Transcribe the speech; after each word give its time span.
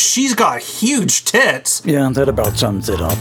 she's 0.00 0.34
got 0.34 0.60
huge 0.60 1.24
tits. 1.24 1.82
Yeah, 1.84 2.08
that 2.12 2.28
about 2.28 2.56
sums 2.56 2.88
it 2.88 3.00
up. 3.00 3.18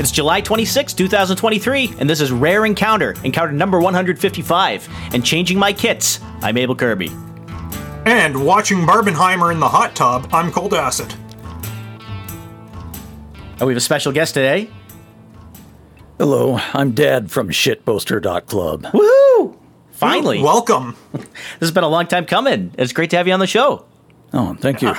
It's 0.00 0.10
July 0.10 0.40
26, 0.40 0.94
2023, 0.94 1.94
and 2.00 2.10
this 2.10 2.20
is 2.20 2.32
Rare 2.32 2.66
Encounter, 2.66 3.14
encounter 3.22 3.52
number 3.52 3.78
155. 3.78 4.88
And 5.12 5.24
changing 5.24 5.58
my 5.58 5.72
kits, 5.72 6.18
I'm 6.40 6.56
Abel 6.56 6.74
Kirby. 6.74 7.10
And 8.04 8.44
watching 8.44 8.78
Barbenheimer 8.78 9.52
in 9.52 9.60
the 9.60 9.68
hot 9.68 9.94
tub, 9.94 10.28
I'm 10.32 10.50
Cold 10.50 10.74
Acid. 10.74 11.14
And 13.58 13.60
we 13.60 13.74
have 13.74 13.76
a 13.76 13.80
special 13.80 14.10
guest 14.10 14.34
today. 14.34 14.68
Hello, 16.22 16.56
I'm 16.72 16.92
Dad 16.92 17.32
from 17.32 17.48
shitposter.club. 17.48 18.84
Woohoo! 18.84 19.56
Finally. 19.90 20.40
Welcome. 20.40 20.94
this 21.12 21.26
has 21.58 21.72
been 21.72 21.82
a 21.82 21.88
long 21.88 22.06
time 22.06 22.26
coming. 22.26 22.72
It's 22.78 22.92
great 22.92 23.10
to 23.10 23.16
have 23.16 23.26
you 23.26 23.32
on 23.32 23.40
the 23.40 23.48
show. 23.48 23.84
Oh, 24.32 24.54
thank 24.60 24.82
you. 24.82 24.94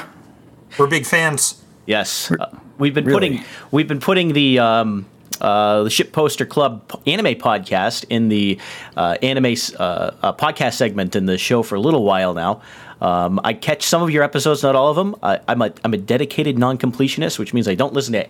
We're 0.77 0.87
big 0.87 1.05
fans. 1.05 1.63
Yes. 1.85 2.29
Uh, 2.29 2.53
we've 2.77 2.93
been 2.93 3.05
Really? 3.05 3.15
putting 3.37 3.45
we've 3.71 3.87
been 3.87 4.01
putting 4.01 4.33
the 4.33 4.59
um, 4.59 5.05
uh, 5.39 5.83
the 5.83 5.89
Shitposter 5.89 6.45
Club 6.45 6.91
anime 7.07 7.35
podcast 7.35 8.03
in 8.09 8.27
the 8.27 8.59
uh, 8.97 9.15
anime 9.21 9.55
uh, 9.79 10.11
uh, 10.21 10.33
podcast 10.33 10.73
segment 10.73 11.15
in 11.15 11.25
the 11.25 11.37
show 11.37 11.63
for 11.63 11.75
a 11.75 11.79
little 11.79 12.03
while 12.03 12.33
now. 12.33 12.61
Um, 12.99 13.39
I 13.45 13.53
catch 13.53 13.83
some 13.85 14.01
of 14.03 14.09
your 14.09 14.23
episodes, 14.23 14.61
not 14.61 14.75
all 14.75 14.89
of 14.89 14.97
them. 14.97 15.15
I, 15.23 15.39
I'm 15.47 15.61
a 15.61 15.71
I'm 15.85 15.93
a 15.93 15.97
dedicated 15.97 16.59
non-completionist, 16.59 17.39
which 17.39 17.53
means 17.53 17.69
I 17.69 17.75
don't 17.75 17.93
listen 17.93 18.11
to 18.11 18.27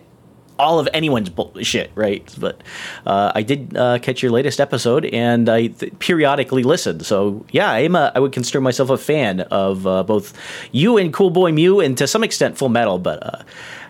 all 0.58 0.78
of 0.78 0.88
anyone's 0.94 1.30
bullshit, 1.30 1.90
right? 1.94 2.32
But 2.38 2.62
uh, 3.06 3.32
I 3.34 3.42
did 3.42 3.76
uh, 3.76 3.98
catch 3.98 4.22
your 4.22 4.30
latest 4.30 4.60
episode, 4.60 5.04
and 5.06 5.48
I 5.48 5.68
th- 5.68 5.98
periodically 5.98 6.62
listen. 6.62 7.00
So 7.00 7.44
yeah, 7.50 7.70
I'm 7.70 7.96
a, 7.96 8.12
I 8.14 8.20
would 8.20 8.32
consider 8.32 8.60
myself 8.60 8.90
a 8.90 8.98
fan 8.98 9.40
of 9.40 9.86
uh, 9.86 10.02
both 10.02 10.32
you 10.72 10.96
and 10.96 11.12
Cool 11.12 11.30
Boy 11.30 11.52
Mew, 11.52 11.80
and 11.80 11.98
to 11.98 12.06
some 12.06 12.22
extent 12.22 12.56
Full 12.56 12.68
Metal, 12.68 12.98
but 12.98 13.22
uh, 13.22 13.42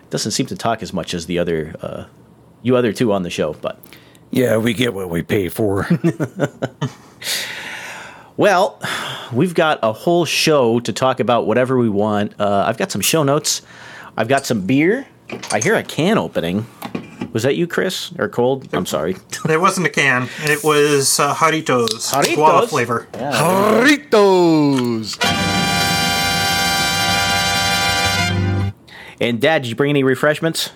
doesn't 0.09 0.31
seem 0.31 0.45
to 0.47 0.55
talk 0.55 0.81
as 0.81 0.93
much 0.93 1.13
as 1.13 1.25
the 1.27 1.39
other 1.39 1.75
uh, 1.81 2.05
you 2.63 2.75
other 2.75 2.93
two 2.93 3.11
on 3.13 3.23
the 3.23 3.29
show. 3.29 3.53
But 3.53 3.79
Yeah, 4.31 4.57
we 4.57 4.73
get 4.73 4.93
what 4.93 5.09
we 5.09 5.21
pay 5.21 5.49
for. 5.49 5.87
well, 8.37 8.81
we've 9.31 9.53
got 9.53 9.79
a 9.83 9.93
whole 9.93 10.25
show 10.25 10.79
to 10.79 10.91
talk 10.91 11.19
about 11.19 11.45
whatever 11.45 11.77
we 11.77 11.89
want. 11.89 12.39
Uh, 12.39 12.65
I've 12.67 12.77
got 12.77 12.91
some 12.91 13.01
show 13.01 13.23
notes. 13.23 13.61
I've 14.17 14.27
got 14.27 14.45
some 14.45 14.65
beer. 14.65 15.07
I 15.51 15.59
hear 15.59 15.75
a 15.75 15.83
can 15.83 16.17
opening. 16.17 16.65
Was 17.33 17.43
that 17.43 17.55
you, 17.55 17.67
Chris, 17.67 18.13
or 18.17 18.29
cold? 18.29 18.67
I'm 18.73 18.85
sorry. 18.85 19.15
It 19.49 19.61
wasn't 19.61 19.85
a 19.85 19.89
can. 19.91 20.27
It 20.43 20.63
was 20.63 21.19
uh, 21.19 21.33
Haritos. 21.35 21.87
Jarritos? 22.11 22.35
Guava 22.35 22.67
flavor. 22.67 23.07
Burritos. 23.11 25.17
And 29.21 29.39
Dad, 29.39 29.61
did 29.61 29.69
you 29.69 29.75
bring 29.75 29.91
any 29.91 30.03
refreshments? 30.03 30.71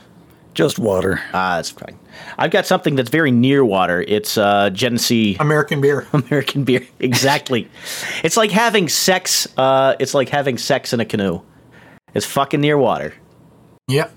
Just 0.54 0.78
water. 0.78 1.20
Ah, 1.34 1.56
that's 1.56 1.72
fine. 1.72 1.98
I've 2.38 2.52
got 2.52 2.66
something 2.66 2.96
that's 2.96 3.10
very 3.10 3.32
near 3.32 3.64
water. 3.66 4.04
It's 4.08 4.38
uh, 4.38 4.70
Genesee 4.72 5.38
American 5.40 5.82
beer. 5.82 6.08
American 6.14 6.64
beer. 6.64 6.86
Exactly. 7.00 7.68
it's 8.24 8.38
like 8.38 8.52
having 8.52 8.88
sex. 8.90 9.48
Uh, 9.58 9.96
it's 10.00 10.14
like 10.14 10.30
having 10.30 10.58
sex 10.58 10.94
in 10.94 11.00
a 11.00 11.06
canoe. 11.06 11.42
It's 12.14 12.26
fucking 12.26 12.62
near 12.62 12.78
water. 12.78 13.14
Yep. 13.90 14.14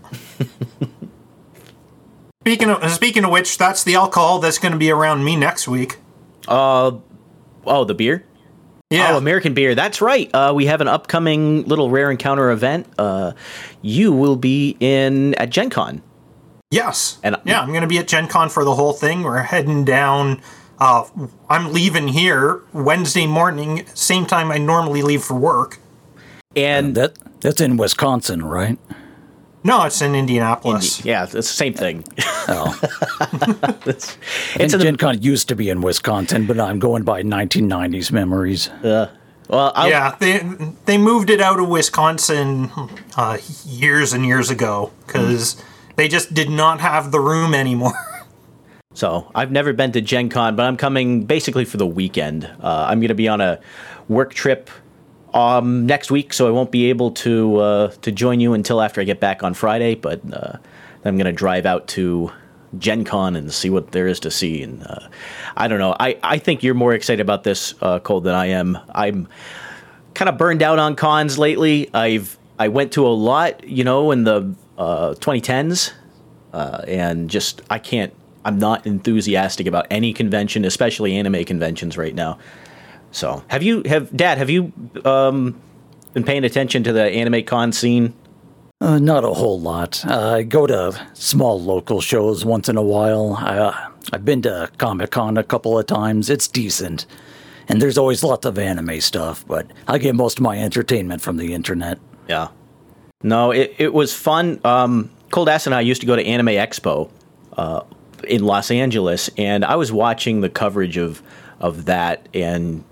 speaking 2.42 2.70
of 2.70 2.90
speaking 2.92 3.24
of 3.24 3.30
which, 3.30 3.58
that's 3.58 3.82
the 3.84 3.94
alcohol 3.94 4.38
that's 4.38 4.58
going 4.58 4.72
to 4.72 4.78
be 4.78 4.90
around 4.90 5.24
me 5.24 5.34
next 5.36 5.66
week. 5.66 5.98
Uh, 6.46 6.92
Oh, 7.64 7.84
the 7.84 7.94
beer. 7.94 8.24
Yeah. 8.90 9.12
Oh, 9.12 9.16
American 9.16 9.54
beer. 9.54 9.76
That's 9.76 10.00
right. 10.02 10.28
Uh, 10.34 10.52
we 10.54 10.66
have 10.66 10.80
an 10.80 10.88
upcoming 10.88 11.62
little 11.62 11.90
rare 11.90 12.11
encounter 12.11 12.50
event. 12.50 12.86
Uh, 12.98 13.32
you 13.82 14.11
will 14.12 14.34
be 14.34 14.77
in 14.80 15.34
at 15.36 15.48
Gen 15.50 15.70
Con. 15.70 16.02
Yes. 16.72 17.18
And- 17.22 17.36
yeah, 17.44 17.61
I'm 17.61 17.68
going 17.68 17.82
to 17.82 17.86
be 17.86 17.98
at 17.98 18.08
Gen 18.08 18.27
Con 18.27 18.48
for 18.48 18.64
the 18.64 18.74
whole 18.74 18.92
thing. 18.92 19.22
We're 19.22 19.42
heading 19.42 19.84
down. 19.84 20.42
Uh, 20.80 21.05
I'm 21.48 21.72
leaving 21.72 22.08
here 22.08 22.62
Wednesday 22.72 23.28
morning, 23.28 23.86
same 23.94 24.27
time 24.27 24.50
I 24.50 24.58
normally 24.58 25.02
leave 25.02 25.22
for 25.22 25.34
work. 25.34 25.78
And 26.56 26.96
That 26.96 27.16
that's 27.40 27.61
in 27.61 27.77
Wisconsin, 27.77 28.44
right? 28.44 28.77
No, 29.64 29.84
it's 29.84 30.02
in 30.02 30.14
Indianapolis. 30.14 31.05
yeah, 31.05 31.23
it's 31.23 31.33
the 31.33 31.42
same 31.42 31.74
thing. 31.74 32.05
Oh, 32.48 32.78
it's 33.86 34.17
and 34.55 34.62
in 34.73 34.78
the, 34.78 34.84
Gen 34.84 34.96
Con 34.96 35.23
used 35.23 35.48
to 35.48 35.55
be 35.56 35.70
in 35.70 35.80
Wisconsin, 35.80 36.46
but 36.46 36.58
I'm 36.58 36.78
going 36.80 37.05
by 37.05 37.23
1990s 37.23 38.11
memories. 38.11 38.68
well, 38.83 39.11
I'll, 39.48 39.89
Yeah, 39.89 40.17
they 40.18 40.40
they 40.86 40.98
moved 40.98 41.30
it 41.30 41.40
out 41.40 41.61
of 41.61 41.68
Wisconsin 41.68 42.70
uh, 43.17 43.39
years 43.64 44.12
and 44.12 44.27
years 44.27 44.50
ago 44.50 44.90
because 45.06 45.62
they 45.96 46.08
just 46.08 46.34
did 46.34 46.50
not 46.50 46.80
have 46.80 47.12
the 47.12 47.20
room 47.20 47.55
anymore. 47.55 47.92
So 48.94 49.30
I've 49.34 49.50
never 49.50 49.73
been 49.73 49.92
to 49.92 50.02
Gen 50.02 50.29
Con, 50.29 50.55
but 50.55 50.67
I'm 50.67 50.77
coming 50.77 51.24
basically 51.24 51.64
for 51.64 51.79
the 51.79 51.86
weekend. 51.86 52.44
Uh, 52.44 52.86
I'm 52.89 53.00
going 53.00 53.08
to 53.08 53.14
be 53.14 53.27
on 53.27 53.40
a 53.40 53.58
work 54.06 54.34
trip 54.34 54.68
um, 55.34 55.86
next 55.86 56.10
week, 56.10 56.32
so 56.32 56.48
I 56.48 56.50
won't 56.50 56.70
be 56.70 56.90
able 56.90 57.10
to 57.12 57.56
uh, 57.56 57.88
to 58.02 58.12
join 58.12 58.40
you 58.40 58.52
until 58.52 58.80
after 58.80 59.00
I 59.00 59.04
get 59.04 59.20
back 59.20 59.42
on 59.42 59.54
Friday. 59.54 59.94
But 59.94 60.20
uh, 60.32 60.58
I'm 61.04 61.16
going 61.16 61.26
to 61.26 61.32
drive 61.32 61.66
out 61.66 61.88
to 61.88 62.30
Gen 62.78 63.04
Con 63.04 63.36
and 63.36 63.52
see 63.52 63.70
what 63.70 63.92
there 63.92 64.06
is 64.06 64.20
to 64.20 64.30
see. 64.30 64.62
And 64.62 64.82
uh, 64.86 65.08
I 65.56 65.68
don't 65.68 65.78
know. 65.78 65.96
I, 65.98 66.18
I 66.22 66.38
think 66.38 66.62
you're 66.62 66.74
more 66.74 66.94
excited 66.94 67.20
about 67.20 67.44
this, 67.44 67.74
uh, 67.82 67.98
Cole, 67.98 68.20
than 68.20 68.34
I 68.34 68.46
am. 68.46 68.78
I'm 68.94 69.28
kind 70.14 70.28
of 70.28 70.38
burned 70.38 70.62
out 70.62 70.78
on 70.78 70.96
cons 70.96 71.38
lately. 71.38 71.90
I've 71.94 72.38
I 72.58 72.68
went 72.68 72.92
to 72.92 73.06
a 73.06 73.10
lot, 73.10 73.64
you 73.64 73.84
know, 73.84 74.10
in 74.10 74.24
the 74.24 74.54
uh, 74.78 75.14
2010s, 75.14 75.92
uh, 76.52 76.82
and 76.86 77.28
just 77.28 77.62
I 77.70 77.78
can't. 77.78 78.14
I'm 78.44 78.58
not 78.58 78.86
enthusiastic 78.86 79.66
about 79.66 79.86
any 79.90 80.12
convention, 80.12 80.64
especially 80.64 81.16
anime 81.16 81.44
conventions 81.44 81.96
right 81.96 82.14
now. 82.14 82.38
So, 83.12 83.45
have 83.48 83.62
you 83.62 83.83
have 83.86 84.14
Dad? 84.17 84.39
Have 84.39 84.50
you 84.50 84.73
um, 85.05 85.61
been 86.12 86.24
paying 86.24 86.45
attention 86.45 86.83
to 86.84 86.92
the 86.92 87.05
anime 87.05 87.45
con 87.45 87.73
scene? 87.73 88.14
Uh, 88.80 88.98
not 88.98 89.23
a 89.23 89.33
whole 89.33 89.61
lot. 89.61 90.05
Uh, 90.05 90.30
I 90.30 90.42
go 90.42 90.67
to 90.67 91.08
small 91.12 91.61
local 91.61 92.00
shows 92.00 92.45
once 92.45 92.68
in 92.68 92.77
a 92.77 92.83
while. 92.83 93.36
I, 93.39 93.58
uh, 93.58 93.89
I've 94.12 94.24
been 94.24 94.42
to 94.42 94.70
Comic 94.78 95.12
Con 95.12 95.36
a 95.36 95.45
couple 95.45 95.78
of 95.78 95.86
times. 95.86 96.28
It's 96.28 96.48
decent. 96.48 97.06
And 97.68 97.80
there's 97.80 97.96
always 97.96 98.24
lots 98.24 98.45
of 98.45 98.58
anime 98.58 99.00
stuff, 99.00 99.46
but 99.46 99.70
I 99.86 99.98
get 99.98 100.17
most 100.17 100.39
of 100.39 100.42
my 100.42 100.58
entertainment 100.58 101.23
from 101.23 101.36
the 101.36 101.55
internet. 101.55 102.00
Yeah. 102.29 102.48
No, 103.23 103.52
it, 103.52 103.77
it 103.79 103.94
was 103.94 104.12
fun. 104.12 104.61
Um, 104.64 105.11
Cold 105.30 105.48
Ass 105.48 105.67
and 105.67 105.74
I 105.74 105.80
used 105.80 106.00
to 106.00 106.06
go 106.06 106.17
to 106.17 106.27
Anime 106.27 106.48
Expo 106.48 107.08
uh, 107.56 107.83
in 108.24 108.44
Los 108.44 108.73
Angeles, 108.73 109.30
and 109.39 109.64
I 109.64 109.77
was 109.77 109.92
watching 109.92 110.40
the 110.40 110.48
coverage 110.50 110.96
of 110.96 111.23
of 111.61 111.84
that, 111.84 112.29
and 112.34 112.83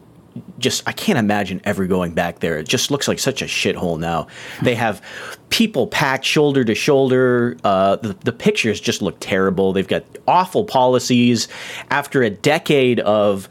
just 0.58 0.86
I 0.88 0.92
can't 0.92 1.18
imagine 1.18 1.60
ever 1.64 1.86
going 1.86 2.12
back 2.12 2.40
there. 2.40 2.58
It 2.58 2.68
just 2.68 2.90
looks 2.90 3.08
like 3.08 3.18
such 3.18 3.42
a 3.42 3.46
shithole 3.46 3.98
now. 3.98 4.26
They 4.62 4.74
have 4.74 5.02
people 5.50 5.86
packed 5.86 6.24
shoulder 6.24 6.64
to 6.64 6.74
shoulder. 6.74 7.56
Uh, 7.64 7.96
the, 7.96 8.14
the 8.24 8.32
pictures 8.32 8.80
just 8.80 9.02
look 9.02 9.16
terrible. 9.20 9.72
They've 9.72 9.86
got 9.86 10.04
awful 10.26 10.64
policies. 10.64 11.48
After 11.90 12.22
a 12.22 12.30
decade 12.30 13.00
of 13.00 13.48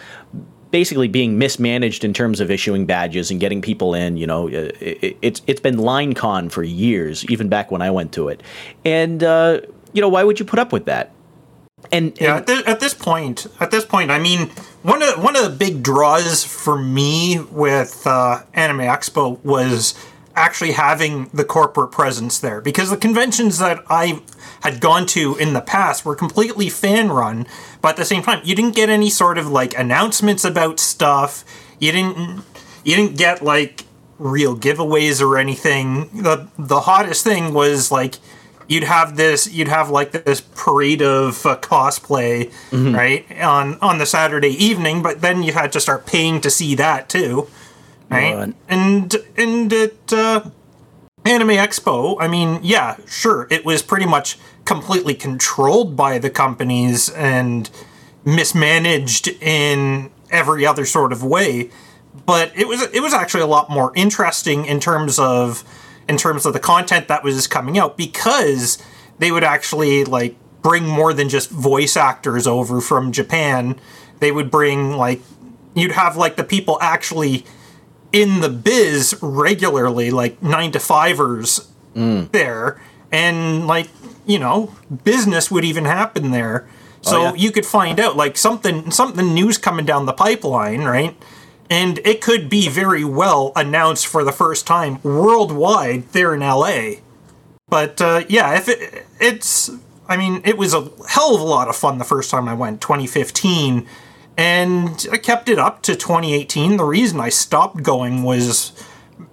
basically 0.72 1.08
being 1.08 1.38
mismanaged 1.38 2.04
in 2.04 2.14
terms 2.14 2.40
of 2.40 2.52
issuing 2.52 2.86
badges 2.86 3.32
and 3.32 3.40
getting 3.40 3.62
people 3.62 3.94
in. 3.94 4.18
You 4.18 4.28
know, 4.28 4.48
it, 4.48 4.78
it, 4.82 5.18
it's 5.22 5.42
it's 5.48 5.62
been 5.62 5.78
line 5.78 6.14
con 6.14 6.50
for 6.50 6.64
years, 6.64 7.26
even 7.26 7.50
back 7.50 7.72
when 7.72 7.82
I 7.82 7.92
went 7.92 8.14
to 8.14 8.30
it. 8.30 8.42
And 8.86 9.24
uh, 9.24 9.62
you 9.94 10.02
know, 10.02 10.10
why 10.10 10.24
would 10.24 10.40
you 10.40 10.46
put 10.46 10.60
up 10.60 10.72
with 10.72 10.86
that? 10.86 11.12
And, 11.92 12.20
Yeah, 12.20 12.38
at, 12.38 12.48
thi- 12.48 12.64
at 12.66 12.80
this 12.80 12.94
point, 12.94 13.48
at 13.60 13.72
this 13.72 13.86
point, 13.86 14.12
I 14.12 14.20
mean, 14.20 14.50
one 14.84 15.02
of 15.02 15.22
one 15.24 15.36
of 15.36 15.44
the 15.44 15.50
big 15.50 15.82
draws 15.84 16.44
for 16.44 16.78
me 16.78 17.40
with 17.40 18.06
uh, 18.06 18.44
Anime 18.54 18.80
Expo 18.82 19.44
was 19.44 19.96
actually 20.36 20.72
having 20.74 21.30
the 21.34 21.44
corporate 21.44 21.92
presence 21.92 22.40
there 22.40 22.62
because 22.62 22.90
the 22.90 22.98
conventions 22.98 23.58
that 23.58 23.84
I 23.90 24.22
had 24.62 24.80
gone 24.80 25.06
to 25.08 25.36
in 25.38 25.54
the 25.54 25.62
past 25.62 26.06
were 26.06 26.16
completely 26.16 26.70
fan 26.70 27.12
run, 27.12 27.46
but 27.82 27.90
at 27.92 27.96
the 27.98 28.06
same 28.06 28.22
time, 28.22 28.42
you 28.46 28.56
didn't 28.56 28.76
get 28.76 28.90
any 28.90 29.10
sort 29.10 29.38
of 29.38 29.48
like 29.48 29.78
announcements 29.78 30.46
about 30.46 30.80
stuff. 30.80 31.44
You 31.80 31.92
didn't 31.92 32.44
you 32.84 32.96
didn't 32.96 33.18
get 33.18 33.42
like 33.42 33.86
real 34.20 34.56
giveaways 34.56 35.22
or 35.22 35.38
anything. 35.38 36.10
The 36.22 36.48
the 36.58 36.82
hottest 36.82 37.24
thing 37.24 37.54
was 37.54 37.92
like 37.92 38.16
you'd 38.70 38.84
have 38.86 39.18
this 39.18 39.52
you'd 39.52 39.68
have 39.68 39.90
like 39.90 40.12
this 40.12 40.40
parade 40.40 41.02
of 41.02 41.46
uh, 41.46 41.58
cosplay 41.58 42.54
right 42.96 43.26
on 43.42 43.78
on 43.82 43.98
the 43.98 44.06
Saturday 44.06 44.52
evening, 44.64 45.02
but 45.02 45.20
then 45.20 45.44
you 45.44 45.52
had 45.52 45.74
to 45.74 45.82
start 45.82 46.06
paying 46.06 46.40
to 46.40 46.50
see 46.50 46.76
that 46.76 47.10
too, 47.10 47.50
right? 48.10 48.36
And 48.70 49.14
and 49.36 49.74
at 49.74 50.14
uh, 50.14 50.50
Anime 51.26 51.50
Expo, 51.50 52.16
I 52.20 52.28
mean, 52.30 52.60
yeah, 52.64 52.96
sure, 53.06 53.48
it 53.50 53.66
was 53.66 53.82
pretty 53.82 54.06
much 54.06 54.38
completely 54.64 55.16
controlled 55.16 55.98
by 55.98 56.20
the 56.20 56.30
companies 56.30 57.10
and 57.10 57.70
mismanaged 58.24 59.28
in 59.42 60.12
every 60.30 60.66
other 60.66 60.86
sort 60.86 61.12
of 61.12 61.24
way. 61.24 61.72
But 62.26 62.52
it 62.56 62.68
was 62.68 62.84
it 62.94 63.02
was 63.02 63.14
actually 63.14 63.42
a 63.42 63.48
lot 63.48 63.70
more 63.72 63.92
interesting 63.96 64.66
in 64.66 64.80
terms 64.80 65.18
of 65.18 65.64
in 66.10 66.18
terms 66.18 66.46
of 66.46 66.54
the 66.54 66.60
content 66.60 67.08
that 67.08 67.24
was 67.24 67.46
coming 67.46 67.78
out 67.78 67.96
because 67.96 68.80
they 69.20 69.32
would 69.32 69.44
actually 69.44 70.04
like 70.04 70.36
bring 70.64 70.86
more 70.86 71.14
than 71.14 71.30
just 71.30 71.52
voice 71.52 71.96
actors 71.96 72.48
over 72.48 72.82
from 72.82 73.12
Japan. 73.12 73.80
They 74.20 74.32
would 74.32 74.50
bring 74.50 74.94
like 74.94 75.22
you'd 75.76 75.92
have 75.92 76.18
like 76.18 76.36
the 76.36 76.44
people 76.44 76.80
actually 76.82 77.46
in 78.12 78.42
the 78.42 78.50
biz 78.50 79.16
regularly, 79.22 80.10
like 80.10 80.42
nine 80.42 80.72
to 80.72 80.80
fivers 80.80 81.72
mm. 81.96 82.30
there, 82.32 82.82
and 83.12 83.68
like 83.68 83.88
you 84.26 84.40
know, 84.40 84.74
business 85.04 85.52
would 85.52 85.64
even 85.64 85.86
happen 85.86 86.32
there. 86.32 86.68
Oh, 87.06 87.12
so 87.12 87.22
yeah. 87.22 87.34
you 87.36 87.52
could 87.52 87.68
find 87.68 88.00
out 88.00 88.18
like 88.18 88.36
something 88.36 88.90
something 88.90 89.34
news 89.34 89.60
coming 89.60 89.86
down 89.86 90.08
the 90.08 90.14
pipeline, 90.14 90.82
right? 90.82 91.16
And 91.70 92.00
it 92.00 92.22
could 92.22 92.50
be 92.50 92.68
very 92.68 93.04
well 93.04 93.52
announced 93.56 94.08
for 94.08 94.24
the 94.24 94.32
first 94.32 94.66
time 94.66 95.00
worldwide 95.04 96.10
there 96.14 96.34
in 96.34 96.40
LA. 96.40 96.94
But 97.70 98.02
uh, 98.02 98.24
yeah, 98.28 98.58
if 98.58 98.68
it, 98.68 99.06
it's, 99.20 99.70
I 100.08 100.18
mean, 100.18 100.42
it 100.44 100.58
was 100.58 100.74
a 100.74 100.90
hell 101.08 101.36
of 101.36 101.42
a 101.42 101.44
lot 101.44 101.68
of 101.68 101.76
fun 101.76 102.00
the 102.00 102.04
first 102.04 102.32
time 102.32 102.48
I 102.48 102.56
went, 102.56 102.82
2015, 102.82 103.88
and 104.38 105.06
I 105.12 105.18
kept 105.18 105.50
it 105.50 105.60
up 105.60 105.84
to 105.84 105.96
2018. 105.96 106.78
The 106.78 106.84
reason 106.84 107.20
I 107.20 107.30
stopped 107.30 107.84
going 107.84 108.24
was 108.24 108.72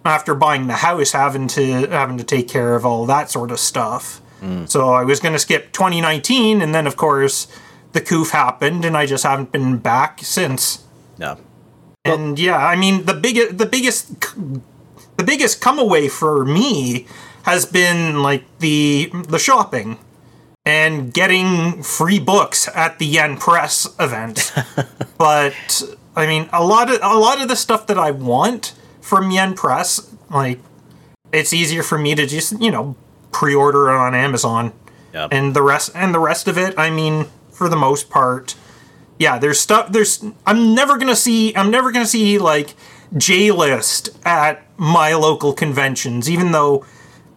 after 0.04 0.34
buying 0.34 0.66
the 0.66 0.74
house, 0.74 1.12
having 1.12 1.46
to 1.48 1.86
having 1.86 2.18
to 2.18 2.24
take 2.24 2.48
care 2.48 2.74
of 2.74 2.84
all 2.84 3.06
that 3.06 3.30
sort 3.30 3.50
of 3.50 3.58
stuff. 3.58 4.20
So 4.66 4.90
I 4.90 5.04
was 5.04 5.20
going 5.20 5.32
to 5.32 5.38
skip 5.38 5.72
2019, 5.72 6.60
and 6.60 6.74
then 6.74 6.86
of 6.86 6.96
course 6.96 7.46
the 7.92 8.00
coof 8.00 8.30
happened, 8.30 8.84
and 8.84 8.96
I 8.96 9.06
just 9.06 9.24
haven't 9.24 9.52
been 9.52 9.78
back 9.78 10.20
since. 10.22 10.84
No. 11.18 11.38
And 12.12 12.38
yeah, 12.38 12.56
I 12.56 12.76
mean 12.76 13.04
the 13.04 13.14
biggest 13.14 13.58
the 13.58 13.66
biggest 13.66 14.20
the 15.16 15.24
biggest 15.24 15.60
come 15.60 15.78
away 15.78 16.08
for 16.08 16.44
me 16.44 17.06
has 17.42 17.64
been 17.64 18.22
like 18.22 18.44
the 18.58 19.10
the 19.28 19.38
shopping 19.38 19.98
and 20.64 21.14
getting 21.14 21.82
free 21.82 22.18
books 22.18 22.68
at 22.74 22.98
the 22.98 23.06
Yen 23.06 23.36
Press 23.36 23.86
event. 23.98 24.52
but 25.18 25.82
I 26.14 26.26
mean 26.26 26.48
a 26.52 26.64
lot 26.64 26.90
of 26.90 26.98
a 27.02 27.18
lot 27.18 27.40
of 27.40 27.48
the 27.48 27.56
stuff 27.56 27.86
that 27.86 27.98
I 27.98 28.10
want 28.10 28.74
from 29.00 29.30
Yen 29.30 29.54
Press, 29.54 30.12
like 30.30 30.58
it's 31.32 31.52
easier 31.52 31.82
for 31.82 31.98
me 31.98 32.14
to 32.14 32.26
just, 32.26 32.60
you 32.60 32.70
know, 32.70 32.96
pre-order 33.32 33.88
it 33.88 33.94
on 33.94 34.14
Amazon. 34.14 34.72
Yep. 35.12 35.28
And 35.32 35.54
the 35.54 35.62
rest 35.62 35.92
and 35.94 36.14
the 36.14 36.18
rest 36.18 36.48
of 36.48 36.58
it, 36.58 36.74
I 36.78 36.90
mean, 36.90 37.26
for 37.50 37.68
the 37.68 37.76
most 37.76 38.10
part, 38.10 38.54
yeah, 39.18 39.38
there's 39.38 39.58
stuff 39.60 39.92
there's 39.92 40.24
I'm 40.46 40.74
never 40.74 40.96
going 40.96 41.08
to 41.08 41.16
see 41.16 41.54
I'm 41.56 41.70
never 41.70 41.90
to 42.04 42.10
see 42.10 42.38
like 42.38 42.74
J 43.16 43.50
list 43.50 44.10
at 44.24 44.62
my 44.76 45.14
local 45.14 45.52
conventions 45.52 46.28
even 46.30 46.52
though 46.52 46.84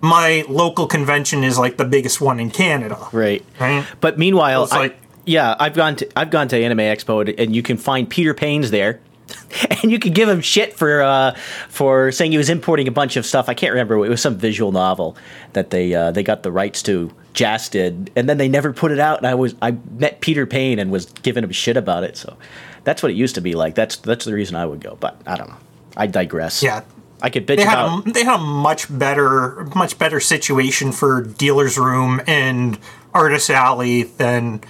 my 0.01 0.45
local 0.47 0.87
convention 0.87 1.43
is 1.43 1.57
like 1.59 1.77
the 1.77 1.85
biggest 1.85 2.21
one 2.21 2.39
in 2.39 2.51
Canada. 2.51 2.97
Right. 3.11 3.43
Right. 3.59 3.85
But 3.99 4.17
meanwhile, 4.17 4.63
It's 4.63 4.71
I, 4.71 4.77
like- 4.77 4.97
yeah, 5.25 5.55
I've 5.59 5.73
gone 5.75 5.95
to 5.97 6.09
I've 6.19 6.31
gone 6.31 6.47
to 6.47 6.57
Anime 6.63 6.79
Expo 6.79 7.35
and 7.37 7.55
you 7.55 7.61
can 7.61 7.77
find 7.77 8.09
Peter 8.09 8.33
Payne's 8.33 8.71
there. 8.71 8.99
And 9.81 9.91
you 9.91 9.99
could 9.99 10.13
give 10.13 10.27
him 10.27 10.41
shit 10.41 10.73
for 10.73 11.01
uh, 11.01 11.35
for 11.69 12.11
saying 12.11 12.31
he 12.31 12.37
was 12.37 12.49
importing 12.49 12.87
a 12.87 12.91
bunch 12.91 13.15
of 13.15 13.25
stuff. 13.25 13.47
I 13.47 13.53
can't 13.53 13.71
remember. 13.71 13.95
It 14.05 14.09
was 14.09 14.21
some 14.21 14.37
visual 14.37 14.71
novel 14.71 15.15
that 15.53 15.69
they 15.69 15.93
uh, 15.93 16.11
they 16.11 16.23
got 16.23 16.43
the 16.43 16.51
rights 16.51 16.83
to. 16.83 17.11
JAST 17.33 17.71
did, 17.71 18.11
and 18.15 18.27
then 18.27 18.37
they 18.37 18.49
never 18.49 18.73
put 18.73 18.91
it 18.91 18.99
out. 18.99 19.19
And 19.19 19.27
I 19.27 19.35
was 19.35 19.55
I 19.61 19.71
met 19.97 20.19
Peter 20.19 20.45
Payne 20.45 20.79
and 20.79 20.91
was 20.91 21.05
giving 21.05 21.43
him 21.43 21.51
shit 21.51 21.77
about 21.77 22.03
it. 22.03 22.17
So 22.17 22.35
that's 22.83 23.01
what 23.01 23.11
it 23.11 23.15
used 23.15 23.35
to 23.35 23.41
be 23.41 23.53
like. 23.53 23.75
That's 23.75 23.95
that's 23.97 24.25
the 24.25 24.33
reason 24.33 24.55
I 24.55 24.65
would 24.65 24.81
go. 24.81 24.97
But 24.99 25.21
I 25.25 25.37
don't 25.37 25.49
know. 25.49 25.57
I 25.95 26.07
digress. 26.07 26.61
Yeah. 26.61 26.83
I 27.21 27.29
could 27.29 27.45
bitch 27.47 27.57
They 27.57 27.65
had 27.65 27.79
about. 27.79 28.07
a, 28.07 28.11
they 28.11 28.23
had 28.23 28.39
a 28.39 28.43
much 28.43 28.87
better 28.97 29.65
much 29.75 29.97
better 29.97 30.19
situation 30.19 30.91
for 30.91 31.21
Dealer's 31.21 31.77
Room 31.77 32.21
and 32.27 32.77
Artist 33.13 33.49
Alley 33.49 34.03
than 34.03 34.61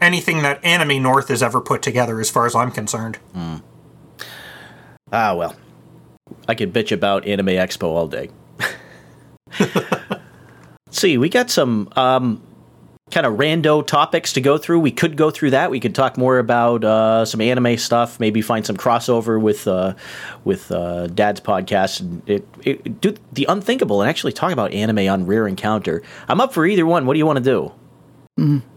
anything 0.00 0.42
that 0.42 0.62
Anime 0.64 1.02
North 1.02 1.28
has 1.28 1.42
ever 1.42 1.60
put 1.60 1.82
together 1.82 2.20
as 2.20 2.30
far 2.30 2.46
as 2.46 2.54
I'm 2.54 2.70
concerned. 2.70 3.18
Ah, 5.12 5.34
well. 5.34 5.56
I 6.46 6.54
could 6.54 6.72
bitch 6.72 6.92
about 6.92 7.26
Anime 7.26 7.48
Expo 7.48 7.84
all 7.84 8.08
day. 8.08 8.30
see, 10.90 11.18
we 11.18 11.28
got 11.28 11.50
some 11.50 11.88
um, 11.96 12.42
kind 13.10 13.26
of 13.26 13.34
rando 13.34 13.86
topics 13.86 14.32
to 14.34 14.40
go 14.40 14.58
through. 14.58 14.80
We 14.80 14.90
could 14.90 15.16
go 15.16 15.30
through 15.30 15.50
that. 15.50 15.70
We 15.70 15.80
could 15.80 15.94
talk 15.94 16.16
more 16.16 16.38
about 16.38 16.84
uh, 16.84 17.24
some 17.24 17.40
anime 17.40 17.76
stuff. 17.78 18.20
Maybe 18.20 18.42
find 18.42 18.64
some 18.66 18.76
crossover 18.76 19.40
with 19.40 19.66
uh, 19.66 19.94
with 20.44 20.70
uh, 20.70 21.06
Dad's 21.08 21.40
podcast 21.40 22.00
and 22.00 22.28
it, 22.28 22.46
it, 22.64 23.00
do 23.00 23.14
the 23.32 23.46
unthinkable 23.48 24.02
and 24.02 24.10
actually 24.10 24.32
talk 24.32 24.52
about 24.52 24.72
anime 24.72 25.08
on 25.08 25.26
Rare 25.26 25.48
Encounter. 25.48 26.02
I'm 26.28 26.40
up 26.40 26.52
for 26.52 26.66
either 26.66 26.86
one. 26.86 27.06
What 27.06 27.14
do 27.14 27.18
you 27.18 27.26
want 27.26 27.38
to 27.38 27.44
do? 27.44 27.72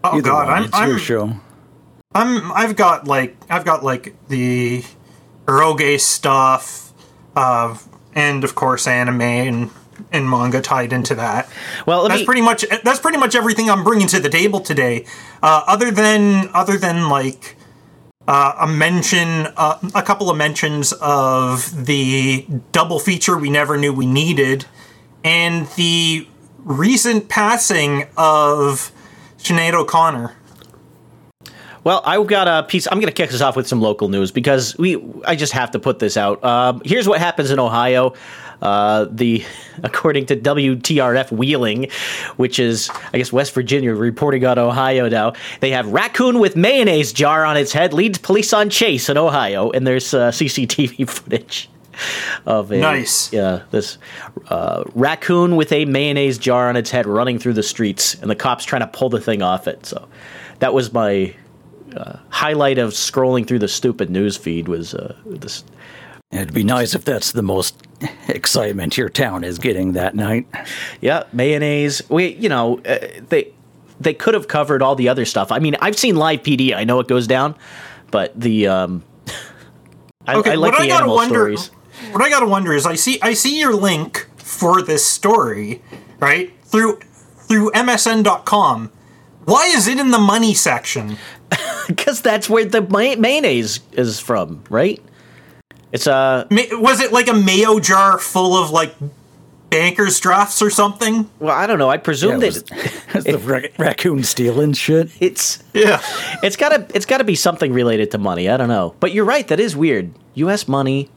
Oh 0.04 0.20
God, 0.20 0.48
one, 0.48 0.56
I'm, 0.56 0.64
it's 0.64 0.78
your 0.78 0.92
I'm, 0.94 0.98
show. 0.98 1.40
I'm 2.14 2.52
I've 2.52 2.76
got 2.76 3.06
like 3.06 3.36
I've 3.48 3.64
got 3.64 3.84
like 3.84 4.14
the 4.28 4.84
eroge 5.46 6.00
stuff, 6.00 6.92
uh, 7.36 7.76
and 8.14 8.44
of 8.44 8.54
course 8.54 8.86
anime 8.86 9.20
and 9.20 9.70
and 10.10 10.28
manga 10.28 10.60
tied 10.60 10.92
into 10.92 11.14
that. 11.14 11.48
Well, 11.86 12.08
that's 12.08 12.20
me, 12.20 12.26
pretty 12.26 12.40
much 12.40 12.64
that's 12.84 13.00
pretty 13.00 13.18
much 13.18 13.34
everything 13.34 13.70
I'm 13.70 13.84
bringing 13.84 14.08
to 14.08 14.20
the 14.20 14.28
table 14.28 14.60
today. 14.60 15.06
Uh, 15.42 15.62
other 15.66 15.90
than 15.90 16.48
other 16.54 16.76
than 16.76 17.08
like 17.08 17.56
uh, 18.26 18.54
a 18.60 18.66
mention, 18.66 19.48
uh, 19.56 19.78
a 19.94 20.02
couple 20.02 20.30
of 20.30 20.36
mentions 20.36 20.92
of 20.94 21.86
the 21.86 22.46
double 22.70 22.98
feature 22.98 23.36
we 23.36 23.50
never 23.50 23.76
knew 23.76 23.92
we 23.92 24.06
needed, 24.06 24.64
and 25.24 25.66
the 25.76 26.28
recent 26.58 27.28
passing 27.28 28.06
of 28.16 28.92
Sinead 29.38 29.74
O'Connor. 29.74 30.36
Well, 31.84 32.00
I've 32.04 32.26
got 32.26 32.46
a 32.48 32.66
piece. 32.66 32.86
I'm 32.86 32.98
going 33.00 33.12
to 33.12 33.12
kick 33.12 33.32
us 33.32 33.40
off 33.40 33.56
with 33.56 33.66
some 33.66 33.80
local 33.80 34.08
news 34.08 34.30
because 34.30 34.76
we. 34.78 35.02
I 35.24 35.34
just 35.36 35.52
have 35.52 35.72
to 35.72 35.78
put 35.78 35.98
this 35.98 36.16
out. 36.16 36.42
Um, 36.44 36.80
here's 36.84 37.08
what 37.08 37.18
happens 37.18 37.50
in 37.50 37.58
Ohio. 37.58 38.14
Uh, 38.60 39.06
the 39.10 39.44
according 39.82 40.26
to 40.26 40.36
WTRF 40.36 41.32
Wheeling, 41.32 41.88
which 42.36 42.60
is 42.60 42.88
I 43.12 43.18
guess 43.18 43.32
West 43.32 43.52
Virginia, 43.54 43.92
reporting 43.92 44.44
on 44.46 44.58
Ohio 44.58 45.08
now. 45.08 45.32
They 45.60 45.70
have 45.72 45.88
raccoon 45.88 46.38
with 46.38 46.54
mayonnaise 46.54 47.12
jar 47.12 47.44
on 47.44 47.56
its 47.56 47.72
head 47.72 47.92
leads 47.92 48.18
police 48.18 48.52
on 48.52 48.70
chase 48.70 49.08
in 49.08 49.16
Ohio, 49.18 49.70
and 49.70 49.84
there's 49.84 50.14
uh, 50.14 50.30
CCTV 50.30 51.08
footage 51.10 51.68
of 52.46 52.70
a 52.72 52.78
Nice. 52.78 53.30
yeah 53.32 53.62
this 53.70 53.98
uh, 54.48 54.84
raccoon 54.94 55.56
with 55.56 55.72
a 55.72 55.84
mayonnaise 55.84 56.38
jar 56.38 56.68
on 56.68 56.76
its 56.76 56.90
head 56.92 57.06
running 57.06 57.40
through 57.40 57.54
the 57.54 57.62
streets, 57.64 58.14
and 58.22 58.30
the 58.30 58.36
cops 58.36 58.64
trying 58.64 58.82
to 58.82 58.86
pull 58.86 59.08
the 59.08 59.20
thing 59.20 59.42
off 59.42 59.66
it. 59.66 59.84
So 59.84 60.08
that 60.60 60.72
was 60.72 60.92
my 60.92 61.34
uh, 61.94 62.18
highlight 62.30 62.78
of 62.78 62.90
scrolling 62.90 63.46
through 63.46 63.60
the 63.60 63.68
stupid 63.68 64.10
news 64.10 64.36
feed 64.36 64.68
was 64.68 64.94
uh, 64.94 65.16
this. 65.26 65.64
It'd 66.30 66.54
be 66.54 66.64
nice 66.64 66.94
if 66.94 67.04
that's 67.04 67.32
the 67.32 67.42
most 67.42 67.76
excitement 68.28 68.96
your 68.96 69.08
town 69.08 69.44
is 69.44 69.58
getting 69.58 69.92
that 69.92 70.14
night. 70.14 70.46
Yeah, 71.00 71.24
mayonnaise. 71.32 72.02
We, 72.08 72.34
you 72.34 72.48
know, 72.48 72.78
uh, 72.80 72.98
they 73.28 73.52
they 74.00 74.14
could 74.14 74.34
have 74.34 74.48
covered 74.48 74.82
all 74.82 74.94
the 74.94 75.08
other 75.08 75.24
stuff. 75.24 75.52
I 75.52 75.58
mean, 75.58 75.76
I've 75.80 75.98
seen 75.98 76.16
live 76.16 76.42
PD. 76.42 76.74
I 76.74 76.84
know 76.84 77.00
it 77.00 77.08
goes 77.08 77.26
down, 77.26 77.54
but 78.10 78.38
the 78.38 78.66
um, 78.68 79.04
I, 80.26 80.34
I 80.34 80.54
like 80.54 80.76
the 80.76 80.90
I 80.90 80.96
animal 80.96 81.16
wonder, 81.16 81.56
stories. 81.56 81.70
What 82.12 82.22
I 82.22 82.30
gotta 82.30 82.46
wonder 82.46 82.72
is, 82.72 82.86
I 82.86 82.94
see, 82.94 83.18
I 83.22 83.34
see 83.34 83.58
your 83.58 83.74
link 83.74 84.28
for 84.36 84.82
this 84.82 85.04
story, 85.04 85.82
right 86.18 86.52
through 86.64 87.00
through 87.36 87.70
MSN.com. 87.72 88.92
Why 89.44 89.66
is 89.66 89.88
it 89.88 89.98
in 89.98 90.10
the 90.10 90.18
money 90.18 90.54
section? 90.54 91.18
because 91.88 92.20
that's 92.22 92.48
where 92.48 92.64
the 92.64 92.82
may- 92.82 93.16
mayonnaise 93.16 93.80
is 93.92 94.20
from, 94.20 94.62
right? 94.70 95.02
It's 95.92 96.06
uh, 96.06 96.46
Ma- 96.50 96.62
Was 96.72 97.00
it 97.00 97.12
like 97.12 97.28
a 97.28 97.34
mayo 97.34 97.78
jar 97.80 98.18
full 98.18 98.56
of 98.56 98.70
like 98.70 98.94
banker's 99.70 100.20
drafts 100.20 100.60
or 100.62 100.70
something? 100.70 101.28
well, 101.38 101.54
I 101.54 101.66
don't 101.66 101.78
know. 101.78 101.90
I 101.90 101.96
presume 101.98 102.40
Yeah, 102.40 102.50
that 102.50 103.14
was- 103.14 103.24
the 103.24 103.38
rac- 103.38 103.78
raccoon 103.78 104.22
stealing 104.22 104.72
shit. 104.72 105.10
it's 105.20 105.62
Yeah. 105.74 106.00
it's 106.42 106.56
gotta 106.56 106.86
it's 106.94 107.06
gotta 107.06 107.24
be 107.24 107.34
something 107.34 107.72
related 107.72 108.10
to 108.12 108.18
money. 108.18 108.48
I 108.48 108.56
don't 108.56 108.68
know, 108.68 108.94
but 109.00 109.12
you're 109.12 109.24
right. 109.24 109.46
That 109.48 109.60
is 109.60 109.76
weird. 109.76 110.12
U.S. 110.34 110.66
money. 110.68 111.10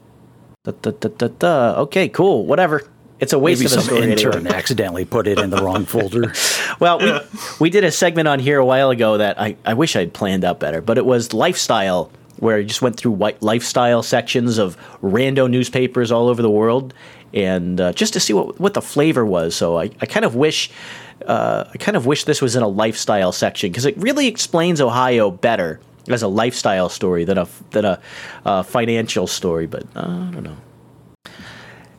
Da, 0.64 0.72
da, 0.82 0.90
da, 0.90 1.08
da, 1.08 1.28
da. 1.28 1.74
Okay, 1.82 2.08
cool. 2.08 2.44
Whatever. 2.44 2.82
It's 3.18 3.32
a 3.32 3.38
waste 3.38 3.60
Maybe 3.60 3.66
of 3.66 3.72
a 3.72 3.74
some 3.76 3.84
story. 3.84 4.12
intern 4.12 4.34
anyway. 4.34 4.50
accidentally 4.54 5.04
put 5.04 5.26
it 5.26 5.38
in 5.38 5.50
the 5.50 5.62
wrong 5.62 5.84
folder. 5.84 6.32
Well, 6.78 6.98
we, 6.98 7.18
we 7.58 7.70
did 7.70 7.84
a 7.84 7.90
segment 7.90 8.28
on 8.28 8.38
here 8.38 8.58
a 8.58 8.64
while 8.66 8.90
ago 8.90 9.16
that 9.16 9.40
I, 9.40 9.56
I 9.64 9.72
wish 9.72 9.96
I'd 9.96 10.12
planned 10.12 10.44
out 10.44 10.60
better, 10.60 10.82
but 10.82 10.98
it 10.98 11.06
was 11.06 11.32
lifestyle, 11.32 12.10
where 12.38 12.58
I 12.58 12.62
just 12.64 12.82
went 12.82 12.98
through 12.98 13.12
white 13.12 13.42
lifestyle 13.42 14.02
sections 14.02 14.58
of 14.58 14.76
rando 15.02 15.48
newspapers 15.48 16.12
all 16.12 16.28
over 16.28 16.42
the 16.42 16.50
world, 16.50 16.92
and 17.32 17.80
uh, 17.80 17.92
just 17.94 18.12
to 18.12 18.20
see 18.20 18.34
what 18.34 18.60
what 18.60 18.74
the 18.74 18.82
flavor 18.82 19.24
was. 19.24 19.54
So 19.54 19.78
I, 19.78 19.84
I 20.02 20.06
kind 20.06 20.26
of 20.26 20.34
wish 20.34 20.70
uh, 21.26 21.64
I 21.72 21.78
kind 21.78 21.96
of 21.96 22.04
wish 22.04 22.24
this 22.24 22.42
was 22.42 22.56
in 22.56 22.62
a 22.62 22.68
lifestyle 22.68 23.32
section 23.32 23.70
because 23.70 23.86
it 23.86 23.96
really 23.96 24.26
explains 24.26 24.80
Ohio 24.82 25.30
better 25.30 25.80
as 26.08 26.22
a 26.22 26.28
lifestyle 26.28 26.90
story 26.90 27.24
than 27.24 27.38
a 27.38 27.48
than 27.70 27.86
a 27.86 28.00
uh, 28.44 28.62
financial 28.62 29.26
story. 29.26 29.66
But 29.66 29.84
uh, 29.96 30.00
I 30.00 30.30
don't 30.32 30.42
know. 30.42 30.56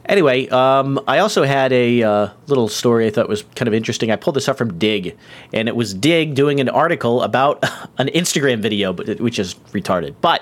Anyway, 0.07 0.47
um, 0.49 0.99
I 1.05 1.19
also 1.19 1.43
had 1.43 1.73
a 1.73 2.01
uh, 2.01 2.29
little 2.47 2.69
story 2.69 3.07
I 3.07 3.09
thought 3.09 3.27
was 3.27 3.43
kind 3.55 3.67
of 3.67 3.73
interesting. 3.73 4.09
I 4.09 4.15
pulled 4.15 4.35
this 4.37 4.47
up 4.47 4.57
from 4.57 4.77
Digg, 4.77 5.17
and 5.51 5.67
it 5.67 5.75
was 5.75 5.93
Digg 5.93 6.33
doing 6.33 6.59
an 6.61 6.69
article 6.69 7.21
about 7.21 7.61
an 7.97 8.07
Instagram 8.07 8.61
video, 8.61 8.93
but 8.93 9.19
which 9.19 9.37
is 9.37 9.55
retarded. 9.71 10.15
But 10.21 10.41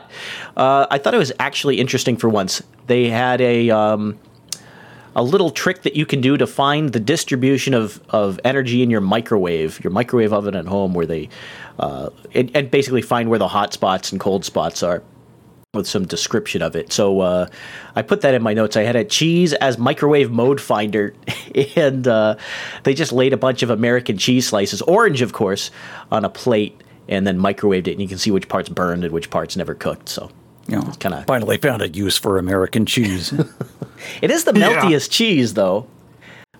uh, 0.55 0.85
I 0.91 0.99
thought 0.99 1.13
it 1.13 1.19
was 1.19 1.31
actually 1.39 1.79
interesting 1.79 2.15
for 2.15 2.29
once. 2.29 2.61
They 2.85 3.09
had 3.09 3.41
a 3.41 3.71
um, 3.71 4.19
a 5.15 5.23
little 5.23 5.49
trick 5.49 5.81
that 5.83 5.95
you 5.95 6.05
can 6.05 6.21
do 6.21 6.37
to 6.37 6.45
find 6.45 6.91
the 6.91 6.99
distribution 6.99 7.73
of, 7.73 8.01
of 8.09 8.39
energy 8.43 8.83
in 8.83 8.89
your 8.89 9.01
microwave, 9.01 9.81
your 9.83 9.91
microwave 9.91 10.33
oven 10.33 10.55
at 10.55 10.67
home, 10.67 10.93
where 10.93 11.05
they 11.05 11.29
uh, 11.79 12.09
and, 12.33 12.51
and 12.53 12.69
basically 12.69 13.01
find 13.01 13.29
where 13.29 13.39
the 13.39 13.47
hot 13.47 13.73
spots 13.73 14.11
and 14.11 14.21
cold 14.21 14.45
spots 14.45 14.83
are 14.83 15.01
with 15.75 15.87
some 15.87 16.05
description 16.05 16.61
of 16.61 16.75
it. 16.75 16.91
So 16.91 17.21
uh, 17.21 17.47
I 17.95 18.01
put 18.01 18.21
that 18.21 18.33
in 18.33 18.41
my 18.41 18.53
notes. 18.53 18.75
I 18.77 18.83
had 18.83 18.95
a 18.95 19.03
cheese 19.03 19.53
as 19.53 19.77
microwave 19.77 20.31
mode 20.31 20.59
finder, 20.59 21.13
and 21.75 22.07
uh, 22.07 22.35
they 22.83 22.93
just 22.93 23.11
laid 23.11 23.33
a 23.33 23.37
bunch 23.37 23.63
of 23.63 23.69
American 23.69 24.17
cheese 24.17 24.47
slices, 24.47 24.81
orange 24.81 25.21
of 25.21 25.33
course, 25.33 25.71
on 26.11 26.25
a 26.25 26.29
plate, 26.29 26.81
and 27.07 27.27
then 27.27 27.39
microwaved 27.39 27.87
it, 27.87 27.91
and 27.91 28.01
you 28.01 28.07
can 28.07 28.17
see 28.17 28.31
which 28.31 28.47
parts 28.47 28.69
burned 28.69 29.03
and 29.03 29.13
which 29.13 29.29
parts 29.29 29.55
never 29.55 29.75
cooked. 29.75 30.09
So. 30.09 30.31
You 30.67 30.77
know, 30.77 30.91
kind 30.99 31.13
of 31.13 31.27
finally 31.27 31.57
found 31.57 31.83
a 31.83 31.89
use 31.89 32.17
for 32.17 32.39
American 32.39 32.87
cheese. 32.87 33.31
it 34.23 34.31
is 34.31 34.45
the 34.45 34.51
meltiest 34.51 34.91
yeah. 34.91 35.11
cheese, 35.11 35.53
though. 35.53 35.85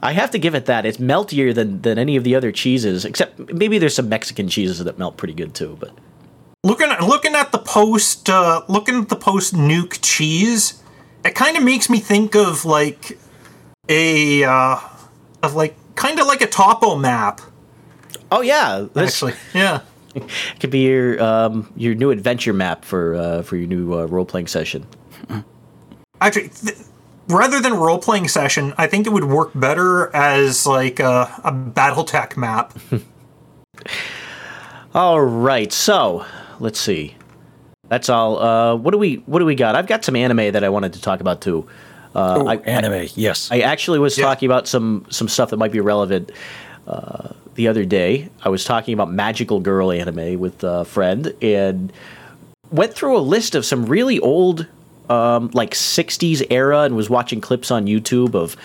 I 0.06 0.12
have 0.12 0.30
to 0.32 0.38
give 0.38 0.54
it 0.54 0.68
that. 0.68 0.86
It's 0.86 0.98
meltier 0.98 1.56
than, 1.56 1.82
than 1.82 1.98
any 1.98 2.16
of 2.16 2.24
the 2.24 2.36
other 2.36 2.52
cheeses, 2.52 3.06
except 3.06 3.52
maybe 3.52 3.80
there's 3.80 3.96
some 3.96 4.08
Mexican 4.08 4.48
cheeses 4.48 4.78
that 4.84 5.00
melt 5.00 5.18
pretty 5.18 5.34
good 5.34 5.56
too. 5.56 5.76
But 5.80 5.92
looking 6.66 6.90
at 6.90 7.04
looking 7.04 7.36
at 7.36 7.52
the 7.52 7.60
post 7.60 8.30
uh, 8.30 8.64
looking 8.68 8.96
at 8.96 9.10
the 9.10 9.16
post 9.16 9.54
nuke 9.54 10.00
cheese, 10.02 10.82
it 11.24 11.36
kind 11.36 11.56
of 11.56 11.64
makes 11.64 11.90
me 11.90 12.00
think 12.00 12.36
of 12.36 12.66
like 12.66 13.18
a 13.88 14.44
uh, 14.44 14.80
of 15.44 15.56
like 15.56 15.78
kind 15.96 16.20
of 16.20 16.28
like 16.28 16.42
a 16.42 16.48
topo 16.48 16.96
map. 16.96 17.40
Oh 18.32 18.42
yeah, 18.42 18.88
this, 18.94 19.24
actually, 19.24 19.40
yeah. 19.54 19.82
it 20.16 20.30
could 20.60 20.72
be 20.72 20.80
your 20.80 21.22
um, 21.24 21.72
your 21.78 21.94
new 21.94 22.10
adventure 22.10 22.54
map 22.54 22.84
for 22.84 23.16
uh, 23.16 23.42
for 23.44 23.56
your 23.56 23.68
new 23.68 23.94
uh, 23.94 24.06
role 24.06 24.26
playing 24.26 24.48
session. 24.48 24.88
Actually, 26.20 26.50
th- 26.50 26.78
rather 27.28 27.62
than 27.62 27.74
role 27.74 28.00
playing 28.00 28.28
session, 28.28 28.74
I 28.78 28.88
think 28.88 29.06
it 29.06 29.12
would 29.12 29.26
work 29.26 29.52
better 29.54 30.14
as 30.16 30.66
like 30.66 31.00
a, 31.00 31.32
a 31.44 31.52
BattleTech 31.52 32.38
map. 32.38 32.76
all 34.96 35.22
right, 35.22 35.72
so 35.72 36.26
let's 36.60 36.80
see. 36.80 37.16
That's 37.88 38.10
all. 38.10 38.40
Uh, 38.40 38.76
what 38.76 38.92
do 38.92 38.98
we 38.98 39.16
What 39.26 39.40
do 39.40 39.46
we 39.46 39.56
got? 39.56 39.76
I've 39.76 39.88
got 39.88 40.04
some 40.04 40.16
anime 40.16 40.54
that 40.54 40.64
I 40.64 40.70
wanted 40.70 40.94
to 40.94 41.02
talk 41.02 41.20
about 41.20 41.42
too. 41.42 41.68
Uh, 42.16 42.42
Ooh, 42.42 42.48
I, 42.48 42.56
anime, 42.58 42.94
I, 42.94 43.10
yes. 43.16 43.52
I 43.52 43.60
actually 43.60 44.00
was 44.00 44.18
yeah. 44.18 44.26
talking 44.26 44.48
about 44.48 44.68
some 44.68 45.06
some 45.10 45.28
stuff 45.28 45.50
that 45.52 45.58
might 45.58 45.72
be 45.72 45.82
relevant. 45.82 46.32
Uh, 46.88 47.30
the 47.56 47.68
other 47.68 47.86
day, 47.86 48.30
I 48.44 48.50
was 48.50 48.64
talking 48.64 48.94
about 48.94 49.12
Magical 49.12 49.60
Girl 49.60 49.92
anime 49.92 50.40
with 50.40 50.64
a 50.64 50.86
friend 50.86 51.34
and 51.42 51.92
went 52.72 52.94
through 52.94 53.18
a 53.18 53.20
list 53.20 53.56
of 53.56 53.66
some 53.66 53.86
really 53.86 54.20
old, 54.20 54.68
um, 55.10 55.50
like 55.54 55.72
'60s 55.72 56.46
era, 56.50 56.82
and 56.82 56.96
was 56.96 57.10
watching 57.10 57.42
clips 57.42 57.72
on 57.72 57.86
YouTube 57.86 58.36
of 58.36 58.56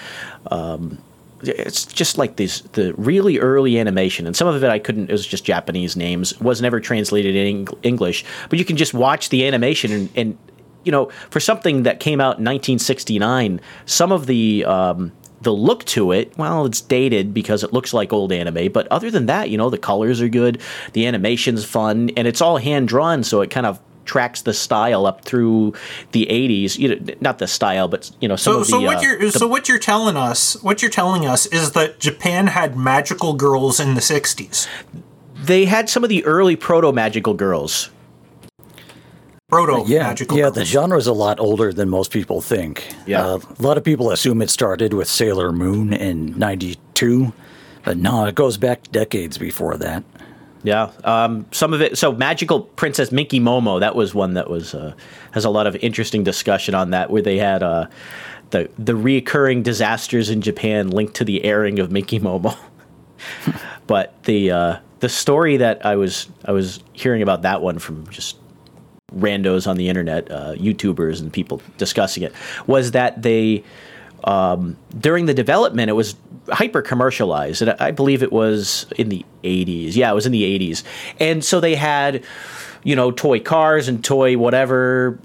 um, 0.51 0.99
it's 1.43 1.87
just 1.87 2.19
like 2.19 2.37
these 2.37 2.63
the 2.73 2.93
really 2.95 3.39
early 3.39 3.79
animation 3.79 4.27
and 4.27 4.37
some 4.37 4.49
of 4.49 4.63
it 4.63 4.69
i 4.69 4.79
couldn't 4.79 5.09
it 5.09 5.13
was 5.13 5.27
just 5.27 5.45
japanese 5.45 5.97
names 5.97 6.39
was 6.41 6.61
never 6.61 6.81
translated 6.81 7.35
in 7.35 7.67
english 7.83 8.25
but 8.49 8.59
you 8.59 8.65
can 8.65 8.77
just 8.77 8.93
watch 8.95 9.29
the 9.31 9.47
animation 9.47 9.93
and, 9.93 10.11
and 10.17 10.39
you 10.85 10.93
know 10.93 11.11
for 11.31 11.41
something 11.41 11.83
that 11.85 12.01
came 12.01 12.21
out 12.21 12.39
in 12.39 12.45
1969 12.45 13.61
some 13.87 14.13
of 14.13 14.27
the 14.27 14.65
um, 14.65 15.13
the 15.43 15.53
look 15.53 15.85
to 15.85 16.13
it 16.13 16.37
well 16.37 16.67
it's 16.67 16.81
dated 16.81 17.33
because 17.33 17.65
it 17.65 17.73
looks 17.73 17.95
like 17.95 18.13
old 18.13 18.33
anime 18.33 18.71
but 18.73 18.87
other 18.89 19.11
than 19.11 19.27
that 19.27 19.49
you 19.51 19.57
know 19.57 19.71
the 19.71 19.79
colors 19.79 20.21
are 20.21 20.29
good 20.29 20.61
the 20.93 21.07
animation's 21.07 21.65
fun 21.65 22.11
and 22.17 22.27
it's 22.29 22.41
all 22.41 22.59
hand 22.59 22.89
drawn 22.89 23.23
so 23.23 23.41
it 23.41 23.51
kind 23.51 23.67
of 23.67 23.81
tracks 24.05 24.43
the 24.43 24.55
style 24.55 25.07
up 25.07 25.25
through 25.25 25.73
the 26.13 26.27
80s 26.31 26.79
you 26.79 26.89
know 26.89 27.15
not 27.21 27.39
the 27.39 27.47
style 27.47 27.87
but 27.87 28.11
you 28.21 28.29
know 28.29 28.37
some 28.37 28.55
so, 28.55 28.61
of 28.61 28.67
so 28.67 28.81
the, 28.81 28.87
what 28.87 28.97
uh, 28.99 29.01
you're 29.01 29.19
the, 29.19 29.33
so 29.33 29.47
what 29.47 29.69
you're 29.69 29.79
telling 29.79 30.17
us 30.17 30.61
what 30.63 30.83
you're 30.83 30.91
telling 30.91 31.27
us 31.27 31.47
is 31.47 31.73
that 31.73 32.01
Japan 32.01 32.49
had 32.49 32.77
magical 32.77 33.35
girls 33.35 33.79
in 33.79 33.95
the 33.95 34.01
60s 34.01 34.67
they 35.43 35.65
had 35.65 35.89
some 35.89 36.05
of 36.05 36.11
the 36.11 36.25
early 36.25 36.57
proto 36.57 36.93
magical 36.93 37.35
girls. 37.35 37.91
Proto 39.49 39.85
yeah, 39.91 40.05
magical 40.05 40.37
yeah 40.37 40.45
girls. 40.45 40.55
the 40.55 40.65
genre 40.65 40.99
is 40.99 41.07
a 41.07 41.13
lot 41.13 41.41
older 41.41 41.73
than 41.73 41.89
most 41.89 42.13
people 42.13 42.41
think. 42.41 42.95
Yeah. 43.07 43.27
Uh, 43.27 43.39
a 43.59 43.63
lot 43.63 43.77
of 43.77 43.85
people 43.85 44.11
assume 44.11 44.43
it 44.43 44.51
started 44.51 44.95
with 44.95 45.09
sailor 45.09 45.51
moon 45.51 45.93
in 45.93 46.39
92 46.39 47.33
but 47.83 47.97
no 47.97 48.27
it 48.27 48.35
goes 48.35 48.59
back 48.59 48.83
decades 48.93 49.39
before 49.39 49.77
that 49.79 50.05
yeah, 50.63 50.91
um, 51.05 51.47
some 51.53 51.73
of 51.73 51.81
it. 51.81 51.97
So, 51.97 52.13
Magical 52.13 52.61
Princess 52.61 53.11
Minky 53.11 53.41
Momo. 53.41 53.81
That 53.81 53.95
was 53.95 54.15
one 54.15 54.35
that 54.35 54.51
was 54.51 54.75
uh, 54.75 54.95
has 55.33 55.45
a 55.45 55.51
lot 55.51 55.67
of 55.67 55.75
interesting 55.77 56.23
discussion 56.23 56.75
on 56.75 56.91
that, 56.91 57.11
where 57.11 57.23
they 57.23 57.39
had 57.39 57.63
uh, 57.63 57.87
the 58.51 58.69
the 58.79 58.93
reoccurring 58.93 59.63
disasters 59.63 60.29
in 60.29 60.43
Japan 60.43 60.91
linked 60.91 61.15
to 61.17 61.25
the 61.25 61.45
airing 61.45 61.79
of 61.79 61.91
Minky 61.91 62.21
Momo. 62.21 62.57
but 63.87 64.23
the 64.25 64.51
uh, 64.51 64.77
the 65.01 65.09
story 65.09 65.57
that 65.57 65.85
I 65.85 65.97
was 65.97 66.29
I 66.45 66.53
was 66.53 66.81
hearing 66.93 67.23
about 67.23 67.43
that 67.43 67.63
one 67.63 67.79
from 67.79 68.07
just 68.09 68.37
randos 69.15 69.67
on 69.67 69.77
the 69.77 69.89
internet, 69.89 70.31
uh, 70.31 70.55
YouTubers 70.55 71.21
and 71.21 71.33
people 71.33 71.63
discussing 71.79 72.23
it, 72.23 72.35
was 72.67 72.91
that 72.93 73.23
they 73.23 73.65
um, 74.25 74.77
during 74.99 75.27
the 75.27 75.35
development 75.35 75.91
it 75.91 75.95
was 75.95 76.15
hyper 76.49 76.83
commercialized, 76.83 77.63
and 77.63 77.71
I 77.81 77.91
believe 77.91 78.23
it 78.23 78.33
was 78.33 78.87
in 78.97 79.09
the 79.09 79.25
80s. 79.45 79.95
Yeah, 79.97 80.11
it 80.11 80.15
was 80.15 80.27
in 80.27 80.33
the 80.33 80.43
80s, 80.43 80.83
and 81.19 81.45
so 81.45 81.61
they 81.61 81.75
had, 81.75 82.25
you 82.83 82.97
know, 82.97 83.11
toy 83.11 83.41
cars 83.41 83.89
and 83.89 84.05
toy 84.05 84.37
whatever. 84.37 85.19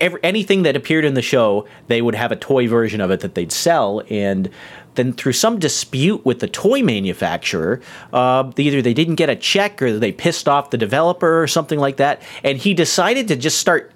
Every, 0.00 0.20
anything 0.22 0.62
that 0.62 0.76
appeared 0.76 1.04
in 1.04 1.12
the 1.12 1.22
show, 1.22 1.66
they 1.88 2.00
would 2.00 2.14
have 2.14 2.32
a 2.32 2.36
toy 2.36 2.66
version 2.66 3.02
of 3.02 3.10
it 3.10 3.20
that 3.20 3.34
they'd 3.34 3.52
sell, 3.52 4.02
and 4.08 4.50
then 4.94 5.12
through 5.12 5.32
some 5.32 5.58
dispute 5.58 6.24
with 6.24 6.40
the 6.40 6.48
toy 6.48 6.82
manufacturer, 6.82 7.80
uh, 8.12 8.50
either 8.56 8.82
they 8.82 8.94
didn't 8.94 9.14
get 9.16 9.28
a 9.28 9.36
check 9.36 9.80
or 9.80 9.98
they 9.98 10.12
pissed 10.12 10.48
off 10.48 10.70
the 10.70 10.78
developer 10.78 11.42
or 11.42 11.46
something 11.46 11.78
like 11.78 11.98
that, 11.98 12.22
and 12.42 12.58
he 12.58 12.74
decided 12.74 13.28
to 13.28 13.36
just 13.36 13.58
start 13.58 13.92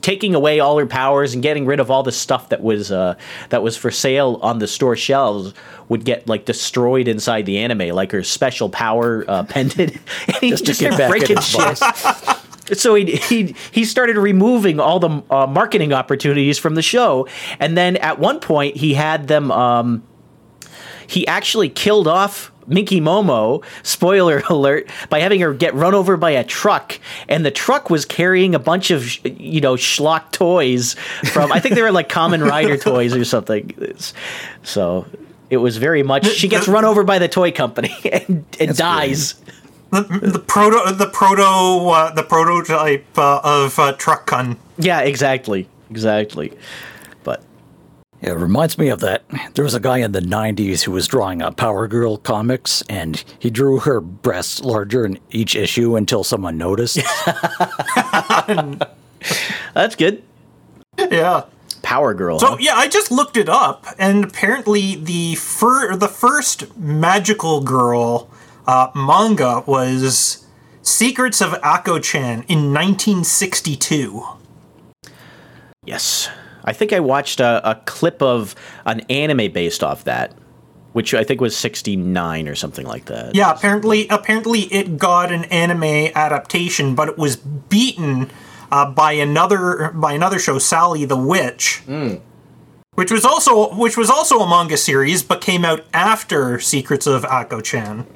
taking 0.00 0.34
away 0.34 0.60
all 0.60 0.78
her 0.78 0.86
powers 0.86 1.34
and 1.34 1.42
getting 1.42 1.66
rid 1.66 1.80
of 1.80 1.90
all 1.90 2.02
the 2.02 2.12
stuff 2.12 2.48
that 2.50 2.62
was 2.62 2.90
uh, 2.90 3.16
that 3.50 3.62
was 3.62 3.76
for 3.76 3.90
sale 3.90 4.38
on 4.42 4.58
the 4.58 4.66
store 4.66 4.96
shelves 4.96 5.54
would 5.88 6.04
get 6.04 6.26
like 6.28 6.44
destroyed 6.44 7.08
inside 7.08 7.46
the 7.46 7.58
anime, 7.58 7.94
like 7.94 8.12
her 8.12 8.22
special 8.22 8.68
power 8.68 9.24
uh, 9.28 9.42
pendant. 9.48 9.96
and 10.26 10.36
he 10.40 10.50
just, 10.50 10.64
just 10.64 10.80
kept 10.80 10.96
breaking 11.10 11.40
shit. 11.40 11.78
so 12.72 12.94
he, 12.94 13.16
he 13.16 13.54
he 13.72 13.84
started 13.84 14.16
removing 14.16 14.80
all 14.80 14.98
the 14.98 15.22
uh, 15.30 15.46
marketing 15.46 15.92
opportunities 15.92 16.58
from 16.58 16.74
the 16.74 16.82
show, 16.82 17.28
and 17.58 17.76
then 17.76 17.96
at 17.96 18.18
one 18.18 18.40
point 18.40 18.76
he 18.76 18.94
had 18.94 19.28
them. 19.28 19.50
Um, 19.50 20.02
he 21.06 21.26
actually 21.26 21.68
killed 21.68 22.08
off 22.08 22.52
Minky 22.66 23.00
Momo, 23.00 23.64
spoiler 23.82 24.42
alert, 24.50 24.88
by 25.08 25.20
having 25.20 25.40
her 25.40 25.52
get 25.52 25.74
run 25.74 25.94
over 25.94 26.16
by 26.16 26.30
a 26.30 26.44
truck, 26.44 26.98
and 27.28 27.44
the 27.44 27.50
truck 27.50 27.90
was 27.90 28.04
carrying 28.04 28.54
a 28.54 28.58
bunch 28.58 28.90
of 28.90 29.24
you 29.26 29.60
know 29.60 29.74
schlock 29.74 30.30
toys 30.32 30.94
from 31.32 31.52
I 31.52 31.60
think 31.60 31.74
they 31.74 31.82
were 31.82 31.92
like 31.92 32.08
Kamen 32.08 32.48
Rider 32.48 32.76
toys 32.78 33.14
or 33.14 33.24
something. 33.24 33.94
So 34.62 35.06
it 35.50 35.58
was 35.58 35.76
very 35.76 36.02
much 36.02 36.26
she 36.26 36.48
gets 36.48 36.68
run 36.68 36.84
over 36.84 37.04
by 37.04 37.18
the 37.18 37.28
toy 37.28 37.52
company 37.52 37.94
and, 38.12 38.44
and 38.58 38.76
dies. 38.76 39.34
The, 39.90 40.02
the, 40.02 40.40
proto 40.40 40.92
the 40.92 41.06
proto 41.06 41.42
uh, 41.42 42.12
the 42.14 42.24
prototype 42.24 43.06
uh, 43.16 43.40
of 43.44 43.78
uh, 43.78 43.92
Truck-kun. 43.92 44.58
Yeah, 44.76 45.00
exactly, 45.02 45.68
exactly. 45.88 46.52
It 48.24 48.32
reminds 48.32 48.78
me 48.78 48.88
of 48.88 49.00
that. 49.00 49.22
There 49.52 49.64
was 49.64 49.74
a 49.74 49.80
guy 49.80 49.98
in 49.98 50.12
the 50.12 50.20
90s 50.20 50.82
who 50.82 50.92
was 50.92 51.06
drawing 51.06 51.42
a 51.42 51.52
Power 51.52 51.86
Girl 51.86 52.16
comics, 52.16 52.82
and 52.88 53.22
he 53.38 53.50
drew 53.50 53.80
her 53.80 54.00
breasts 54.00 54.62
larger 54.62 55.04
in 55.04 55.18
each 55.30 55.54
issue 55.54 55.94
until 55.94 56.24
someone 56.24 56.56
noticed. 56.56 56.96
That's 59.74 59.94
good. 59.96 60.22
Yeah. 60.96 61.44
Power 61.82 62.14
Girl. 62.14 62.38
So 62.38 62.46
huh? 62.46 62.56
yeah, 62.60 62.76
I 62.76 62.88
just 62.88 63.10
looked 63.10 63.36
it 63.36 63.50
up, 63.50 63.86
and 63.98 64.24
apparently 64.24 64.94
the 64.94 65.34
fir- 65.34 65.94
the 65.94 66.08
first 66.08 66.74
magical 66.78 67.60
girl 67.60 68.30
uh, 68.66 68.90
manga 68.94 69.62
was 69.66 70.46
Secrets 70.80 71.42
of 71.42 71.50
Akko-chan 71.60 72.44
in 72.48 72.72
1962. 72.72 74.24
Yes. 75.84 76.30
I 76.64 76.72
think 76.72 76.92
I 76.92 77.00
watched 77.00 77.40
a, 77.40 77.60
a 77.68 77.74
clip 77.84 78.22
of 78.22 78.54
an 78.86 79.00
anime 79.10 79.52
based 79.52 79.82
off 79.84 80.04
that. 80.04 80.32
which 80.92 81.12
I 81.12 81.24
think 81.24 81.40
was 81.40 81.56
69 81.56 82.48
or 82.48 82.54
something 82.54 82.86
like 82.86 83.06
that. 83.06 83.34
Yeah, 83.34 83.50
apparently, 83.52 84.06
apparently 84.08 84.60
it 84.72 84.96
got 84.96 85.32
an 85.32 85.44
anime 85.46 86.12
adaptation, 86.14 86.94
but 86.94 87.08
it 87.08 87.18
was 87.18 87.34
beaten 87.36 88.30
uh, 88.70 88.90
by 88.90 89.12
another 89.12 89.90
by 89.92 90.12
another 90.12 90.38
show, 90.38 90.58
Sally 90.58 91.04
the 91.04 91.16
Witch, 91.16 91.82
which 92.94 93.10
was 93.10 93.24
also 93.24 93.74
which 93.74 93.96
was 93.96 94.08
also 94.08 94.38
a 94.38 94.48
manga 94.48 94.76
series, 94.76 95.22
but 95.22 95.40
came 95.40 95.64
out 95.64 95.84
after 95.92 96.60
Secrets 96.60 97.06
of 97.08 97.24
Akko-chan. 97.24 98.06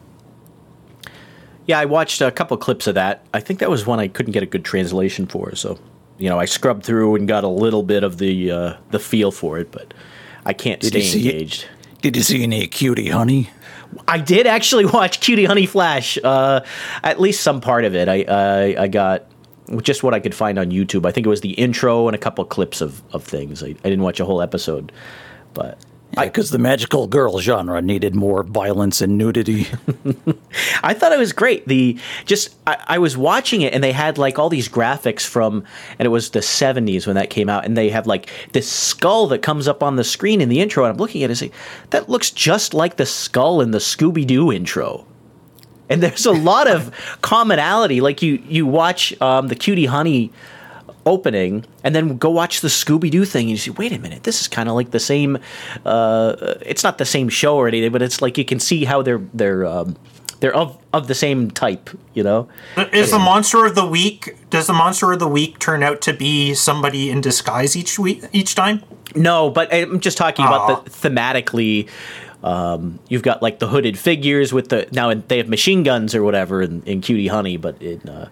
Yeah, 1.66 1.80
I 1.80 1.84
watched 1.84 2.20
a 2.22 2.30
couple 2.30 2.56
clips 2.56 2.86
of 2.86 2.94
that. 2.94 3.26
I 3.34 3.40
think 3.40 3.58
that 3.58 3.68
was 3.70 3.86
one 3.86 3.98
I 4.00 4.08
couldn't 4.08 4.32
get 4.32 4.42
a 4.42 4.46
good 4.46 4.64
translation 4.64 5.26
for, 5.26 5.54
so 5.56 5.78
you 6.18 6.28
know, 6.28 6.38
I 6.38 6.44
scrubbed 6.44 6.84
through 6.84 7.14
and 7.16 7.26
got 7.26 7.44
a 7.44 7.48
little 7.48 7.82
bit 7.82 8.02
of 8.02 8.18
the 8.18 8.50
uh, 8.50 8.76
the 8.90 8.98
feel 8.98 9.30
for 9.30 9.58
it, 9.58 9.70
but 9.70 9.94
I 10.44 10.52
can't 10.52 10.80
Did 10.80 10.94
you 10.94 11.02
stay 11.02 11.18
it? 11.20 11.24
engaged. 11.26 11.66
Did 12.02 12.16
you 12.16 12.22
see 12.22 12.42
any 12.42 12.66
cutie 12.66 13.08
honey? 13.08 13.50
I 14.06 14.18
did 14.18 14.46
actually 14.46 14.86
watch 14.98 15.20
Cutie 15.20 15.46
Honey 15.46 15.66
Flash. 15.66 16.18
Uh, 16.22 16.60
at 17.02 17.20
least 17.20 17.42
some 17.42 17.60
part 17.60 17.84
of 17.84 17.94
it. 17.94 18.08
I, 18.08 18.24
I 18.28 18.82
I 18.82 18.88
got 18.88 19.26
just 19.82 20.02
what 20.02 20.14
I 20.14 20.20
could 20.20 20.34
find 20.34 20.58
on 20.58 20.70
YouTube. 20.70 21.06
I 21.06 21.12
think 21.12 21.26
it 21.26 21.30
was 21.30 21.40
the 21.40 21.52
intro 21.52 22.08
and 22.08 22.14
a 22.14 22.18
couple 22.18 22.44
clips 22.44 22.80
of, 22.80 23.02
of 23.12 23.24
things. 23.24 23.62
I, 23.62 23.68
I 23.68 23.72
didn't 23.72 24.02
watch 24.02 24.20
a 24.20 24.24
whole 24.24 24.40
episode, 24.40 24.92
but 25.54 25.78
Because 26.26 26.50
the 26.50 26.58
magical 26.58 27.06
girl 27.06 27.40
genre 27.40 27.80
needed 27.80 28.14
more 28.14 28.42
violence 28.42 29.00
and 29.00 29.16
nudity. 29.18 29.66
I 30.82 30.94
thought 30.94 31.12
it 31.12 31.18
was 31.18 31.32
great. 31.32 31.66
The 31.66 31.98
just 32.24 32.54
I, 32.66 32.76
I 32.86 32.98
was 32.98 33.16
watching 33.16 33.62
it 33.62 33.74
and 33.74 33.82
they 33.82 33.92
had 33.92 34.18
like 34.18 34.38
all 34.38 34.48
these 34.48 34.68
graphics 34.68 35.26
from 35.26 35.64
and 35.98 36.06
it 36.06 36.10
was 36.10 36.30
the 36.30 36.40
70s 36.40 37.06
when 37.06 37.16
that 37.16 37.30
came 37.30 37.48
out 37.48 37.64
and 37.64 37.76
they 37.76 37.90
have 37.90 38.06
like 38.06 38.30
this 38.52 38.70
skull 38.70 39.26
that 39.28 39.42
comes 39.42 39.68
up 39.68 39.82
on 39.82 39.96
the 39.96 40.04
screen 40.04 40.40
in 40.40 40.48
the 40.48 40.60
intro 40.60 40.84
and 40.84 40.92
I'm 40.92 40.98
looking 40.98 41.22
at 41.22 41.30
it 41.30 41.32
and 41.32 41.38
say 41.38 41.50
that 41.90 42.08
looks 42.08 42.30
just 42.30 42.74
like 42.74 42.96
the 42.96 43.06
skull 43.06 43.60
in 43.60 43.70
the 43.70 43.78
Scooby 43.78 44.26
Doo 44.26 44.52
intro. 44.52 45.06
And 45.90 46.02
there's 46.02 46.26
a 46.26 46.32
lot 46.32 46.68
of 46.68 46.92
commonality. 47.22 48.00
Like 48.00 48.22
you 48.22 48.42
you 48.46 48.66
watch 48.66 49.18
um, 49.20 49.48
the 49.48 49.56
Cutie 49.56 49.86
Honey 49.86 50.32
opening 51.08 51.64
and 51.82 51.94
then 51.94 52.18
go 52.18 52.30
watch 52.30 52.60
the 52.60 52.68
Scooby 52.68 53.10
Doo 53.10 53.24
thing 53.24 53.42
and 53.42 53.50
you 53.50 53.56
see, 53.56 53.70
wait 53.70 53.92
a 53.92 53.98
minute, 53.98 54.22
this 54.22 54.40
is 54.40 54.48
kind 54.48 54.68
of 54.68 54.74
like 54.74 54.90
the 54.90 55.00
same. 55.00 55.38
Uh, 55.84 56.36
it's 56.62 56.84
not 56.84 56.98
the 56.98 57.04
same 57.04 57.28
show 57.28 57.56
or 57.56 57.66
anything, 57.66 57.90
but 57.90 58.02
it's 58.02 58.20
like 58.22 58.38
you 58.38 58.44
can 58.44 58.60
see 58.60 58.84
how 58.84 59.02
they're 59.02 59.22
they're 59.32 59.64
um, 59.64 59.96
they're 60.40 60.54
of 60.54 60.78
of 60.92 61.08
the 61.08 61.14
same 61.14 61.50
type, 61.50 61.90
you 62.14 62.22
know. 62.22 62.48
Is 62.92 63.10
the 63.10 63.18
monster 63.18 63.66
of 63.66 63.74
the 63.74 63.86
week? 63.86 64.36
Does 64.50 64.66
the 64.66 64.72
monster 64.72 65.12
of 65.12 65.18
the 65.18 65.28
week 65.28 65.58
turn 65.58 65.82
out 65.82 66.00
to 66.02 66.12
be 66.12 66.54
somebody 66.54 67.10
in 67.10 67.20
disguise 67.20 67.76
each 67.76 67.98
week 67.98 68.24
each 68.32 68.54
time? 68.54 68.82
No, 69.14 69.50
but 69.50 69.72
I'm 69.72 70.00
just 70.00 70.18
talking 70.18 70.44
about 70.44 70.84
the 70.84 70.90
thematically. 70.90 71.88
Um, 72.42 73.00
you've 73.08 73.22
got 73.22 73.42
like 73.42 73.58
the 73.58 73.66
hooded 73.66 73.98
figures 73.98 74.52
with 74.52 74.68
the 74.68 74.86
now 74.92 75.12
they 75.12 75.38
have 75.38 75.48
machine 75.48 75.82
guns 75.82 76.14
or 76.14 76.22
whatever 76.22 76.62
in, 76.62 76.82
in 76.84 77.00
Cutie 77.00 77.26
Honey, 77.26 77.56
but 77.56 77.82
in 77.82 78.00
uh, 78.08 78.28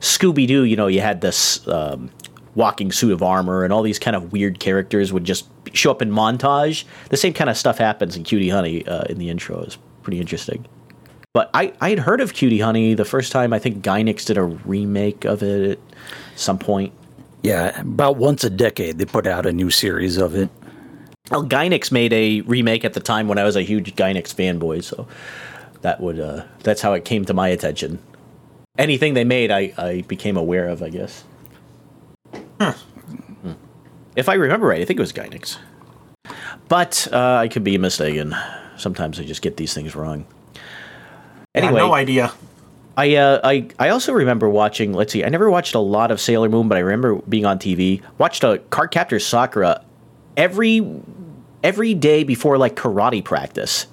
Scooby 0.00 0.46
Doo, 0.46 0.64
you 0.64 0.76
know, 0.76 0.88
you 0.88 1.00
had 1.00 1.20
this 1.20 1.66
um, 1.68 2.10
walking 2.56 2.90
suit 2.90 3.12
of 3.12 3.22
armor 3.22 3.62
and 3.62 3.72
all 3.72 3.82
these 3.82 3.98
kind 4.00 4.16
of 4.16 4.32
weird 4.32 4.58
characters 4.58 5.12
would 5.12 5.24
just 5.24 5.46
show 5.72 5.90
up 5.92 6.02
in 6.02 6.10
montage. 6.10 6.84
The 7.10 7.16
same 7.16 7.32
kind 7.32 7.48
of 7.48 7.56
stuff 7.56 7.78
happens 7.78 8.16
in 8.16 8.24
Cutie 8.24 8.48
Honey 8.48 8.84
uh, 8.86 9.04
in 9.04 9.18
the 9.18 9.30
intro. 9.30 9.60
It's 9.62 9.78
pretty 10.02 10.20
interesting. 10.20 10.66
But 11.32 11.50
I 11.54 11.72
I 11.80 11.90
had 11.90 12.00
heard 12.00 12.20
of 12.20 12.32
Cutie 12.32 12.60
Honey 12.60 12.94
the 12.94 13.04
first 13.04 13.30
time. 13.30 13.52
I 13.52 13.58
think 13.58 13.84
Gainax 13.84 14.24
did 14.26 14.38
a 14.38 14.42
remake 14.42 15.24
of 15.24 15.42
it 15.42 15.72
at 15.72 15.78
some 16.34 16.58
point. 16.58 16.92
yeah, 17.42 17.80
about 17.80 18.16
once 18.16 18.42
a 18.42 18.50
decade 18.50 18.98
they 18.98 19.04
put 19.04 19.26
out 19.26 19.46
a 19.46 19.52
new 19.52 19.70
series 19.70 20.16
of 20.16 20.34
it. 20.34 20.48
Well, 21.30 21.44
Gainax 21.44 21.92
made 21.92 22.12
a 22.12 22.40
remake 22.42 22.84
at 22.84 22.94
the 22.94 23.00
time 23.00 23.28
when 23.28 23.36
I 23.38 23.44
was 23.44 23.56
a 23.56 23.62
huge 23.62 23.94
Gainax 23.96 24.34
fanboy, 24.34 24.82
so 24.82 25.06
that 25.82 26.00
would 26.00 26.18
uh, 26.18 26.44
that's 26.62 26.80
how 26.80 26.94
it 26.94 27.04
came 27.04 27.24
to 27.26 27.34
my 27.34 27.48
attention. 27.48 27.98
Anything 28.78 29.14
they 29.14 29.24
made, 29.24 29.50
I, 29.50 29.72
I 29.76 30.02
became 30.02 30.36
aware 30.36 30.68
of, 30.68 30.82
I 30.82 30.90
guess. 30.90 31.24
Hmm. 32.60 33.52
If 34.14 34.28
I 34.28 34.34
remember 34.34 34.66
right, 34.66 34.80
I 34.80 34.84
think 34.84 34.98
it 34.98 35.02
was 35.02 35.12
Gainax, 35.12 35.58
but 36.68 37.06
uh, 37.12 37.36
I 37.36 37.48
could 37.48 37.64
be 37.64 37.76
mistaken. 37.78 38.34
Sometimes 38.76 39.20
I 39.20 39.24
just 39.24 39.42
get 39.42 39.56
these 39.56 39.74
things 39.74 39.94
wrong. 39.94 40.26
Yeah, 40.54 40.60
Anyway, 41.62 41.78
no 41.80 41.94
idea. 41.94 42.32
I, 42.96 43.14
uh, 43.16 43.40
I 43.44 43.68
I 43.78 43.90
also 43.90 44.12
remember 44.12 44.48
watching. 44.48 44.94
Let's 44.94 45.12
see, 45.12 45.22
I 45.22 45.28
never 45.28 45.50
watched 45.50 45.74
a 45.74 45.80
lot 45.80 46.10
of 46.10 46.20
Sailor 46.20 46.48
Moon, 46.48 46.68
but 46.68 46.76
I 46.76 46.80
remember 46.80 47.16
being 47.28 47.44
on 47.44 47.58
TV. 47.58 48.02
Watched 48.16 48.42
a 48.42 48.58
Card 48.70 48.90
Captor 48.90 49.18
Sakura 49.20 49.84
every 50.36 50.80
every 51.62 51.92
day 51.92 52.24
before 52.24 52.56
like 52.56 52.74
karate 52.74 53.22
practice, 53.22 53.86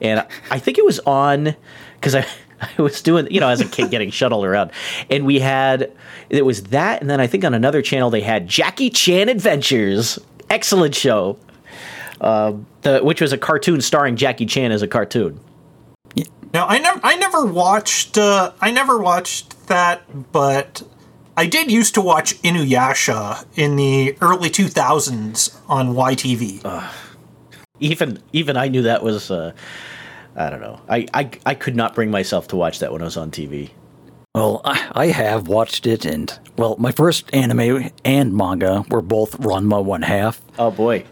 and 0.00 0.26
I 0.50 0.58
think 0.58 0.78
it 0.78 0.86
was 0.86 1.00
on 1.00 1.54
because 1.96 2.14
I 2.14 2.26
I 2.78 2.82
was 2.82 3.02
doing 3.02 3.28
you 3.30 3.40
know 3.40 3.48
as 3.48 3.60
a 3.60 3.64
kid 3.64 3.90
getting 3.90 4.10
shuttled 4.10 4.44
around, 4.44 4.70
and 5.10 5.26
we 5.26 5.40
had 5.40 5.92
it 6.30 6.44
was 6.44 6.64
that, 6.64 7.00
and 7.00 7.10
then 7.10 7.20
I 7.20 7.26
think 7.26 7.44
on 7.44 7.54
another 7.54 7.82
channel 7.82 8.10
they 8.10 8.20
had 8.20 8.48
Jackie 8.48 8.90
Chan 8.90 9.28
Adventures. 9.28 10.18
Excellent 10.48 10.94
show. 10.94 11.38
Uh, 12.20 12.54
the 12.82 13.00
which 13.00 13.20
was 13.20 13.32
a 13.32 13.38
cartoon 13.38 13.80
starring 13.80 14.16
Jackie 14.16 14.46
Chan 14.46 14.72
as 14.72 14.82
a 14.82 14.88
cartoon. 14.88 15.40
Now 16.54 16.66
I 16.66 16.78
never 16.78 17.00
I 17.02 17.16
never 17.16 17.44
watched 17.44 18.16
uh, 18.16 18.52
I 18.60 18.70
never 18.70 18.98
watched 18.98 19.66
that, 19.66 20.32
but 20.32 20.82
I 21.36 21.46
did 21.46 21.70
used 21.70 21.94
to 21.94 22.00
watch 22.00 22.40
Inuyasha 22.42 23.44
in 23.56 23.76
the 23.76 24.16
early 24.22 24.48
2000s 24.48 25.54
on 25.68 25.94
YTV. 25.94 26.64
even 27.80 28.22
even 28.32 28.56
I 28.56 28.68
knew 28.68 28.82
that 28.82 29.02
was 29.02 29.30
uh, 29.30 29.52
I 30.36 30.50
don't 30.50 30.60
know. 30.60 30.80
I, 30.88 31.06
I 31.14 31.30
I 31.46 31.54
could 31.54 31.74
not 31.74 31.94
bring 31.94 32.10
myself 32.10 32.48
to 32.48 32.56
watch 32.56 32.78
that 32.80 32.92
when 32.92 33.00
I 33.00 33.06
was 33.06 33.16
on 33.16 33.30
TV. 33.30 33.70
Well, 34.34 34.60
I, 34.66 34.90
I 34.92 35.06
have 35.06 35.48
watched 35.48 35.86
it, 35.86 36.04
and 36.04 36.38
well, 36.58 36.76
my 36.78 36.92
first 36.92 37.34
anime 37.34 37.90
and 38.04 38.36
manga 38.36 38.84
were 38.90 39.00
both 39.00 39.38
Ranma 39.38 39.82
One 39.82 40.02
Half. 40.02 40.42
Oh 40.58 40.70
boy. 40.70 41.04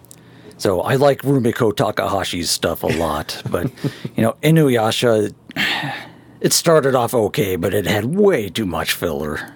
So 0.58 0.82
I 0.82 0.96
like 0.96 1.22
Rumiko 1.22 1.72
Takahashi's 1.72 2.50
stuff 2.50 2.82
a 2.82 2.86
lot, 2.88 3.42
but 3.50 3.70
you 4.14 4.22
know, 4.22 4.36
Inuyasha, 4.42 5.32
it 6.40 6.52
started 6.52 6.94
off 6.94 7.14
okay, 7.14 7.56
but 7.56 7.72
it 7.72 7.86
had 7.86 8.04
way 8.04 8.50
too 8.50 8.66
much 8.66 8.92
filler. 8.92 9.54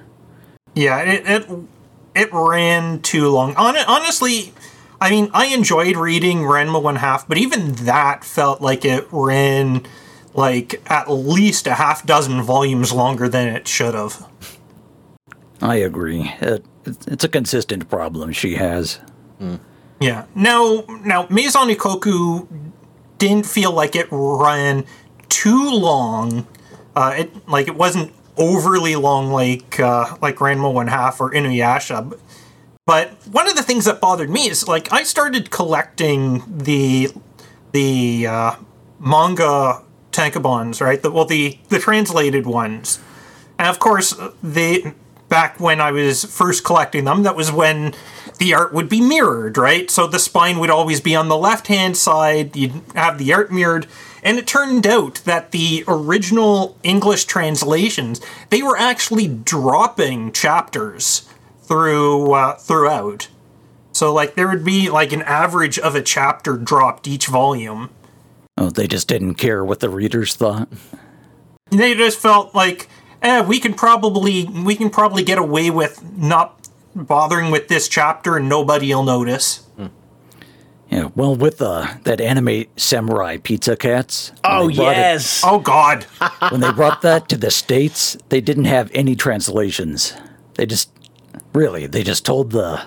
Yeah, 0.74 1.00
it 1.02 1.22
it, 1.26 1.46
it 2.14 2.32
ran 2.32 3.00
too 3.02 3.28
long. 3.28 3.54
Hon- 3.54 3.76
honestly, 3.86 4.54
I 5.00 5.10
mean, 5.10 5.30
I 5.32 5.46
enjoyed 5.46 5.96
reading 5.96 6.38
Ranma 6.38 6.82
One 6.82 6.96
Half, 6.96 7.28
but 7.28 7.38
even 7.38 7.72
that 7.72 8.24
felt 8.24 8.60
like 8.60 8.84
it 8.84 9.06
ran 9.12 9.86
like 10.34 10.80
at 10.90 11.10
least 11.10 11.66
a 11.66 11.74
half 11.74 12.04
dozen 12.04 12.42
volumes 12.42 12.92
longer 12.92 13.28
than 13.28 13.48
it 13.48 13.68
should 13.68 13.94
have. 13.94 14.26
I 15.60 15.76
agree. 15.76 16.32
It, 16.40 16.64
it's 16.84 17.24
a 17.24 17.28
consistent 17.28 17.88
problem 17.88 18.32
she 18.32 18.54
has. 18.54 19.00
Yeah. 20.00 20.26
Now, 20.34 20.84
now 21.04 21.26
Maison 21.28 21.68
Ikoku 21.68 22.46
didn't 23.18 23.46
feel 23.46 23.72
like 23.72 23.96
it 23.96 24.06
ran 24.10 24.84
too 25.28 25.70
long. 25.70 26.46
Uh, 26.94 27.14
it 27.18 27.48
like 27.48 27.68
it 27.68 27.76
wasn't 27.76 28.12
overly 28.36 28.96
long 28.96 29.30
like 29.30 29.78
uh, 29.80 30.16
like 30.22 30.36
Ranma 30.36 30.72
One 30.72 30.86
Half 30.86 31.20
or 31.20 31.30
Inuyasha. 31.32 32.10
But, 32.10 32.20
but 32.88 33.10
one 33.30 33.46
of 33.46 33.54
the 33.54 33.62
things 33.62 33.84
that 33.84 34.00
bothered 34.00 34.30
me 34.30 34.48
is 34.48 34.66
like 34.66 34.90
I 34.90 35.02
started 35.02 35.50
collecting 35.50 36.42
the 36.48 37.12
the 37.72 38.26
uh, 38.26 38.56
manga 38.98 39.82
tankobons, 40.10 40.80
right? 40.80 41.02
The, 41.02 41.10
well, 41.10 41.26
the 41.26 41.58
the 41.68 41.80
translated 41.80 42.46
ones, 42.46 42.98
and 43.58 43.68
of 43.68 43.78
course 43.78 44.18
they 44.42 44.94
back 45.28 45.60
when 45.60 45.82
I 45.82 45.92
was 45.92 46.24
first 46.24 46.64
collecting 46.64 47.04
them, 47.04 47.24
that 47.24 47.36
was 47.36 47.52
when 47.52 47.92
the 48.38 48.54
art 48.54 48.72
would 48.72 48.88
be 48.88 49.02
mirrored, 49.02 49.58
right? 49.58 49.90
So 49.90 50.06
the 50.06 50.18
spine 50.18 50.58
would 50.58 50.70
always 50.70 51.02
be 51.02 51.14
on 51.14 51.28
the 51.28 51.36
left 51.36 51.66
hand 51.66 51.94
side, 51.94 52.56
you'd 52.56 52.80
have 52.94 53.18
the 53.18 53.34
art 53.34 53.52
mirrored. 53.52 53.86
And 54.22 54.38
it 54.38 54.46
turned 54.46 54.86
out 54.86 55.16
that 55.26 55.50
the 55.50 55.84
original 55.86 56.78
English 56.82 57.26
translations, 57.26 58.22
they 58.48 58.62
were 58.62 58.78
actually 58.78 59.28
dropping 59.28 60.32
chapters 60.32 61.28
through 61.68 62.32
uh, 62.32 62.54
throughout. 62.56 63.28
So 63.92 64.12
like 64.12 64.34
there 64.34 64.48
would 64.48 64.64
be 64.64 64.90
like 64.90 65.12
an 65.12 65.22
average 65.22 65.78
of 65.78 65.94
a 65.94 66.02
chapter 66.02 66.56
dropped 66.56 67.06
each 67.06 67.26
volume. 67.26 67.90
Oh, 68.56 68.70
they 68.70 68.88
just 68.88 69.06
didn't 69.06 69.34
care 69.34 69.64
what 69.64 69.80
the 69.80 69.88
readers 69.90 70.34
thought. 70.34 70.68
They 71.70 71.94
just 71.94 72.18
felt 72.18 72.54
like, 72.54 72.88
eh, 73.22 73.42
we 73.42 73.60
can 73.60 73.74
probably 73.74 74.44
we 74.46 74.74
can 74.74 74.90
probably 74.90 75.22
get 75.22 75.38
away 75.38 75.70
with 75.70 76.02
not 76.16 76.68
bothering 76.94 77.50
with 77.52 77.68
this 77.68 77.88
chapter 77.88 78.36
and 78.36 78.48
nobody'll 78.48 79.04
notice. 79.04 79.64
Yeah, 80.90 81.10
well, 81.14 81.36
with 81.36 81.60
uh, 81.60 81.86
that 82.04 82.18
anime 82.18 82.64
Samurai 82.78 83.36
Pizza 83.36 83.76
Cats. 83.76 84.32
Oh 84.42 84.68
they 84.70 84.76
brought 84.76 84.92
it- 84.92 84.96
yes. 84.96 85.42
Oh 85.44 85.58
God. 85.58 86.04
when 86.48 86.62
they 86.62 86.72
brought 86.72 87.02
that 87.02 87.28
to 87.28 87.36
the 87.36 87.50
States, 87.50 88.16
they 88.30 88.40
didn't 88.40 88.64
have 88.64 88.90
any 88.94 89.14
translations. 89.14 90.14
They 90.54 90.64
just, 90.64 90.90
really, 91.52 91.86
they 91.86 92.02
just 92.02 92.24
told 92.24 92.50
the 92.50 92.82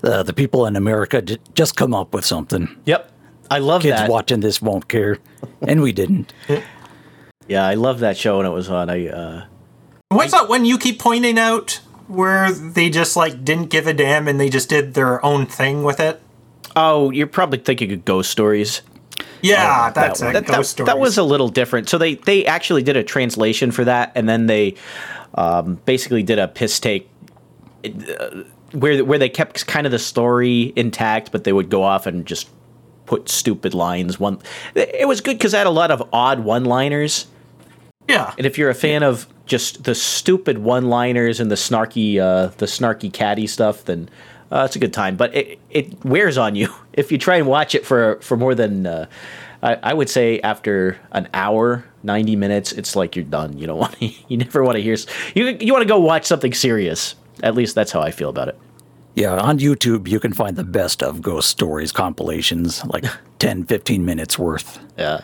the, 0.00 0.22
the 0.22 0.32
people 0.32 0.66
in 0.66 0.76
America 0.76 1.22
to 1.22 1.38
just 1.54 1.76
come 1.76 1.94
up 1.94 2.12
with 2.12 2.24
something. 2.24 2.68
Yep. 2.86 3.10
I 3.50 3.58
love 3.58 3.82
kids 3.82 3.98
that. 3.98 4.10
watching 4.10 4.40
this 4.40 4.60
won't 4.60 4.88
care, 4.88 5.18
and 5.60 5.82
we 5.82 5.92
didn't. 5.92 6.32
Yeah, 7.48 7.66
I 7.66 7.74
love 7.74 7.98
that 7.98 8.16
show 8.16 8.36
when 8.36 8.46
it 8.46 8.50
was 8.50 8.70
on. 8.70 8.88
I 8.88 9.08
uh, 9.08 9.44
What's 10.10 10.30
that 10.30 10.48
one 10.48 10.64
you 10.64 10.78
keep 10.78 11.00
pointing 11.00 11.40
out 11.40 11.80
where 12.06 12.52
they 12.52 12.88
just 12.88 13.16
like 13.16 13.44
didn't 13.44 13.68
give 13.68 13.88
a 13.88 13.92
damn 13.92 14.28
and 14.28 14.38
they 14.38 14.48
just 14.48 14.68
did 14.68 14.94
their 14.94 15.22
own 15.26 15.46
thing 15.46 15.82
with 15.82 15.98
it? 15.98 16.22
oh, 16.76 17.10
you're 17.10 17.26
probably 17.26 17.58
thinking 17.58 17.92
of 17.92 18.04
Ghost 18.04 18.30
Stories. 18.30 18.82
Yeah, 19.42 19.90
that's 19.90 20.20
that 20.20 20.30
it. 20.30 20.32
That, 20.32 20.46
that, 20.46 20.56
Ghost 20.56 20.76
that 20.78 20.86
Stories. 20.86 21.00
was 21.00 21.18
a 21.18 21.22
little 21.22 21.48
different. 21.48 21.88
So 21.88 21.98
they 21.98 22.14
they 22.14 22.46
actually 22.46 22.82
did 22.82 22.96
a 22.96 23.02
translation 23.04 23.70
for 23.70 23.84
that, 23.84 24.12
and 24.14 24.28
then 24.28 24.46
they 24.46 24.76
um, 25.34 25.80
basically 25.84 26.22
did 26.22 26.38
a 26.38 26.48
piss 26.48 26.78
take 26.80 27.08
uh, 27.84 28.44
where 28.72 29.04
where 29.04 29.18
they 29.18 29.28
kept 29.28 29.66
kind 29.66 29.86
of 29.86 29.92
the 29.92 29.98
story 29.98 30.72
intact, 30.76 31.32
but 31.32 31.44
they 31.44 31.52
would 31.52 31.70
go 31.70 31.82
off 31.82 32.06
and 32.06 32.26
just 32.26 32.48
put 33.06 33.28
stupid 33.28 33.74
lines. 33.74 34.18
One, 34.18 34.38
it 34.74 35.06
was 35.06 35.20
good 35.20 35.36
because 35.38 35.54
it 35.54 35.58
had 35.58 35.66
a 35.66 35.70
lot 35.70 35.90
of 35.90 36.08
odd 36.12 36.40
one 36.40 36.64
liners. 36.64 37.26
yeah. 38.08 38.34
And 38.38 38.46
if 38.46 38.58
you're 38.58 38.70
a 38.70 38.74
fan 38.74 39.02
of 39.02 39.26
just 39.46 39.84
the 39.84 39.94
stupid 39.94 40.58
one-liners 40.58 41.40
and 41.40 41.50
the 41.50 41.56
snarky, 41.56 42.18
uh, 42.18 42.46
the 42.58 42.66
snarky 42.66 43.12
catty 43.12 43.46
stuff, 43.46 43.84
then 43.84 44.08
uh, 44.50 44.62
it's 44.64 44.76
a 44.76 44.78
good 44.78 44.92
time. 44.92 45.16
But 45.16 45.34
it, 45.34 45.58
it 45.70 46.04
wears 46.04 46.38
on 46.38 46.54
you 46.54 46.72
if 46.92 47.12
you 47.12 47.18
try 47.18 47.36
and 47.36 47.46
watch 47.46 47.74
it 47.74 47.84
for 47.84 48.18
for 48.20 48.36
more 48.36 48.54
than 48.54 48.86
uh, 48.86 49.06
I, 49.62 49.74
I 49.82 49.94
would 49.94 50.08
say 50.08 50.40
after 50.40 50.98
an 51.12 51.28
hour, 51.34 51.84
ninety 52.02 52.36
minutes, 52.36 52.72
it's 52.72 52.96
like 52.96 53.16
you're 53.16 53.24
done. 53.24 53.58
You 53.58 53.66
don't 53.66 53.78
want 53.84 53.98
to, 53.98 54.06
you 54.28 54.36
never 54.36 54.62
want 54.62 54.76
to 54.76 54.82
hear. 54.82 54.96
You 55.34 55.56
you 55.60 55.72
want 55.72 55.82
to 55.82 55.88
go 55.88 55.98
watch 55.98 56.24
something 56.24 56.54
serious. 56.54 57.14
At 57.42 57.54
least 57.54 57.74
that's 57.74 57.92
how 57.92 58.00
I 58.00 58.10
feel 58.10 58.28
about 58.28 58.48
it. 58.48 58.58
Yeah, 59.14 59.38
on 59.38 59.58
YouTube, 59.58 60.08
you 60.08 60.18
can 60.18 60.32
find 60.32 60.56
the 60.56 60.64
best 60.64 61.02
of 61.02 61.20
ghost 61.20 61.48
stories 61.50 61.92
compilations, 61.92 62.84
like 62.86 63.04
10, 63.38 63.64
15 63.64 64.04
minutes 64.04 64.38
worth. 64.38 64.78
Yeah. 64.96 65.20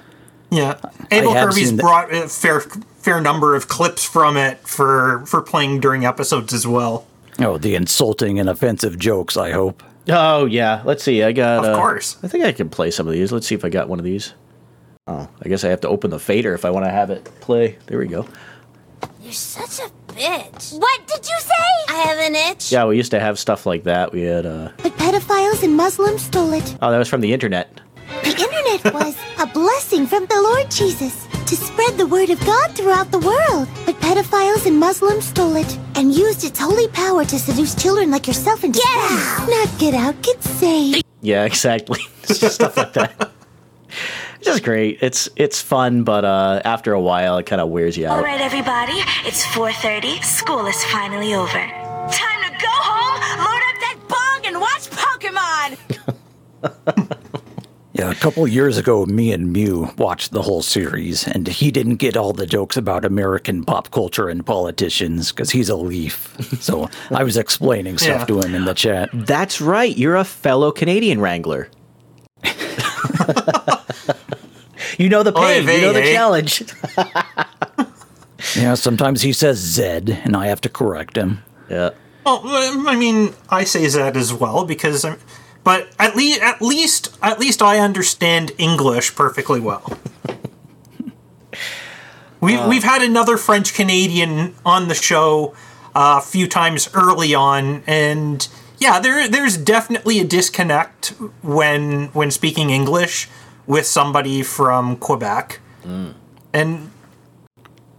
Yeah, 0.51 0.79
Abel 1.11 1.35
have 1.35 1.51
Kirby's 1.51 1.77
the- 1.77 1.83
brought 1.83 2.13
a 2.13 2.27
fair 2.29 2.61
fair 2.61 3.21
number 3.21 3.55
of 3.55 3.69
clips 3.69 4.03
from 4.05 4.37
it 4.39 4.59
for 4.67 5.23
for 5.27 5.43
playing 5.43 5.81
during 5.81 6.07
episodes 6.07 6.55
as 6.55 6.67
well. 6.67 7.07
Oh, 7.39 7.59
the 7.59 7.75
insulting 7.75 8.39
and 8.41 8.49
offensive 8.49 8.99
jokes, 8.99 9.37
I 9.37 9.51
hope. 9.51 9.83
Oh 10.09 10.47
yeah. 10.47 10.81
Let's 10.87 11.05
see. 11.05 11.23
I 11.23 11.33
got. 11.33 11.67
Of 11.67 11.75
uh, 11.75 11.77
course. 11.77 12.17
I 12.23 12.29
think 12.29 12.45
I 12.45 12.53
can 12.53 12.71
play 12.71 12.91
some 12.91 13.07
of 13.07 13.13
these. 13.13 13.31
Let's 13.31 13.47
see 13.47 13.55
if 13.55 13.63
I 13.65 13.69
got 13.69 13.91
one 13.91 13.99
of 13.99 14.07
these. 14.07 14.33
Oh, 15.07 15.29
I 15.43 15.49
guess 15.51 15.65
I 15.65 15.69
have 15.69 15.83
to 15.83 15.89
open 15.89 16.11
the 16.11 16.19
fader 16.19 16.55
if 16.55 16.65
I 16.65 16.71
want 16.71 16.87
to 16.87 16.91
have 16.91 17.11
it 17.11 17.25
play. 17.41 17.77
There 17.87 17.99
we 17.99 18.07
go. 18.07 18.27
You're 19.29 19.35
such 19.35 19.79
a 19.87 19.91
bitch. 20.15 20.73
What 20.79 21.07
did 21.07 21.19
you 21.29 21.37
say? 21.39 21.93
I 21.95 21.97
have 22.07 22.19
an 22.19 22.35
itch. 22.35 22.73
Yeah, 22.73 22.87
we 22.87 22.97
used 22.97 23.11
to 23.11 23.21
have 23.21 23.39
stuff 23.39 23.67
like 23.67 23.85
that. 23.85 24.11
We 24.11 24.23
had. 24.23 24.47
uh 24.47 24.71
But 24.83 24.97
pedophiles 24.97 25.63
and 25.63 25.77
Muslims 25.77 26.23
stole 26.23 26.55
it. 26.55 26.79
Oh, 26.81 26.91
that 26.91 26.97
was 26.97 27.09
from 27.11 27.21
the 27.21 27.31
internet. 27.35 27.69
The 28.23 28.31
internet 28.31 28.95
was 28.95 29.15
a 29.39 29.47
blessing 29.47 30.07
from 30.07 30.25
the 30.33 30.41
Lord 30.41 30.71
Jesus 30.71 31.27
to 31.45 31.57
spread 31.57 31.99
the 31.99 32.07
word 32.07 32.31
of 32.31 32.41
God 32.47 32.75
throughout 32.75 33.11
the 33.11 33.19
world. 33.19 33.69
But 33.85 33.97
pedophiles 34.01 34.65
and 34.65 34.81
Muslims 34.81 35.27
stole 35.27 35.57
it 35.57 35.79
and 35.95 36.15
used 36.15 36.43
its 36.43 36.59
holy 36.59 36.89
power 36.89 37.27
to 37.27 37.39
seduce 37.39 37.75
children 37.75 38.11
like 38.11 38.27
yourself 38.27 38.65
into 38.65 38.79
sin. 38.79 38.89
Get 38.89 39.13
out! 39.13 39.47
Not 39.51 39.79
get 39.79 39.93
out, 39.93 40.23
get 40.23 40.43
saved. 40.43 41.05
Yeah, 41.21 41.45
exactly. 41.53 42.01
It's 42.23 42.39
just 42.45 42.55
stuff 42.55 42.79
like 42.79 42.95
that. 42.95 43.31
It's 44.39 44.47
just 44.47 44.63
great. 44.63 44.99
It's 45.03 45.29
it's 45.37 45.61
fun, 45.61 46.05
but 46.05 46.25
uh, 46.25 46.63
after 46.65 46.93
a 46.93 47.01
while, 47.01 47.39
it 47.39 47.47
kind 47.47 47.61
of 47.61 47.69
wears 47.69 47.97
you 47.97 48.07
out. 48.07 48.19
All 48.19 48.23
right, 48.25 48.41
everybody, 48.41 48.93
it's 49.27 49.45
4:30. 49.47 50.23
School 50.23 50.67
is 50.67 50.83
finally 50.85 51.35
over. 51.35 51.49
Time 51.51 52.43
to 52.45 52.51
go 52.61 52.71
home, 52.71 53.21
load 53.39 53.63
up 53.69 53.79
that 53.81 53.99
bong, 54.09 54.47
and 54.47 54.61
watch 54.61 54.89
Pokemon. 54.91 55.77
Yeah, 57.95 58.13
a 58.13 58.15
couple 58.15 58.47
years 58.47 58.79
ago, 58.79 59.05
me 59.07 59.33
and 59.33 59.53
Mew 59.53 59.91
watched 59.99 60.31
the 60.31 60.43
whole 60.43 60.63
series, 60.63 61.27
and 61.27 61.49
he 61.49 61.73
didn't 61.73 61.97
get 61.97 62.17
all 62.17 62.33
the 62.33 62.47
jokes 62.47 62.77
about 62.77 63.05
American 63.05 63.65
pop 63.65 63.91
culture 63.91 64.29
and 64.29 64.47
politicians 64.47 65.33
because 65.33 65.51
he's 65.51 65.69
a 65.69 65.75
leaf. 65.75 66.33
So 66.61 66.89
I 67.11 67.25
was 67.25 67.37
explaining 67.37 67.99
stuff 68.05 68.21
Yeah. 68.21 68.25
to 68.27 68.41
him 68.43 68.55
in 68.55 68.67
the 68.67 68.75
chat. 68.75 69.09
That's 69.13 69.61
right. 69.61 69.97
You're 69.97 70.15
a 70.15 70.23
fellow 70.23 70.71
Canadian 70.71 71.21
Wrangler. 71.21 71.71
you 74.99 75.09
know 75.09 75.23
the 75.23 75.37
Oy 75.37 75.65
pain. 75.65 75.77
you 75.77 75.81
know 75.87 75.93
the 75.95 76.01
vey, 76.01 76.11
eh? 76.11 76.15
challenge. 76.15 76.65
Yeah, 78.57 78.75
sometimes 78.75 79.23
he 79.23 79.33
says 79.33 79.59
Zed, 79.59 80.23
and 80.25 80.37
I 80.37 80.47
have 80.47 80.61
to 80.63 80.69
correct 80.69 81.17
him. 81.17 81.43
yeah. 81.69 81.91
Well, 82.25 82.43
I 82.45 82.95
mean, 82.95 83.35
I 83.49 83.65
say 83.65 83.87
Zed 83.89 84.17
as 84.17 84.33
well 84.33 84.65
because, 84.65 85.05
I'm, 85.05 85.19
but 85.65 85.89
at 85.99 86.15
least, 86.15 86.41
at 86.41 86.61
least, 86.63 87.19
at 87.23 87.41
least 87.41 87.63
I 87.63 87.79
understand 87.79 88.53
English 88.59 89.15
perfectly 89.15 89.61
well. 89.61 89.99
We 92.41 92.57
we've 92.69 92.85
had 92.85 93.03
another 93.03 93.37
French 93.37 93.75
Canadian 93.75 94.55
on 94.65 94.87
the 94.87 94.95
show 94.95 95.57
uh, 95.97 96.21
a 96.23 96.25
few 96.25 96.47
times 96.47 96.89
early 96.95 97.35
on, 97.35 97.83
and 97.85 98.47
yeah, 98.79 99.01
there 99.01 99.29
there's 99.29 99.57
definitely 99.57 100.21
a 100.21 100.25
disconnect 100.25 101.09
when 101.43 102.07
when 102.13 102.31
speaking 102.31 102.71
English 102.71 103.29
with 103.69 103.87
somebody 103.87 104.43
from 104.43 104.97
Quebec, 104.97 105.61
and 105.85 106.15
and 106.53 106.91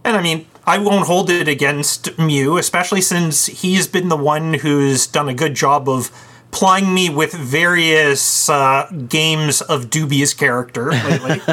I 0.04 0.20
mean, 0.22 0.46
I 0.66 0.76
won't 0.78 1.06
hold 1.06 1.30
it 1.30 1.48
against 1.48 2.18
Mew, 2.18 2.58
especially 2.58 3.00
since 3.00 3.46
he's 3.46 3.86
been 3.86 4.08
the 4.08 4.16
one 4.16 4.54
who's 4.54 5.06
done 5.06 5.28
a 5.28 5.34
good 5.34 5.54
job 5.54 5.88
of 5.88 6.10
plying 6.50 6.92
me 6.92 7.08
with 7.08 7.32
various 7.32 8.48
uh, 8.48 8.90
games 9.08 9.62
of 9.62 9.88
dubious 9.88 10.34
character 10.34 10.90
lately. 10.90 11.40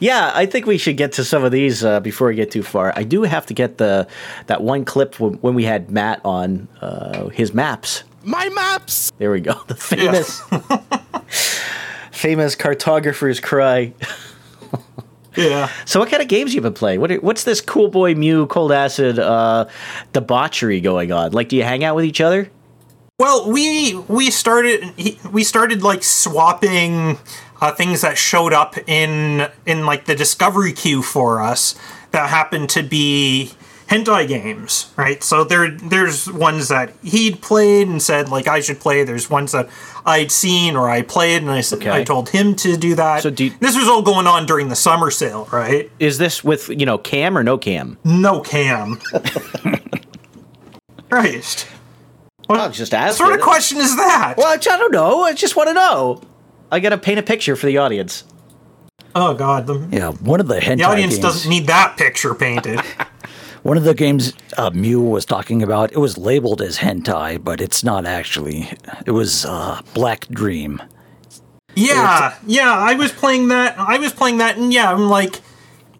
Yeah, 0.00 0.32
I 0.34 0.46
think 0.46 0.66
we 0.66 0.78
should 0.78 0.96
get 0.96 1.12
to 1.12 1.24
some 1.24 1.44
of 1.44 1.52
these 1.52 1.84
uh, 1.84 2.00
before 2.00 2.28
we 2.28 2.34
get 2.34 2.50
too 2.50 2.62
far. 2.64 2.92
I 2.96 3.04
do 3.04 3.22
have 3.22 3.46
to 3.46 3.54
get 3.54 3.78
the 3.78 4.08
that 4.46 4.62
one 4.62 4.84
clip 4.84 5.12
w- 5.18 5.36
when 5.42 5.54
we 5.54 5.64
had 5.64 5.90
Matt 5.90 6.20
on 6.24 6.66
uh, 6.80 7.28
his 7.28 7.54
maps. 7.54 8.02
My 8.24 8.48
maps! 8.48 9.12
There 9.18 9.30
we 9.30 9.40
go. 9.40 9.54
The 9.68 9.74
famous, 9.76 10.40
famous 12.20 12.54
cartographer's 12.54 13.40
cry. 13.40 13.92
yeah. 15.36 15.70
So, 15.86 15.98
what 15.98 16.10
kind 16.10 16.22
of 16.22 16.28
games 16.28 16.54
you 16.54 16.60
been 16.60 16.74
playing? 16.74 17.00
What 17.00 17.10
are, 17.10 17.20
what's 17.20 17.44
this 17.44 17.60
cool 17.60 17.88
boy 17.88 18.14
Mew 18.14 18.46
cold 18.46 18.72
acid 18.72 19.18
uh, 19.18 19.66
debauchery 20.12 20.80
going 20.80 21.10
on? 21.10 21.32
Like, 21.32 21.48
do 21.48 21.56
you 21.56 21.62
hang 21.62 21.82
out 21.82 21.96
with 21.96 22.04
each 22.04 22.20
other? 22.20 22.50
Well, 23.18 23.50
we 23.50 23.96
we 24.08 24.30
started 24.30 24.94
we 25.30 25.44
started 25.44 25.82
like 25.82 26.02
swapping 26.02 27.18
uh, 27.60 27.72
things 27.72 28.02
that 28.02 28.16
showed 28.16 28.52
up 28.52 28.76
in 28.86 29.48
in 29.66 29.86
like 29.86 30.04
the 30.06 30.14
discovery 30.14 30.72
queue 30.72 31.02
for 31.02 31.42
us 31.42 31.74
that 32.12 32.28
happened 32.30 32.70
to 32.70 32.82
be 32.82 33.52
hentai 33.90 34.26
games, 34.28 34.92
right? 34.96 35.22
So 35.22 35.42
there 35.44 35.70
there's 35.70 36.30
ones 36.30 36.68
that 36.68 36.92
he'd 37.02 37.42
played 37.42 37.88
and 37.88 38.00
said 38.00 38.28
like 38.28 38.46
I 38.46 38.60
should 38.60 38.78
play. 38.80 39.02
There's 39.04 39.28
ones 39.28 39.52
that 39.52 39.68
I'd 40.06 40.30
seen 40.30 40.76
or 40.76 40.88
I 40.88 41.02
played 41.02 41.42
and 41.42 41.50
I 41.50 41.60
said 41.60 41.80
Okay. 41.80 41.90
I 41.90 42.04
told 42.04 42.28
him 42.30 42.54
to 42.56 42.76
do 42.76 42.94
that. 42.94 43.22
So 43.22 43.30
do 43.30 43.44
you- 43.46 43.52
this 43.60 43.76
was 43.76 43.88
all 43.88 44.02
going 44.02 44.26
on 44.26 44.46
during 44.46 44.68
the 44.68 44.76
summer 44.76 45.10
sale, 45.10 45.48
right? 45.52 45.90
Is 45.98 46.18
this 46.18 46.42
with 46.44 46.68
you 46.68 46.86
know 46.86 46.98
cam 46.98 47.36
or 47.36 47.42
no 47.42 47.58
cam? 47.58 47.98
No 48.04 48.40
cam. 48.40 48.98
Christ. 51.10 51.66
What 52.46 52.58
I'll 52.60 52.70
just 52.70 52.92
what 52.92 53.14
sort 53.14 53.32
of 53.34 53.40
question 53.40 53.78
is 53.78 53.96
that? 53.96 54.34
Well, 54.36 54.46
I 54.46 54.56
don't 54.56 54.92
know. 54.92 55.22
I 55.22 55.32
just 55.34 55.56
want 55.56 55.68
to 55.68 55.74
know. 55.74 56.22
I 56.70 56.80
gotta 56.80 56.98
paint 56.98 57.18
a 57.18 57.22
picture 57.22 57.56
for 57.56 57.66
the 57.66 57.78
audience. 57.78 58.24
Oh 59.14 59.34
god, 59.34 59.66
the, 59.66 59.88
Yeah, 59.90 60.10
one 60.12 60.38
of 60.40 60.46
the 60.46 60.60
hentai 60.60 60.76
The 60.78 60.82
audience 60.84 61.14
games. 61.14 61.22
doesn't 61.24 61.50
need 61.50 61.66
that 61.66 61.96
picture 61.96 62.32
painted. 62.34 62.80
One 63.62 63.76
of 63.76 63.84
the 63.84 63.94
games 63.94 64.32
uh, 64.56 64.70
Mew 64.70 65.00
was 65.00 65.24
talking 65.24 65.62
about, 65.62 65.92
it 65.92 65.98
was 65.98 66.16
labeled 66.16 66.62
as 66.62 66.78
hentai, 66.78 67.42
but 67.42 67.60
it's 67.60 67.84
not 67.84 68.06
actually. 68.06 68.70
It 69.06 69.10
was 69.10 69.44
uh, 69.44 69.82
Black 69.94 70.26
Dream. 70.28 70.82
yeah, 71.76 72.36
yeah. 72.46 72.72
I 72.72 72.94
was 72.94 73.12
playing 73.12 73.48
that. 73.48 73.78
I 73.78 73.98
was 73.98 74.12
playing 74.12 74.38
that, 74.38 74.56
and 74.56 74.72
yeah, 74.72 74.90
I'm 74.90 75.08
like, 75.08 75.40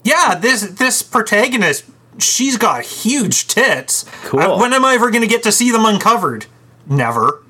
yeah, 0.05 0.35
this 0.35 0.63
this 0.63 1.03
protagonist, 1.03 1.85
she's 2.19 2.57
got 2.57 2.85
huge 2.85 3.47
tits. 3.47 4.05
Cool. 4.25 4.41
Uh, 4.41 4.59
when 4.59 4.73
am 4.73 4.85
I 4.85 4.95
ever 4.95 5.11
going 5.11 5.23
to 5.23 5.29
get 5.29 5.43
to 5.45 5.53
see 5.53 5.71
them 5.71 5.85
uncovered? 5.85 6.47
Never. 6.87 7.43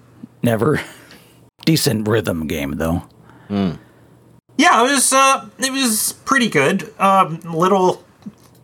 Never. 0.42 0.80
Decent 1.64 2.08
rhythm 2.08 2.46
game, 2.46 2.72
though. 2.78 3.04
Yeah, 3.48 4.80
it 4.84 4.92
was. 4.92 5.12
Uh, 5.12 5.48
it 5.58 5.70
was 5.72 6.14
pretty 6.24 6.48
good. 6.48 6.92
Um, 6.98 7.40
little. 7.40 8.04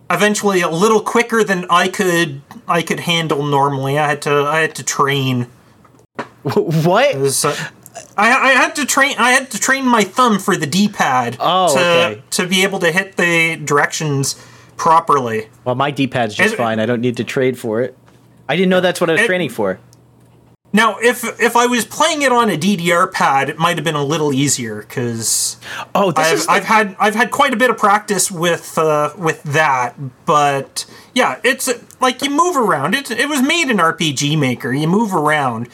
Eventually, 0.08 0.60
a 0.60 0.68
little 0.68 1.00
quicker 1.00 1.42
than 1.42 1.66
I 1.68 1.88
could. 1.88 2.40
I 2.68 2.82
could 2.82 3.00
handle 3.00 3.44
normally. 3.44 3.98
I 3.98 4.08
had 4.08 4.22
to. 4.22 4.30
I 4.32 4.60
had 4.60 4.74
to 4.76 4.84
train. 4.84 5.48
What? 6.42 7.16
Was, 7.16 7.44
uh, 7.44 7.56
I, 8.16 8.30
I 8.32 8.48
had 8.52 8.76
to 8.76 8.86
train. 8.86 9.16
I 9.18 9.32
had 9.32 9.50
to 9.50 9.58
train 9.58 9.84
my 9.84 10.04
thumb 10.04 10.38
for 10.38 10.56
the 10.56 10.66
D-pad 10.66 11.36
Oh, 11.40 11.74
to 11.74 11.80
okay. 11.80 12.22
to 12.30 12.46
be 12.46 12.62
able 12.62 12.78
to 12.80 12.92
hit 12.92 13.16
the 13.16 13.56
directions 13.56 14.34
properly. 14.76 15.48
Well, 15.64 15.74
my 15.74 15.90
D-pad's 15.90 16.34
just 16.36 16.54
It- 16.54 16.56
fine. 16.56 16.78
I 16.78 16.86
don't 16.86 17.00
need 17.00 17.16
to 17.16 17.24
trade 17.24 17.58
for 17.58 17.80
it. 17.82 17.96
I 18.48 18.54
didn't 18.54 18.68
know 18.70 18.80
that's 18.80 19.00
what 19.00 19.10
I 19.10 19.14
was 19.14 19.22
It- 19.22 19.26
training 19.26 19.50
for. 19.50 19.80
Now, 20.72 20.98
if 20.98 21.24
if 21.40 21.56
I 21.56 21.66
was 21.66 21.84
playing 21.86 22.22
it 22.22 22.32
on 22.32 22.50
a 22.50 22.56
DDR 22.58 23.10
pad, 23.10 23.48
it 23.48 23.58
might 23.58 23.76
have 23.76 23.84
been 23.84 23.94
a 23.94 24.04
little 24.04 24.32
easier 24.32 24.80
because 24.82 25.56
Oh, 25.94 26.10
this 26.12 26.26
I've, 26.26 26.34
is 26.34 26.46
the- 26.46 26.52
I've 26.52 26.64
had 26.64 26.96
I've 26.98 27.14
had 27.14 27.30
quite 27.30 27.54
a 27.54 27.56
bit 27.56 27.70
of 27.70 27.78
practice 27.78 28.30
with 28.30 28.76
uh, 28.76 29.12
with 29.16 29.42
that. 29.44 29.94
But 30.26 30.84
yeah, 31.14 31.40
it's 31.42 31.70
like 32.00 32.20
you 32.22 32.30
move 32.30 32.56
around. 32.56 32.94
It 32.94 33.10
it 33.10 33.28
was 33.28 33.40
made 33.40 33.70
in 33.70 33.78
RPG 33.78 34.38
Maker. 34.38 34.72
You 34.72 34.88
move 34.88 35.14
around. 35.14 35.68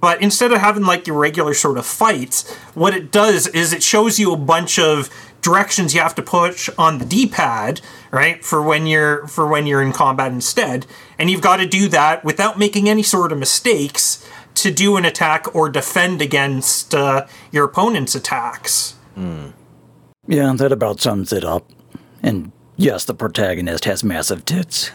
But 0.00 0.20
instead 0.20 0.52
of 0.52 0.58
having 0.58 0.84
like 0.84 1.06
your 1.06 1.18
regular 1.18 1.54
sort 1.54 1.78
of 1.78 1.86
fights, 1.86 2.52
what 2.74 2.94
it 2.94 3.10
does 3.10 3.46
is 3.48 3.72
it 3.72 3.82
shows 3.82 4.18
you 4.18 4.34
a 4.34 4.36
bunch 4.36 4.78
of 4.78 5.08
directions 5.40 5.94
you 5.94 6.00
have 6.02 6.14
to 6.16 6.22
push 6.22 6.68
on 6.76 6.98
the 6.98 7.04
D-pad, 7.06 7.80
right? 8.14 8.42
For 8.44 8.62
when 8.62 8.86
you're 8.86 9.26
for 9.26 9.46
when 9.46 9.66
you're 9.66 9.82
in 9.82 9.92
combat 9.92 10.32
instead, 10.32 10.86
and 11.18 11.30
you've 11.30 11.42
got 11.42 11.56
to 11.58 11.66
do 11.66 11.88
that 11.88 12.24
without 12.24 12.58
making 12.58 12.88
any 12.88 13.02
sort 13.02 13.32
of 13.32 13.38
mistakes 13.38 14.26
to 14.54 14.70
do 14.70 14.96
an 14.96 15.04
attack 15.04 15.52
or 15.54 15.68
defend 15.68 16.22
against 16.22 16.94
uh, 16.94 17.26
your 17.50 17.64
opponent's 17.64 18.14
attacks. 18.14 18.94
Yeah, 19.16 20.52
that 20.56 20.72
about 20.72 21.00
sums 21.00 21.32
it 21.32 21.44
up. 21.44 21.68
And 22.22 22.52
yes, 22.76 23.04
the 23.04 23.14
protagonist 23.14 23.84
has 23.84 24.02
massive 24.04 24.44
tits, 24.44 24.90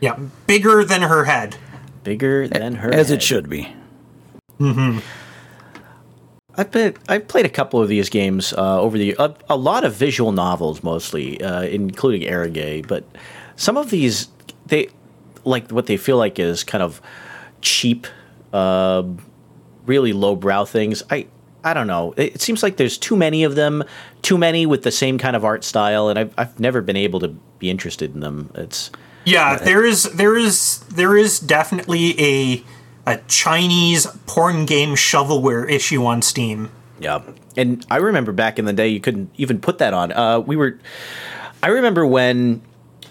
Yeah, 0.00 0.18
bigger 0.46 0.84
than 0.84 1.02
her 1.02 1.24
head. 1.24 1.56
bigger 2.04 2.46
than 2.48 2.76
her. 2.76 2.92
as 2.92 3.08
head. 3.08 3.18
it 3.18 3.22
should 3.22 3.48
be. 3.48 3.74
I've 6.56 6.70
been, 6.70 6.96
I've 7.08 7.28
played 7.28 7.46
a 7.46 7.50
couple 7.50 7.80
of 7.80 7.88
these 7.88 8.08
games 8.08 8.52
uh, 8.52 8.80
over 8.80 8.98
the 8.98 9.14
a, 9.18 9.34
a 9.48 9.56
lot 9.56 9.84
of 9.84 9.94
visual 9.94 10.32
novels 10.32 10.82
mostly, 10.82 11.40
uh, 11.42 11.62
including 11.62 12.22
eroge, 12.22 12.86
but 12.86 13.04
some 13.56 13.76
of 13.76 13.90
these 13.90 14.28
they 14.66 14.88
like 15.44 15.70
what 15.70 15.86
they 15.86 15.96
feel 15.96 16.16
like 16.16 16.38
is 16.38 16.64
kind 16.64 16.82
of 16.82 17.00
cheap, 17.60 18.06
uh, 18.52 19.02
really 19.86 20.12
lowbrow 20.12 20.64
things. 20.64 21.02
I 21.10 21.26
I 21.62 21.74
don't 21.74 21.86
know. 21.86 22.14
It, 22.16 22.36
it 22.36 22.40
seems 22.40 22.62
like 22.62 22.76
there's 22.76 22.98
too 22.98 23.16
many 23.16 23.44
of 23.44 23.54
them, 23.54 23.84
too 24.22 24.38
many 24.38 24.66
with 24.66 24.82
the 24.82 24.90
same 24.90 25.18
kind 25.18 25.36
of 25.36 25.44
art 25.44 25.64
style, 25.64 26.08
and 26.08 26.18
I've 26.18 26.34
I've 26.36 26.58
never 26.58 26.82
been 26.82 26.96
able 26.96 27.20
to 27.20 27.28
be 27.58 27.70
interested 27.70 28.14
in 28.14 28.20
them. 28.20 28.50
It's 28.54 28.90
Yeah, 29.24 29.56
there 29.56 29.84
is 29.84 30.04
there 30.04 30.36
is 30.36 30.80
there 30.88 31.16
is 31.16 31.38
definitely 31.38 32.20
a 32.20 32.64
a 33.06 33.18
Chinese 33.28 34.06
porn 34.26 34.66
game 34.66 34.94
shovelware 34.94 35.70
issue 35.70 36.04
on 36.04 36.22
Steam. 36.22 36.70
Yeah, 36.98 37.22
and 37.56 37.84
I 37.90 37.96
remember 37.96 38.32
back 38.32 38.58
in 38.58 38.66
the 38.66 38.72
day 38.72 38.88
you 38.88 39.00
couldn't 39.00 39.30
even 39.36 39.60
put 39.60 39.78
that 39.78 39.94
on. 39.94 40.12
Uh, 40.12 40.40
we 40.40 40.56
were, 40.56 40.78
I 41.62 41.68
remember 41.68 42.06
when 42.06 42.62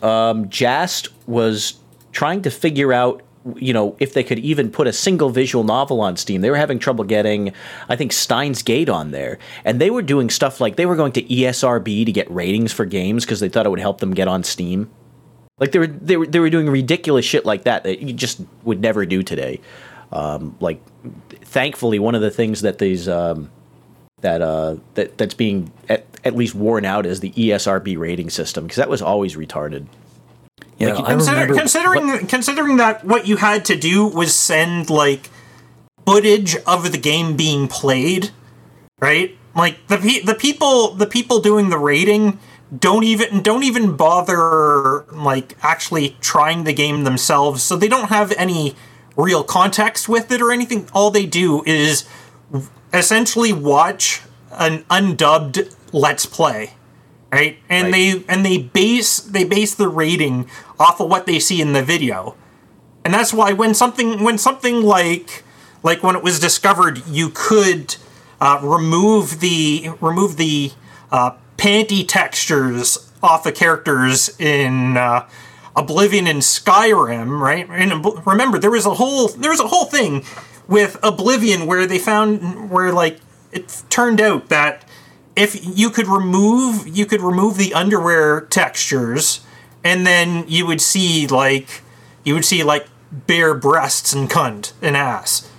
um, 0.01 0.49
Jast 0.49 1.09
was 1.27 1.79
trying 2.11 2.41
to 2.43 2.51
figure 2.51 2.93
out, 2.93 3.21
you 3.55 3.73
know, 3.73 3.95
if 3.99 4.13
they 4.13 4.23
could 4.23 4.39
even 4.39 4.69
put 4.69 4.85
a 4.85 4.93
single 4.93 5.29
visual 5.29 5.63
novel 5.63 6.01
on 6.01 6.17
Steam. 6.17 6.41
They 6.41 6.49
were 6.49 6.57
having 6.57 6.77
trouble 6.77 7.03
getting, 7.03 7.53
I 7.87 7.95
think, 7.95 8.11
Steins 8.11 8.61
Gate 8.61 8.89
on 8.89 9.11
there, 9.11 9.39
and 9.63 9.79
they 9.79 9.89
were 9.89 10.01
doing 10.01 10.29
stuff 10.29 10.61
like 10.61 10.75
they 10.75 10.85
were 10.85 10.95
going 10.95 11.13
to 11.13 11.23
ESRB 11.23 12.05
to 12.05 12.11
get 12.11 12.29
ratings 12.29 12.73
for 12.73 12.85
games 12.85 13.25
because 13.25 13.39
they 13.39 13.49
thought 13.49 13.65
it 13.65 13.69
would 13.69 13.79
help 13.79 13.99
them 13.99 14.13
get 14.13 14.27
on 14.27 14.43
Steam. 14.43 14.89
Like 15.59 15.71
they 15.71 15.79
were, 15.79 15.87
they 15.87 16.17
were, 16.17 16.27
they 16.27 16.39
were 16.39 16.49
doing 16.49 16.69
ridiculous 16.69 17.25
shit 17.25 17.45
like 17.45 17.63
that 17.63 17.83
that 17.83 17.99
you 17.99 18.13
just 18.13 18.41
would 18.63 18.79
never 18.81 19.05
do 19.05 19.23
today. 19.23 19.59
Um, 20.11 20.55
like, 20.59 20.81
thankfully, 21.41 21.99
one 21.99 22.15
of 22.15 22.21
the 22.21 22.31
things 22.31 22.61
that 22.61 22.79
these 22.79 23.07
um, 23.07 23.51
that 24.21 24.41
uh 24.41 24.77
that 24.95 25.17
that's 25.17 25.33
being 25.33 25.71
at, 25.87 26.05
at 26.23 26.35
least 26.35 26.55
worn 26.55 26.85
out 26.85 27.05
is 27.05 27.19
the 27.19 27.31
ESRB 27.31 27.97
rating 27.97 28.29
system 28.29 28.65
because 28.65 28.77
that 28.77 28.89
was 28.89 29.01
always 29.01 29.35
retarded. 29.35 29.85
Yeah, 30.77 30.97
I 30.97 31.11
Consider, 31.11 31.35
remember. 31.41 31.55
considering 31.59 32.27
considering 32.27 32.77
that 32.77 33.03
what 33.05 33.27
you 33.27 33.37
had 33.37 33.65
to 33.65 33.75
do 33.75 34.07
was 34.07 34.33
send 34.33 34.89
like 34.89 35.29
footage 36.05 36.55
of 36.65 36.91
the 36.91 36.97
game 36.97 37.35
being 37.35 37.67
played, 37.67 38.31
right? 38.99 39.37
Like 39.55 39.87
the 39.87 39.97
pe- 39.97 40.21
the 40.21 40.35
people 40.35 40.93
the 40.95 41.05
people 41.05 41.39
doing 41.41 41.69
the 41.69 41.77
rating 41.77 42.39
don't 42.77 43.03
even 43.03 43.41
don't 43.41 43.63
even 43.63 43.95
bother 43.95 45.05
like 45.11 45.57
actually 45.61 46.17
trying 46.21 46.63
the 46.65 46.73
game 46.73 47.03
themselves, 47.03 47.63
so 47.63 47.75
they 47.75 47.87
don't 47.87 48.09
have 48.09 48.31
any 48.37 48.75
real 49.15 49.43
context 49.43 50.07
with 50.07 50.31
it 50.31 50.41
or 50.41 50.51
anything. 50.51 50.87
All 50.93 51.11
they 51.11 51.25
do 51.25 51.63
is 51.65 52.07
essentially 52.93 53.53
watch 53.53 54.21
an 54.51 54.83
undubbed 54.89 55.75
let's 55.93 56.25
play 56.25 56.73
right 57.31 57.57
and 57.69 57.85
Right. 57.85 57.91
they 57.93 58.23
and 58.27 58.43
they 58.45 58.57
base 58.57 59.19
they 59.19 59.43
base 59.43 59.75
the 59.75 59.87
rating 59.87 60.49
off 60.79 60.99
of 60.99 61.09
what 61.09 61.25
they 61.27 61.39
see 61.39 61.61
in 61.61 61.73
the 61.73 61.83
video 61.83 62.35
and 63.05 63.13
that's 63.13 63.31
why 63.31 63.53
when 63.53 63.73
something 63.75 64.23
when 64.23 64.37
something 64.39 64.81
like 64.81 65.43
like 65.83 66.01
when 66.01 66.15
it 66.15 66.23
was 66.23 66.39
discovered 66.39 67.05
you 67.07 67.29
could 67.31 67.95
uh, 68.41 68.59
remove 68.63 69.39
the 69.39 69.91
remove 70.01 70.37
the 70.37 70.71
uh, 71.11 71.31
panty 71.59 72.07
textures 72.07 73.11
off 73.21 73.45
of 73.45 73.53
characters 73.53 74.29
in 74.39 74.95
uh, 74.95 75.27
Oblivion 75.75 76.25
and 76.25 76.39
Skyrim, 76.39 77.39
right? 77.39 77.67
And 77.69 78.05
remember, 78.25 78.57
there 78.57 78.71
was 78.71 78.85
a 78.85 78.93
whole 78.95 79.27
there 79.27 79.51
was 79.51 79.59
a 79.59 79.67
whole 79.67 79.85
thing 79.85 80.23
with 80.67 80.97
Oblivion 81.03 81.67
where 81.67 81.85
they 81.85 81.99
found 81.99 82.71
where 82.71 82.93
like 82.93 83.19
it 83.51 83.83
turned 83.89 84.21
out 84.21 84.49
that 84.49 84.85
if 85.35 85.77
you 85.77 85.89
could 85.89 86.07
remove 86.07 86.87
you 86.87 87.05
could 87.05 87.21
remove 87.21 87.57
the 87.57 87.73
underwear 87.73 88.41
textures, 88.41 89.41
and 89.83 90.07
then 90.07 90.45
you 90.47 90.65
would 90.65 90.81
see 90.81 91.27
like 91.27 91.81
you 92.23 92.33
would 92.33 92.45
see 92.45 92.63
like 92.63 92.87
bare 93.11 93.53
breasts 93.53 94.13
and 94.13 94.29
cunt 94.29 94.71
and 94.81 94.95
ass 94.95 95.49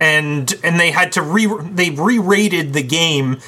and 0.00 0.54
and 0.64 0.80
they 0.80 0.90
had 0.90 1.12
to 1.12 1.22
re 1.22 1.46
they 1.62 1.90
re-rated 1.90 2.72
the 2.72 2.82
game 2.82 3.38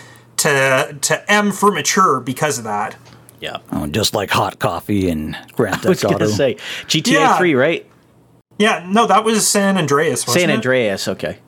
to 0.42 0.96
to 1.00 1.30
M 1.32 1.52
for 1.52 1.70
mature 1.72 2.20
because 2.20 2.58
of 2.58 2.64
that. 2.64 2.96
Yeah, 3.40 3.56
Oh, 3.72 3.86
just 3.88 4.14
like 4.14 4.30
hot 4.30 4.58
coffee 4.60 5.08
and 5.10 5.36
Grand 5.54 5.76
I 5.84 5.88
was 5.88 6.00
Theft 6.00 6.12
gonna 6.12 6.24
Auto. 6.26 6.34
say 6.34 6.54
GTA 6.86 7.12
Yeah. 7.12 7.38
Three, 7.38 7.54
right? 7.54 7.84
Yeah, 8.58 8.86
no, 8.88 9.06
that 9.06 9.24
was 9.24 9.48
San 9.48 9.76
Andreas. 9.78 10.26
Wasn't 10.26 10.40
San 10.42 10.50
it? 10.50 10.54
Andreas. 10.54 11.08
Okay, 11.08 11.38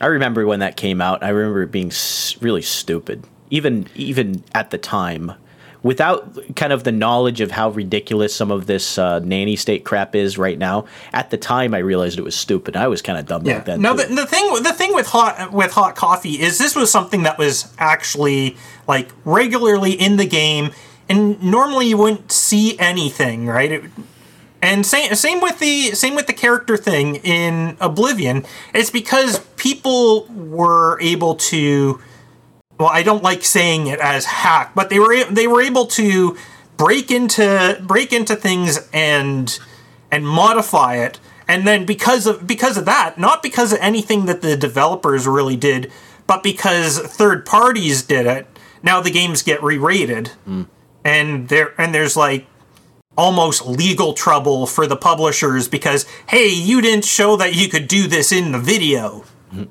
I 0.00 0.06
remember 0.06 0.46
when 0.46 0.60
that 0.60 0.76
came 0.76 1.00
out. 1.02 1.22
I 1.22 1.28
remember 1.28 1.62
it 1.62 1.70
being 1.72 1.92
really 2.40 2.62
stupid, 2.62 3.24
even 3.50 3.86
even 3.94 4.44
at 4.54 4.70
the 4.70 4.78
time. 4.78 5.32
Without 5.82 6.54
kind 6.54 6.72
of 6.72 6.84
the 6.84 6.92
knowledge 6.92 7.40
of 7.40 7.50
how 7.50 7.70
ridiculous 7.70 8.32
some 8.34 8.52
of 8.52 8.66
this 8.66 8.98
uh, 8.98 9.18
nanny 9.18 9.56
state 9.56 9.84
crap 9.84 10.14
is 10.14 10.38
right 10.38 10.56
now, 10.56 10.84
at 11.12 11.30
the 11.30 11.36
time 11.36 11.74
I 11.74 11.78
realized 11.78 12.18
it 12.20 12.22
was 12.22 12.36
stupid. 12.36 12.76
I 12.76 12.86
was 12.86 13.02
kind 13.02 13.18
of 13.18 13.26
dumb 13.26 13.44
Yeah. 13.44 13.56
back 13.58 13.64
then. 13.66 13.82
No, 13.82 13.94
the, 13.94 14.04
the 14.14 14.26
thing 14.26 14.62
the 14.62 14.72
thing 14.72 14.94
with 14.94 15.08
hot 15.08 15.52
with 15.52 15.72
hot 15.72 15.96
coffee 15.96 16.40
is 16.40 16.58
this 16.58 16.76
was 16.76 16.90
something 16.92 17.24
that 17.24 17.36
was 17.36 17.72
actually 17.78 18.56
like 18.86 19.10
regularly 19.24 19.90
in 19.92 20.18
the 20.18 20.26
game, 20.26 20.70
and 21.08 21.42
normally 21.42 21.88
you 21.88 21.96
wouldn't 21.96 22.30
see 22.30 22.78
anything, 22.78 23.46
right? 23.46 23.72
It, 23.72 23.82
and 24.62 24.86
same 24.86 25.12
same 25.16 25.40
with 25.40 25.58
the 25.58 25.90
same 25.92 26.14
with 26.14 26.28
the 26.28 26.32
character 26.32 26.76
thing 26.76 27.16
in 27.16 27.76
Oblivion. 27.80 28.44
It's 28.72 28.90
because 28.90 29.40
people 29.56 30.26
were 30.28 31.00
able 31.00 31.34
to. 31.34 32.00
Well, 32.82 32.90
I 32.92 33.04
don't 33.04 33.22
like 33.22 33.44
saying 33.44 33.86
it 33.86 34.00
as 34.00 34.24
hack, 34.24 34.74
but 34.74 34.90
they 34.90 34.98
were 34.98 35.22
they 35.26 35.46
were 35.46 35.62
able 35.62 35.86
to 35.86 36.36
break 36.76 37.12
into 37.12 37.80
break 37.80 38.12
into 38.12 38.34
things 38.34 38.88
and 38.92 39.56
and 40.10 40.26
modify 40.26 40.96
it. 40.96 41.20
And 41.46 41.64
then 41.64 41.86
because 41.86 42.26
of 42.26 42.44
because 42.44 42.76
of 42.76 42.84
that 42.86 43.18
not 43.18 43.40
because 43.40 43.72
of 43.72 43.78
anything 43.80 44.26
that 44.26 44.42
the 44.42 44.56
developers 44.56 45.28
really 45.28 45.54
did 45.54 45.92
but 46.26 46.42
because 46.42 46.98
third 46.98 47.46
parties 47.46 48.02
did 48.02 48.26
it 48.26 48.48
now 48.82 49.00
the 49.00 49.12
games 49.12 49.42
get 49.42 49.62
re-rated. 49.62 50.32
Mm. 50.48 50.66
And 51.04 51.48
there 51.48 51.80
and 51.80 51.94
there's 51.94 52.16
like 52.16 52.46
almost 53.16 53.64
legal 53.64 54.12
trouble 54.12 54.66
for 54.66 54.88
the 54.88 54.96
publishers 54.96 55.68
because 55.68 56.04
hey 56.26 56.48
you 56.48 56.80
didn't 56.80 57.04
show 57.04 57.36
that 57.36 57.54
you 57.54 57.68
could 57.68 57.86
do 57.86 58.08
this 58.08 58.32
in 58.32 58.50
the 58.50 58.58
video. 58.58 59.24
Mm-hmm. 59.52 59.64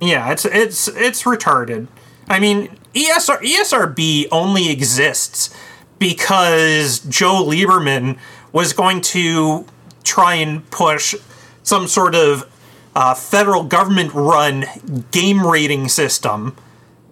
Yeah 0.00 0.32
it's 0.32 0.44
it's 0.44 0.88
it's 0.88 1.22
retarded 1.22 1.86
i 2.30 2.40
mean 2.40 2.68
ESR, 2.94 3.40
esrb 3.42 4.26
only 4.32 4.70
exists 4.70 5.54
because 5.98 7.00
joe 7.00 7.44
lieberman 7.44 8.18
was 8.52 8.72
going 8.72 9.00
to 9.00 9.66
try 10.02 10.34
and 10.34 10.68
push 10.70 11.14
some 11.62 11.86
sort 11.86 12.14
of 12.14 12.50
uh, 12.96 13.14
federal 13.14 13.62
government 13.62 14.12
run 14.14 14.64
game 15.10 15.46
rating 15.46 15.88
system 15.88 16.56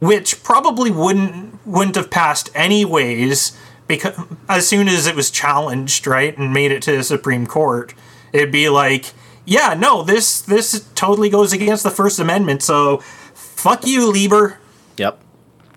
which 0.01 0.43
probably 0.43 0.91
wouldn't 0.91 1.67
wouldn't 1.67 1.97
have 1.97 2.11
passed 2.11 2.51
anyways 2.55 3.57
because 3.87 4.15
as 4.49 4.69
soon 4.69 4.89
as 4.89 5.07
it 5.07 5.17
was 5.17 5.31
challenged 5.31 6.07
right 6.07 6.37
and 6.39 6.53
made 6.53 6.71
it 6.71 6.83
to 6.83 6.97
the 6.97 7.03
supreme 7.03 7.47
court. 7.47 7.95
It'd 8.33 8.53
be 8.53 8.69
like 8.69 9.13
yeah 9.45 9.75
no 9.75 10.03
this 10.03 10.41
this 10.41 10.89
totally 10.95 11.31
goes 11.31 11.53
against 11.53 11.83
the 11.83 11.91
first 11.91 12.19
amendment 12.19 12.63
so 12.63 12.99
fuck 13.35 13.87
you 13.87 14.11
lieber 14.11 14.59
Yep. 14.99 15.23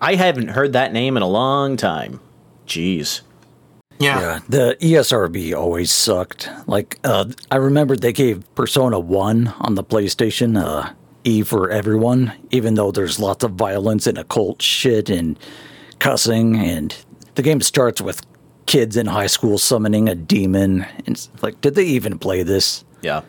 I 0.00 0.16
haven't 0.16 0.48
heard 0.48 0.72
that 0.72 0.92
name 0.92 1.16
in 1.16 1.22
a 1.22 1.28
long 1.28 1.76
time. 1.76 2.20
Jeez. 2.66 3.22
Yeah. 3.98 4.20
Yeah, 4.20 4.38
the 4.48 4.76
ESRB 4.80 5.56
always 5.56 5.92
sucked. 5.92 6.50
Like, 6.66 6.98
uh, 7.04 7.26
I 7.50 7.56
remember 7.56 7.94
they 7.94 8.12
gave 8.12 8.52
Persona 8.56 8.98
1 8.98 9.54
on 9.60 9.74
the 9.76 9.84
PlayStation 9.84 10.60
uh, 10.60 10.92
E 11.22 11.42
for 11.42 11.70
everyone, 11.70 12.32
even 12.50 12.74
though 12.74 12.90
there's 12.90 13.20
lots 13.20 13.44
of 13.44 13.52
violence 13.52 14.08
and 14.08 14.18
occult 14.18 14.60
shit 14.60 15.08
and 15.08 15.38
cussing. 16.00 16.56
And 16.56 16.96
the 17.36 17.42
game 17.42 17.60
starts 17.60 18.00
with 18.00 18.26
kids 18.66 18.96
in 18.96 19.06
high 19.06 19.28
school 19.28 19.56
summoning 19.58 20.08
a 20.08 20.16
demon. 20.16 20.82
And 21.06 21.10
it's 21.10 21.30
like, 21.40 21.60
did 21.60 21.76
they 21.76 21.84
even 21.84 22.18
play 22.18 22.42
this? 22.42 22.84
Yeah. 23.02 23.22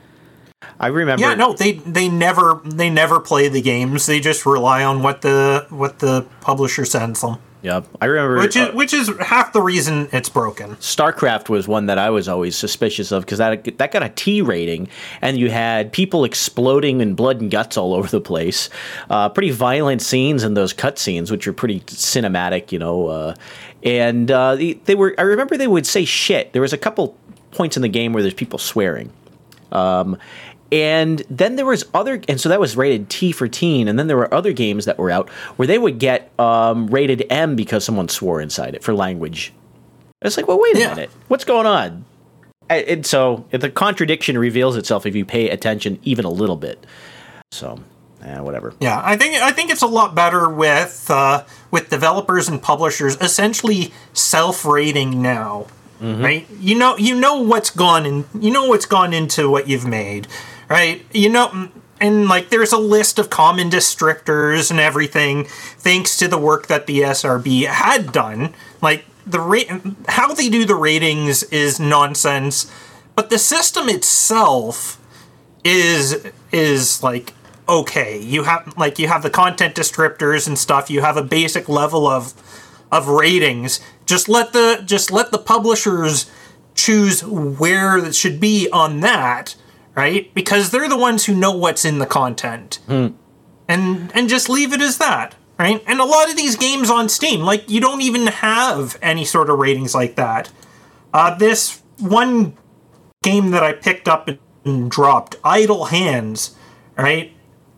I 0.79 0.87
remember. 0.87 1.21
Yeah, 1.21 1.35
no, 1.35 1.53
they 1.53 1.73
they 1.73 2.09
never 2.09 2.61
they 2.65 2.89
never 2.89 3.19
play 3.19 3.47
the 3.49 3.61
games. 3.61 4.05
They 4.05 4.19
just 4.19 4.45
rely 4.45 4.83
on 4.83 5.01
what 5.01 5.21
the 5.21 5.65
what 5.69 5.99
the 5.99 6.25
publisher 6.41 6.85
sends 6.85 7.21
them. 7.21 7.37
Yeah. 7.63 7.81
I 8.01 8.05
remember. 8.05 8.39
Which 8.39 8.57
is 8.57 8.69
uh, 8.69 8.71
which 8.73 8.93
is 8.93 9.09
half 9.21 9.53
the 9.53 9.61
reason 9.61 10.09
it's 10.11 10.27
broken. 10.27 10.75
StarCraft 10.75 11.47
was 11.47 11.65
one 11.65 11.85
that 11.85 11.97
I 11.97 12.09
was 12.09 12.27
always 12.27 12.57
suspicious 12.57 13.13
of 13.13 13.23
because 13.23 13.37
that 13.37 13.77
that 13.77 13.91
got 13.91 14.03
a 14.03 14.09
T 14.09 14.41
rating, 14.41 14.89
and 15.21 15.37
you 15.37 15.49
had 15.49 15.93
people 15.93 16.25
exploding 16.25 17.01
and 17.01 17.15
blood 17.15 17.39
and 17.39 17.49
guts 17.49 17.77
all 17.77 17.93
over 17.95 18.09
the 18.09 18.19
place. 18.19 18.69
Uh, 19.09 19.29
pretty 19.29 19.51
violent 19.51 20.01
scenes 20.01 20.43
in 20.43 20.55
those 20.55 20.73
cutscenes, 20.73 21.31
which 21.31 21.47
are 21.47 21.53
pretty 21.53 21.79
cinematic, 21.81 22.73
you 22.73 22.79
know. 22.79 23.07
Uh, 23.07 23.35
and 23.81 24.29
uh, 24.29 24.55
they, 24.55 24.73
they 24.73 24.95
were. 24.95 25.15
I 25.17 25.21
remember 25.21 25.55
they 25.55 25.67
would 25.67 25.87
say 25.87 26.03
shit. 26.03 26.51
There 26.51 26.61
was 26.61 26.73
a 26.73 26.77
couple 26.77 27.17
points 27.51 27.77
in 27.77 27.81
the 27.81 27.89
game 27.89 28.11
where 28.11 28.21
there's 28.21 28.33
people 28.33 28.59
swearing. 28.59 29.09
Um, 29.71 30.17
and 30.73 31.23
then 31.29 31.55
there 31.55 31.65
was 31.65 31.85
other, 31.93 32.19
and 32.27 32.41
so 32.41 32.49
that 32.49 32.59
was 32.59 32.75
rated 32.75 33.07
T 33.09 33.31
for 33.31 33.47
teen. 33.47 33.87
And 33.87 33.97
then 33.99 34.07
there 34.07 34.17
were 34.17 34.33
other 34.33 34.51
games 34.51 34.85
that 34.85 34.97
were 34.97 35.11
out 35.11 35.29
where 35.57 35.67
they 35.67 35.77
would 35.77 35.99
get 35.99 36.31
um, 36.39 36.87
rated 36.87 37.25
M 37.29 37.55
because 37.55 37.85
someone 37.85 38.09
swore 38.09 38.41
inside 38.41 38.73
it 38.73 38.83
for 38.83 38.93
language. 38.93 39.53
It's 40.23 40.35
like, 40.35 40.47
well, 40.47 40.59
wait 40.59 40.75
a 40.75 40.79
Yeah. 40.79 40.89
minute, 40.95 41.11
what's 41.27 41.43
going 41.45 41.67
on? 41.67 42.05
And 42.69 43.05
so 43.05 43.45
the 43.51 43.69
contradiction 43.69 44.37
reveals 44.37 44.75
itself 44.77 45.05
if 45.05 45.15
you 45.15 45.25
pay 45.25 45.49
attention 45.49 45.99
even 46.03 46.25
a 46.25 46.29
little 46.29 46.55
bit. 46.55 46.83
So, 47.51 47.77
eh, 48.23 48.39
whatever. 48.39 48.73
Yeah, 48.79 48.99
I 49.03 49.15
think 49.15 49.39
I 49.41 49.51
think 49.51 49.69
it's 49.69 49.83
a 49.83 49.87
lot 49.87 50.15
better 50.15 50.49
with 50.49 51.05
uh, 51.11 51.43
with 51.69 51.89
developers 51.89 52.47
and 52.49 52.59
publishers 52.59 53.15
essentially 53.21 53.91
self-rating 54.13 55.21
now, 55.21 55.67
right? 56.01 56.47
You 56.59 56.75
know, 56.79 56.97
you 56.97 57.13
know 57.19 57.41
what's 57.43 57.69
gone 57.69 58.05
in, 58.05 58.25
you 58.39 58.49
know 58.49 58.65
what's 58.65 58.85
gone 58.87 59.13
into 59.13 59.49
what 59.51 59.67
you've 59.67 59.85
made, 59.85 60.27
right? 60.73 61.05
You 61.13 61.29
know, 61.29 61.69
and 62.01 62.27
like 62.27 62.49
there's 62.49 62.71
a 62.71 62.79
list 62.79 63.19
of 63.19 63.29
common 63.29 63.69
descriptors 63.69 64.71
and 64.71 64.79
everything, 64.79 65.45
thanks 65.45 66.17
to 66.17 66.27
the 66.27 66.39
work 66.39 66.65
that 66.65 66.87
the 66.87 67.01
ESRB 67.01 67.67
had 67.67 68.11
done. 68.11 68.55
Like 68.81 69.05
the 69.23 69.39
rate, 69.39 69.69
how 70.09 70.33
they 70.33 70.49
do 70.49 70.65
the 70.65 70.73
ratings 70.73 71.43
is 71.43 71.79
nonsense, 71.79 72.71
but 73.13 73.29
the 73.29 73.37
system 73.37 73.87
itself 73.87 74.99
is 75.63 76.25
is 76.51 77.03
like 77.03 77.33
okay 77.69 78.19
you 78.19 78.43
have 78.43 78.75
like 78.75 78.99
you 78.99 79.07
have 79.07 79.23
the 79.23 79.29
content 79.29 79.73
descriptors 79.75 80.45
and 80.45 80.59
stuff 80.59 80.89
you 80.89 80.99
have 80.99 81.15
a 81.15 81.23
basic 81.23 81.69
level 81.69 82.05
of 82.05 82.33
of 82.91 83.07
ratings 83.07 83.79
just 84.05 84.27
let 84.27 84.51
the 84.51 84.83
just 84.85 85.09
let 85.09 85.31
the 85.31 85.37
publishers 85.37 86.29
choose 86.75 87.23
where 87.23 87.97
it 87.97 88.13
should 88.13 88.41
be 88.41 88.67
on 88.73 88.99
that 88.99 89.55
right 89.95 90.33
because 90.33 90.71
they're 90.71 90.89
the 90.89 90.97
ones 90.97 91.25
who 91.25 91.35
know 91.35 91.51
what's 91.51 91.85
in 91.85 91.99
the 91.99 92.05
content 92.05 92.79
and 93.67 94.11
and 94.15 94.29
just 94.29 94.49
leave 94.49 94.73
it 94.73 94.81
as 94.81 94.97
that 94.97 95.35
right 95.59 95.83
and 95.87 95.99
a 95.99 96.05
lot 96.05 96.29
of 96.29 96.35
these 96.35 96.55
games 96.55 96.89
on 96.89 97.07
steam 97.07 97.41
like 97.41 97.69
you 97.69 97.79
don't 97.79 98.01
even 98.01 98.27
have 98.27 98.97
any 99.01 99.23
sort 99.25 99.49
of 99.49 99.59
ratings 99.59 99.93
like 99.93 100.15
that 100.15 100.51
uh, 101.13 101.35
this 101.35 101.81
one 101.99 102.57
game 103.21 103.51
that 103.51 103.63
I 103.63 103.73
picked 103.73 104.07
up 104.07 104.29
and 104.65 104.91
dropped, 104.91 105.35
Idle 105.43 105.85
Hands, 105.85 106.55
right? 106.97 107.31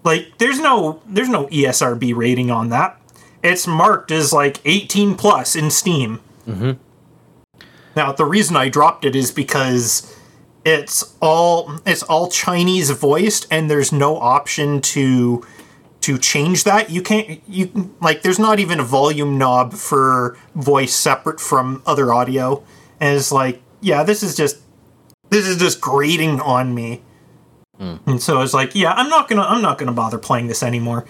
Like 0.04 0.38
there's 0.38 0.60
no 0.60 1.02
there's 1.06 1.30
no 1.30 1.48
ESRB 1.48 2.16
rating 2.16 2.50
on 2.50 2.70
that. 2.70 3.00
It's 3.44 3.68
marked 3.68 4.12
as 4.12 4.34
like 4.34 4.60
18 4.66 5.16
plus 5.16 5.56
in 5.56 5.70
Steam. 5.70 6.20
Mm-hmm. 6.48 6.72
Now 7.96 8.12
the 8.12 8.26
reason 8.26 8.56
I 8.56 8.70
dropped 8.70 9.06
it 9.06 9.16
is 9.16 9.32
because 9.32 10.15
it's 10.66 11.16
all 11.22 11.80
it's 11.86 12.04
all 12.04 12.30
Chinese 12.30 12.90
voiced 12.90 13.48
and 13.52 13.70
there's 13.70 13.92
no 13.92 14.18
option 14.18 14.82
to 14.82 15.46
to 16.02 16.18
change 16.18 16.64
that. 16.66 16.90
You 16.90 17.02
can't 17.02 17.42
you 17.48 17.96
like 18.02 18.24
there's 18.24 18.40
not 18.40 18.60
even 18.60 18.80
a 18.80 18.84
volume 18.84 19.38
knob 19.38 19.74
for 19.74 20.38
voice 20.56 20.94
separate 20.94 21.40
from 21.40 21.84
other 21.86 22.12
audio. 22.12 22.64
And 23.00 23.16
it's 23.16 23.32
like, 23.32 23.62
yeah, 23.82 24.04
this 24.04 24.24
is 24.24 24.36
just 24.36 24.58
this 25.30 25.48
is 25.48 25.58
just 25.58 25.80
grating 25.80 26.42
on 26.42 26.74
me. 26.74 27.02
Hmm. 27.78 27.98
And 28.08 28.22
so 28.22 28.38
I 28.38 28.42
was 28.42 28.54
like, 28.54 28.74
yeah, 28.74 28.94
I'm 28.94 29.10
not 29.10 29.28
gonna 29.30 29.44
I'm 29.44 29.62
not 29.62 29.78
gonna 29.78 29.94
bother 29.94 30.18
playing 30.18 30.48
this 30.48 30.64
anymore. 30.64 31.06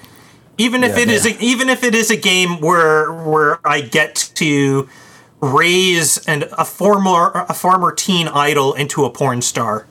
Even 0.58 0.84
if 0.84 0.98
Yeah, 0.98 1.04
it 1.04 1.10
is 1.10 1.26
yeah. 1.26 1.34
a, 1.34 1.40
even 1.40 1.70
if 1.70 1.84
it 1.84 1.96
is 1.96 2.12
a 2.12 2.18
game 2.18 2.60
where 2.60 3.12
where 3.14 3.60
I 3.66 3.82
get 3.82 4.32
to 4.36 4.90
raise 5.42 6.18
and 6.28 6.44
a 6.58 6.66
former 6.66 7.32
a 7.50 7.54
former 7.54 7.92
teen 7.92 8.28
idol 8.28 8.74
into 8.74 9.06
a 9.06 9.10
porn 9.10 9.42
star. 9.42 9.88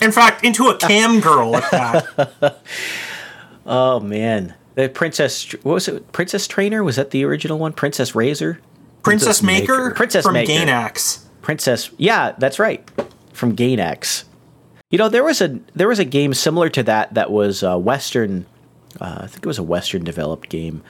In 0.00 0.10
fact, 0.10 0.44
into 0.44 0.66
a 0.66 0.76
cam 0.76 1.20
girl 1.20 1.56
at 1.56 1.70
that. 1.70 2.62
Oh 3.64 4.00
man, 4.00 4.54
the 4.74 4.88
Princess. 4.88 5.52
What 5.62 5.74
was 5.74 5.88
it? 5.88 6.10
Princess 6.12 6.48
Trainer 6.48 6.82
was 6.82 6.96
that 6.96 7.10
the 7.12 7.24
original 7.24 7.58
one? 7.58 7.72
Princess 7.72 8.14
Razor. 8.14 8.60
Princess 9.02 9.40
Princess 9.40 9.42
Maker, 9.42 9.84
Maker. 9.84 9.94
Princess 9.94 10.24
from 10.24 10.34
Maker. 10.34 10.52
Gainax. 10.52 11.24
Princess. 11.42 11.90
Yeah, 11.96 12.32
that's 12.38 12.58
right. 12.58 12.88
From 13.32 13.54
Gainax. 13.54 14.24
You 14.90 14.98
know, 14.98 15.08
there 15.08 15.24
was 15.24 15.40
a 15.40 15.60
there 15.74 15.88
was 15.88 15.98
a 15.98 16.04
game 16.04 16.34
similar 16.34 16.68
to 16.70 16.82
that 16.82 17.14
that 17.14 17.30
was 17.30 17.62
Western. 17.62 18.46
Uh, 19.00 19.18
I 19.20 19.26
think 19.26 19.44
it 19.44 19.46
was 19.46 19.58
a 19.58 19.62
Western 19.62 20.04
developed 20.04 20.48
game. 20.48 20.82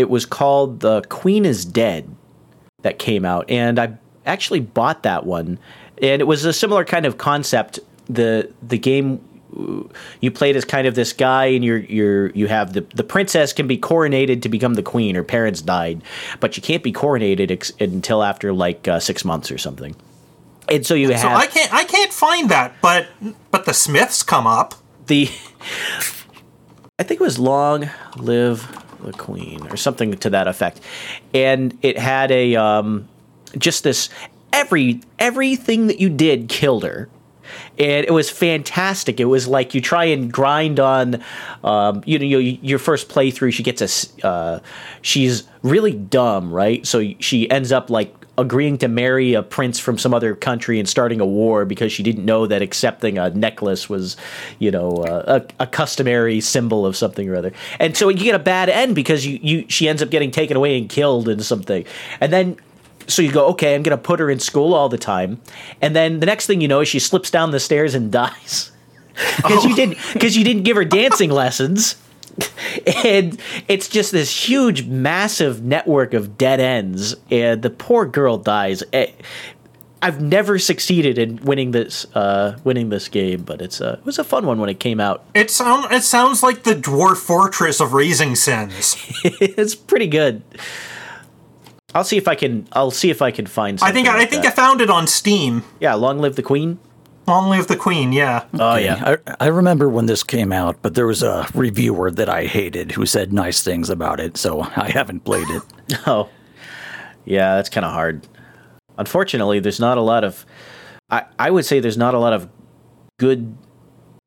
It 0.00 0.10
was 0.10 0.26
called 0.26 0.80
The 0.80 1.02
Queen 1.02 1.44
is 1.44 1.64
Dead 1.64 2.08
that 2.82 2.98
came 2.98 3.24
out, 3.24 3.48
and 3.50 3.78
I 3.78 3.98
actually 4.26 4.60
bought 4.60 5.02
that 5.04 5.26
one. 5.26 5.58
And 6.02 6.20
it 6.22 6.24
was 6.26 6.44
a 6.44 6.52
similar 6.52 6.84
kind 6.84 7.06
of 7.06 7.18
concept. 7.18 7.78
the 8.06 8.50
The 8.62 8.78
game 8.78 9.20
uh, 9.56 9.82
you 10.20 10.30
played 10.30 10.56
as 10.56 10.64
kind 10.64 10.86
of 10.86 10.94
this 10.94 11.12
guy, 11.12 11.46
and 11.46 11.62
you're 11.64 11.78
you're 11.78 12.30
you 12.30 12.46
have 12.48 12.72
the 12.72 12.80
the 12.94 13.04
princess 13.04 13.52
can 13.52 13.66
be 13.66 13.76
coronated 13.76 14.40
to 14.42 14.48
become 14.48 14.74
the 14.74 14.82
queen. 14.82 15.14
Her 15.14 15.24
parents 15.24 15.60
died, 15.60 16.02
but 16.40 16.56
you 16.56 16.62
can't 16.62 16.82
be 16.82 16.92
coronated 16.92 17.50
ex- 17.50 17.72
until 17.78 18.22
after 18.22 18.52
like 18.52 18.88
uh, 18.88 18.98
six 19.00 19.24
months 19.24 19.50
or 19.50 19.58
something. 19.58 19.94
And 20.68 20.86
so 20.86 20.94
you 20.94 21.08
So 21.08 21.14
have 21.14 21.32
I 21.38 21.46
can't 21.46 21.74
I 21.74 21.84
can't 21.84 22.12
find 22.12 22.48
that, 22.50 22.72
but 22.80 23.08
but 23.50 23.64
the 23.66 23.74
Smiths 23.74 24.22
come 24.22 24.46
up. 24.46 24.74
the 25.06 25.28
I 26.98 27.02
think 27.02 27.20
it 27.20 27.24
was 27.24 27.38
Long 27.38 27.90
Live 28.16 28.68
the 29.04 29.12
Queen 29.12 29.66
or 29.68 29.76
something 29.76 30.16
to 30.18 30.30
that 30.30 30.48
effect. 30.48 30.80
And 31.34 31.76
it 31.82 31.98
had 31.98 32.30
a 32.30 32.56
um 32.56 33.08
just 33.58 33.84
this 33.84 34.08
every 34.52 35.00
everything 35.18 35.86
that 35.88 36.00
you 36.00 36.08
did 36.08 36.48
killed 36.48 36.84
her. 36.84 37.08
And 37.78 38.04
it 38.06 38.12
was 38.12 38.28
fantastic. 38.28 39.20
It 39.20 39.24
was 39.24 39.48
like 39.48 39.74
you 39.74 39.80
try 39.80 40.04
and 40.04 40.32
grind 40.32 40.78
on, 40.78 41.22
um, 41.64 42.02
you 42.04 42.18
know, 42.18 42.24
your, 42.24 42.40
your 42.40 42.78
first 42.78 43.08
playthrough. 43.08 43.52
She 43.52 43.62
gets 43.62 43.80
a, 43.80 44.26
uh, 44.26 44.60
she's 45.02 45.44
really 45.62 45.92
dumb, 45.92 46.52
right? 46.52 46.86
So 46.86 47.14
she 47.20 47.50
ends 47.50 47.72
up 47.72 47.88
like 47.88 48.14
agreeing 48.40 48.78
to 48.78 48.88
marry 48.88 49.34
a 49.34 49.42
prince 49.42 49.78
from 49.78 49.98
some 49.98 50.14
other 50.14 50.34
country 50.34 50.78
and 50.78 50.88
starting 50.88 51.20
a 51.20 51.26
war 51.26 51.64
because 51.64 51.92
she 51.92 52.02
didn't 52.02 52.24
know 52.24 52.46
that 52.46 52.62
accepting 52.62 53.18
a 53.18 53.30
necklace 53.30 53.88
was, 53.88 54.16
you 54.58 54.70
know, 54.70 54.96
uh, 54.96 55.40
a, 55.40 55.64
a 55.64 55.66
customary 55.66 56.40
symbol 56.40 56.86
of 56.86 56.96
something 56.96 57.28
or 57.28 57.36
other. 57.36 57.52
And 57.78 57.96
so 57.96 58.08
you 58.08 58.24
get 58.24 58.34
a 58.34 58.40
bad 58.40 58.68
end 58.68 58.94
because 58.94 59.26
you, 59.26 59.38
you 59.42 59.66
she 59.68 59.88
ends 59.88 60.02
up 60.02 60.10
getting 60.10 60.30
taken 60.30 60.56
away 60.56 60.78
and 60.78 60.88
killed 60.88 61.28
in 61.28 61.40
something. 61.40 61.84
And 62.20 62.32
then 62.32 62.56
so 63.10 63.22
you 63.22 63.32
go, 63.32 63.46
okay, 63.48 63.74
I'm 63.74 63.82
going 63.82 63.96
to 63.96 64.02
put 64.02 64.20
her 64.20 64.30
in 64.30 64.38
school 64.38 64.74
all 64.74 64.88
the 64.88 64.98
time, 64.98 65.40
and 65.80 65.94
then 65.94 66.20
the 66.20 66.26
next 66.26 66.46
thing 66.46 66.60
you 66.60 66.68
know, 66.68 66.80
is 66.80 66.88
she 66.88 66.98
slips 66.98 67.30
down 67.30 67.50
the 67.50 67.60
stairs 67.60 67.94
and 67.94 68.10
dies 68.12 68.72
because 69.36 69.64
you 69.64 69.74
didn't 69.74 69.98
because 70.12 70.36
you 70.36 70.44
didn't 70.44 70.62
give 70.62 70.76
her 70.76 70.84
dancing 70.84 71.30
lessons. 71.30 71.96
And 73.04 73.38
it's 73.68 73.88
just 73.88 74.12
this 74.12 74.48
huge, 74.48 74.86
massive 74.86 75.62
network 75.62 76.14
of 76.14 76.38
dead 76.38 76.60
ends, 76.60 77.14
and 77.30 77.60
the 77.60 77.68
poor 77.68 78.06
girl 78.06 78.38
dies. 78.38 78.82
Eh, 78.92 79.08
I've 80.02 80.22
never 80.22 80.58
succeeded 80.58 81.18
in 81.18 81.36
winning 81.38 81.72
this 81.72 82.06
uh, 82.14 82.58
winning 82.64 82.88
this 82.88 83.08
game, 83.08 83.42
but 83.42 83.60
it's 83.60 83.80
uh, 83.80 83.96
it 83.98 84.06
was 84.06 84.18
a 84.18 84.24
fun 84.24 84.46
one 84.46 84.58
when 84.58 84.70
it 84.70 84.80
came 84.80 85.00
out. 85.00 85.24
It 85.34 85.50
sound 85.50 85.92
it 85.92 86.02
sounds 86.02 86.42
like 86.42 86.62
the 86.62 86.74
dwarf 86.74 87.18
fortress 87.18 87.80
of 87.80 87.92
raising 87.92 88.34
sims. 88.36 88.96
it's 89.24 89.74
pretty 89.74 90.06
good. 90.06 90.42
I'll 91.94 92.04
see 92.04 92.16
if 92.16 92.28
I 92.28 92.34
can. 92.34 92.66
I'll 92.72 92.90
see 92.90 93.10
if 93.10 93.20
I 93.22 93.30
can 93.30 93.46
find. 93.46 93.78
I 93.78 93.86
Something 93.86 94.04
think 94.04 94.08
I 94.14 94.18
like 94.18 94.30
think 94.30 94.46
I 94.46 94.50
found 94.50 94.80
it 94.80 94.90
on 94.90 95.06
Steam. 95.06 95.64
yeah. 95.80 95.94
Long 95.94 96.18
live 96.18 96.36
the 96.36 96.42
queen. 96.42 96.78
Long 97.26 97.48
live 97.50 97.68
the 97.68 97.76
queen, 97.76 98.12
yeah. 98.12 98.44
Oh 98.54 98.76
yeah. 98.76 99.16
I, 99.28 99.34
I 99.44 99.46
remember 99.48 99.88
when 99.88 100.06
this 100.06 100.22
came 100.24 100.52
out, 100.52 100.78
but 100.82 100.94
there 100.94 101.06
was 101.06 101.22
a 101.22 101.46
reviewer 101.54 102.10
that 102.10 102.28
I 102.28 102.44
hated 102.46 102.92
who 102.92 103.06
said 103.06 103.32
nice 103.32 103.62
things 103.62 103.88
about 103.90 104.18
it, 104.20 104.36
so 104.36 104.62
I 104.62 104.90
haven't 104.90 105.24
played 105.24 105.48
it. 105.48 105.62
Oh, 106.06 106.28
yeah, 107.24 107.56
that's 107.56 107.68
kind 107.68 107.84
of 107.84 107.92
hard. 107.92 108.26
unfortunately, 108.98 109.60
there's 109.60 109.80
not 109.80 109.98
a 109.98 110.00
lot 110.00 110.24
of. 110.24 110.44
I 111.10 111.24
I 111.38 111.50
would 111.50 111.64
say 111.66 111.78
there's 111.80 111.98
not 111.98 112.14
a 112.14 112.18
lot 112.18 112.32
of 112.32 112.48
good 113.18 113.56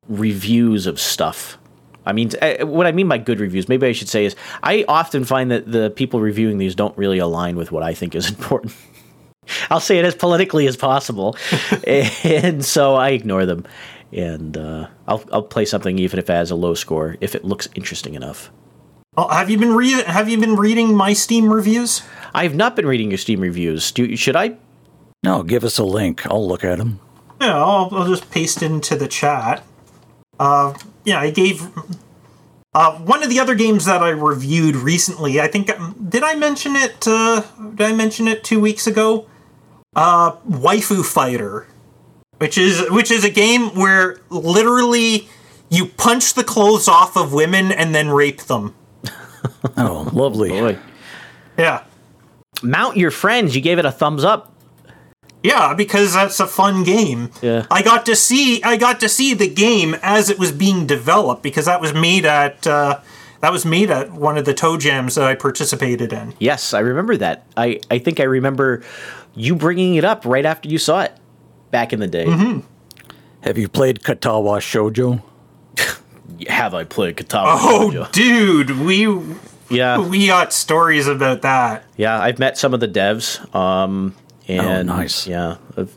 reviews 0.08 0.86
of 0.86 1.00
stuff. 1.00 1.58
I 2.06 2.12
mean, 2.12 2.30
eh, 2.40 2.62
what 2.62 2.86
I 2.86 2.92
mean 2.92 3.08
by 3.08 3.18
good 3.18 3.40
reviews, 3.40 3.68
maybe 3.68 3.86
I 3.86 3.92
should 3.92 4.08
say, 4.08 4.24
is 4.24 4.36
I 4.62 4.84
often 4.88 5.24
find 5.24 5.50
that 5.50 5.70
the 5.70 5.90
people 5.90 6.20
reviewing 6.20 6.58
these 6.58 6.74
don't 6.74 6.96
really 6.98 7.18
align 7.18 7.56
with 7.56 7.72
what 7.72 7.82
I 7.82 7.94
think 7.94 8.14
is 8.14 8.28
important. 8.34 8.74
I'll 9.70 9.80
say 9.80 9.98
it 9.98 10.04
as 10.04 10.14
politically 10.14 10.66
as 10.66 10.76
possible, 10.76 11.36
and 11.86 12.64
so 12.64 12.94
I 12.94 13.10
ignore 13.10 13.44
them, 13.44 13.66
and 14.12 14.56
uh, 14.56 14.88
I'll 15.06 15.22
I'll 15.32 15.42
play 15.42 15.66
something 15.66 15.98
even 15.98 16.18
if 16.18 16.30
it 16.30 16.32
has 16.32 16.50
a 16.50 16.54
low 16.54 16.74
score 16.74 17.16
if 17.20 17.34
it 17.34 17.44
looks 17.44 17.68
interesting 17.74 18.14
enough. 18.14 18.50
Well, 19.16 19.28
have 19.28 19.50
you 19.50 19.58
been 19.58 19.74
re- 19.74 20.02
Have 20.04 20.28
you 20.28 20.38
been 20.38 20.56
reading 20.56 20.96
my 20.96 21.12
Steam 21.12 21.52
reviews? 21.52 22.02
I 22.34 22.42
have 22.44 22.54
not 22.54 22.74
been 22.74 22.86
reading 22.86 23.10
your 23.10 23.18
Steam 23.18 23.40
reviews. 23.40 23.92
Do 23.92 24.16
should 24.16 24.34
I? 24.34 24.56
No, 25.22 25.42
give 25.42 25.62
us 25.62 25.78
a 25.78 25.84
link. 25.84 26.26
I'll 26.26 26.46
look 26.46 26.64
at 26.64 26.78
them. 26.78 27.00
Yeah, 27.40 27.56
I'll, 27.56 27.88
I'll 27.92 28.08
just 28.08 28.30
paste 28.30 28.62
it 28.62 28.70
into 28.70 28.96
the 28.96 29.08
chat. 29.08 29.64
Uh, 30.38 30.74
yeah, 31.04 31.20
I 31.20 31.30
gave 31.30 31.68
uh, 32.74 32.98
one 32.98 33.22
of 33.22 33.28
the 33.30 33.38
other 33.40 33.54
games 33.54 33.84
that 33.84 34.02
I 34.02 34.10
reviewed 34.10 34.76
recently. 34.76 35.40
I 35.40 35.46
think 35.48 35.70
did 36.08 36.22
I 36.22 36.34
mention 36.34 36.76
it? 36.76 37.06
Uh, 37.06 37.42
did 37.74 37.82
I 37.86 37.92
mention 37.92 38.26
it 38.28 38.42
two 38.44 38.60
weeks 38.60 38.86
ago? 38.86 39.26
Uh, 39.96 40.32
Waifu 40.48 41.04
Fighter, 41.04 41.66
which 42.38 42.58
is 42.58 42.84
which 42.90 43.10
is 43.10 43.24
a 43.24 43.30
game 43.30 43.74
where 43.76 44.18
literally 44.30 45.28
you 45.70 45.86
punch 45.86 46.34
the 46.34 46.44
clothes 46.44 46.88
off 46.88 47.16
of 47.16 47.32
women 47.32 47.70
and 47.72 47.94
then 47.94 48.08
rape 48.10 48.42
them. 48.42 48.74
Oh, 49.76 50.08
lovely. 50.12 50.50
Boy, 50.50 50.78
Yeah. 51.56 51.84
mount 52.62 52.96
your 52.96 53.10
friends. 53.10 53.54
You 53.56 53.62
gave 53.62 53.78
it 53.78 53.84
a 53.86 53.92
thumbs 53.92 54.22
up. 54.24 54.53
Yeah, 55.44 55.74
because 55.74 56.14
that's 56.14 56.40
a 56.40 56.46
fun 56.46 56.84
game. 56.84 57.30
Yeah. 57.42 57.66
I 57.70 57.82
got 57.82 58.06
to 58.06 58.16
see 58.16 58.62
I 58.62 58.78
got 58.78 58.98
to 59.00 59.10
see 59.10 59.34
the 59.34 59.46
game 59.48 59.94
as 60.02 60.30
it 60.30 60.38
was 60.38 60.50
being 60.50 60.86
developed 60.86 61.42
because 61.42 61.66
that 61.66 61.82
was 61.82 61.92
made 61.92 62.24
at 62.24 62.66
uh, 62.66 63.00
that 63.42 63.52
was 63.52 63.66
made 63.66 63.90
at 63.90 64.10
one 64.10 64.38
of 64.38 64.46
the 64.46 64.54
TOJams 64.54 65.16
that 65.16 65.24
I 65.24 65.34
participated 65.34 66.14
in. 66.14 66.32
Yes, 66.38 66.72
I 66.72 66.80
remember 66.80 67.18
that. 67.18 67.46
I 67.58 67.80
I 67.90 67.98
think 67.98 68.20
I 68.20 68.24
remember 68.24 68.82
you 69.34 69.54
bringing 69.54 69.96
it 69.96 70.04
up 70.04 70.24
right 70.24 70.46
after 70.46 70.70
you 70.70 70.78
saw 70.78 71.02
it 71.02 71.12
back 71.70 71.92
in 71.92 72.00
the 72.00 72.08
day. 72.08 72.62
Have 73.42 73.58
you 73.58 73.68
played 73.68 74.00
Katawa 74.00 74.60
Shoujo? 74.60 75.22
Have 76.48 76.72
I 76.72 76.84
played 76.84 77.16
Katawa? 77.18 77.58
Shojo? 77.58 77.60
Oh, 77.60 77.90
Shoujo? 77.92 78.12
dude, 78.12 78.70
we 78.80 79.36
yeah, 79.68 79.98
we 79.98 80.26
got 80.26 80.54
stories 80.54 81.06
about 81.06 81.42
that. 81.42 81.84
yeah. 81.98 82.18
I've 82.18 82.38
met 82.38 82.56
some 82.56 82.72
of 82.72 82.80
the 82.80 82.88
devs. 82.88 83.54
Um, 83.54 84.14
and 84.48 84.88
nice. 84.88 85.26
Yeah, 85.26 85.56
I've 85.76 85.96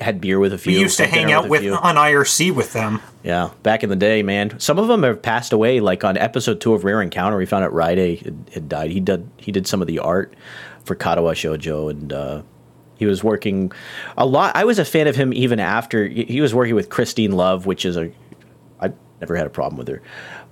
had 0.00 0.20
beer 0.20 0.38
with 0.38 0.52
a 0.52 0.58
few. 0.58 0.70
Of 0.70 0.74
them. 0.74 0.78
We 0.78 0.82
used 0.82 0.96
to 0.98 1.06
hang 1.06 1.32
out 1.32 1.46
a 1.46 1.48
with 1.48 1.72
on 1.72 1.96
IRC 1.96 2.54
with 2.54 2.72
them. 2.72 3.00
Yeah, 3.22 3.50
back 3.62 3.82
in 3.82 3.90
the 3.90 3.96
day, 3.96 4.22
man. 4.22 4.58
Some 4.60 4.78
of 4.78 4.88
them 4.88 5.02
have 5.02 5.22
passed 5.22 5.52
away. 5.52 5.80
Like 5.80 6.04
on 6.04 6.16
episode 6.16 6.60
two 6.60 6.74
of 6.74 6.84
Rare 6.84 7.02
Encounter, 7.02 7.36
we 7.36 7.46
found 7.46 7.64
out 7.64 7.72
Ride 7.72 7.98
had, 7.98 8.50
had 8.52 8.68
died. 8.68 8.90
He 8.90 9.00
did 9.00 9.28
he 9.36 9.52
did 9.52 9.66
some 9.66 9.80
of 9.80 9.86
the 9.86 9.98
art 9.98 10.34
for 10.84 10.94
Katawa 10.94 11.32
Shoujo, 11.32 11.90
and 11.90 12.12
uh, 12.12 12.42
he 12.96 13.06
was 13.06 13.24
working 13.24 13.72
a 14.16 14.26
lot. 14.26 14.54
I 14.56 14.64
was 14.64 14.78
a 14.78 14.84
fan 14.84 15.06
of 15.06 15.16
him 15.16 15.32
even 15.32 15.60
after 15.60 16.06
he 16.06 16.24
he 16.24 16.40
was 16.40 16.54
working 16.54 16.74
with 16.74 16.88
Christine 16.90 17.32
Love, 17.32 17.66
which 17.66 17.84
is 17.84 17.96
a 17.96 18.10
I 18.80 18.92
never 19.20 19.36
had 19.36 19.46
a 19.46 19.50
problem 19.50 19.78
with 19.78 19.88
her, 19.88 20.02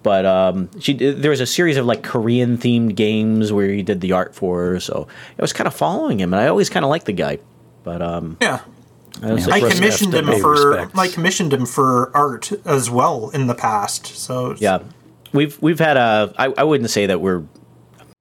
but 0.04 0.24
um, 0.24 0.70
she 0.78 0.92
there 0.94 1.30
was 1.30 1.40
a 1.40 1.46
series 1.46 1.76
of 1.76 1.84
like 1.86 2.04
Korean 2.04 2.56
themed 2.58 2.94
games 2.94 3.52
where 3.52 3.68
he 3.68 3.82
did 3.82 4.00
the 4.00 4.12
art 4.12 4.36
for 4.36 4.60
her. 4.64 4.78
So 4.80 5.08
I 5.36 5.42
was 5.42 5.52
kind 5.52 5.66
of 5.66 5.74
following 5.74 6.20
him, 6.20 6.32
and 6.32 6.40
I 6.40 6.46
always 6.46 6.70
kind 6.70 6.84
of 6.84 6.90
liked 6.90 7.06
the 7.06 7.12
guy. 7.12 7.38
But 7.82 8.00
um, 8.00 8.36
Yeah. 8.40 8.60
I 9.22 9.32
was 9.32 9.46
Yeah. 9.48 9.54
I 9.54 9.60
commissioned 9.60 10.14
him 10.14 10.26
for 10.40 10.52
respects. 10.52 10.98
I 10.98 11.08
commissioned 11.08 11.52
him 11.52 11.66
for 11.66 12.10
art 12.16 12.52
as 12.64 12.88
well 12.90 13.30
in 13.30 13.46
the 13.48 13.54
past. 13.54 14.06
So 14.06 14.54
Yeah, 14.58 14.78
we've 15.32 15.60
we've 15.60 15.80
had 15.80 15.96
a. 15.96 16.32
I, 16.38 16.52
I 16.58 16.62
wouldn't 16.64 16.90
say 16.90 17.06
that 17.06 17.20
we're 17.20 17.42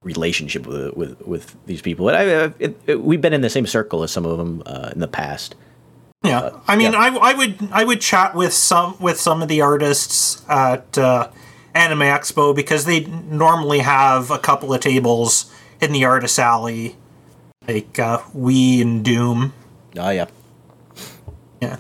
relationship 0.04 0.68
with 0.68 0.96
with 0.96 1.22
with 1.28 1.56
these 1.66 1.82
people. 1.82 2.06
But 2.06 2.16
I, 2.16 2.22
I- 2.46 2.54
it, 2.60 2.80
it, 2.88 3.02
we've 3.02 3.22
been 3.22 3.34
in 3.34 3.42
the 3.42 3.50
same 3.50 3.66
circle 3.68 4.04
as 4.04 4.12
some 4.12 4.26
of 4.26 4.38
them 4.38 4.64
uh, 4.66 4.90
in 4.94 5.00
the 5.00 5.08
past. 5.08 5.56
Yeah, 6.24 6.52
I 6.68 6.78
mean, 6.78 6.94
yeah. 6.94 7.00
I, 7.00 7.32
I 7.32 7.34
would 7.34 7.58
I 7.72 7.84
would 7.84 8.00
chat 8.00 8.34
with 8.36 8.54
some 8.54 8.96
with 9.00 9.20
some 9.20 9.42
of 9.42 9.50
the 9.50 9.60
artists 9.62 10.42
at 10.48 10.98
uh, 10.98 11.30
Anime 11.76 12.02
Expo 12.02 12.56
because 12.56 12.86
they 12.86 13.02
normally 13.06 13.80
have 13.80 14.32
a 14.32 14.38
couple 14.38 14.74
of 14.74 14.82
tables 14.82 15.52
in 15.82 15.92
the 15.92 16.06
artist 16.06 16.38
alley, 16.40 16.96
like 17.68 17.98
uh, 18.00 18.22
We 18.34 18.82
and 18.82 19.04
Doom. 19.04 19.54
Oh 19.98 20.10
yeah. 20.10 20.28
Yeah, 21.62 21.78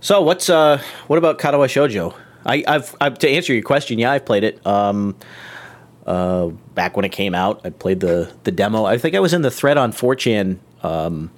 So 0.00 0.20
what's 0.20 0.50
uh 0.50 0.82
what 1.06 1.16
about 1.16 1.38
Katawa 1.38 1.66
Shoujo? 1.66 2.14
I, 2.44 2.62
I've, 2.68 2.94
I've 3.00 3.18
to 3.20 3.28
answer 3.28 3.52
your 3.52 3.62
question. 3.62 3.98
Yeah, 3.98 4.12
I've 4.12 4.24
played 4.24 4.44
it. 4.44 4.64
Um, 4.66 5.16
uh, 6.06 6.48
back 6.74 6.94
when 6.94 7.04
it 7.04 7.10
came 7.10 7.34
out, 7.34 7.60
I 7.64 7.70
played 7.70 8.00
the 8.00 8.32
the 8.44 8.52
demo. 8.52 8.84
I 8.84 8.98
think 8.98 9.14
I 9.16 9.20
was 9.20 9.34
in 9.34 9.42
the 9.42 9.50
thread 9.50 9.76
on 9.76 9.92
4chan 9.92 10.58
um, 10.84 11.30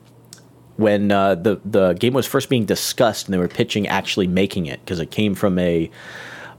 when 0.76 1.10
uh, 1.10 1.34
the 1.36 1.60
the 1.64 1.94
game 1.94 2.12
was 2.12 2.26
first 2.26 2.50
being 2.50 2.66
discussed, 2.66 3.26
and 3.26 3.34
they 3.34 3.38
were 3.38 3.48
pitching 3.48 3.88
actually 3.88 4.26
making 4.26 4.66
it 4.66 4.80
because 4.80 5.00
it 5.00 5.10
came 5.10 5.34
from 5.34 5.58
a 5.58 5.90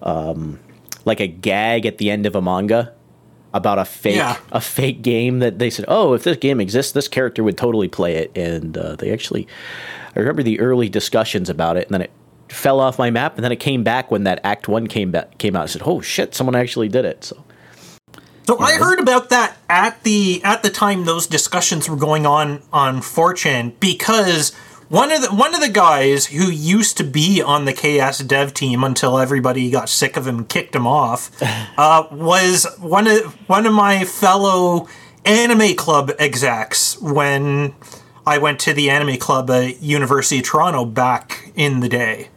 um, 0.01 0.59
like 1.05 1.19
a 1.19 1.27
gag 1.27 1.85
at 1.85 1.97
the 1.97 2.09
end 2.11 2.25
of 2.25 2.35
a 2.35 2.41
manga 2.41 2.93
about 3.53 3.79
a 3.79 3.85
fake 3.85 4.15
Yeah. 4.15 4.37
a 4.51 4.61
fake 4.61 5.01
game 5.01 5.39
that 5.39 5.57
they 5.59 5.69
said, 5.69 5.85
oh, 5.87 6.13
if 6.13 6.23
this 6.23 6.37
game 6.37 6.59
exists, 6.59 6.91
this 6.91 7.07
character 7.07 7.43
would 7.43 7.57
totally 7.57 7.87
play 7.87 8.15
it, 8.17 8.31
and 8.37 8.77
uh, 8.77 8.95
they 8.95 9.11
actually. 9.11 9.47
I 10.15 10.19
remember 10.19 10.43
the 10.43 10.59
early 10.59 10.89
discussions 10.89 11.49
about 11.49 11.77
it, 11.77 11.87
and 11.87 11.93
then 11.93 12.01
it 12.01 12.11
fell 12.49 12.79
off 12.79 12.97
my 12.99 13.09
map, 13.11 13.35
and 13.35 13.43
then 13.43 13.51
it 13.51 13.59
came 13.59 13.83
back 13.83 14.11
when 14.11 14.23
that 14.25 14.39
Act 14.43 14.67
One 14.67 14.87
came 14.87 15.11
back 15.11 15.37
came 15.37 15.55
out. 15.55 15.63
I 15.63 15.65
said, 15.67 15.81
"Oh 15.85 16.01
shit, 16.01 16.35
someone 16.35 16.55
actually 16.55 16.89
did 16.89 17.05
it." 17.05 17.23
So 17.23 17.43
so 18.45 18.59
I 18.59 18.73
heard 18.73 18.99
about 18.99 19.29
that 19.29 19.57
at 19.69 20.01
the 20.03 20.41
at 20.43 20.63
the 20.63 20.69
time 20.71 21.05
those 21.05 21.27
discussions 21.27 21.87
were 21.87 21.95
going 21.95 22.25
on 22.25 22.63
on 22.73 22.97
4chan 23.01 23.79
because 23.79 24.51
one 24.89 25.11
of 25.11 25.21
the 25.21 25.29
one 25.29 25.53
of 25.55 25.61
the 25.61 25.69
guys 25.69 26.25
who 26.27 26.49
used 26.49 26.97
to 26.97 27.03
be 27.03 27.41
on 27.41 27.65
the 27.65 27.73
KS 27.73 28.19
dev 28.19 28.53
team 28.53 28.83
until 28.83 29.17
everybody 29.19 29.69
got 29.71 29.87
sick 29.87 30.17
of 30.17 30.27
him 30.27 30.39
and 30.39 30.49
kicked 30.49 30.75
him 30.75 30.85
off 30.87 31.31
uh, 31.77 32.07
was 32.11 32.65
one 32.79 33.07
of 33.07 33.33
one 33.47 33.65
of 33.65 33.73
my 33.73 34.03
fellow 34.03 34.87
anime 35.25 35.75
club 35.75 36.11
execs 36.17 36.99
when 37.01 37.75
I 38.25 38.39
went 38.39 38.59
to 38.61 38.73
the 38.73 38.89
anime 38.89 39.17
club 39.17 39.49
at 39.51 39.81
University 39.81 40.39
of 40.39 40.45
Toronto 40.45 40.85
back 40.85 41.51
in 41.55 41.79
the 41.79 41.89
day. 41.89 42.29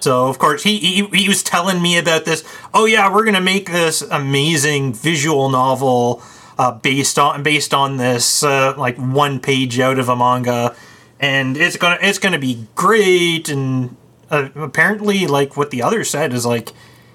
So 0.00 0.28
of 0.28 0.38
course 0.38 0.62
he, 0.62 0.78
he 0.78 1.06
he 1.06 1.28
was 1.28 1.42
telling 1.42 1.80
me 1.82 1.98
about 1.98 2.24
this. 2.24 2.44
Oh 2.74 2.84
yeah, 2.84 3.12
we're 3.12 3.24
gonna 3.24 3.40
make 3.40 3.70
this 3.70 4.02
amazing 4.02 4.92
visual 4.92 5.48
novel 5.48 6.22
uh, 6.58 6.72
based 6.72 7.18
on 7.18 7.42
based 7.42 7.72
on 7.72 7.96
this 7.96 8.42
uh, 8.42 8.74
like 8.76 8.96
one 8.96 9.38
page 9.40 9.78
out 9.78 9.98
of 9.98 10.08
a 10.08 10.16
manga, 10.16 10.74
and 11.20 11.56
it's 11.56 11.76
gonna 11.76 11.98
it's 12.00 12.18
gonna 12.18 12.38
be 12.38 12.66
great. 12.74 13.48
And 13.48 13.96
uh, 14.30 14.48
apparently, 14.56 15.26
like 15.26 15.56
what 15.56 15.70
the 15.70 15.82
other 15.82 16.04
said 16.04 16.32
is 16.32 16.44
like 16.44 16.72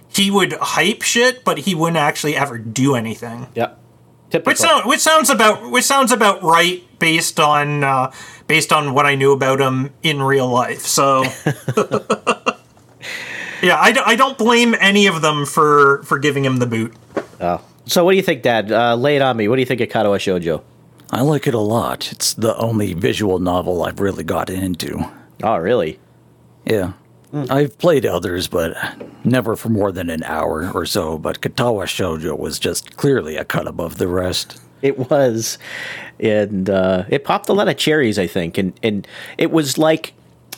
he 0.08 0.32
would 0.32 0.54
hype 0.54 1.02
shit, 1.02 1.44
but 1.44 1.60
he 1.60 1.76
wouldn't 1.76 1.98
actually 1.98 2.36
ever 2.36 2.58
do 2.58 2.96
anything. 2.96 3.48
yeah, 3.56 3.74
typical. 4.30 4.52
Which 4.52 4.58
sound 4.60 4.86
which 4.90 5.00
sounds 5.02 5.30
about 5.30 5.70
which 5.70 5.86
sounds 5.86 6.12
about 6.12 6.42
right 6.42 6.84
based 7.00 7.40
on 7.40 7.84
uh, 7.84 8.12
based 8.48 8.72
on 8.72 8.94
what 8.94 9.06
I 9.06 9.16
knew 9.16 9.34
about 9.34 9.60
him 9.60 9.92
in 10.04 10.22
real 10.22 10.48
life. 10.48 10.82
So 10.82 11.24
yeah, 13.62 13.78
I, 13.80 13.92
d- 13.92 14.02
I 14.06 14.16
don't 14.16 14.38
blame 14.38 14.76
any 14.80 15.08
of 15.08 15.22
them 15.22 15.46
for 15.46 16.04
for 16.04 16.18
giving 16.20 16.46
him 16.46 16.58
the 16.58 16.66
boot. 16.66 16.94
So 17.86 18.04
what 18.06 18.12
do 18.12 18.18
you 18.18 18.24
think, 18.24 18.42
Dad? 18.42 18.72
Uh, 18.72 18.96
lay 18.96 19.16
it 19.16 19.22
on 19.22 19.38
me. 19.38 19.48
What 19.48 19.56
do 19.56 19.62
you 19.62 19.66
think 19.66 19.82
of 19.82 19.90
Katawa 19.90 20.18
Shoujo? 20.18 20.62
I 21.12 21.22
like 21.22 21.46
it 21.48 21.54
a 21.54 21.60
lot. 21.60 22.12
It's 22.12 22.34
the 22.34 22.56
only 22.58 22.94
visual 22.94 23.40
novel 23.40 23.84
I've 23.84 24.00
really 24.00 24.24
gotten 24.24 24.64
into. 24.64 25.04
Oh, 25.44 25.58
really? 25.58 26.00
Yeah. 26.66 26.94
I've 27.34 27.78
played 27.80 28.06
others, 28.06 28.48
but 28.48 28.76
never 29.26 29.56
for 29.56 29.70
more 29.70 29.92
than 29.92 30.10
an 30.10 30.24
hour 30.24 30.72
or 30.74 30.86
so. 30.86 31.18
But 31.18 31.42
Katawa 31.42 31.86
Shoujo 31.86 32.38
was 32.38 32.60
just 32.60 32.96
clearly 32.96 33.38
a 33.38 33.44
cut 33.44 33.68
above 33.68 33.98
the 33.98 34.08
rest. 34.08 34.62
It 34.84 35.10
was, 35.10 35.58
and 36.20 36.70
uh, 36.70 37.06
it 37.10 37.24
popped 37.24 37.50
a 37.50 37.54
lot 37.54 37.68
of 37.68 37.78
cherries, 37.78 38.20
I 38.20 38.28
think, 38.28 38.58
and 38.58 38.78
and 38.84 39.08
it 39.38 39.50
was 39.50 39.78
like, 39.78 40.14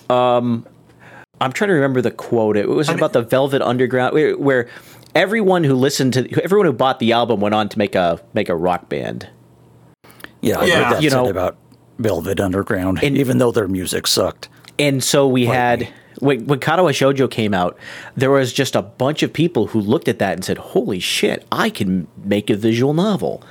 um, 0.09 0.65
I'm 1.39 1.51
trying 1.53 1.69
to 1.69 1.75
remember 1.75 2.01
the 2.01 2.11
quote. 2.11 2.57
It 2.57 2.67
was 2.67 2.89
about 2.89 3.13
the 3.13 3.21
Velvet 3.21 3.61
Underground, 3.61 4.13
where, 4.13 4.37
where 4.37 4.67
everyone 5.15 5.63
who 5.63 5.73
listened 5.73 6.13
to, 6.13 6.43
everyone 6.43 6.65
who 6.67 6.73
bought 6.73 6.99
the 6.99 7.13
album 7.13 7.39
went 7.39 7.55
on 7.55 7.69
to 7.69 7.77
make 7.79 7.95
a 7.95 8.19
make 8.33 8.49
a 8.49 8.55
rock 8.55 8.89
band. 8.89 9.29
Yeah, 10.41 10.59
I 10.59 10.65
Yeah. 10.65 10.75
heard 10.83 10.95
that 10.97 11.03
You 11.03 11.09
said 11.09 11.23
know- 11.23 11.29
about 11.29 11.55
Velvet 11.97 12.39
Underground, 12.39 12.99
And- 13.01 13.17
even 13.17 13.37
though 13.37 13.51
their 13.51 13.67
music 13.69 14.05
sucked. 14.05 14.49
And 14.77 15.01
so 15.03 15.25
we 15.27 15.45
had 15.45 15.87
when 16.19 16.45
when 16.45 16.59
Katawa 16.59 16.91
Shoujo 16.91 17.29
came 17.31 17.53
out, 17.53 17.77
there 18.15 18.29
was 18.31 18.51
just 18.53 18.75
a 18.75 18.81
bunch 18.81 19.23
of 19.23 19.31
people 19.33 19.67
who 19.67 19.79
looked 19.79 20.07
at 20.07 20.19
that 20.19 20.33
and 20.33 20.43
said, 20.43 20.57
"Holy 20.57 20.99
shit, 20.99 21.45
I 21.51 21.69
can 21.69 22.07
make 22.23 22.49
a 22.49 22.55
visual 22.55 22.93
novel." 22.93 23.41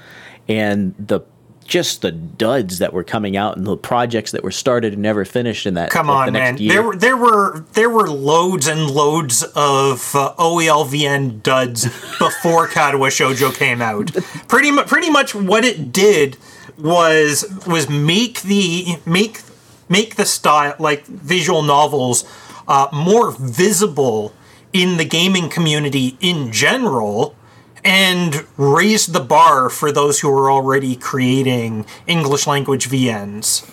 And 0.48 0.94
the 0.98 1.20
just 1.64 2.02
the 2.02 2.12
duds 2.12 2.78
that 2.78 2.92
were 2.92 3.04
coming 3.04 3.36
out 3.36 3.56
and 3.56 3.66
the 3.66 3.76
projects 3.76 4.30
that 4.32 4.44
were 4.44 4.50
started 4.50 4.92
and 4.92 5.02
never 5.02 5.24
finished 5.24 5.66
in 5.66 5.74
that. 5.74 5.90
Come 5.90 6.08
like, 6.08 6.28
on, 6.28 6.32
the 6.32 6.38
man. 6.38 6.58
year. 6.58 6.72
There 6.72 6.82
were 6.82 6.96
there 6.96 7.16
were 7.16 7.64
there 7.72 7.90
were 7.90 8.08
loads 8.08 8.66
and 8.66 8.90
loads 8.90 9.42
of 9.42 10.14
uh, 10.14 10.34
OELVN 10.38 11.42
duds 11.42 11.84
before 12.18 12.68
Katawa 12.68 13.08
Shoujo 13.08 13.54
came 13.54 13.82
out. 13.82 14.12
Pretty 14.48 14.70
much, 14.70 14.86
pretty 14.86 15.10
much 15.10 15.34
what 15.34 15.64
it 15.64 15.92
did 15.92 16.36
was 16.78 17.44
was 17.66 17.88
make 17.88 18.42
the 18.42 18.96
make 19.06 19.42
make 19.88 20.16
the 20.16 20.24
style 20.24 20.74
like 20.78 21.06
visual 21.06 21.62
novels 21.62 22.24
uh, 22.66 22.88
more 22.92 23.30
visible 23.32 24.32
in 24.72 24.96
the 24.96 25.04
gaming 25.04 25.48
community 25.48 26.16
in 26.20 26.52
general 26.52 27.34
and 27.84 28.46
raised 28.56 29.12
the 29.12 29.20
bar 29.20 29.68
for 29.68 29.92
those 29.92 30.20
who 30.20 30.30
were 30.30 30.50
already 30.50 30.96
creating 30.96 31.84
English 32.06 32.46
language 32.46 32.88
VNs 32.88 33.70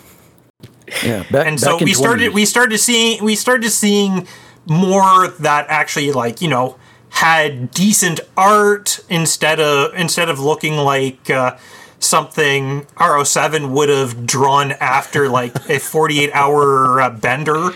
Yeah, 1.04 1.24
back, 1.32 1.48
and 1.48 1.60
so 1.60 1.78
we 1.78 1.94
started 1.94 2.26
20 2.32 2.36
we 2.36 2.46
started 2.46 2.78
seeing 2.78 3.24
we 3.24 3.36
started 3.36 3.70
seeing 3.70 4.28
more 4.68 5.28
that 5.28 5.66
actually 5.70 6.12
like 6.12 6.42
you 6.42 6.50
know 6.50 6.78
had 7.12 7.72
decent 7.72 8.20
art 8.38 9.00
instead 9.10 9.60
of 9.60 9.94
instead 9.96 10.30
of 10.30 10.40
looking 10.40 10.78
like 10.78 11.30
uh, 11.30 11.58
something 12.00 12.82
RO7 12.96 13.70
would 13.72 13.90
have 13.90 14.26
drawn 14.26 14.72
after 14.74 15.30
like 15.30 15.54
a 15.70 15.80
48 15.80 16.32
hour 16.34 17.02
uh, 17.02 17.10
bender 17.10 17.72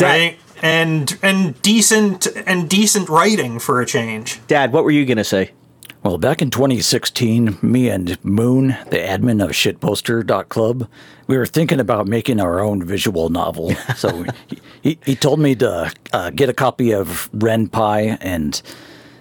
right 0.00 0.38
and 0.60 1.18
and 1.22 1.60
decent 1.62 2.26
and 2.46 2.68
decent 2.68 3.08
writing 3.08 3.58
for 3.58 3.80
a 3.80 3.86
change 3.86 4.40
Dad, 4.46 4.72
what 4.72 4.84
were 4.84 4.90
you 4.90 5.04
gonna 5.04 5.24
say? 5.24 5.52
Well, 6.02 6.16
back 6.16 6.40
in 6.40 6.48
2016, 6.48 7.58
me 7.60 7.90
and 7.90 8.22
Moon, 8.24 8.68
the 8.88 8.96
admin 8.96 9.44
of 9.44 9.50
shitposter.club, 9.50 10.88
we 11.26 11.36
were 11.36 11.44
thinking 11.44 11.78
about 11.78 12.06
making 12.08 12.40
our 12.40 12.60
own 12.60 12.82
visual 12.82 13.28
novel. 13.28 13.74
So 13.96 14.24
he, 14.82 14.98
he 15.04 15.14
told 15.14 15.40
me 15.40 15.54
to 15.56 15.92
uh, 16.14 16.30
get 16.30 16.48
a 16.48 16.54
copy 16.54 16.92
of 16.92 17.28
Ren'Py 17.32 18.16
and 18.22 18.62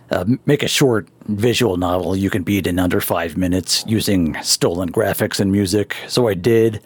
uh, 0.10 0.24
make 0.46 0.64
a 0.64 0.70
short 0.70 1.10
visual 1.28 1.76
novel 1.76 2.16
you 2.16 2.30
can 2.30 2.44
beat 2.44 2.66
in 2.66 2.80
under 2.80 3.02
five 3.02 3.36
minutes 3.36 3.84
using 3.86 4.42
stolen 4.42 4.90
graphics 4.90 5.42
and 5.42 5.52
music. 5.52 5.98
So 6.08 6.30
I 6.30 6.34
did, 6.34 6.82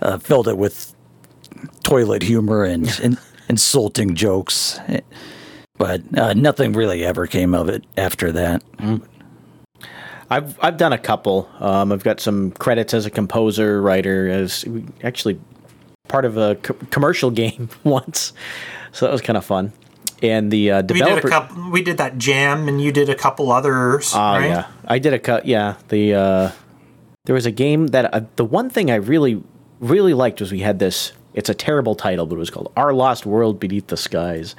uh, 0.00 0.18
filled 0.18 0.48
it 0.48 0.58
with 0.58 0.92
toilet 1.84 2.22
humor 2.22 2.64
and, 2.64 2.88
and 3.02 3.18
insulting 3.48 4.14
jokes. 4.14 4.80
But 5.78 6.02
uh, 6.16 6.32
nothing 6.34 6.72
really 6.72 7.04
ever 7.04 7.26
came 7.26 7.54
of 7.54 7.68
it 7.68 7.84
after 7.96 8.32
that. 8.32 8.62
I've 10.30 10.58
I've 10.62 10.76
done 10.76 10.92
a 10.92 10.98
couple. 10.98 11.48
Um, 11.60 11.92
I've 11.92 12.02
got 12.02 12.20
some 12.20 12.50
credits 12.52 12.94
as 12.94 13.06
a 13.06 13.10
composer, 13.10 13.80
writer, 13.80 14.28
as 14.28 14.64
actually 15.02 15.38
part 16.08 16.24
of 16.24 16.36
a 16.36 16.56
co- 16.56 16.74
commercial 16.90 17.30
game 17.42 17.68
once, 17.84 18.32
so 18.92 19.06
that 19.06 19.12
was 19.12 19.20
kind 19.20 19.36
of 19.36 19.44
fun. 19.44 19.72
And 20.22 20.50
the 20.50 20.70
uh, 20.70 20.76
we 20.82 20.86
did 20.86 20.94
developer, 20.98 21.28
a 21.28 21.30
couple 21.30 21.70
we 21.70 21.82
did 21.82 21.98
that 21.98 22.16
jam 22.16 22.68
and 22.68 22.80
you 22.80 22.90
did 22.90 23.10
a 23.10 23.14
couple 23.14 23.52
others 23.52 24.12
Oh 24.14 24.18
right? 24.18 24.46
yeah, 24.46 24.66
I 24.86 24.98
did 24.98 25.12
a 25.12 25.18
cut. 25.18 25.44
Yeah, 25.44 25.74
the 25.88 26.14
uh, 26.14 26.50
there 27.26 27.34
was 27.34 27.44
a 27.44 27.50
game 27.50 27.88
that 27.88 28.14
uh, 28.14 28.22
the 28.36 28.44
one 28.44 28.70
thing 28.70 28.90
I 28.90 28.94
really 28.96 29.42
really 29.78 30.14
liked 30.14 30.40
was 30.40 30.50
we 30.50 30.60
had 30.60 30.78
this. 30.78 31.12
It's 31.36 31.48
a 31.48 31.54
terrible 31.54 31.94
title, 31.94 32.26
but 32.26 32.36
it 32.36 32.38
was 32.38 32.50
called 32.50 32.72
Our 32.76 32.92
Lost 32.92 33.26
World 33.26 33.60
Beneath 33.60 33.86
the 33.86 33.96
Skies, 33.96 34.56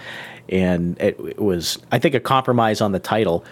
and 0.48 0.98
it, 1.02 1.20
it 1.20 1.40
was 1.40 1.80
I 1.92 2.00
think 2.00 2.16
a 2.16 2.20
compromise 2.20 2.80
on 2.80 2.94
the 2.94 3.00
title, 3.00 3.44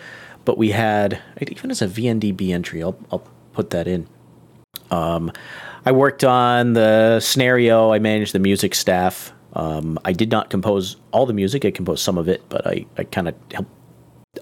but 0.46 0.58
we 0.58 0.72
had 0.72 1.20
even 1.42 1.72
as 1.72 1.82
a 1.82 1.88
VNDB 1.88 2.54
entry. 2.54 2.82
I'll 2.82 2.98
I'll 3.12 3.28
put 3.54 3.72
that 3.72 3.88
in. 3.88 4.08
Um, 4.92 5.32
I 5.86 5.92
worked 5.92 6.24
on 6.24 6.74
the 6.74 7.20
scenario. 7.20 7.92
I 7.92 8.00
managed 8.00 8.34
the 8.34 8.40
music 8.40 8.74
staff. 8.74 9.34
Um, 9.54 9.98
I 10.04 10.12
did 10.12 10.32
not 10.32 10.50
compose 10.50 10.98
all 11.12 11.26
the 11.26 11.34
music. 11.34 11.64
I 11.64 11.72
composed 11.72 12.04
some 12.04 12.18
of 12.18 12.28
it, 12.28 12.44
but 12.50 12.68
I, 12.68 12.86
I 12.98 13.04
kind 13.06 13.28
of 13.28 13.36
helped 13.52 13.72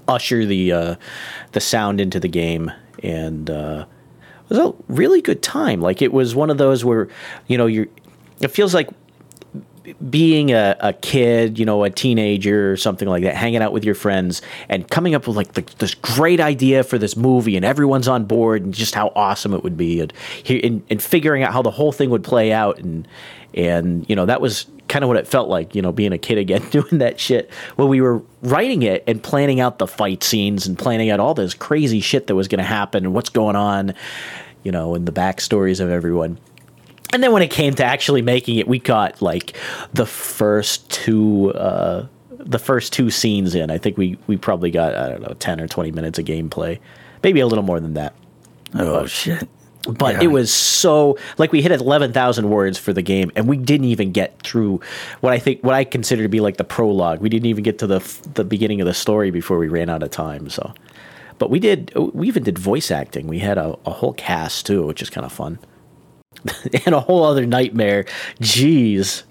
usher 0.07 0.45
the 0.45 0.71
uh, 0.71 0.95
the 1.51 1.59
sound 1.59 2.01
into 2.01 2.19
the 2.19 2.27
game, 2.27 2.71
and 3.01 3.49
uh, 3.49 3.85
it 4.43 4.49
was 4.49 4.59
a 4.59 4.73
really 4.87 5.21
good 5.21 5.41
time. 5.41 5.81
Like 5.81 6.01
it 6.01 6.11
was 6.11 6.35
one 6.35 6.49
of 6.49 6.57
those 6.57 6.83
where 6.83 7.07
you 7.47 7.57
know 7.57 7.67
you're. 7.67 7.87
It 8.43 8.51
feels 8.51 8.73
like 8.73 8.89
being 10.09 10.51
a, 10.51 10.75
a 10.79 10.93
kid, 10.93 11.59
you 11.59 11.65
know, 11.65 11.83
a 11.83 11.89
teenager 11.89 12.71
or 12.71 12.77
something 12.77 13.07
like 13.07 13.23
that, 13.23 13.35
hanging 13.35 13.61
out 13.61 13.73
with 13.73 13.83
your 13.83 13.95
friends 13.95 14.41
and 14.69 14.89
coming 14.89 15.13
up 15.13 15.27
with 15.27 15.35
like 15.35 15.53
the, 15.53 15.63
this 15.79 15.93
great 15.93 16.39
idea 16.39 16.83
for 16.83 16.97
this 16.97 17.17
movie 17.17 17.55
and 17.57 17.65
everyone's 17.65 18.07
on 18.07 18.25
board 18.25 18.63
and 18.63 18.73
just 18.73 18.95
how 18.95 19.11
awesome 19.15 19.53
it 19.53 19.63
would 19.63 19.77
be 19.77 19.99
and, 19.99 20.13
and, 20.49 20.83
and 20.89 21.01
figuring 21.01 21.43
out 21.43 21.51
how 21.51 21.61
the 21.61 21.71
whole 21.71 21.91
thing 21.91 22.09
would 22.09 22.23
play 22.23 22.53
out. 22.53 22.79
And, 22.79 23.07
and, 23.53 24.09
you 24.09 24.15
know, 24.15 24.25
that 24.25 24.39
was 24.39 24.67
kind 24.87 25.03
of 25.03 25.09
what 25.09 25.17
it 25.17 25.27
felt 25.27 25.49
like, 25.49 25.75
you 25.75 25.81
know, 25.81 25.91
being 25.91 26.13
a 26.13 26.17
kid 26.17 26.37
again, 26.37 26.67
doing 26.71 26.99
that 26.99 27.19
shit 27.19 27.51
when 27.75 27.87
we 27.89 27.99
were 27.99 28.21
writing 28.41 28.83
it 28.83 29.03
and 29.05 29.21
planning 29.21 29.59
out 29.59 29.79
the 29.79 29.87
fight 29.87 30.23
scenes 30.23 30.65
and 30.65 30.77
planning 30.77 31.09
out 31.09 31.19
all 31.19 31.33
this 31.33 31.53
crazy 31.53 31.99
shit 31.99 32.27
that 32.27 32.35
was 32.35 32.47
going 32.47 32.59
to 32.59 32.63
happen 32.63 33.05
and 33.05 33.13
what's 33.13 33.29
going 33.29 33.55
on, 33.55 33.93
you 34.63 34.71
know, 34.71 34.95
and 34.95 35.05
the 35.05 35.11
backstories 35.11 35.81
of 35.81 35.89
everyone. 35.89 36.37
And 37.13 37.21
then 37.23 37.31
when 37.31 37.41
it 37.43 37.51
came 37.51 37.73
to 37.75 37.83
actually 37.85 38.21
making 38.21 38.57
it, 38.57 38.67
we 38.67 38.79
got 38.79 39.21
like 39.21 39.55
the 39.93 40.05
first 40.05 40.89
two 40.89 41.51
uh, 41.53 42.07
the 42.31 42.59
first 42.59 42.91
two 42.93 43.09
scenes 43.09 43.55
in. 43.55 43.71
I 43.71 43.77
think 43.77 43.97
we 43.97 44.17
we 44.27 44.35
probably 44.37 44.71
got 44.71 44.95
I 44.95 45.09
don't 45.09 45.21
know 45.21 45.35
ten 45.39 45.61
or 45.61 45.67
twenty 45.67 45.91
minutes 45.91 46.19
of 46.19 46.25
gameplay, 46.25 46.79
maybe 47.23 47.39
a 47.39 47.47
little 47.47 47.63
more 47.63 47.79
than 47.79 47.93
that. 47.93 48.13
Oh, 48.75 49.05
shit. 49.05 49.47
But 49.87 50.15
Yeah. 50.15 50.23
it 50.23 50.27
was 50.27 50.51
so 50.53 51.17
like 51.37 51.51
we 51.51 51.61
hit 51.61 51.71
eleven 51.71 52.13
thousand 52.13 52.49
words 52.49 52.77
for 52.77 52.93
the 52.93 53.01
game, 53.01 53.31
and 53.35 53.47
we 53.47 53.57
didn't 53.57 53.87
even 53.87 54.11
get 54.13 54.41
through 54.41 54.79
what 55.19 55.33
I 55.33 55.39
think 55.39 55.61
what 55.63 55.75
I 55.75 55.83
consider 55.83 56.23
to 56.23 56.29
be 56.29 56.39
like 56.39 56.57
the 56.57 56.63
prologue. 56.63 57.19
We 57.19 57.29
didn't 57.29 57.47
even 57.47 57.63
get 57.63 57.79
to 57.79 57.87
the 57.87 57.99
the 58.33 58.43
beginning 58.45 58.79
of 58.81 58.87
the 58.87 58.93
story 58.93 59.29
before 59.29 59.57
we 59.57 59.67
ran 59.67 59.89
out 59.89 60.01
of 60.01 60.09
time. 60.09 60.49
So, 60.49 60.73
but 61.37 61.49
we 61.49 61.59
did. 61.59 61.91
We 61.95 62.27
even 62.27 62.43
did 62.43 62.57
voice 62.57 62.91
acting. 62.91 63.27
We 63.27 63.39
had 63.39 63.57
a, 63.57 63.77
a 63.85 63.91
whole 63.91 64.13
cast 64.13 64.65
too, 64.65 64.85
which 64.87 65.01
is 65.01 65.09
kind 65.09 65.25
of 65.25 65.33
fun, 65.33 65.59
and 66.85 66.93
a 66.95 66.99
whole 66.99 67.23
other 67.23 67.45
nightmare. 67.45 68.05
Jeez. 68.41 69.23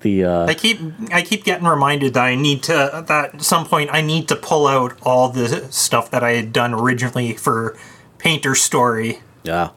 The 0.00 0.24
uh, 0.24 0.46
I 0.46 0.54
keep 0.54 0.78
I 1.12 1.20
keep 1.20 1.44
getting 1.44 1.66
reminded 1.66 2.14
that 2.14 2.24
I 2.24 2.34
need 2.34 2.62
to 2.64 3.04
that 3.06 3.34
at 3.34 3.42
some 3.42 3.66
point 3.66 3.90
I 3.92 4.00
need 4.00 4.28
to 4.28 4.36
pull 4.36 4.66
out 4.66 4.96
all 5.02 5.28
the 5.28 5.70
stuff 5.70 6.10
that 6.10 6.24
I 6.24 6.32
had 6.32 6.52
done 6.54 6.72
originally 6.72 7.34
for 7.34 7.76
Painter 8.18 8.54
Story. 8.54 9.20
yeah. 9.44 9.70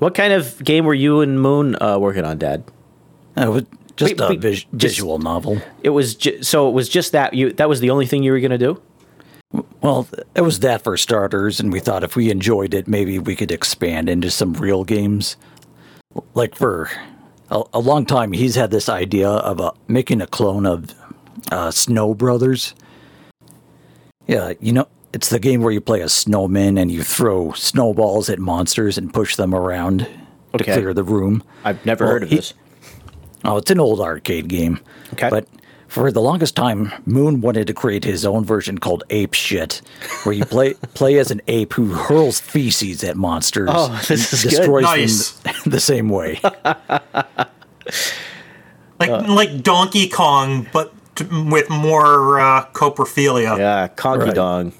What 0.00 0.16
kind 0.16 0.32
of 0.32 0.58
game 0.64 0.84
were 0.84 0.94
you 0.94 1.20
and 1.20 1.40
Moon 1.40 1.76
uh, 1.80 1.96
working 1.96 2.24
on, 2.24 2.36
Dad? 2.38 2.64
Uh, 3.36 3.42
it 3.42 3.48
was 3.50 3.62
just 3.96 4.10
Wait, 4.18 4.20
a 4.20 4.28
wait, 4.30 4.40
vis- 4.40 4.64
just- 4.76 4.96
visual 4.96 5.20
novel. 5.20 5.58
It 5.84 5.90
was 5.90 6.16
ju- 6.16 6.42
so 6.42 6.68
it 6.68 6.72
was 6.72 6.88
just 6.88 7.12
that 7.12 7.34
you 7.34 7.52
that 7.52 7.68
was 7.68 7.78
the 7.78 7.90
only 7.90 8.06
thing 8.06 8.24
you 8.24 8.32
were 8.32 8.40
gonna 8.40 8.58
do. 8.58 8.82
Well, 9.82 10.06
it 10.34 10.42
was 10.42 10.60
that 10.60 10.82
for 10.84 10.96
starters, 10.96 11.58
and 11.58 11.72
we 11.72 11.80
thought 11.80 12.04
if 12.04 12.14
we 12.14 12.30
enjoyed 12.30 12.72
it, 12.72 12.86
maybe 12.86 13.18
we 13.18 13.34
could 13.34 13.50
expand 13.50 14.08
into 14.08 14.30
some 14.30 14.52
real 14.54 14.84
games. 14.84 15.36
Like 16.34 16.54
for 16.54 16.88
a, 17.50 17.62
a 17.74 17.80
long 17.80 18.06
time, 18.06 18.32
he's 18.32 18.54
had 18.54 18.70
this 18.70 18.88
idea 18.88 19.28
of 19.28 19.60
uh, 19.60 19.72
making 19.88 20.20
a 20.20 20.26
clone 20.26 20.66
of 20.66 20.94
uh, 21.50 21.70
Snow 21.72 22.14
Brothers. 22.14 22.74
Yeah, 24.28 24.52
you 24.60 24.72
know, 24.72 24.86
it's 25.12 25.30
the 25.30 25.40
game 25.40 25.62
where 25.62 25.72
you 25.72 25.80
play 25.80 26.00
a 26.00 26.08
snowman 26.08 26.78
and 26.78 26.90
you 26.90 27.02
throw 27.02 27.52
snowballs 27.52 28.30
at 28.30 28.38
monsters 28.38 28.96
and 28.96 29.12
push 29.12 29.34
them 29.36 29.52
around 29.54 30.06
Okay. 30.54 30.64
to 30.64 30.72
clear 30.74 30.94
the 30.94 31.02
room. 31.02 31.42
I've 31.64 31.84
never 31.84 32.04
Well, 32.04 32.12
heard 32.12 32.22
of 32.24 32.28
he- 32.28 32.36
this. 32.36 32.54
Oh, 33.44 33.56
it's 33.56 33.70
an 33.72 33.80
old 33.80 34.00
arcade 34.00 34.46
game. 34.48 34.78
Okay. 35.14 35.28
But 35.28 35.48
for 35.92 36.10
the 36.10 36.22
longest 36.22 36.56
time, 36.56 36.90
Moon 37.04 37.42
wanted 37.42 37.66
to 37.66 37.74
create 37.74 38.02
his 38.04 38.24
own 38.24 38.44
version 38.46 38.78
called 38.78 39.04
Ape 39.10 39.34
Shit, 39.34 39.82
where 40.24 40.34
you 40.34 40.44
play 40.46 40.72
play 40.94 41.18
as 41.18 41.30
an 41.30 41.42
ape 41.48 41.74
who 41.74 41.92
hurls 41.92 42.40
feces 42.40 43.04
at 43.04 43.16
monsters. 43.16 43.68
Oh, 43.70 43.88
this 44.08 44.10
and 44.10 44.18
is 44.18 44.42
good. 44.42 44.50
destroys 44.50 44.82
Nice. 44.84 45.30
them 45.32 45.54
the 45.66 45.80
same 45.80 46.08
way. 46.08 46.40
Like 49.00 49.10
Uh. 49.10 49.24
like 49.26 49.62
Donkey 49.64 50.08
Kong 50.08 50.66
but 50.72 50.92
t- 51.16 51.24
with 51.50 51.68
more 51.68 52.38
uh, 52.40 52.64
coprophilia. 52.66 53.58
Yeah, 53.58 53.88
Conky 53.88 54.26
Right. 54.26 54.34
Dong. 54.34 54.72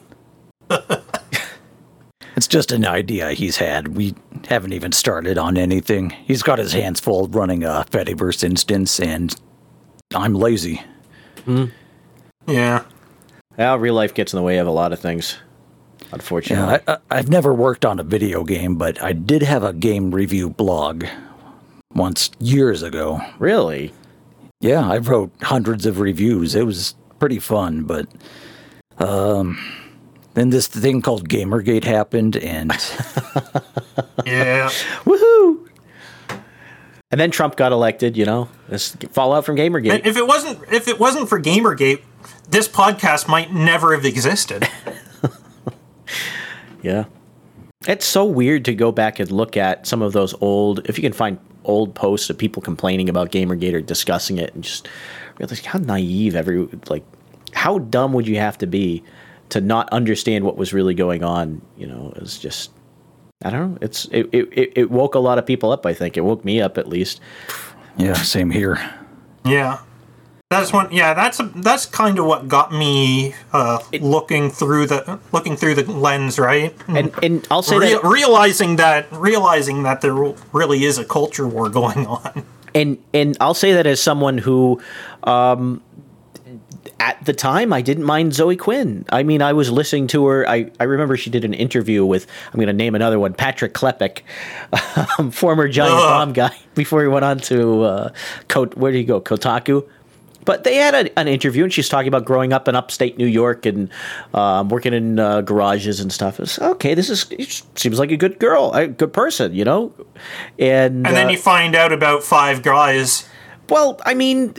It's 2.37 2.47
just 2.47 2.71
an 2.73 2.87
idea 2.87 3.33
he's 3.33 3.57
had. 3.57 3.97
We 3.97 4.15
haven't 4.49 4.73
even 4.75 4.93
started 4.93 5.37
on 5.39 5.59
anything. 5.59 6.11
He's 6.11 6.43
got 6.43 6.59
his 6.61 6.73
hands 6.73 7.01
full 7.01 7.27
running 7.29 7.65
a 7.65 7.85
Fediverse 7.91 8.43
instance, 8.45 9.01
and 9.01 9.35
I'm 10.15 10.35
lazy. 10.35 10.81
Yeah. 12.47 12.85
Well, 13.57 13.79
real 13.79 13.95
life 13.95 14.15
gets 14.15 14.33
in 14.33 14.39
the 14.39 14.43
way 14.43 14.59
of 14.59 14.67
a 14.67 14.71
lot 14.71 14.93
of 14.93 14.99
things, 15.01 15.39
unfortunately. 16.11 16.81
Yeah, 16.87 16.95
I, 16.95 16.95
I, 17.11 17.19
I've 17.19 17.29
never 17.29 17.53
worked 17.53 17.85
on 17.85 18.01
a 18.01 18.03
video 18.03 18.45
game, 18.45 18.77
but 18.77 19.03
I 19.03 19.13
did 19.13 19.43
have 19.43 19.63
a 19.63 19.73
game 19.73 20.11
review 20.15 20.51
blog 20.51 21.05
once 21.95 22.31
years 22.41 22.83
ago. 22.83 23.21
really? 23.39 23.93
Yeah, 24.61 24.89
I 24.89 24.99
wrote 24.99 25.33
hundreds 25.43 25.87
of 25.87 25.99
reviews. 26.01 26.55
It 26.55 26.65
was 26.65 26.95
pretty 27.19 27.39
fun, 27.41 27.83
but 27.83 28.07
um, 28.99 29.59
Then 30.35 30.51
this 30.51 30.67
thing 30.69 31.03
called 31.03 31.29
Gamergate 31.29 31.85
happened, 31.85 32.37
and 32.37 32.71
Yeah. 34.25 34.71
Woohoo! 35.05 35.62
And 37.13 37.21
then 37.21 37.31
Trump 37.31 37.57
got 37.57 37.71
elected. 37.73 38.17
You 38.17 38.25
know, 38.25 38.49
this 38.69 38.97
fallout 39.13 39.45
from 39.45 39.59
And 39.59 39.73
GamerGate. 39.75 40.07
if 40.07 40.17
it 40.17 40.27
wasn't 40.27 40.59
if 40.73 40.89
it 40.89 40.99
wasn't 40.99 41.29
for 41.29 41.41
Gamergate, 41.41 42.01
this 42.49 42.67
podcast 42.67 43.29
might 43.29 43.53
never 43.53 43.95
have 43.95 44.05
existed. 44.05 44.67
Yeah. 46.83 47.05
It's 47.87 48.05
so 48.05 48.25
weird 48.25 48.65
to 48.67 48.75
go 48.75 48.93
back 48.93 49.19
and 49.19 49.31
look 49.31 49.57
at 49.57 49.87
some 49.87 50.03
of 50.03 50.13
those 50.13 50.35
old, 50.41 50.81
if 50.89 50.99
you 50.99 51.03
can 51.03 51.13
find 51.13 51.39
old 51.65 51.95
posts 51.95 52.29
of 52.31 52.39
people 52.39 52.61
complaining 52.63 53.09
about 53.09 53.31
Gamergate 53.31 53.73
or 53.73 53.81
discussing 53.81 54.39
it 54.39 54.53
and 54.55 54.65
just 54.65 54.89
realize 55.39 55.65
how 55.65 55.79
naive 55.79 56.35
every, 56.37 56.69
like, 56.89 57.05
how 57.53 57.79
dumb 57.79 58.13
would 58.15 58.27
you 58.27 58.37
have 58.37 58.59
to 58.59 58.67
be 58.67 59.03
to 59.51 59.61
not 59.61 59.89
understand 59.91 60.45
what 60.45 60.57
was 60.57 60.73
really 60.73 60.95
going 60.95 61.23
on? 61.23 61.63
You 61.77 61.87
know, 61.87 62.13
it's 62.17 62.39
just, 62.39 62.71
I 63.45 63.51
don't 63.51 63.73
know. 63.73 63.79
It's, 63.81 64.07
it, 64.07 64.29
it, 64.33 64.73
it 64.77 64.91
woke 64.91 65.15
a 65.15 65.19
lot 65.19 65.39
of 65.39 65.47
people 65.47 65.73
up, 65.73 65.85
I 65.87 65.93
think. 65.95 66.17
It 66.17 66.23
woke 66.23 66.45
me 66.45 66.61
up 66.61 66.79
at 66.79 66.89
least. 66.89 67.21
yeah, 67.97 68.15
same 68.15 68.51
here. 68.51 68.79
Yeah. 69.45 69.81
That's 70.51 70.71
one. 70.71 70.93
Yeah, 70.93 71.15
that's 71.15 71.41
that's 71.57 71.87
kind 71.87 72.19
of 72.19 72.27
what 72.27 72.47
got 72.47 72.71
me 72.73 73.35
uh, 73.55 73.79
looking 74.03 74.51
through 74.51 74.87
the 74.87 75.19
looking 75.33 75.57
through 75.57 75.77
the 75.77 75.91
lens, 75.91 76.39
right? 76.39 76.77
And, 76.89 77.11
and 77.23 77.47
I'll 77.51 77.63
say 77.63 77.79
Re- 77.79 77.93
that, 77.95 78.05
realizing 78.05 78.77
that 78.77 79.11
realizing 79.13 79.83
that 79.85 80.03
there 80.03 80.13
really 80.53 80.85
is 80.85 80.99
a 80.99 81.07
culture 81.07 81.49
war 81.49 81.69
going 81.81 82.07
on. 82.07 82.45
and, 82.75 82.99
and 83.15 83.35
I'll 83.41 83.55
say 83.55 83.73
that 83.73 83.87
as 83.87 84.03
someone 84.03 84.37
who, 84.37 84.79
um, 85.25 85.83
at 87.03 87.25
the 87.25 87.33
time, 87.33 87.73
I 87.73 87.83
didn't 87.83 88.05
mind 88.05 88.33
Zoe 88.33 88.55
Quinn. 88.57 89.05
I 89.11 89.25
mean, 89.25 89.43
I 89.43 89.53
was 89.55 89.73
listening 89.73 90.07
to 90.09 90.25
her. 90.27 90.49
I, 90.49 90.71
I 90.79 90.85
remember 90.85 91.17
she 91.17 91.31
did 91.31 91.45
an 91.45 91.53
interview 91.53 92.07
with, 92.07 92.29
I'm 92.47 92.55
going 92.55 92.69
to 92.69 92.73
name 92.73 92.95
another 92.95 93.19
one, 93.19 93.35
Patrick 93.35 93.75
Klepek, 93.75 94.21
um, 95.19 95.33
former 95.33 95.67
Giant 95.67 95.95
Ugh. 95.95 96.01
Bomb 96.01 96.33
guy, 96.33 96.57
before 96.77 97.03
he 97.03 97.09
went 97.09 97.25
on 97.25 97.39
to, 97.41 97.83
uh, 97.83 98.13
Kot- 98.47 98.77
where 98.77 98.93
did 98.93 98.99
he 98.99 99.05
go? 99.05 99.21
Kotaku. 99.21 99.85
But 100.45 100.63
they 100.63 100.77
had 100.77 100.95
a, 100.95 101.19
an 101.19 101.27
interview, 101.27 101.65
and 101.65 101.73
she's 101.73 101.89
talking 101.89 102.07
about 102.07 102.25
growing 102.25 102.53
up 102.53 102.69
in 102.69 102.77
upstate 102.77 103.19
New 103.19 103.27
York 103.27 103.67
and 103.67 103.91
um, 104.33 104.69
working 104.69 104.93
in 104.93 105.19
uh, 105.19 105.41
garages 105.41 105.99
and 105.99 106.13
stuff. 106.13 106.39
It's 106.39 106.61
okay. 106.61 106.95
This 106.95 107.11
is 107.11 107.27
seems 107.75 107.99
like 107.99 108.13
a 108.13 108.17
good 108.17 108.39
girl, 108.39 108.73
a 108.75 108.87
good 108.87 109.13
person, 109.13 109.55
you 109.55 109.65
know. 109.65 109.93
And 110.59 111.05
And 111.07 111.17
then 111.17 111.27
uh, 111.27 111.31
you 111.31 111.39
find 111.39 111.75
out 111.75 111.93
about 111.93 112.23
five 112.23 112.63
guys. 112.63 113.29
well, 113.69 114.01
I 114.05 114.15
mean, 114.15 114.55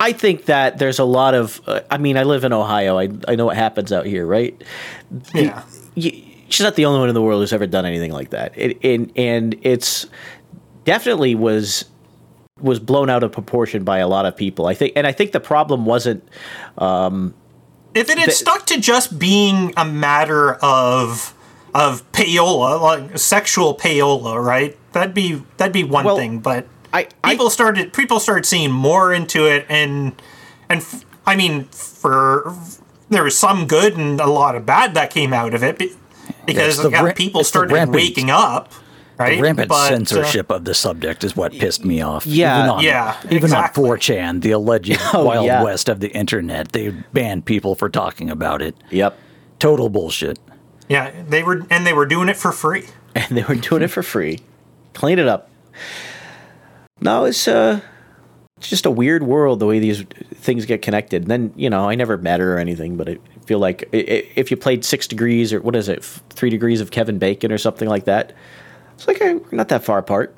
I 0.00 0.12
think 0.12 0.44
that 0.46 0.78
there's 0.78 0.98
a 0.98 1.04
lot 1.04 1.34
of. 1.34 1.60
Uh, 1.66 1.80
I 1.90 1.98
mean, 1.98 2.16
I 2.16 2.22
live 2.22 2.44
in 2.44 2.52
Ohio. 2.52 2.98
I 2.98 3.08
I 3.26 3.34
know 3.34 3.46
what 3.46 3.56
happens 3.56 3.92
out 3.92 4.06
here, 4.06 4.26
right? 4.26 4.60
Yeah. 5.34 5.62
Y- 5.96 6.24
She's 6.50 6.64
not 6.64 6.76
the 6.76 6.86
only 6.86 7.00
one 7.00 7.08
in 7.10 7.14
the 7.14 7.20
world 7.20 7.42
who's 7.42 7.52
ever 7.52 7.66
done 7.66 7.84
anything 7.84 8.10
like 8.12 8.30
that. 8.30 8.52
It, 8.56 8.78
and 8.82 9.12
and 9.16 9.54
it's 9.62 10.06
definitely 10.84 11.34
was 11.34 11.84
was 12.60 12.78
blown 12.80 13.10
out 13.10 13.22
of 13.22 13.32
proportion 13.32 13.84
by 13.84 13.98
a 13.98 14.08
lot 14.08 14.24
of 14.24 14.34
people. 14.36 14.66
I 14.66 14.72
think, 14.74 14.94
and 14.96 15.06
I 15.06 15.12
think 15.12 15.32
the 15.32 15.40
problem 15.40 15.84
wasn't. 15.84 16.26
If 17.94 18.08
it 18.10 18.18
had 18.18 18.32
stuck 18.32 18.66
to 18.66 18.80
just 18.80 19.18
being 19.18 19.72
a 19.76 19.84
matter 19.84 20.54
of 20.54 21.34
of 21.74 22.10
payola, 22.12 22.80
like 22.80 23.18
sexual 23.18 23.76
payola, 23.76 24.42
right? 24.42 24.76
That'd 24.92 25.14
be 25.14 25.42
that'd 25.58 25.72
be 25.72 25.84
one 25.84 26.04
Well, 26.04 26.16
thing. 26.16 26.38
But 26.40 26.66
I- 26.92 27.06
I- 27.22 27.30
people 27.32 27.50
started 27.50 27.92
people 27.92 28.20
started 28.20 28.46
seeing 28.46 28.70
more 28.70 29.12
into 29.12 29.46
it, 29.46 29.66
and 29.68 30.12
and 30.68 30.80
f- 30.80 31.04
I 31.26 31.36
mean, 31.36 31.64
for 31.66 32.54
there 33.10 33.22
was 33.24 33.38
some 33.38 33.66
good 33.66 33.96
and 33.96 34.20
a 34.20 34.26
lot 34.26 34.54
of 34.54 34.64
bad 34.66 34.94
that 34.94 35.10
came 35.10 35.32
out 35.32 35.54
of 35.54 35.62
it 35.62 35.78
because 36.46 36.78
it's 36.78 36.90
yeah, 36.90 37.02
ra- 37.02 37.12
people 37.12 37.44
started 37.44 37.72
rampant- 37.72 37.94
waking 37.96 38.30
up, 38.30 38.72
right? 39.18 39.36
The 39.36 39.42
Rampant 39.42 39.68
But, 39.68 39.74
uh, 39.74 39.88
censorship 39.96 40.50
of 40.50 40.64
the 40.64 40.74
subject 40.74 41.24
is 41.24 41.34
what 41.36 41.52
pissed 41.52 41.84
me 41.84 42.00
off. 42.02 42.26
Yeah. 42.26 42.58
even 42.58 42.70
on, 42.70 42.82
Yeah, 42.84 43.16
even 43.26 43.36
exactly. 43.44 43.84
on 43.84 43.90
4chan, 43.98 44.40
the 44.42 44.50
alleged 44.52 44.98
Oh, 45.14 45.24
wild 45.24 45.46
yeah. 45.46 45.62
west 45.62 45.88
of 45.88 46.00
the 46.00 46.08
internet, 46.08 46.72
they 46.72 46.90
banned 47.12 47.44
people 47.46 47.74
for 47.74 47.88
talking 47.88 48.28
about 48.30 48.60
it. 48.62 48.74
Yep. 48.90 49.16
Total 49.58 49.88
bullshit. 49.88 50.38
yeah, 50.88 51.10
they 51.28 51.42
were 51.42 51.66
and 51.70 51.86
they 51.86 51.92
were 51.92 52.06
doing 52.06 52.28
it 52.28 52.36
for 52.36 52.52
free. 52.52 52.86
and 53.14 53.36
they 53.36 53.42
were 53.42 53.54
doing 53.56 53.82
it 53.82 53.88
for 53.88 54.02
free. 54.02 54.40
Clean 54.94 55.18
it 55.18 55.28
up. 55.28 55.48
No, 57.00 57.24
it's 57.24 57.46
uh 57.48 57.80
it's 58.56 58.68
just 58.68 58.86
a 58.86 58.90
weird 58.90 59.22
world 59.22 59.60
the 59.60 59.66
way 59.66 59.78
these 59.78 60.02
things 60.34 60.66
get 60.66 60.82
connected. 60.82 61.22
And 61.22 61.30
then 61.30 61.52
you 61.56 61.70
know, 61.70 61.88
I 61.88 61.94
never 61.94 62.16
met 62.18 62.40
her 62.40 62.56
or 62.56 62.58
anything, 62.58 62.96
but 62.96 63.08
I 63.08 63.18
feel 63.46 63.58
like 63.60 63.88
i- 63.92 63.96
i- 63.98 64.24
if 64.34 64.50
you 64.50 64.56
played 64.56 64.84
Six 64.84 65.06
Degrees 65.06 65.52
or 65.52 65.60
what 65.60 65.76
is 65.76 65.88
it, 65.88 66.04
Three 66.30 66.50
Degrees 66.50 66.80
of 66.80 66.90
Kevin 66.90 67.18
Bacon 67.18 67.52
or 67.52 67.58
something 67.58 67.88
like 67.88 68.04
that, 68.06 68.32
it's 68.94 69.06
like 69.06 69.20
eh, 69.20 69.34
we're 69.34 69.56
not 69.56 69.68
that 69.68 69.84
far 69.84 69.98
apart. 69.98 70.34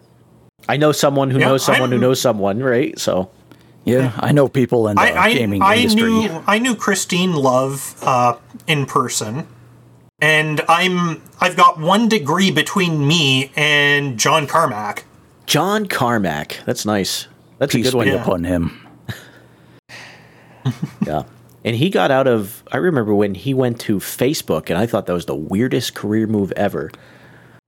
I 0.69 0.77
know 0.77 0.93
someone 0.93 1.31
who 1.31 1.39
Yeah, 1.39 1.47
knows 1.49 1.65
someone 1.65 1.89
who 1.91 1.95
I'm- 1.97 2.03
knows 2.03 2.21
someone, 2.21 2.63
right? 2.63 2.99
So 2.99 3.31
Yeah, 3.87 4.13
I 4.19 4.33
know 4.33 4.47
people 4.47 4.89
in 4.89 4.97
the 4.97 5.03
I, 5.03 5.25
I, 5.25 5.33
gaming 5.33 5.63
I 5.63 5.77
industry. 5.77 6.03
knew 6.13 6.43
I 6.47 6.59
knew 6.59 6.75
Christine 6.75 7.33
Love 7.35 7.95
uh, 8.03 8.35
in 8.67 8.85
person, 8.85 9.47
and 10.21 10.61
I'm 10.69 11.23
I've 11.41 11.57
got 11.57 11.81
one 11.81 12.07
degree 12.07 12.51
between 12.51 13.07
me 13.09 13.51
and 13.57 14.19
John 14.19 14.47
Carmack. 14.47 15.05
John 15.51 15.87
Carmack, 15.87 16.61
that's 16.65 16.87
nice. 16.87 17.27
That's 17.59 17.75
a 17.75 17.81
good 17.83 17.93
one. 17.95 18.07
be 18.07 18.13
Yeah. 18.13 18.23
upon 18.23 18.45
him. 18.45 18.87
Yeah. 21.05 21.25
And 21.65 21.75
he 21.75 21.91
got 21.91 22.11
out 22.13 22.27
of 22.29 22.63
I 22.71 22.77
remember 22.77 23.15
when 23.15 23.35
he 23.35 23.53
went 23.53 23.81
to 23.81 23.97
Facebook 23.99 24.71
and 24.71 24.79
I 24.79 24.87
thought 24.87 25.07
that 25.07 25.13
was 25.13 25.27
the 25.27 25.35
weirdest 25.35 25.95
career 25.95 26.27
move 26.29 26.53
ever. 26.53 26.91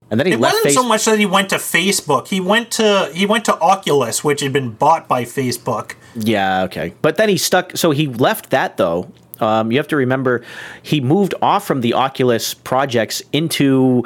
And 0.09 0.19
then 0.19 0.27
he 0.27 0.33
It 0.33 0.39
left 0.39 0.55
wasn't 0.55 0.71
Facebook. 0.71 0.81
so 0.81 0.87
much 0.87 1.05
that 1.05 1.19
he 1.19 1.25
went 1.25 1.49
to 1.49 1.55
Facebook. 1.57 2.27
He 2.29 2.39
went 2.39 2.71
to 2.71 3.11
he 3.13 3.25
went 3.25 3.43
to 3.45 3.59
Oculus, 3.59 4.23
which 4.23 4.41
had 4.41 4.53
been 4.53 4.69
bought 4.71 5.07
by 5.09 5.25
Facebook. 5.25 5.95
Yeah, 6.15 6.63
okay. 6.63 6.93
But 7.01 7.17
then 7.17 7.27
he 7.29 7.37
stuck 7.37 7.75
so 7.75 7.91
he 7.91 8.07
left 8.07 8.51
that 8.51 8.77
though. 8.77 9.11
Um, 9.39 9.71
you 9.71 9.77
have 9.79 9.87
to 9.89 9.97
remember 9.97 10.43
he 10.83 11.01
moved 11.01 11.33
off 11.41 11.65
from 11.67 11.81
the 11.81 11.93
Oculus 11.93 12.53
projects 12.53 13.21
into 13.33 14.05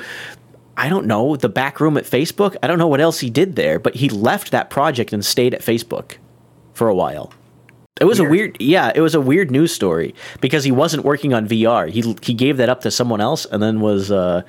I 0.77 0.89
don't 0.89 1.07
know, 1.07 1.35
the 1.35 1.49
back 1.49 1.79
room 1.79 1.97
at 1.97 2.05
Facebook. 2.05 2.55
I 2.61 2.67
don't 2.67 2.77
know 2.77 2.87
what 2.87 3.01
else 3.01 3.19
he 3.19 3.29
did 3.29 3.55
there, 3.55 3.79
but 3.79 3.95
he 3.95 4.09
left 4.09 4.51
that 4.51 4.69
project 4.69 5.11
and 5.11 5.25
stayed 5.25 5.53
at 5.53 5.61
Facebook 5.61 6.17
for 6.73 6.87
a 6.87 6.95
while. 6.95 7.33
It 7.99 8.05
was 8.05 8.19
a 8.19 8.23
weird, 8.23 8.57
yeah, 8.59 8.91
it 8.93 9.01
was 9.01 9.15
a 9.15 9.19
weird 9.19 9.49
news 9.49 9.73
story 9.73 10.13
because 10.39 10.63
he 10.63 10.71
wasn't 10.71 11.03
working 11.03 11.33
on 11.33 11.47
VR. 11.47 11.89
He 11.89 12.15
he 12.21 12.35
gave 12.35 12.57
that 12.57 12.69
up 12.69 12.81
to 12.81 12.91
someone 12.91 13.21
else 13.21 13.45
and 13.47 13.61
then 13.61 13.81
was 13.81 14.11
uh 14.11 14.43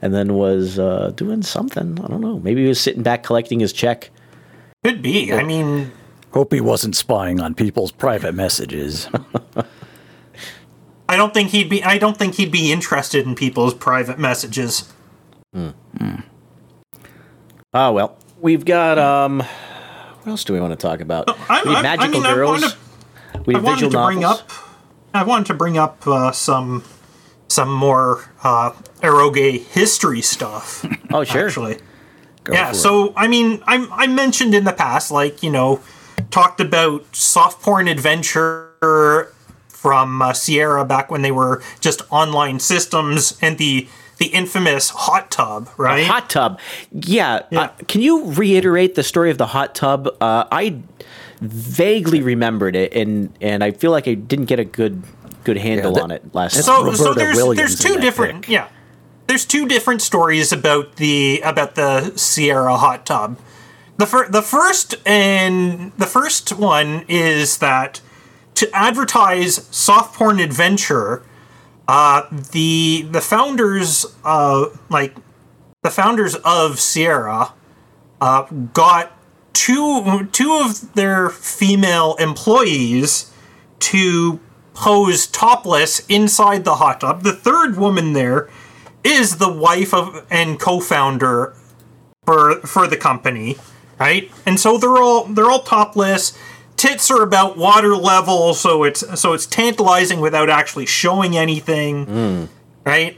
and 0.00 0.14
then 0.14 0.34
was 0.34 0.78
uh 0.78 1.12
doing 1.14 1.42
something. 1.42 2.00
I 2.02 2.08
don't 2.08 2.22
know. 2.22 2.38
Maybe 2.38 2.62
he 2.62 2.68
was 2.68 2.80
sitting 2.80 3.02
back 3.02 3.22
collecting 3.22 3.60
his 3.60 3.74
check. 3.74 4.08
Could 4.82 5.02
be. 5.02 5.30
I 5.34 5.42
mean, 5.42 5.92
Hope 6.34 6.52
he 6.52 6.60
wasn't 6.60 6.96
spying 6.96 7.40
on 7.40 7.54
people's 7.54 7.92
private 7.92 8.34
messages. 8.34 9.08
I 11.08 11.16
don't 11.16 11.32
think 11.32 11.50
he'd 11.50 11.70
be. 11.70 11.84
I 11.84 11.96
don't 11.96 12.16
think 12.16 12.34
he'd 12.34 12.50
be 12.50 12.72
interested 12.72 13.24
in 13.24 13.36
people's 13.36 13.72
private 13.72 14.18
messages. 14.18 14.92
Oh 17.72 17.92
well. 17.92 18.18
We've 18.40 18.64
got 18.64 18.98
um 18.98 19.38
what 19.40 20.30
else 20.30 20.44
do 20.44 20.52
we 20.52 20.60
want 20.60 20.72
to 20.72 20.76
talk 20.76 21.00
about? 21.00 21.28
I, 21.50 21.62
we 21.64 21.74
have 21.74 21.76
I- 21.76 21.78
I 21.78 21.82
magical 21.96 22.20
mean, 22.20 22.34
girls. 22.34 22.62
wanna- 22.62 22.74
we 23.46 23.54
I 23.54 23.58
have 23.58 23.64
wanted 23.64 23.80
to 23.80 23.86
visual 23.86 24.04
bring 24.06 24.24
up. 24.24 24.50
I 25.12 25.22
wanted 25.24 25.46
to 25.48 25.54
bring 25.54 25.76
up 25.76 26.06
uh, 26.06 26.32
some 26.32 26.82
some 27.48 27.72
more 27.72 28.24
uh, 28.42 28.70
eroge 29.02 29.64
history 29.66 30.20
stuff. 30.22 30.84
Oh 31.12 31.24
sure. 31.24 31.46
Actually, 31.46 31.78
Go 32.44 32.52
yeah. 32.54 32.66
for 32.66 32.72
it. 32.72 32.76
So 32.76 33.12
I 33.16 33.28
mean, 33.28 33.62
I 33.66 33.86
I 33.92 34.06
mentioned 34.06 34.54
in 34.54 34.64
the 34.64 34.72
past, 34.72 35.10
like 35.10 35.42
you 35.42 35.50
know, 35.50 35.80
talked 36.30 36.60
about 36.60 37.04
soft 37.14 37.60
porn 37.62 37.86
adventure 37.88 39.32
from 39.68 40.22
uh, 40.22 40.32
Sierra 40.32 40.84
back 40.84 41.10
when 41.10 41.22
they 41.22 41.30
were 41.32 41.62
just 41.80 42.02
On-Line 42.10 42.58
Systems, 42.60 43.36
and 43.42 43.58
the 43.58 43.86
the 44.18 44.26
infamous 44.26 44.90
hot 44.90 45.30
tub, 45.30 45.68
right? 45.76 46.06
Hot 46.06 46.30
tub. 46.30 46.60
Yeah. 46.92 47.42
Yeah. 47.50 47.60
Uh, 47.60 47.68
can 47.88 48.00
you 48.00 48.30
reiterate 48.32 48.94
the 48.94 49.02
story 49.02 49.30
of 49.30 49.38
the 49.38 49.46
hot 49.46 49.74
tub? 49.74 50.08
Uh, 50.20 50.44
I 50.50 50.80
vaguely 51.40 52.22
remembered 52.22 52.76
it, 52.76 52.94
and 52.94 53.32
and 53.40 53.62
I 53.64 53.72
feel 53.72 53.90
like 53.90 54.08
I 54.08 54.14
didn't 54.14 54.46
get 54.46 54.60
a 54.60 54.64
good 54.64 55.02
good 55.44 55.58
handle 55.58 55.92
that- 55.94 56.02
on 56.02 56.10
it 56.10 56.34
last 56.34 56.54
that's 56.54 56.66
time. 56.66 56.94
so 56.94 57.04
so 57.04 57.14
there's 57.14 57.36
Williams 57.36 57.56
there's 57.58 57.78
two 57.78 58.00
different 58.00 58.42
pic. 58.42 58.50
yeah 58.50 58.68
there's 59.26 59.44
two 59.44 59.66
different 59.68 60.00
stories 60.02 60.52
about 60.52 60.96
the 60.96 61.40
about 61.44 61.74
the 61.74 62.12
Sierra 62.16 62.76
hot 62.76 63.04
tub. 63.06 63.38
The 63.96 64.06
fir- 64.06 64.28
the 64.28 64.42
first 64.42 64.94
and 65.06 65.92
the 65.98 66.06
first 66.06 66.52
one 66.52 67.04
is 67.08 67.58
that 67.58 68.00
to 68.54 68.70
advertise 68.74 69.66
soft 69.70 70.14
porn 70.14 70.40
adventure, 70.40 71.22
uh, 71.88 72.22
the 72.52 73.02
the 73.10 73.20
founders 73.20 74.06
uh 74.24 74.66
like 74.88 75.14
the 75.82 75.90
founders 75.90 76.34
of 76.36 76.80
Sierra 76.80 77.52
uh, 78.20 78.42
got 78.72 79.12
two 79.52 80.28
two 80.32 80.60
of 80.62 80.94
their 80.94 81.28
female 81.30 82.14
employees 82.16 83.32
to 83.80 84.40
pose 84.72 85.26
topless 85.26 86.00
inside 86.08 86.64
the 86.64 86.76
hot 86.76 87.00
tub. 87.00 87.22
The 87.22 87.32
third 87.32 87.76
woman 87.76 88.12
there 88.12 88.48
is 89.04 89.36
the 89.36 89.52
wife 89.52 89.92
of 89.92 90.26
and 90.30 90.58
co-founder 90.58 91.54
for 92.24 92.56
for 92.62 92.86
the 92.86 92.96
company, 92.96 93.56
right? 93.98 94.30
And 94.46 94.58
so 94.58 94.78
they're 94.78 94.96
all 94.96 95.24
they're 95.24 95.50
all 95.50 95.62
topless. 95.62 96.36
Tits 96.84 97.10
are 97.10 97.22
about 97.22 97.56
water 97.56 97.96
level, 97.96 98.52
so 98.52 98.84
it's 98.84 99.18
so 99.18 99.32
it's 99.32 99.46
tantalizing 99.46 100.20
without 100.20 100.50
actually 100.50 100.84
showing 100.84 101.34
anything, 101.34 102.50
right? 102.84 103.16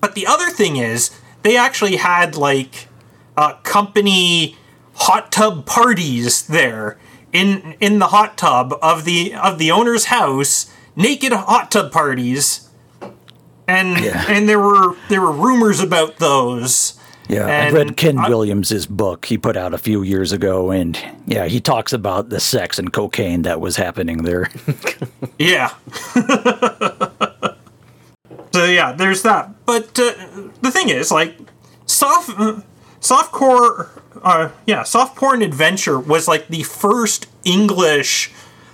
But 0.00 0.14
the 0.14 0.26
other 0.26 0.48
thing 0.48 0.76
is 0.76 1.10
they 1.42 1.58
actually 1.58 1.96
had 1.96 2.36
like 2.36 2.88
uh, 3.36 3.52
company 3.64 4.56
hot 4.94 5.30
tub 5.30 5.66
parties 5.66 6.46
there 6.46 6.96
in 7.34 7.76
in 7.80 7.98
the 7.98 8.06
hot 8.06 8.38
tub 8.38 8.72
of 8.80 9.04
the 9.04 9.34
of 9.34 9.58
the 9.58 9.70
owner's 9.70 10.06
house, 10.06 10.72
naked 10.96 11.32
hot 11.34 11.70
tub 11.70 11.92
parties, 11.92 12.70
and 13.68 14.00
Yeah. 14.02 14.24
and 14.26 14.48
there 14.48 14.58
were 14.58 14.96
there 15.10 15.20
were 15.20 15.32
rumors 15.32 15.80
about 15.80 16.16
those. 16.16 16.98
Yeah, 17.28 17.46
I 17.46 17.50
And 17.50 17.74
read 17.74 17.96
Ken 17.96 18.18
I- 18.18 18.28
Williams's 18.28 18.86
book 18.86 19.24
he 19.26 19.36
put 19.38 19.56
out 19.56 19.74
a 19.74 19.78
few 19.78 20.02
years 20.02 20.32
ago, 20.32 20.70
and 20.70 20.98
yeah, 21.26 21.46
he 21.46 21.60
talks 21.60 21.92
about 21.92 22.28
the 22.28 22.38
sex 22.40 22.78
and 22.78 22.92
cocaine 22.92 23.42
that 23.42 23.60
was 23.60 23.76
happening 23.76 24.22
there. 24.22 24.50
Yeah. 25.38 25.68
so 28.52 28.64
yeah, 28.64 28.92
there's 28.92 29.22
that. 29.22 29.50
But 29.66 29.98
uh, 29.98 30.12
the 30.62 30.70
thing 30.70 30.88
is, 30.88 31.10
like, 31.10 31.36
soft, 31.84 32.30
uh, 32.38 32.60
softcore, 33.00 33.88
uh, 34.22 34.50
yeah, 34.66 34.82
soft 34.82 35.16
porn 35.16 35.42
adventure 35.42 35.98
was 35.98 36.26
like 36.26 36.48
the 36.48 36.62
first 36.62 37.26
English 37.44 38.32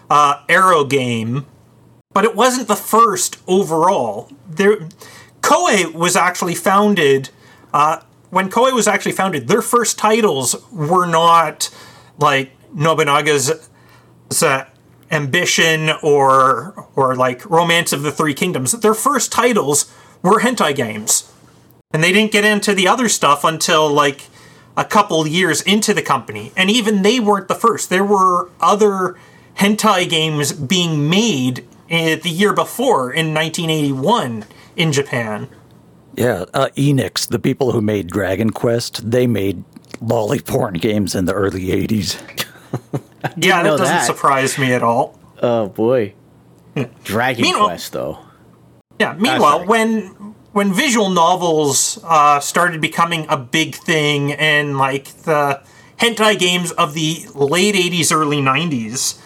uh, 0.09 0.41
ero 0.49 0.85
game, 0.85 1.47
but 2.13 2.25
it 2.25 2.37
wasn't 2.37 2.69
the 2.69 2.77
first 2.77 3.39
overall. 3.49 4.31
There, 4.49 4.89
Koei 5.41 5.93
was 5.93 6.15
actually 6.15 6.55
founded. 6.55 7.31
Uh, 7.73 8.01
when 8.33 8.49
Koei 8.49 8.73
was 8.73 8.89
actually 8.89 9.13
founded, 9.13 9.47
their 9.47 9.61
first 9.61 9.99
titles 9.99 10.57
were 10.73 11.05
not 11.05 11.69
like 12.19 12.51
Nobunaga's 12.75 13.69
uh, 14.43 14.65
ambition 15.11 15.91
or 16.03 16.89
or 16.97 17.15
like 17.15 17.45
romance 17.45 17.93
of 17.93 18.01
the 18.01 18.11
three 18.11 18.33
kingdoms. 18.33 18.73
Their 18.73 18.95
first 18.95 19.31
titles 19.31 19.93
were 20.23 20.41
hentai 20.41 20.75
games. 20.75 21.31
And 21.93 22.03
they 22.03 22.11
didn't 22.11 22.33
get 22.33 22.47
into 22.47 22.73
the 22.75 22.89
other 22.89 23.07
stuff 23.11 23.45
until 23.45 23.91
like 23.91 24.29
a 24.79 24.85
couple 24.87 25.27
years 25.27 25.61
into 25.61 25.93
the 25.93 26.01
company. 26.01 26.53
And 26.57 26.71
even 26.71 27.03
they 27.03 27.21
weren't 27.21 27.49
the 27.49 27.55
first. 27.55 27.91
There 27.91 28.03
were 28.03 28.49
other 28.63 29.19
hentai 29.57 30.09
games 30.09 30.55
being 30.55 31.11
made 31.11 31.67
uh, 31.91 32.17
the 32.17 32.31
year 32.31 32.55
before 32.55 33.13
in 33.13 33.35
1981 33.35 34.47
in 34.75 34.91
japan 34.91 35.47
yeah, 36.17 36.45
uh, 36.55 36.69
Enix, 36.77 37.29
the 37.29 37.39
people 37.39 37.73
who 37.73 37.81
made 37.81 38.09
Dragon 38.09 38.51
Quest, 38.51 39.11
they 39.11 39.27
made 39.27 39.65
loli 40.01 40.45
porn 40.45 40.75
games 40.75 41.15
in 41.15 41.25
the 41.27 41.33
early 41.35 41.67
'80s. 41.67 42.21
yeah 43.37 43.63
that 43.63 43.69
doesn't 43.77 43.85
that. 43.85 44.07
surprise 44.07 44.59
me 44.59 44.73
at 44.73 44.83
all 44.83 45.19
Oh 45.43 45.69
boy. 45.69 46.15
Dragon 47.05 47.43
Meanwhile- 47.43 47.67
Quest 47.69 47.93
though. 47.93 48.19
Yeah. 48.99 49.15
Meanwhile, 49.19 49.59
sorry. 49.59 49.67
when 49.67 50.35
when 50.53 50.73
visual 50.73 51.11
novels 51.11 51.99
uh, 52.05 52.39
started 52.41 52.81
becoming 52.81 53.27
a 53.29 53.37
big 53.37 53.75
thing, 53.75 54.33
and 54.35 54.79
like 54.79 55.07
the 55.25 55.61
hentai 55.99 56.39
games 56.39 56.71
of 56.73 56.95
the 56.95 57.27
late 57.35 57.75
'80s, 57.75 58.13
early 58.15 58.39
'90s, 58.39 59.19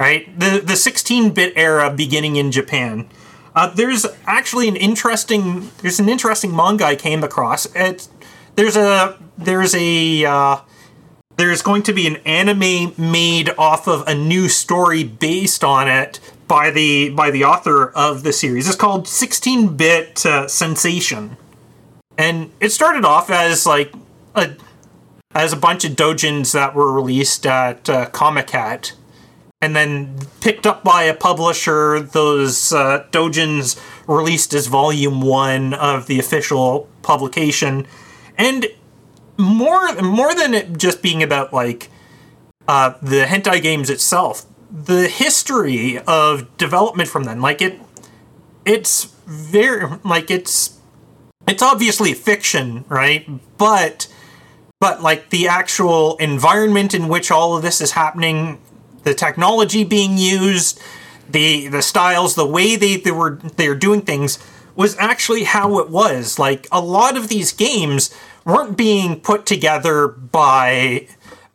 right? 0.00 0.26
The 0.38 0.60
the 0.64 0.72
16-bit 0.74 1.52
era 1.56 1.90
beginning 1.90 2.36
in 2.36 2.50
Japan. 2.50 3.08
Uh, 3.54 3.68
there's 3.74 4.06
actually 4.26 4.68
an 4.68 4.76
interesting 4.76 5.70
there's 5.78 6.00
an 6.00 6.08
interesting 6.08 6.54
manga 6.54 6.84
I 6.84 6.96
came 6.96 7.22
across. 7.22 7.66
It 7.74 8.08
there's 8.56 8.76
a 8.76 9.18
there's 9.36 9.74
a 9.74 10.24
uh, 10.24 10.56
there's 11.36 11.62
going 11.62 11.82
to 11.84 11.92
be 11.92 12.06
an 12.06 12.16
anime 12.24 12.94
made 12.96 13.50
off 13.58 13.86
of 13.86 14.06
a 14.06 14.14
new 14.14 14.48
story 14.48 15.04
based 15.04 15.64
on 15.64 15.88
it 15.88 16.20
by 16.48 16.70
the 16.70 17.10
by 17.10 17.30
the 17.30 17.44
author 17.44 17.88
of 17.90 18.22
the 18.22 18.32
series. 18.32 18.68
It's 18.68 18.76
called 18.76 19.06
16-bit 19.06 20.26
uh, 20.26 20.48
Sensation, 20.48 21.36
and 22.18 22.50
it 22.60 22.70
started 22.70 23.04
off 23.04 23.30
as 23.30 23.66
like 23.66 23.92
a 24.34 24.52
as 25.34 25.52
a 25.52 25.56
bunch 25.56 25.84
of 25.84 25.92
dojins 25.92 26.52
that 26.52 26.74
were 26.74 26.92
released 26.92 27.46
at 27.46 27.88
uh, 27.88 28.10
Comiket, 28.10 28.92
and 29.62 29.76
then 29.76 30.18
picked 30.40 30.66
up 30.66 30.82
by 30.82 31.04
a 31.04 31.14
publisher. 31.14 32.00
Those 32.00 32.72
uh, 32.72 33.06
dojins 33.12 33.80
released 34.08 34.52
as 34.52 34.66
volume 34.66 35.22
one 35.22 35.72
of 35.72 36.08
the 36.08 36.18
official 36.18 36.88
publication, 37.02 37.86
and 38.36 38.66
more 39.38 39.94
more 40.02 40.34
than 40.34 40.52
it 40.52 40.76
just 40.76 41.00
being 41.00 41.22
about 41.22 41.54
like 41.54 41.88
uh, 42.66 42.94
the 43.00 43.24
hentai 43.24 43.62
games 43.62 43.88
itself, 43.88 44.44
the 44.70 45.08
history 45.08 45.98
of 46.00 46.54
development 46.58 47.08
from 47.08 47.24
then, 47.24 47.40
like 47.40 47.62
it, 47.62 47.80
it's 48.64 49.04
very 49.26 49.96
like 50.04 50.30
it's 50.30 50.80
it's 51.46 51.62
obviously 51.62 52.14
fiction, 52.14 52.84
right? 52.88 53.28
But 53.58 54.08
but 54.80 55.00
like 55.00 55.30
the 55.30 55.46
actual 55.46 56.16
environment 56.16 56.94
in 56.94 57.06
which 57.06 57.30
all 57.30 57.56
of 57.56 57.62
this 57.62 57.80
is 57.80 57.92
happening, 57.92 58.60
the 59.04 59.14
technology 59.14 59.84
being 59.84 60.18
used, 60.18 60.80
the 61.28 61.68
the 61.68 61.82
styles, 61.82 62.34
the 62.34 62.46
way 62.46 62.76
they, 62.76 62.96
they 62.96 63.10
were 63.10 63.38
they're 63.56 63.74
doing 63.74 64.02
things 64.02 64.38
was 64.74 64.96
actually 64.98 65.44
how 65.44 65.78
it 65.78 65.90
was. 65.90 66.38
Like 66.38 66.66
a 66.72 66.80
lot 66.80 67.16
of 67.16 67.28
these 67.28 67.52
games 67.52 68.14
weren't 68.44 68.76
being 68.76 69.20
put 69.20 69.46
together 69.46 70.08
by 70.08 71.08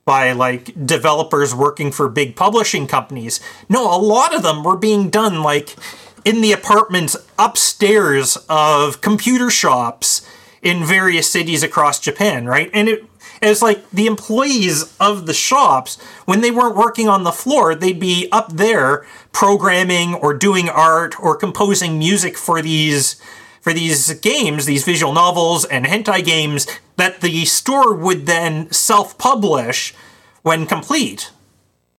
by 0.05 0.31
like 0.31 0.85
developers 0.85 1.53
working 1.53 1.91
for 1.91 2.07
big 2.07 2.35
publishing 2.35 2.87
companies. 2.87 3.39
No, 3.67 3.93
a 3.93 3.99
lot 3.99 4.33
of 4.33 4.43
them 4.43 4.63
were 4.63 4.77
being 4.77 5.09
done 5.09 5.43
like 5.43 5.75
in 6.23 6.41
the 6.41 6.51
apartments 6.51 7.17
upstairs 7.37 8.37
of 8.49 9.01
computer 9.01 9.49
shops 9.49 10.27
in 10.67 10.83
various 10.83 11.31
cities 11.31 11.63
across 11.63 11.97
Japan, 11.97 12.45
right? 12.45 12.69
And 12.73 12.89
it 12.89 13.05
it's 13.41 13.61
like 13.61 13.89
the 13.91 14.07
employees 14.07 14.93
of 14.99 15.27
the 15.27 15.33
shops, 15.33 16.01
when 16.25 16.41
they 16.41 16.51
weren't 16.51 16.75
working 16.75 17.07
on 17.07 17.23
the 17.23 17.31
floor, 17.31 17.73
they'd 17.73 17.99
be 17.99 18.27
up 18.31 18.51
there 18.51 19.05
programming 19.31 20.15
or 20.15 20.33
doing 20.33 20.67
art 20.67 21.17
or 21.19 21.37
composing 21.37 21.97
music 21.97 22.37
for 22.37 22.61
these 22.61 23.15
for 23.61 23.73
these 23.73 24.13
games, 24.19 24.65
these 24.65 24.83
visual 24.83 25.13
novels 25.13 25.63
and 25.65 25.85
hentai 25.85 26.23
games 26.23 26.67
that 26.97 27.21
the 27.21 27.45
store 27.45 27.93
would 27.93 28.25
then 28.25 28.69
self-publish 28.71 29.93
when 30.41 30.65
complete. 30.65 31.31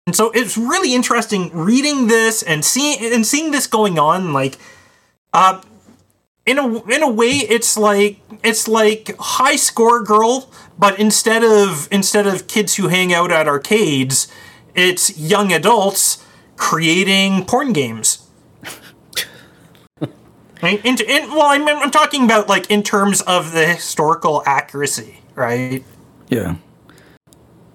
And 0.06 0.16
so 0.16 0.30
it's 0.30 0.56
really 0.58 0.94
interesting 0.94 1.50
reading 1.52 2.08
this 2.08 2.42
and 2.42 2.64
seeing 2.64 3.12
and 3.14 3.26
seeing 3.26 3.50
this 3.50 3.66
going 3.66 3.98
on 3.98 4.34
like 4.34 4.58
uh 5.32 5.62
in 6.49 6.59
a 6.59 6.82
in 6.86 7.03
a 7.03 7.11
way 7.11 7.28
it's 7.28 7.76
like 7.76 8.20
it's 8.42 8.66
like 8.66 9.14
high 9.18 9.57
score 9.57 10.03
girl 10.03 10.51
but 10.78 10.99
instead 10.99 11.44
of 11.44 11.88
instead 11.92 12.26
of 12.26 12.49
kids 12.49 12.76
who 12.76 12.88
hang 12.88 13.12
out 13.12 13.30
at 13.30 13.46
arcades 13.46 14.28
it's 14.74 15.18
young 15.18 15.53
adults 15.53 16.24
creating 16.57 17.44
porn 17.44 17.72
games 17.72 18.26
right 20.62 20.84
in, 20.84 20.96
in, 21.07 21.30
well 21.30 21.46
I'm, 21.46 21.68
I'm 21.68 21.90
talking 21.90 22.24
about 22.24 22.49
like 22.49 22.70
in 22.70 22.82
terms 22.82 23.20
of 23.20 23.53
the 23.53 23.66
historical 23.66 24.42
accuracy 24.46 25.20
right 25.34 25.84
Yeah. 26.28 26.57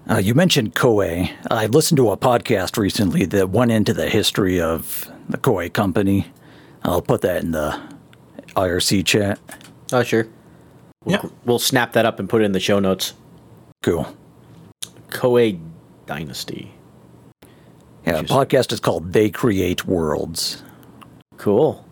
Uh, 0.09 0.17
you 0.17 0.36
mentioned 0.36 0.76
Koei. 0.76 1.32
I 1.49 1.67
listened 1.67 1.95
to 1.97 2.11
a 2.11 2.17
podcast 2.17 2.78
recently 2.78 3.24
that 3.28 3.49
went 3.49 3.71
into 3.71 3.93
the 3.93 4.09
history 4.09 4.59
of 4.59 5.09
the 5.30 5.38
Koei 5.38 5.71
company. 5.71 6.28
I'll 6.84 7.01
put 7.01 7.21
that 7.21 7.41
in 7.41 7.51
the 7.51 7.80
IRC 8.56 9.06
chat. 9.06 9.39
Oh 9.91 10.04
sure. 10.04 10.28
yeah 11.06 11.24
We'll 11.45 11.60
snap 11.60 11.93
that 11.93 12.06
up 12.06 12.20
and 12.20 12.30
put 12.30 12.41
it 12.41 12.45
in 12.45 12.51
the 12.51 12.60
show 12.60 12.80
notes. 12.80 13.14
Cool. 13.82 14.16
Koei 15.10 15.60
Dynasty. 16.06 16.72
Yeah, 18.06 18.22
the 18.22 18.28
podcast 18.28 18.74
is 18.74 18.80
called 18.80 19.14
They 19.14 19.30
Create 19.30 19.86
Worlds. 19.86 20.62
Cool. 21.38 21.86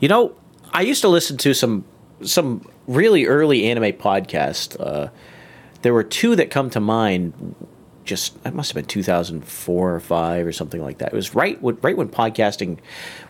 You 0.00 0.08
know, 0.08 0.34
I 0.72 0.82
used 0.82 1.00
to 1.02 1.08
listen 1.08 1.36
to 1.38 1.54
some 1.54 1.84
some 2.22 2.66
really 2.86 3.26
early 3.26 3.66
anime 3.66 3.92
podcasts. 3.92 4.76
Uh, 4.78 5.08
there 5.82 5.94
were 5.94 6.02
two 6.02 6.36
that 6.36 6.50
come 6.50 6.68
to 6.70 6.80
mind. 6.80 7.54
Just 8.04 8.36
it 8.44 8.54
must 8.54 8.70
have 8.70 8.74
been 8.76 8.84
2004 8.86 9.94
or 9.94 10.00
five 10.00 10.46
or 10.46 10.52
something 10.52 10.82
like 10.82 10.98
that. 10.98 11.12
It 11.12 11.16
was 11.16 11.34
right 11.34 11.58
right 11.62 11.96
when 11.96 12.08
podcasting 12.08 12.78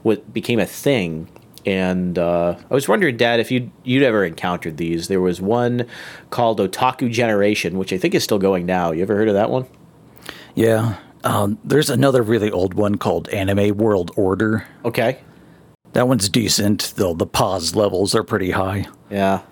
what 0.03 0.33
became 0.33 0.59
a 0.59 0.67
thing. 0.67 1.29
And 1.67 2.17
uh, 2.17 2.57
I 2.71 2.75
was 2.75 2.89
wondering, 2.89 3.17
Dad, 3.17 3.41
if 3.41 3.51
you'd 3.51 3.71
you'd 3.83 4.05
ever 4.05 4.25
encountered 4.25 4.77
these. 4.77 5.09
There 5.09 5.21
was 5.21 5.41
one 5.41 5.87
called 6.31 6.61
Otaku 6.61 7.11
Generation, 7.11 7.77
which 7.77 7.93
I 7.93 7.99
think 7.99 8.15
is 8.15 8.23
still 8.23 8.39
going 8.39 8.65
now. 8.67 8.93
You 8.93 9.03
ever 9.03 9.17
heard 9.17 9.29
of 9.29 9.35
that 9.35 9.51
one? 9.51 9.67
Yeah, 10.55 10.97
There's 11.65 11.91
another 11.91 12.23
really 12.23 12.51
old 12.51 12.75
one 12.75 12.95
called 12.97 13.29
Anime 13.29 13.77
World 13.77 14.11
Order. 14.17 14.67
Okay. 14.85 15.19
That 15.93 16.09
one's 16.09 16.29
decent, 16.29 16.93
though 16.97 17.15
the 17.15 17.27
pause 17.27 17.75
levels 17.75 18.15
are 18.15 18.23
pretty 18.23 18.53
high. 18.53 18.87
Yeah, 19.11 19.43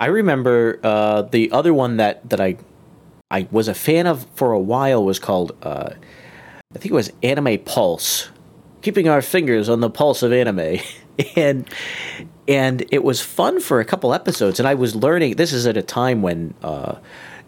I 0.00 0.06
remember 0.06 0.78
uh, 0.82 1.22
the 1.22 1.50
other 1.52 1.72
one 1.72 1.96
that 1.98 2.28
that 2.28 2.40
I 2.40 2.56
I 3.30 3.48
was 3.50 3.68
a 3.68 3.74
fan 3.74 4.06
of 4.06 4.26
for 4.34 4.52
a 4.52 4.58
while 4.58 5.04
was 5.04 5.18
called 5.18 5.52
uh, 5.62 5.90
I 6.74 6.78
think 6.78 6.86
it 6.92 6.94
was 6.94 7.12
Anime 7.22 7.58
Pulse, 7.58 8.30
keeping 8.80 9.08
our 9.08 9.22
fingers 9.22 9.68
on 9.68 9.80
the 9.80 9.90
pulse 9.90 10.22
of 10.22 10.32
anime, 10.32 10.78
and 11.36 11.68
and 12.48 12.84
it 12.90 13.04
was 13.04 13.20
fun 13.20 13.60
for 13.60 13.80
a 13.80 13.84
couple 13.84 14.12
episodes, 14.12 14.58
and 14.58 14.68
I 14.68 14.74
was 14.74 14.94
learning. 14.94 15.36
This 15.36 15.52
is 15.52 15.66
at 15.66 15.76
a 15.76 15.82
time 15.82 16.22
when. 16.22 16.54
Uh, 16.62 16.96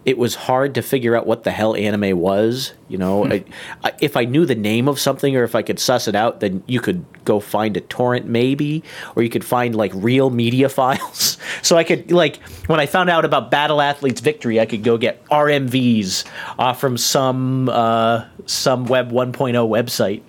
it 0.05 0.19
was 0.19 0.35
hard 0.35 0.75
to 0.75 0.83
figure 0.83 1.17
out 1.17 1.27
what 1.27 1.45
the 1.45 1.51
hell 1.51 1.75
anime 1.75 2.19
was. 2.19 2.75
You 2.89 2.99
know, 2.99 3.25
I, 3.25 3.45
I, 3.83 3.93
if 4.01 4.17
I 4.17 4.25
knew 4.25 4.45
the 4.45 4.55
name 4.55 4.87
of 4.87 4.99
something 5.01 5.35
or 5.35 5.45
if 5.45 5.55
I 5.55 5.63
could 5.63 5.79
suss 5.79 6.09
it 6.09 6.15
out, 6.15 6.41
then 6.41 6.63
you 6.67 6.81
could 6.81 7.05
go 7.25 7.41
find 7.41 7.77
a 7.77 7.81
torrent 7.81 8.27
maybe, 8.27 8.83
or 9.17 9.23
you 9.23 9.31
could 9.31 9.45
find 9.45 9.75
like 9.75 9.93
real 9.95 10.31
media 10.31 10.69
files. 10.69 11.39
so 11.63 11.77
I 11.77 11.85
could 11.85 12.13
like 12.13 12.43
when 12.67 12.81
I 12.81 12.87
found 12.87 13.09
out 13.09 13.25
about 13.25 13.51
Battle 13.51 13.81
Athletes 13.81 14.21
Victory, 14.21 14.61
I 14.61 14.67
could 14.67 14.85
go 14.85 14.99
get 14.99 15.25
RMVs 15.27 16.25
uh, 16.59 16.75
from 16.75 16.99
some 16.99 17.69
uh, 17.71 18.27
some 18.47 18.85
Web 18.85 19.11
1.0 19.11 19.55
website. 19.69 20.23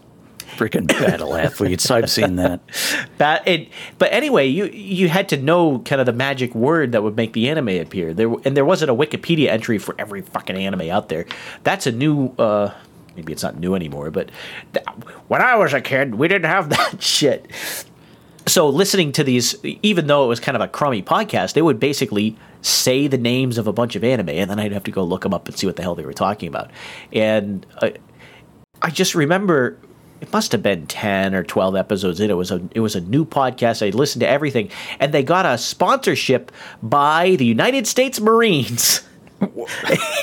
Freaking 0.55 0.87
battle 0.87 1.35
athletes. 1.35 1.89
I've 1.91 2.09
seen 2.09 2.37
that. 2.37 2.61
That 3.17 3.47
it, 3.47 3.69
but 3.97 4.11
anyway, 4.11 4.47
you 4.47 4.65
you 4.65 5.07
had 5.07 5.29
to 5.29 5.37
know 5.37 5.79
kind 5.79 6.01
of 6.01 6.05
the 6.05 6.13
magic 6.13 6.53
word 6.53 6.91
that 6.91 7.01
would 7.01 7.15
make 7.15 7.31
the 7.33 7.49
anime 7.49 7.69
appear. 7.69 8.13
There 8.13 8.33
and 8.43 8.57
there 8.57 8.65
wasn't 8.65 8.91
a 8.91 8.93
Wikipedia 8.95 9.47
entry 9.47 9.77
for 9.77 9.95
every 9.97 10.21
fucking 10.21 10.55
anime 10.57 10.89
out 10.89 11.07
there. 11.09 11.25
That's 11.63 11.87
a 11.87 11.91
new. 11.91 12.33
uh 12.37 12.73
Maybe 13.15 13.31
it's 13.31 13.43
not 13.43 13.57
new 13.57 13.75
anymore, 13.75 14.11
but 14.11 14.29
th- 14.73 14.85
when 15.29 15.41
I 15.41 15.55
was 15.55 15.71
a 15.73 15.79
kid, 15.79 16.15
we 16.15 16.27
didn't 16.27 16.49
have 16.49 16.69
that 16.75 17.01
shit. 17.01 17.49
So 18.47 18.67
listening 18.69 19.13
to 19.13 19.23
these, 19.23 19.55
even 19.63 20.07
though 20.07 20.25
it 20.25 20.27
was 20.27 20.39
kind 20.41 20.55
of 20.55 20.61
a 20.61 20.67
crummy 20.67 21.01
podcast, 21.01 21.53
they 21.53 21.61
would 21.61 21.79
basically 21.79 22.35
say 22.61 23.07
the 23.07 23.17
names 23.17 23.57
of 23.57 23.67
a 23.67 23.73
bunch 23.73 23.95
of 23.95 24.03
anime, 24.03 24.29
and 24.29 24.49
then 24.51 24.59
I'd 24.59 24.73
have 24.73 24.83
to 24.83 24.91
go 24.91 25.03
look 25.03 25.21
them 25.21 25.33
up 25.33 25.47
and 25.47 25.57
see 25.57 25.65
what 25.65 25.77
the 25.77 25.81
hell 25.81 25.95
they 25.95 26.05
were 26.05 26.13
talking 26.13 26.49
about. 26.49 26.71
And 27.13 27.65
uh, 27.81 27.91
I 28.81 28.89
just 28.89 29.15
remember 29.15 29.77
it 30.25 30.33
must 30.33 30.51
have 30.53 30.63
been 30.63 30.87
10 30.87 31.35
or 31.35 31.43
12 31.43 31.75
episodes 31.75 32.19
in. 32.19 32.31
It 32.31 32.33
was 32.33 32.49
a 32.49 32.59
it 32.71 32.79
was 32.79 32.95
a 32.95 33.01
new 33.01 33.25
podcast. 33.25 33.85
I 33.85 33.95
listened 33.95 34.21
to 34.21 34.27
everything. 34.27 34.71
And 34.99 35.13
they 35.13 35.21
got 35.21 35.45
a 35.45 35.57
sponsorship 35.57 36.51
by 36.81 37.35
the 37.35 37.45
united 37.45 37.87
states 37.87 38.19
marines. 38.19 39.01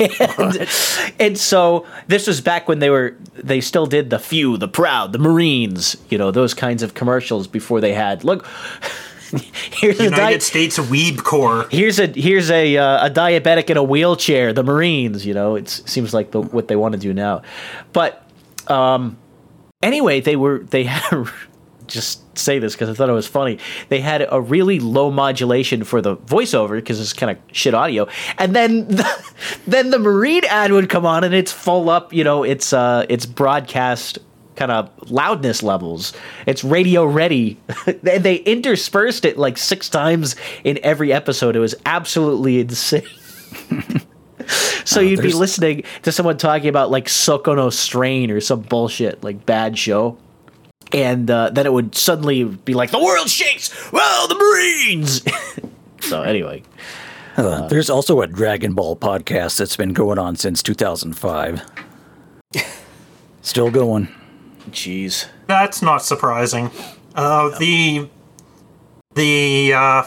And, 0.00 0.68
and 1.20 1.38
so 1.38 1.86
this 2.09 2.26
was 2.26 2.40
back 2.40 2.66
when 2.66 2.78
they 2.78 2.88
were 2.88 3.14
they 3.34 3.61
still 3.61 3.86
did 3.86 4.09
the 4.09 4.18
few 4.18 4.57
the 4.57 4.66
proud 4.66 5.12
the 5.12 5.18
marines 5.18 5.96
you 6.09 6.16
know 6.16 6.30
those 6.30 6.55
kinds 6.55 6.82
of 6.82 6.94
commercials 6.94 7.46
before 7.46 7.80
they 7.80 7.92
had 7.92 8.24
look 8.24 8.46
here's 9.70 10.00
a 10.00 10.05
United 10.05 10.38
di- 10.38 10.44
States 10.44 10.78
Weeb 10.78 11.22
Corps. 11.22 11.68
here's 11.70 12.00
a 12.00 12.07
here's 12.07 12.50
a 12.50 12.76
uh, 12.78 13.07
a 13.07 13.11
diabetic 13.11 13.68
in 13.68 13.76
a 13.76 13.82
wheelchair 13.82 14.53
the 14.55 14.64
marines 14.64 15.26
you 15.26 15.34
know 15.34 15.57
it 15.57 15.68
seems 15.68 16.14
like 16.14 16.30
the, 16.30 16.40
what 16.40 16.68
they 16.68 16.76
want 16.76 16.92
to 16.92 16.98
do 16.98 17.12
now. 17.12 17.42
But 17.92 18.26
um 18.68 19.18
anyway 19.83 20.20
they 20.20 20.37
were 20.37 20.61
they 20.70 20.85
had 20.85 21.26
just 21.87 22.39
say 22.39 22.59
this 22.59 22.74
because 22.74 22.89
i 22.89 22.95
thought 22.95 23.11
it 23.11 23.12
was 23.12 23.26
funny. 23.26 23.59
They 23.91 24.01
had 24.01 24.26
a 24.30 24.41
really 24.41 24.80
low 24.80 25.11
modulation 25.11 25.85
for 25.85 26.01
the 26.01 26.16
voiceover 26.16 26.76
because 26.76 27.01
it's 27.01 27.12
kind 27.12 27.37
of 27.37 27.39
shit 27.55 27.74
audio. 27.74 28.09
And 28.39 28.57
then 28.57 28.87
the, 28.89 29.35
then 29.66 29.91
the 29.91 29.99
marine 29.99 30.45
ad 30.47 30.72
would 30.72 30.89
come 30.89 31.05
on 31.05 31.24
and 31.24 31.35
it's 31.35 31.53
full 31.53 31.91
up 31.91 32.12
you 32.12 32.24
know 32.24 32.43
it's 32.45 32.72
uh 32.72 33.05
it's 33.09 33.26
broadcast 33.26 34.18
kind 34.57 34.70
of 34.70 34.91
loudness 35.11 35.62
levels. 35.62 36.12
It's 36.47 36.62
radio 36.64 37.05
ready. 37.05 37.59
They 38.03 38.18
they 38.18 38.37
interspersed 38.37 39.24
it 39.24 39.37
like 39.37 39.59
six 39.59 39.89
times 39.89 40.37
in 40.64 40.78
every 40.83 41.12
episode. 41.12 41.57
It 41.57 41.61
was 41.61 41.74
absolutely 41.85 42.61
insane 42.61 43.03
so 44.84 45.01
you'd 45.01 45.22
be 45.22 45.32
listening 45.32 45.84
to 46.03 46.12
someone 46.12 46.36
talking 46.38 46.68
about 46.68 46.90
like 46.90 47.07
Sokono 47.07 47.72
Strain 47.72 48.30
or 48.30 48.40
some 48.40 48.61
bullshit 48.61 49.22
like 49.22 49.45
bad 49.47 49.78
show, 49.78 50.16
and 50.93 51.30
uh, 51.30 51.51
then 51.51 51.66
it 51.66 51.72
would 51.72 51.95
suddenly 51.95 52.45
be 52.45 52.74
like 52.74 52.90
the 52.90 53.03
world 53.03 53.28
shakes. 53.28 53.70
Well, 53.93 54.28
the 54.28 54.34
Marines. 54.34 55.22
so 56.09 56.22
anyway, 56.22 56.62
Uh, 57.36 57.66
there's 57.68 57.88
also 57.90 58.20
a 58.20 58.26
Dragon 58.26 58.74
Ball 58.74 58.95
podcast 58.97 59.59
that's 59.59 59.76
been 59.76 59.93
going 59.93 60.18
on 60.18 60.36
since 60.36 60.62
2005. 60.62 61.62
Still 63.43 63.70
going. 63.70 64.09
jeez, 64.70 65.26
That's 65.47 65.82
not 65.82 66.05
surprising. 66.05 66.70
Uh, 67.14 67.57
the 67.59 68.09
the 69.14 69.72
uh, 69.74 70.05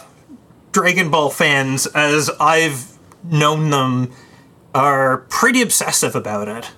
Dragon 0.72 1.10
Ball 1.12 1.30
fans, 1.30 1.86
as 1.88 2.30
I've 2.40 2.98
known 3.24 3.70
them, 3.70 4.12
are 4.76 5.20
pretty 5.30 5.62
obsessive 5.62 6.16
about 6.16 6.48
it. 6.48 6.72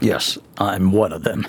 Yes, 0.00 0.38
I'm 0.58 0.92
one 0.92 1.12
of 1.12 1.24
them. 1.24 1.46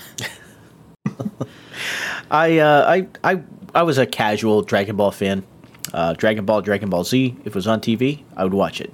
I 2.30 2.58
uh, 2.58 2.84
I 2.88 3.06
I 3.22 3.42
I 3.74 3.82
was 3.82 3.98
a 3.98 4.06
casual 4.06 4.62
Dragon 4.62 4.96
Ball 4.96 5.10
fan. 5.12 5.44
Uh, 5.92 6.14
Dragon 6.14 6.44
Ball, 6.44 6.60
Dragon 6.62 6.90
Ball 6.90 7.04
Z. 7.04 7.36
If 7.40 7.48
it 7.48 7.54
was 7.54 7.66
on 7.66 7.80
TV, 7.80 8.22
I 8.36 8.44
would 8.44 8.54
watch 8.54 8.80
it. 8.80 8.92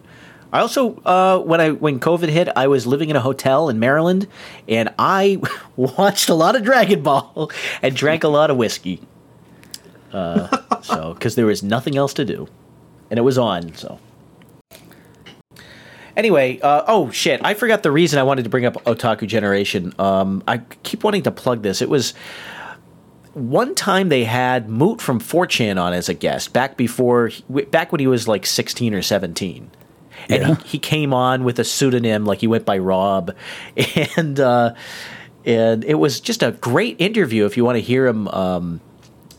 I 0.52 0.60
also, 0.60 0.96
uh, 1.06 1.38
when 1.38 1.62
I 1.62 1.70
when 1.70 1.98
COVID 1.98 2.28
hit, 2.28 2.48
I 2.54 2.66
was 2.66 2.86
living 2.86 3.08
in 3.08 3.16
a 3.16 3.20
hotel 3.20 3.70
in 3.70 3.78
Maryland, 3.78 4.28
and 4.68 4.92
I 4.98 5.40
watched 5.76 6.28
a 6.28 6.34
lot 6.34 6.56
of 6.56 6.62
Dragon 6.62 7.02
Ball 7.02 7.50
and 7.82 7.96
drank 7.96 8.22
a 8.24 8.28
lot 8.28 8.50
of 8.50 8.58
whiskey. 8.58 9.00
Uh, 10.12 10.48
so, 10.82 11.14
because 11.14 11.36
there 11.36 11.46
was 11.46 11.62
nothing 11.62 11.96
else 11.96 12.12
to 12.14 12.24
do, 12.26 12.48
and 13.08 13.18
it 13.18 13.22
was 13.22 13.38
on. 13.38 13.72
So, 13.74 13.98
anyway, 16.16 16.58
uh, 16.60 16.82
oh 16.86 17.10
shit, 17.10 17.40
I 17.44 17.54
forgot 17.54 17.82
the 17.82 17.90
reason 17.90 18.18
I 18.18 18.22
wanted 18.22 18.44
to 18.44 18.50
bring 18.50 18.64
up 18.66 18.74
Otaku 18.84 19.26
Generation. 19.26 19.92
Um, 19.98 20.42
I 20.46 20.58
keep 20.82 21.04
wanting 21.04 21.22
to 21.24 21.30
plug 21.30 21.62
this. 21.62 21.82
It 21.82 21.88
was 21.88 22.14
one 23.34 23.74
time 23.74 24.08
they 24.10 24.24
had 24.24 24.68
Moot 24.68 25.00
from 25.00 25.18
4chan 25.18 25.80
on 25.80 25.92
as 25.94 26.08
a 26.08 26.14
guest 26.14 26.52
back 26.52 26.76
before 26.76 27.30
back 27.70 27.90
when 27.90 27.98
he 28.00 28.06
was 28.06 28.28
like 28.28 28.44
16 28.44 28.92
or 28.92 29.00
17 29.00 29.70
and 30.28 30.42
Yeah. 30.42 30.54
he, 30.56 30.68
he 30.68 30.78
came 30.78 31.14
on 31.14 31.42
with 31.42 31.58
a 31.58 31.64
pseudonym 31.64 32.26
like 32.26 32.40
he 32.40 32.46
went 32.46 32.66
by 32.66 32.76
rob 32.76 33.34
and 34.18 34.38
uh 34.38 34.74
and 35.46 35.82
it 35.84 35.94
was 35.94 36.20
just 36.20 36.42
a 36.42 36.52
great 36.52 36.96
interview 37.00 37.46
if 37.46 37.56
you 37.56 37.64
want 37.64 37.76
to 37.76 37.80
hear 37.80 38.06
him 38.06 38.28
um 38.28 38.82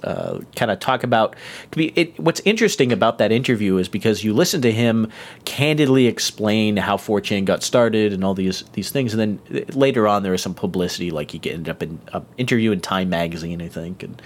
uh, 0.04 0.39
kind 0.56 0.72
of 0.72 0.80
talk 0.80 1.04
about 1.04 1.36
it, 1.76 2.20
what's 2.20 2.41
interesting 2.41 2.91
about 2.91 3.18
that 3.18 3.32
interview 3.32 3.78
is 3.78 3.88
because 3.88 4.24
you 4.24 4.34
listen 4.34 4.62
to 4.62 4.72
him 4.72 5.12
candidly 5.45 6.08
explain 6.08 6.78
how 6.78 6.97
4chan 6.97 7.45
got 7.45 7.64
started 7.64 8.14
and 8.14 8.24
all 8.24 8.34
these 8.34 8.64
these 8.74 8.91
things 8.91 9.14
and 9.14 9.20
then 9.49 9.66
later 9.74 10.08
on 10.08 10.24
there 10.24 10.32
was 10.32 10.41
some 10.41 10.54
publicity 10.54 11.12
like 11.12 11.32
he 11.32 11.41
ended 11.49 11.70
up 11.70 11.82
in 11.82 11.99
an 12.14 12.26
interview 12.38 12.72
in 12.72 12.82
time 12.82 13.10
magazine 13.10 13.62
i 13.62 13.68
think 13.68 14.04
and 14.04 14.22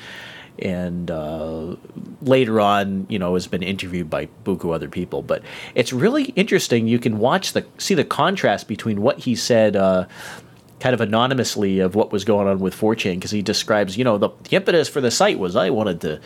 and 0.60 1.12
uh, 1.12 1.76
later 2.22 2.60
on 2.60 3.06
you 3.10 3.20
know 3.20 3.36
has 3.36 3.48
been 3.48 3.64
interviewed 3.64 4.10
by 4.10 4.28
buku 4.44 4.74
other 4.74 4.90
people 4.90 5.22
but 5.22 5.44
it's 5.76 5.94
really 5.94 6.26
interesting 6.36 6.88
you 6.88 7.00
can 7.00 7.20
watch 7.20 7.54
the 7.54 7.66
see 7.78 7.94
the 7.94 8.04
contrast 8.04 8.68
between 8.68 9.02
what 9.02 9.20
he 9.20 9.36
said 9.36 9.76
uh, 9.76 10.06
kind 10.80 10.94
of 10.94 11.02
anonymously 11.02 11.80
of 11.80 11.96
what 11.96 12.12
was 12.12 12.24
going 12.24 12.48
on 12.48 12.60
with 12.60 12.76
4chan 12.76 13.16
because 13.16 13.32
he 13.32 13.42
describes, 13.42 13.98
you 13.98 14.04
know, 14.04 14.18
the, 14.18 14.30
the 14.44 14.56
impetus 14.56 14.88
for 14.88 15.02
the 15.02 15.12
site 15.12 15.40
was 15.40 15.56
I 15.56 15.70
wanted 15.70 16.02
to, 16.02 16.20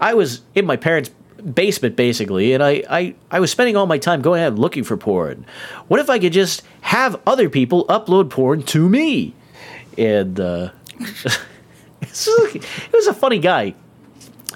I 0.00 0.14
was 0.14 0.42
in 0.54 0.66
my 0.66 0.76
parents' 0.76 1.10
basement 1.52 1.96
basically, 1.96 2.52
and 2.52 2.62
I, 2.62 2.82
I, 2.88 3.14
I 3.30 3.40
was 3.40 3.50
spending 3.50 3.76
all 3.76 3.86
my 3.86 3.98
time 3.98 4.22
going 4.22 4.42
out 4.42 4.56
looking 4.56 4.84
for 4.84 4.96
porn. 4.96 5.46
What 5.88 6.00
if 6.00 6.10
I 6.10 6.18
could 6.18 6.32
just 6.32 6.62
have 6.80 7.20
other 7.26 7.48
people 7.48 7.84
upload 7.86 8.30
porn 8.30 8.62
to 8.64 8.88
me? 8.88 9.34
And 9.96 10.40
uh, 10.40 10.70
it 12.00 12.92
was 12.92 13.06
a 13.06 13.14
funny 13.14 13.38
guy, 13.38 13.74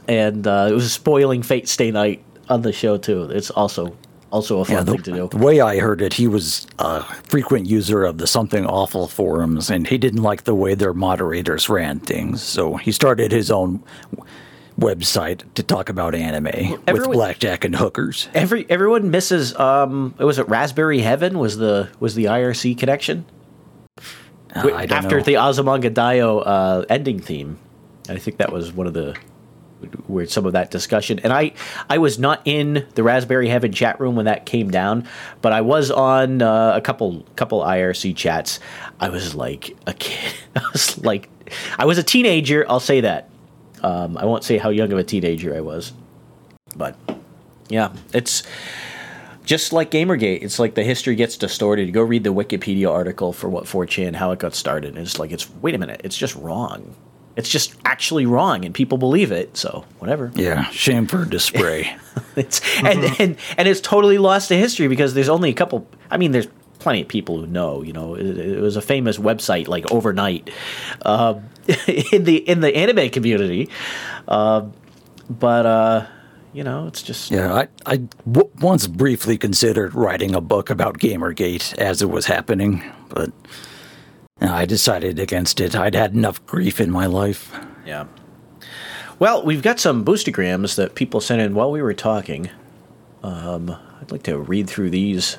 and 0.08 0.46
uh, 0.46 0.68
it 0.70 0.74
was 0.74 0.92
spoiling 0.92 1.42
Fate 1.42 1.68
Stay 1.68 1.92
Night 1.92 2.24
on 2.48 2.62
the 2.62 2.72
show 2.72 2.96
too. 2.96 3.24
It's 3.24 3.50
also 3.50 3.96
also 4.30 4.60
a 4.60 4.64
fun 4.64 4.76
Yeah, 4.76 4.82
the, 4.82 4.92
thing 4.92 5.02
to 5.04 5.12
do. 5.12 5.28
the 5.28 5.38
way 5.38 5.60
I 5.60 5.78
heard 5.78 6.02
it, 6.02 6.14
he 6.14 6.26
was 6.28 6.66
a 6.78 7.02
frequent 7.02 7.66
user 7.66 8.04
of 8.04 8.18
the 8.18 8.26
Something 8.26 8.66
Awful 8.66 9.08
forums, 9.08 9.70
and 9.70 9.86
he 9.86 9.98
didn't 9.98 10.22
like 10.22 10.44
the 10.44 10.54
way 10.54 10.74
their 10.74 10.92
moderators 10.94 11.68
ran 11.68 12.00
things. 12.00 12.42
So 12.42 12.76
he 12.76 12.92
started 12.92 13.32
his 13.32 13.50
own 13.50 13.82
website 14.78 15.42
to 15.54 15.62
talk 15.62 15.88
about 15.88 16.14
anime 16.14 16.44
with 16.70 16.80
everyone- 16.86 17.12
blackjack 17.16 17.64
and 17.64 17.74
hookers. 17.76 18.28
Every 18.34 18.64
everyone 18.70 19.10
misses. 19.10 19.54
Um, 19.58 20.14
was 20.18 20.38
it 20.38 20.48
Raspberry 20.48 21.00
Heaven? 21.00 21.38
Was 21.38 21.56
the 21.56 21.88
was 21.98 22.14
the 22.14 22.26
IRC 22.26 22.78
connection 22.78 23.24
Uh, 24.54 24.70
I 24.74 24.86
don't 24.86 24.92
after 25.04 25.18
know. 25.18 25.22
the 25.24 25.34
Azumanga 25.34 25.90
Daioh 25.92 26.42
uh, 26.46 26.84
ending 26.88 27.18
theme? 27.20 27.58
I 28.08 28.18
think 28.18 28.36
that 28.38 28.52
was 28.52 28.72
one 28.72 28.86
of 28.86 28.94
the 28.94 29.16
where 30.06 30.26
some 30.26 30.46
of 30.46 30.52
that 30.52 30.70
discussion. 30.70 31.18
And 31.20 31.32
I 31.32 31.52
I 31.88 31.98
was 31.98 32.18
not 32.18 32.42
in 32.44 32.86
the 32.94 33.02
Raspberry 33.02 33.48
Heaven 33.48 33.72
chat 33.72 34.00
room 34.00 34.16
when 34.16 34.26
that 34.26 34.46
came 34.46 34.70
down, 34.70 35.06
but 35.42 35.52
I 35.52 35.60
was 35.60 35.90
on 35.90 36.42
uh, 36.42 36.72
a 36.74 36.80
couple 36.80 37.24
couple 37.36 37.60
IRC 37.60 38.16
chats. 38.16 38.60
I 39.00 39.08
was 39.08 39.34
like 39.34 39.76
a 39.86 39.94
kid. 39.94 40.34
I 40.56 40.62
was 40.72 40.98
like 41.04 41.28
I 41.78 41.84
was 41.84 41.98
a 41.98 42.02
teenager. 42.02 42.64
I'll 42.68 42.80
say 42.80 43.00
that. 43.00 43.28
Um, 43.82 44.16
I 44.16 44.24
won't 44.24 44.42
say 44.42 44.58
how 44.58 44.70
young 44.70 44.92
of 44.92 44.98
a 44.98 45.04
teenager 45.04 45.54
I 45.54 45.60
was, 45.60 45.92
but 46.76 46.96
yeah, 47.68 47.92
it's 48.12 48.42
just 49.44 49.72
like 49.72 49.90
Gamergate. 49.90 50.42
It's 50.42 50.58
like 50.58 50.74
the 50.74 50.82
history 50.82 51.14
gets 51.14 51.36
distorted. 51.36 51.92
Go 51.92 52.02
read 52.02 52.24
the 52.24 52.34
Wikipedia 52.34 52.90
article 52.90 53.32
for 53.32 53.48
what 53.48 53.64
4chan, 53.64 54.16
how 54.16 54.32
it 54.32 54.38
got 54.38 54.54
started. 54.54 54.96
And 54.96 54.98
it's 54.98 55.18
like 55.18 55.30
it's 55.30 55.48
wait 55.62 55.74
a 55.74 55.78
minute, 55.78 56.00
it's 56.04 56.16
just 56.16 56.34
wrong. 56.34 56.94
It's 57.38 57.48
just 57.48 57.74
actually 57.84 58.26
wrong, 58.26 58.64
and 58.64 58.74
people 58.74 58.98
believe 58.98 59.30
it. 59.30 59.56
So 59.56 59.84
whatever. 60.00 60.32
Yeah, 60.34 60.68
shame 60.70 61.06
for 61.06 61.24
display. 61.24 61.96
it's 62.36 62.60
and, 62.82 63.04
and 63.20 63.36
and 63.56 63.68
it's 63.68 63.80
totally 63.80 64.18
lost 64.18 64.48
to 64.48 64.56
history 64.56 64.88
because 64.88 65.14
there's 65.14 65.28
only 65.28 65.48
a 65.48 65.54
couple. 65.54 65.86
I 66.10 66.16
mean, 66.16 66.32
there's 66.32 66.48
plenty 66.80 67.00
of 67.00 67.06
people 67.06 67.38
who 67.38 67.46
know. 67.46 67.82
You 67.82 67.92
know, 67.92 68.16
it, 68.16 68.38
it 68.38 68.60
was 68.60 68.74
a 68.74 68.82
famous 68.82 69.18
website 69.18 69.68
like 69.68 69.90
overnight 69.92 70.50
uh, 71.02 71.38
in 72.12 72.24
the 72.24 72.36
in 72.36 72.58
the 72.58 72.74
anime 72.74 73.08
community. 73.10 73.70
Uh, 74.26 74.66
but 75.30 75.64
uh, 75.64 76.06
you 76.52 76.64
know, 76.64 76.88
it's 76.88 77.04
just 77.04 77.30
yeah, 77.30 77.54
I, 77.54 77.68
I 77.86 77.96
w- 78.26 78.50
once 78.60 78.88
briefly 78.88 79.38
considered 79.38 79.94
writing 79.94 80.34
a 80.34 80.40
book 80.40 80.70
about 80.70 80.98
Gamergate 80.98 81.78
as 81.78 82.02
it 82.02 82.10
was 82.10 82.26
happening, 82.26 82.82
but 83.10 83.28
no, 83.28 83.34
I 84.40 84.64
decided 84.66 85.18
against 85.18 85.60
it. 85.60 85.74
I'd 85.74 85.94
had 85.94 86.14
enough 86.14 86.44
grief 86.46 86.80
in 86.80 86.90
my 86.90 87.06
life. 87.06 87.52
yeah. 87.84 88.06
Well, 89.18 89.44
we've 89.44 89.62
got 89.62 89.80
some 89.80 90.04
boostergrams 90.04 90.76
that 90.76 90.94
people 90.94 91.20
sent 91.20 91.40
in 91.40 91.54
while 91.54 91.72
we 91.72 91.82
were 91.82 91.94
talking. 91.94 92.50
Um, 93.24 93.74
I'd 94.00 94.12
like 94.12 94.22
to 94.24 94.38
read 94.38 94.70
through 94.70 94.90
these. 94.90 95.38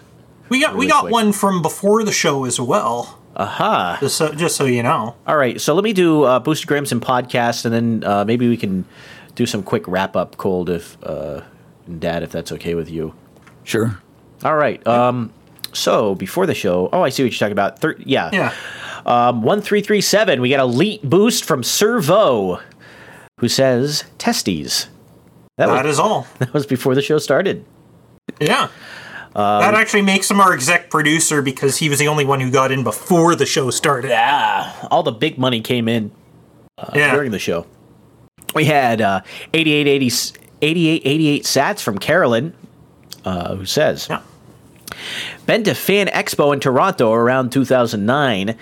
We 0.50 0.60
got 0.60 0.76
we 0.76 0.88
got 0.88 1.02
quick. 1.02 1.14
one 1.14 1.32
from 1.32 1.62
before 1.62 2.04
the 2.04 2.12
show 2.12 2.44
as 2.44 2.60
well. 2.60 3.20
Aha! 3.38 3.98
Just 4.02 4.18
so, 4.18 4.34
just 4.34 4.58
so 4.58 4.66
you 4.66 4.84
know. 4.84 5.16
All 5.26 5.38
right, 5.38 5.62
so 5.62 5.74
let 5.74 5.86
me 5.86 5.94
do 5.94 6.24
uh, 6.24 6.42
boostergrams 6.42 6.92
and 6.92 7.02
podcast, 7.02 7.64
and 7.64 7.74
then 7.74 8.04
uh, 8.04 8.26
maybe 8.26 8.50
we 8.50 8.58
can 8.58 8.84
do 9.36 9.46
some 9.46 9.64
quick 9.64 9.88
wrap 9.88 10.18
up, 10.18 10.36
cold, 10.36 10.70
if 10.70 10.98
uh, 11.04 11.42
Dad, 12.00 12.22
if 12.24 12.34
that's 12.34 12.52
okay 12.52 12.76
with 12.76 12.90
you. 12.92 13.14
Sure. 13.64 14.02
All 14.44 14.56
right. 14.58 14.86
Um, 14.86 15.32
so 15.74 16.16
before 16.16 16.46
the 16.46 16.54
show, 16.54 16.90
oh, 16.92 17.02
I 17.02 17.10
see 17.10 17.24
what 17.24 17.32
you're 17.32 17.40
talking 17.40 17.52
about. 17.52 17.80
Thir- 17.80 17.98
yeah. 18.00 18.30
Yeah. 18.34 18.54
Um, 19.06 19.42
one 19.42 19.62
three 19.62 19.82
three 19.82 20.02
seven. 20.02 20.42
We 20.42 20.50
got 20.50 20.60
a 20.60 20.66
leet 20.66 21.02
boost 21.04 21.46
from 21.46 21.62
SirVo, 21.62 22.62
who 23.40 23.48
says 23.48 24.04
testes. 24.18 24.88
That 25.58 25.68
That 25.68 25.86
was, 25.86 25.94
is 25.96 26.00
all. 26.00 26.28
that 26.40 26.54
was 26.54 26.66
before 26.66 26.96
the 26.96 27.02
show 27.02 27.18
started. 27.18 27.66
Yeah. 28.40 28.70
Um, 29.36 29.62
that 29.62 29.76
actually 29.76 30.02
makes 30.02 30.30
him 30.30 30.40
our 30.42 30.54
exec 30.54 30.90
producer 30.90 31.42
because 31.42 31.78
he 31.78 31.88
was 31.88 32.00
the 32.00 32.08
only 32.08 32.26
one 32.26 32.40
who 32.40 32.50
got 32.50 32.72
in 32.72 32.84
before 32.84 33.36
the 33.36 33.46
show 33.46 33.70
started. 33.70 34.10
Yeah, 34.10 34.74
all 34.90 35.04
the 35.04 35.12
big 35.12 35.38
money 35.38 35.62
came 35.62 35.88
in 35.88 36.12
yeah. 36.96 37.14
during 37.14 37.32
the 37.32 37.40
show. 37.40 37.68
We 38.56 38.66
had 38.66 39.02
uh, 39.02 39.22
8880 39.54 40.40
8888 40.62 41.44
sats 41.44 41.82
from 41.82 42.00
Carolyn, 42.00 42.54
uh, 43.24 43.56
who 43.56 43.66
says, 43.66 44.08
Yeah. 44.10 44.22
Been 45.46 45.64
to 45.64 45.74
Fan 45.74 46.08
Expo 46.08 46.54
in 46.54 46.60
Toronto 46.60 47.12
around 47.14 47.52
2009. 47.52 48.56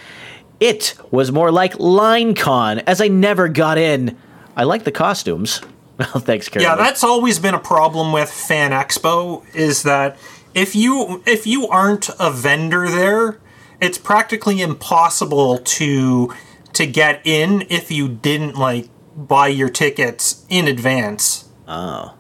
It 0.60 0.96
was 1.12 1.32
more 1.32 1.52
like 1.52 1.74
LineCon, 1.74 2.84
as 2.88 3.02
I 3.02 3.08
never 3.08 3.48
got 3.48 3.78
in. 3.78 4.18
I 4.56 4.64
like 4.64 4.84
the 4.84 4.92
costumes. 4.92 5.62
Well, 6.00 6.22
thanks, 6.24 6.48
Carolyn. 6.48 6.70
Yeah, 6.70 6.76
that's 6.76 7.04
always 7.04 7.40
been 7.40 7.56
a 7.56 7.60
problem 7.60 8.12
with 8.12 8.30
Fan 8.30 8.70
Expo 8.70 9.44
is 9.56 9.82
that 9.82 10.16
if 10.54 10.76
you 10.76 11.24
if 11.26 11.48
you 11.48 11.68
aren't 11.68 12.10
a 12.20 12.30
vendor 12.30 12.88
there, 12.88 13.40
it's 13.82 13.98
practically 13.98 14.62
impossible 14.62 15.58
to 15.58 16.32
to 16.74 16.86
get 16.86 17.22
in 17.26 17.66
if 17.70 17.90
you 17.90 18.08
didn't 18.08 18.56
like 18.56 18.90
buy 19.16 19.48
your 19.48 19.70
tickets 19.70 20.46
in 20.50 20.68
advance. 20.68 21.50
Oh. 21.68 22.14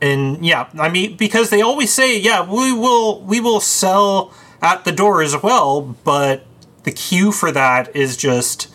And 0.00 0.44
yeah, 0.44 0.68
I 0.78 0.88
mean 0.88 1.16
because 1.16 1.50
they 1.50 1.60
always 1.60 1.92
say, 1.92 2.18
yeah, 2.18 2.48
we 2.48 2.72
will 2.72 3.20
we 3.22 3.40
will 3.40 3.60
sell 3.60 4.32
at 4.62 4.84
the 4.84 4.92
door 4.92 5.22
as 5.22 5.40
well, 5.42 5.96
but 6.04 6.46
the 6.84 6.92
queue 6.92 7.32
for 7.32 7.50
that 7.52 7.94
is 7.94 8.16
just 8.16 8.68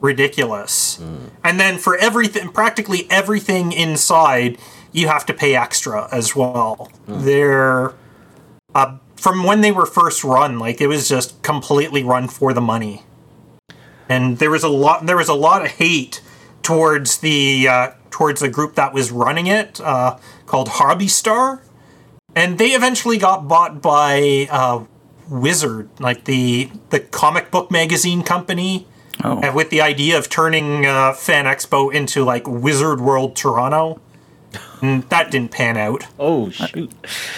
ridiculous. 0.00 0.98
And 1.44 1.60
then 1.60 1.78
for 1.78 1.96
everything 1.96 2.48
practically 2.50 3.06
everything 3.10 3.72
inside, 3.72 4.58
you 4.92 5.08
have 5.08 5.26
to 5.26 5.34
pay 5.34 5.54
extra 5.54 6.08
as 6.12 6.34
well. 6.34 6.90
They're 7.24 7.94
uh, 8.74 8.96
from 9.16 9.44
when 9.44 9.60
they 9.60 9.70
were 9.70 9.86
first 9.86 10.24
run, 10.24 10.58
like 10.58 10.80
it 10.80 10.86
was 10.86 11.08
just 11.08 11.42
completely 11.42 12.02
run 12.02 12.26
for 12.28 12.54
the 12.54 12.60
money. 12.60 13.04
And 14.08 14.38
there 14.38 14.50
was 14.50 14.64
a 14.64 14.68
lot 14.68 15.06
there 15.06 15.16
was 15.16 15.28
a 15.28 15.34
lot 15.34 15.62
of 15.62 15.72
hate 15.72 16.22
towards 16.62 17.18
the 17.18 17.68
uh, 17.68 17.90
towards 18.10 18.40
the 18.40 18.48
group 18.48 18.74
that 18.74 18.92
was 18.92 19.10
running 19.10 19.46
it 19.46 19.80
uh, 19.80 20.18
called 20.50 20.68
Hobbystar, 20.68 21.60
and 22.34 22.58
they 22.58 22.70
eventually 22.70 23.18
got 23.18 23.46
bought 23.46 23.80
by 23.80 24.48
uh, 24.50 24.84
Wizard, 25.28 25.88
like 26.00 26.24
the 26.24 26.70
the 26.90 26.98
comic 27.00 27.50
book 27.52 27.70
magazine 27.70 28.22
company, 28.24 28.86
Oh. 29.22 29.38
and 29.42 29.54
with 29.54 29.70
the 29.70 29.80
idea 29.82 30.18
of 30.18 30.28
turning 30.28 30.86
uh, 30.86 31.12
Fan 31.12 31.44
Expo 31.44 31.92
into 31.94 32.24
like 32.24 32.48
Wizard 32.48 33.00
World 33.00 33.36
Toronto. 33.36 34.00
And 34.82 35.04
that 35.10 35.30
didn't 35.30 35.52
pan 35.52 35.76
out. 35.76 36.04
Oh, 36.18 36.50
shoot. 36.50 36.90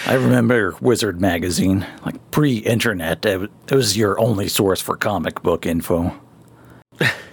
I 0.07 0.13
remember 0.15 0.75
Wizard 0.81 1.21
Magazine, 1.21 1.85
like 2.05 2.15
pre 2.31 2.57
internet, 2.57 3.23
it 3.25 3.51
it 3.67 3.75
was 3.75 3.95
your 3.95 4.19
only 4.19 4.47
source 4.47 4.81
for 4.81 4.95
comic 4.97 5.43
book 5.43 5.65
info. 5.67 6.15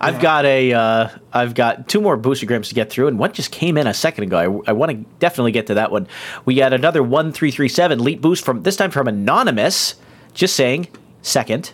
I've 0.00 0.20
got 0.20 0.44
a, 0.44 0.72
uh, 0.72 1.08
I've 1.32 1.54
got 1.54 1.88
two 1.88 2.00
more 2.00 2.18
boostergrams 2.18 2.68
to 2.68 2.74
get 2.74 2.90
through, 2.90 3.08
and 3.08 3.18
one 3.18 3.32
just 3.32 3.50
came 3.50 3.76
in 3.78 3.86
a 3.86 3.94
second 3.94 4.24
ago. 4.24 4.62
I, 4.66 4.70
I 4.70 4.72
want 4.72 4.92
to 4.92 4.96
definitely 5.18 5.52
get 5.52 5.66
to 5.68 5.74
that 5.74 5.90
one. 5.90 6.06
We 6.44 6.54
got 6.54 6.72
another 6.72 7.02
one 7.02 7.32
three 7.32 7.50
three 7.50 7.68
seven 7.68 8.02
leet 8.02 8.20
boost 8.20 8.44
from 8.44 8.62
this 8.62 8.76
time 8.76 8.90
from 8.90 9.08
anonymous. 9.08 9.94
Just 10.34 10.54
saying, 10.54 10.88
second. 11.22 11.72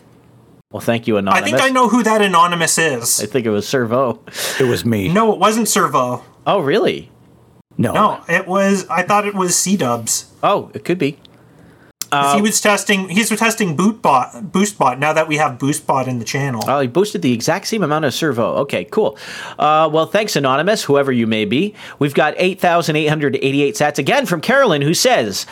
Well, 0.70 0.80
thank 0.80 1.06
you, 1.06 1.16
anonymous. 1.18 1.52
I 1.52 1.56
think 1.58 1.62
I 1.62 1.68
know 1.70 1.88
who 1.88 2.02
that 2.02 2.22
anonymous 2.22 2.78
is. 2.78 3.20
I 3.20 3.26
think 3.26 3.44
it 3.44 3.50
was 3.50 3.66
SirVo. 3.66 4.60
It 4.60 4.64
was 4.64 4.84
me. 4.84 5.08
No, 5.08 5.32
it 5.32 5.38
wasn't 5.38 5.66
SirVo. 5.66 6.22
Oh, 6.46 6.60
really? 6.60 7.10
no. 7.76 7.92
No, 7.92 8.24
it 8.28 8.46
was. 8.46 8.86
I 8.88 9.02
thought 9.02 9.26
it 9.26 9.34
was 9.34 9.56
C 9.56 9.76
Dubs. 9.76 10.32
Oh, 10.42 10.70
it 10.74 10.84
could 10.84 10.98
be. 10.98 11.18
Uh, 12.12 12.36
he 12.36 12.42
was 12.42 12.60
testing. 12.60 13.08
He's 13.08 13.30
testing 13.30 13.76
Bootbot, 13.76 14.50
BoostBot. 14.50 14.98
Now 14.98 15.14
that 15.14 15.28
we 15.28 15.38
have 15.38 15.58
BoostBot 15.58 16.06
in 16.06 16.18
the 16.18 16.24
channel. 16.24 16.62
Oh, 16.66 16.80
he 16.80 16.86
boosted 16.86 17.22
the 17.22 17.32
exact 17.32 17.66
same 17.66 17.82
amount 17.82 18.04
of 18.04 18.12
SirVo. 18.12 18.58
Okay, 18.58 18.84
cool. 18.84 19.16
Uh, 19.58 19.88
well, 19.90 20.06
thanks, 20.06 20.36
Anonymous, 20.36 20.84
whoever 20.84 21.10
you 21.10 21.26
may 21.26 21.46
be. 21.46 21.74
We've 21.98 22.12
got 22.12 22.34
8,888 22.36 23.74
sats 23.74 23.98
again 23.98 24.26
from 24.26 24.42
Carolyn, 24.42 24.82
who 24.82 24.92
says, 24.92 25.46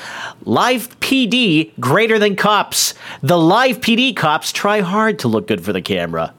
Live 0.45 1.01
PD 1.01 1.71
greater 1.81 2.19
than 2.19 2.37
cops. 2.37 2.95
The 3.23 3.39
live 3.39 3.81
PD 3.81 4.15
cops 4.15 4.53
try 4.53 4.81
hard 4.81 5.19
to 5.21 5.29
look 5.29 5.47
good 5.47 5.65
for 5.65 5.73
the 5.73 5.83
camera. 5.83 6.35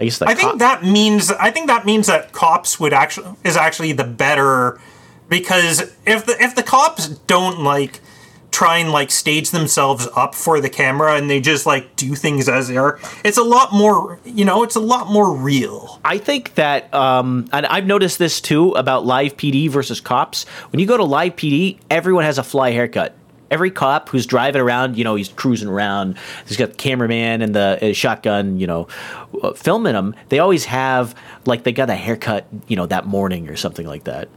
I 0.00 0.04
guess 0.04 0.22
I 0.22 0.34
think 0.34 0.50
cop- 0.50 0.58
that 0.58 0.82
means. 0.82 1.30
I 1.30 1.50
think 1.50 1.68
that 1.68 1.84
means 1.84 2.06
that 2.06 2.32
cops 2.32 2.80
would 2.80 2.92
actually 2.92 3.36
is 3.44 3.56
actually 3.56 3.92
the 3.92 4.04
better 4.04 4.80
because 5.28 5.92
if 6.06 6.26
the 6.26 6.36
if 6.40 6.54
the 6.54 6.62
cops 6.62 7.08
don't 7.08 7.60
like 7.60 8.00
try 8.52 8.76
and 8.76 8.92
like 8.92 9.10
stage 9.10 9.50
themselves 9.50 10.06
up 10.14 10.34
for 10.34 10.60
the 10.60 10.68
camera 10.68 11.16
and 11.16 11.28
they 11.28 11.40
just 11.40 11.66
like 11.66 11.96
do 11.96 12.14
things 12.14 12.48
as 12.48 12.68
they 12.68 12.76
are, 12.76 13.00
it's 13.24 13.38
a 13.38 13.42
lot 13.42 13.72
more. 13.72 14.20
You 14.24 14.44
know, 14.44 14.62
it's 14.62 14.76
a 14.76 14.80
lot 14.80 15.08
more 15.08 15.34
real. 15.34 16.00
I 16.04 16.18
think 16.18 16.54
that, 16.54 16.92
um, 16.94 17.48
and 17.52 17.66
I've 17.66 17.86
noticed 17.86 18.18
this 18.18 18.40
too 18.40 18.72
about 18.72 19.04
live 19.04 19.36
PD 19.36 19.68
versus 19.68 20.00
cops. 20.00 20.44
When 20.70 20.78
you 20.78 20.86
go 20.86 20.96
to 20.96 21.04
live 21.04 21.34
PD, 21.34 21.78
everyone 21.90 22.24
has 22.24 22.38
a 22.38 22.44
fly 22.44 22.70
haircut. 22.70 23.16
Every 23.50 23.70
cop 23.70 24.08
who's 24.08 24.24
driving 24.24 24.62
around, 24.62 24.96
you 24.96 25.04
know, 25.04 25.14
he's 25.14 25.28
cruising 25.28 25.68
around. 25.68 26.18
He's 26.46 26.56
got 26.56 26.70
the 26.70 26.76
cameraman 26.76 27.42
and 27.42 27.54
the 27.54 27.90
uh, 27.90 27.92
shotgun, 27.92 28.58
you 28.58 28.66
know, 28.66 28.88
uh, 29.42 29.52
filming 29.52 29.94
him. 29.94 30.14
They 30.30 30.38
always 30.38 30.64
have 30.66 31.14
like 31.44 31.64
they 31.64 31.72
got 31.72 31.90
a 31.90 31.94
haircut, 31.94 32.46
you 32.66 32.76
know, 32.76 32.86
that 32.86 33.06
morning 33.06 33.50
or 33.50 33.56
something 33.56 33.86
like 33.86 34.04
that. 34.04 34.28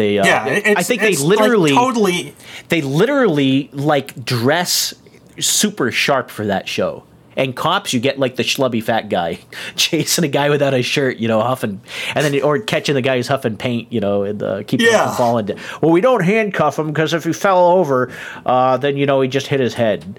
They, 0.00 0.18
uh, 0.18 0.24
Yeah, 0.24 0.46
it's, 0.46 0.80
I 0.80 0.82
think 0.82 1.02
they 1.02 1.10
it's, 1.10 1.20
like, 1.20 1.38
literally, 1.38 1.72
totally. 1.72 2.34
they 2.70 2.80
literally 2.80 3.68
like 3.72 4.24
dress 4.24 4.94
super 5.38 5.90
sharp 5.92 6.30
for 6.30 6.46
that 6.46 6.66
show. 6.68 7.04
And 7.36 7.54
cops, 7.54 7.92
you 7.92 8.00
get 8.00 8.18
like 8.18 8.36
the 8.36 8.42
schlubby 8.42 8.82
fat 8.82 9.08
guy 9.08 9.38
chasing 9.76 10.24
a 10.24 10.28
guy 10.28 10.50
without 10.50 10.74
a 10.74 10.82
shirt, 10.82 11.18
you 11.18 11.28
know, 11.28 11.40
huffing, 11.40 11.80
and 12.14 12.24
then 12.24 12.42
or 12.42 12.58
catching 12.58 12.94
the 12.94 13.02
guy 13.02 13.16
who's 13.16 13.28
huffing 13.28 13.56
paint, 13.56 13.92
you 13.92 14.00
know, 14.00 14.24
and 14.24 14.42
uh, 14.42 14.62
keeping 14.64 14.86
him 14.86 14.92
from 15.08 15.16
falling. 15.16 15.46
down. 15.46 15.58
Well, 15.80 15.92
we 15.92 16.00
don't 16.00 16.24
handcuff 16.24 16.78
him 16.78 16.88
because 16.88 17.14
if 17.14 17.24
he 17.24 17.32
fell 17.32 17.64
over, 17.68 18.10
uh, 18.44 18.78
then 18.78 18.96
you 18.96 19.06
know 19.06 19.20
he 19.20 19.28
just 19.28 19.46
hit 19.46 19.60
his 19.60 19.74
head. 19.74 20.18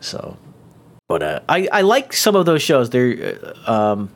So, 0.00 0.36
but 1.08 1.22
uh, 1.22 1.40
I 1.48 1.68
I 1.72 1.80
like 1.82 2.12
some 2.12 2.34
of 2.36 2.46
those 2.46 2.62
shows. 2.62 2.90
They're 2.90 3.38
uh, 3.66 3.92
um, 3.92 4.10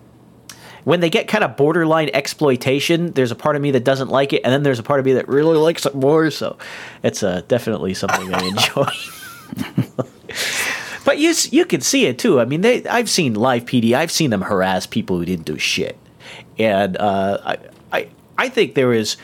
when 0.85 1.01
they 1.01 1.11
get 1.11 1.29
kind 1.29 1.43
of 1.43 1.57
borderline 1.57 2.11
exploitation, 2.13 3.13
there's 3.13 3.31
a 3.31 3.35
part 3.35 3.57
of 3.57 3.63
me 3.63 3.71
that 3.73 3.85
doesn't 3.85 4.09
like 4.09 4.33
it, 4.33 4.43
and 4.45 4.53
then 4.53 4.63
there's 4.63 4.79
a 4.79 4.83
part 4.83 5.01
of 5.01 5.07
me 5.07 5.15
that 5.15 5.29
really 5.29 5.57
likes 5.57 5.87
it 5.87 5.95
more. 5.95 6.31
So 6.31 6.57
it's 7.03 7.23
uh, 7.23 7.43
definitely 7.49 7.95
something 7.95 8.33
I 8.33 8.45
enjoy. 8.45 8.91
but 11.05 11.19
you 11.19 11.35
you 11.51 11.65
can 11.65 11.81
see 11.81 12.07
it 12.07 12.19
too. 12.19 12.41
I 12.41 12.45
mean, 12.45 12.61
they 12.61 12.87
I've 12.87 13.11
seen 13.11 13.35
live 13.35 13.65
PD. 13.65 13.95
I've 13.95 14.13
seen 14.13 14.31
them 14.31 14.43
harass 14.43 14.87
people 14.87 15.19
who 15.19 15.25
didn't 15.25 15.47
do 15.47 15.59
shit, 15.59 15.99
and 16.59 16.97
uh, 16.99 17.39
I 17.45 17.59
I 17.93 18.09
I 18.39 18.49
think 18.49 18.75
there 18.75 18.93
is. 18.93 19.17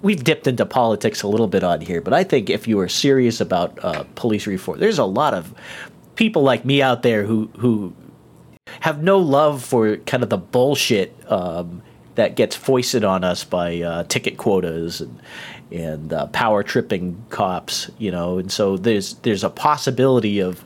We've 0.00 0.22
dipped 0.22 0.46
into 0.46 0.64
politics 0.64 1.24
a 1.24 1.28
little 1.28 1.48
bit 1.48 1.64
on 1.64 1.80
here, 1.80 2.00
but 2.00 2.14
I 2.14 2.22
think 2.22 2.50
if 2.50 2.68
you 2.68 2.78
are 2.78 2.88
serious 2.88 3.40
about 3.40 3.76
uh, 3.84 4.04
police 4.14 4.46
reform, 4.46 4.78
there's 4.78 5.00
a 5.00 5.04
lot 5.04 5.34
of 5.34 5.52
people 6.14 6.42
like 6.42 6.64
me 6.64 6.80
out 6.80 7.02
there 7.02 7.24
who 7.24 7.50
who 7.58 7.92
have 8.80 9.02
no 9.02 9.18
love 9.18 9.64
for 9.64 9.96
kind 9.98 10.22
of 10.22 10.30
the 10.30 10.38
bullshit 10.38 11.14
um, 11.30 11.82
that 12.14 12.36
gets 12.36 12.56
foisted 12.56 13.04
on 13.04 13.24
us 13.24 13.44
by 13.44 13.80
uh, 13.80 14.04
ticket 14.04 14.36
quotas 14.36 15.00
and 15.00 15.20
and 15.70 16.12
uh, 16.12 16.26
power 16.28 16.62
tripping 16.62 17.22
cops, 17.30 17.90
you 17.98 18.10
know. 18.10 18.38
And 18.38 18.50
so 18.50 18.76
there's 18.76 19.14
there's 19.16 19.44
a 19.44 19.50
possibility 19.50 20.40
of 20.40 20.64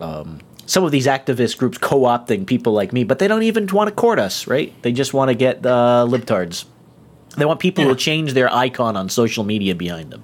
um, 0.00 0.40
some 0.66 0.84
of 0.84 0.90
these 0.90 1.06
activist 1.06 1.58
groups 1.58 1.78
co-opting 1.78 2.46
people 2.46 2.72
like 2.72 2.92
me, 2.92 3.04
but 3.04 3.18
they 3.18 3.28
don't 3.28 3.42
even 3.42 3.66
want 3.66 3.88
to 3.88 3.94
court 3.94 4.18
us, 4.18 4.46
right? 4.46 4.72
They 4.82 4.92
just 4.92 5.14
want 5.14 5.28
to 5.28 5.34
get 5.34 5.64
uh, 5.64 6.06
libtards. 6.08 6.64
They 7.36 7.44
want 7.44 7.60
people 7.60 7.84
Yeah. 7.84 7.90
to 7.90 7.96
change 7.96 8.34
their 8.34 8.52
icon 8.52 8.96
on 8.96 9.08
social 9.08 9.44
media 9.44 9.74
behind 9.74 10.10
them. 10.10 10.22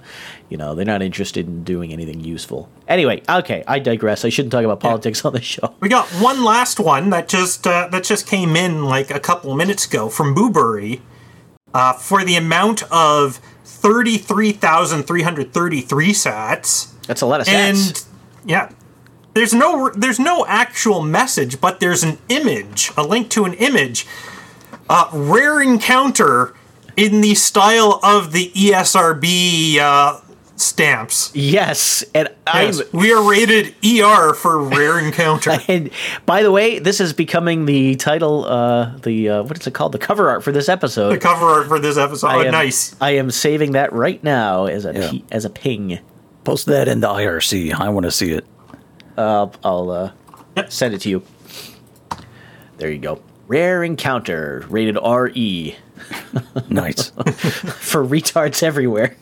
You 0.48 0.56
know, 0.56 0.74
they're 0.74 0.84
not 0.84 1.02
interested 1.02 1.46
in 1.46 1.64
doing 1.64 1.92
anything 1.92 2.20
useful. 2.20 2.68
Anyway, 2.86 3.22
okay, 3.28 3.64
I 3.66 3.78
digress. 3.78 4.24
I 4.24 4.28
shouldn't 4.30 4.52
talk 4.52 4.64
about 4.64 4.80
politics 4.80 5.24
on 5.24 5.32
the 5.32 5.40
show. 5.40 5.74
We 5.80 5.88
got 5.88 6.06
one 6.08 6.44
last 6.44 6.78
one 6.80 7.10
that 7.10 7.28
just 7.28 7.66
uh, 7.66 7.88
that 7.92 8.04
just 8.04 8.26
came 8.26 8.56
in 8.56 8.84
like 8.84 9.10
a 9.10 9.20
couple 9.20 9.50
of 9.50 9.56
minutes 9.56 9.86
ago 9.86 10.08
from 10.08 10.34
Boobury 10.34 11.00
uh, 11.74 11.92
for 11.94 12.24
the 12.24 12.36
amount 12.36 12.82
of 12.92 13.40
thirty 13.64 14.16
three 14.18 14.52
thousand 14.52 15.04
three 15.04 15.22
hundred 15.22 15.52
thirty 15.52 15.80
three 15.80 16.12
sats. 16.12 16.92
That's 17.06 17.20
a 17.22 17.26
lot 17.26 17.40
of 17.40 17.46
sats. 17.46 17.52
and 17.54 18.04
yeah 18.50 18.70
there's 19.34 19.52
no 19.54 19.90
there's 19.94 20.18
no 20.18 20.44
actual 20.46 21.02
message 21.02 21.60
but 21.60 21.80
there's 21.80 22.02
an 22.02 22.18
image 22.28 22.90
a 22.96 23.02
link 23.02 23.28
to 23.30 23.44
an 23.44 23.52
image 23.54 24.06
uh, 24.88 25.08
rare 25.12 25.60
encounter 25.60 26.54
in 26.98 27.20
the 27.20 27.34
style 27.34 28.00
of 28.02 28.32
the 28.32 28.50
esrb 28.50 29.78
uh, 29.78 30.20
stamps 30.56 31.30
yes, 31.34 32.04
and 32.14 32.28
yes, 32.52 32.80
I'm 32.80 32.98
we 32.98 33.12
are 33.12 33.22
rated 33.22 33.74
er 33.84 34.34
for 34.34 34.58
rare 34.58 34.98
encounter 35.04 35.56
And 35.68 35.90
by 36.26 36.42
the 36.42 36.50
way, 36.50 36.80
this 36.80 37.00
is 37.00 37.12
becoming 37.12 37.66
the 37.66 37.94
title, 37.94 38.44
uh, 38.44 38.96
the 38.98 39.28
uh, 39.28 39.42
what 39.44 39.58
is 39.58 39.66
it 39.66 39.74
called? 39.74 39.92
The 39.92 39.98
cover 39.98 40.28
art 40.28 40.42
for 40.42 40.50
this 40.50 40.68
episode. 40.68 41.12
the 41.12 41.18
cover 41.18 41.46
art 41.46 41.68
for 41.68 41.78
this 41.78 41.96
episode 41.96 42.26
I 42.26 42.36
oh, 42.36 42.42
am, 42.42 42.52
nice 42.52 42.96
I 43.00 43.12
am 43.12 43.30
saving 43.30 43.72
that 43.72 43.92
right 43.92 44.22
now 44.24 44.66
as 44.66 44.84
a 44.84 44.92
Yeah. 44.92 45.10
P- 45.10 45.24
as 45.30 45.44
a 45.44 45.50
PNG. 45.50 46.00
Post 46.42 46.66
that 46.66 46.88
in 46.88 47.00
the 47.00 47.08
IRC. 47.08 47.74
I 47.74 47.88
want 47.90 48.04
to 48.04 48.10
see 48.10 48.32
it. 48.32 48.44
I'll, 49.16 49.52
I'll 49.62 49.90
uh, 49.90 50.12
send 50.68 50.94
it 50.94 51.02
to 51.02 51.10
you. 51.10 51.22
There 52.78 52.90
you 52.90 52.98
go. 52.98 53.20
Rare 53.48 53.82
encounter, 53.84 54.64
rated 54.68 54.96
RE 54.96 55.76
Nice. 56.68 57.10
for 57.10 58.04
retards 58.04 58.62
everywhere. 58.62 59.16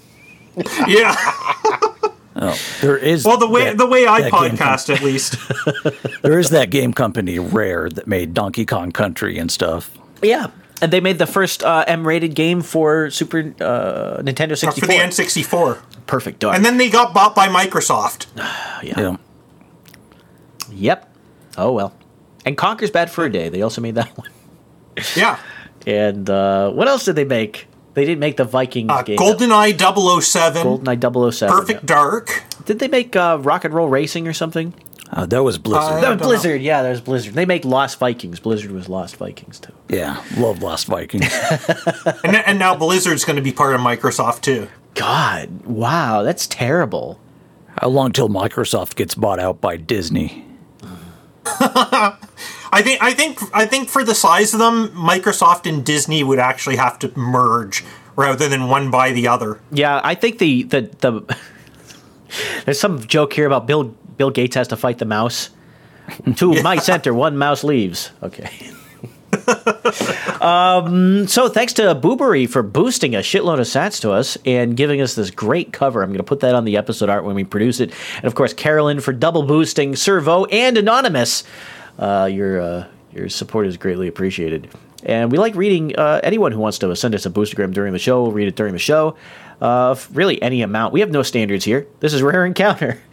yeah 0.89 1.15
Oh, 2.39 2.55
there 2.83 2.99
is. 2.99 3.25
well 3.25 3.39
the 3.39 3.49
way 3.49 3.65
that- 3.65 3.79
the 3.79 3.87
way 3.87 4.07
i 4.07 4.21
that 4.23 4.31
game 4.33 4.57
podcast 4.57 4.95
at 4.95 5.03
least 5.03 5.37
there 6.23 6.39
is 6.39 6.51
that 6.51 6.69
game 6.71 6.93
company 6.93 7.39
Rare 7.39 7.89
that 7.89 8.07
made 8.07 8.35
Donkey 8.35 8.67
Kong 8.67 8.93
Country 8.93 9.39
and 9.39 9.51
stuff. 9.51 9.91
Yeah, 10.23 10.49
and 10.83 10.93
they 10.93 11.01
made 11.01 11.19
the 11.19 11.27
first 11.27 11.63
uh, 11.63 11.85
M-rated 11.87 12.35
game 12.35 12.61
for 12.61 13.09
Super 13.11 13.39
uh, 13.61 14.21
Nintendo 14.23 14.51
for 14.51 14.57
64. 14.57 14.87
the 14.89 14.95
n64 14.95 15.83
Perfect 16.07 16.41
dark. 16.41 16.55
and 16.57 16.65
then 16.65 16.77
they 16.77 16.91
got 16.91 17.15
bought 17.15 17.35
by 17.35 17.49
microsoft 17.49 18.27
yeah. 18.83 19.01
Yeah. 19.01 19.17
Yep. 20.73 21.15
Oh 21.57 21.73
well. 21.73 21.95
And 22.45 22.57
Conker's 22.57 22.91
Bad 22.91 23.11
for 23.11 23.25
a 23.25 23.33
Day. 23.33 23.49
They 23.49 23.63
also 23.63 23.81
made 23.81 23.95
that 23.95 24.09
one. 24.19 24.29
yeah 25.17 25.39
And 25.87 26.29
uh, 26.29 26.71
what 26.71 26.89
else 26.89 27.05
did 27.05 27.17
they 27.17 27.25
make? 27.25 27.69
They 27.95 28.05
didn't 28.05 28.21
make 28.21 28.37
the 28.37 28.45
Vikings 28.45 28.91
uh, 28.91 29.03
game. 29.03 29.17
goldeneye 29.19 29.73
007 30.21 30.63
GoldenEye 30.63 31.33
007. 31.33 31.57
perfect 31.57 31.83
yeah. 31.83 31.87
dark 31.87 32.45
Did 32.67 32.79
they 32.79 32.89
make 32.89 33.17
uh, 33.17 33.39
Rock 33.41 33.65
and 33.65 33.73
Roll 33.73 33.89
Racing 33.89 34.29
or 34.29 34.35
something? 34.35 34.75
Uh, 35.11 35.25
that 35.25 35.43
was 35.43 35.57
Blizzard. 35.57 35.93
Uh, 35.93 36.01
No, 36.01 36.09
don't 36.09 36.21
know. 36.21 36.27
Blizzard. 36.27 36.61
Yeah, 36.61 36.83
there's 36.83 37.01
Blizzard. 37.01 37.35
They 37.35 37.47
make 37.47 37.65
Lost 37.65 37.99
Vikings. 37.99 38.41
Blizzard 38.41 38.73
was 38.73 38.89
Lost 38.89 39.17
Vikings 39.17 39.61
too. 39.61 39.73
yeah, 39.89 40.23
love 40.37 40.63
Lost 40.63 40.87
Vikings. 40.89 41.33
And, 42.25 42.37
and 42.37 42.59
now 42.59 42.75
Blizzard's 42.75 43.25
going 43.25 43.37
to 43.37 43.43
be 43.43 43.53
part 43.53 43.75
of 43.75 43.81
Microsoft 43.81 44.41
too. 44.41 44.69
God, 44.95 45.65
wow, 45.65 46.23
that's 46.23 46.47
terrible. 46.49 47.21
How 47.79 47.89
long 47.89 48.13
till 48.13 48.29
Microsoft 48.29 48.97
gets 48.97 49.15
bought 49.15 49.39
out 49.39 49.61
by 49.61 49.77
Disney? 49.77 50.45
I 52.73 52.83
think 52.83 53.03
I 53.03 53.13
think 53.13 53.39
I 53.55 53.67
think 53.67 53.89
for 53.89 54.05
the 54.05 54.15
size 54.15 54.53
of 54.53 54.61
them, 54.61 54.89
Microsoft 54.89 55.69
and 55.69 55.85
Disney 55.85 56.23
would 56.23 56.39
actually 56.39 56.77
have 56.77 56.99
to 57.01 57.17
merge 57.19 57.85
rather 58.17 58.49
than 58.49 58.69
one 58.69 58.91
by 58.91 59.13
the 59.13 59.29
other. 59.29 59.61
Yeah, 59.71 60.01
I 60.03 60.15
think 60.15 60.39
the 60.39 60.65
the 60.65 60.83
the 61.01 61.37
there's 62.65 62.81
some 62.81 63.01
joke 63.01 63.33
here 63.33 63.47
about 63.47 63.67
Bill 63.67 63.85
Bill 64.17 64.31
Gates 64.31 64.57
has 64.57 64.69
to 64.69 64.77
fight 64.77 64.99
the 64.99 65.05
mouse. 65.05 65.51
Two 66.37 66.63
mice 66.63 66.89
enter, 66.89 67.13
one 67.13 67.37
mouse 67.37 67.65
leaves. 67.65 68.11
Okay. 68.23 68.51
um, 70.41 71.27
so 71.27 71.49
thanks 71.49 71.73
to 71.75 71.95
Boobery 71.95 72.49
for 72.49 72.63
boosting 72.63 73.15
a 73.15 73.19
shitload 73.19 73.55
of 73.55 73.67
sats 73.67 74.01
to 74.01 74.13
us 74.13 74.39
and 74.47 74.77
giving 74.77 75.01
us 75.01 75.15
this 75.15 75.31
great 75.31 75.73
cover. 75.73 76.03
I'm 76.03 76.09
going 76.09 76.19
to 76.19 76.25
put 76.25 76.41
that 76.41 76.55
on 76.55 76.65
the 76.65 76.77
episode 76.77 77.09
art 77.09 77.25
when 77.25 77.35
we 77.35 77.45
produce 77.45 77.81
it. 77.81 77.93
And 78.17 78.25
of 78.25 78.35
course, 78.35 78.55
Carolyn 78.55 79.01
for 79.01 79.13
double 79.13 79.43
boosting 79.43 79.93
SirVo 79.93 80.47
and 80.53 80.79
Anonymous. 80.79 81.45
Uh, 81.99 82.29
your 82.31 82.61
uh, 82.61 82.87
your 83.13 83.29
support 83.29 83.67
is 83.67 83.77
greatly 83.77 84.09
appreciated. 84.09 84.71
And 85.03 85.31
we 85.31 85.39
like 85.39 85.55
reading 85.55 85.95
uh, 85.97 86.21
anyone 86.25 86.53
who 86.53 86.59
wants 86.59 86.79
to 86.79 86.97
send 86.97 87.15
us 87.15 87.27
a 87.27 87.31
boostergram 87.31 87.73
during 87.73 87.93
the 87.93 87.99
show. 87.99 88.23
We'll 88.23 88.33
read 88.33 88.49
it 88.49 88.57
during 88.57 88.73
the 88.73 88.79
show. 88.79 89.17
Uh, 89.61 89.95
really, 90.13 90.41
any 90.43 90.63
amount. 90.63 90.93
We 90.93 91.01
have 91.01 91.11
no 91.11 91.23
standards 91.23 91.65
here. 91.65 91.87
This 92.01 92.13
is 92.13 92.23
Rare 92.23 92.45
Encounter. 92.45 93.01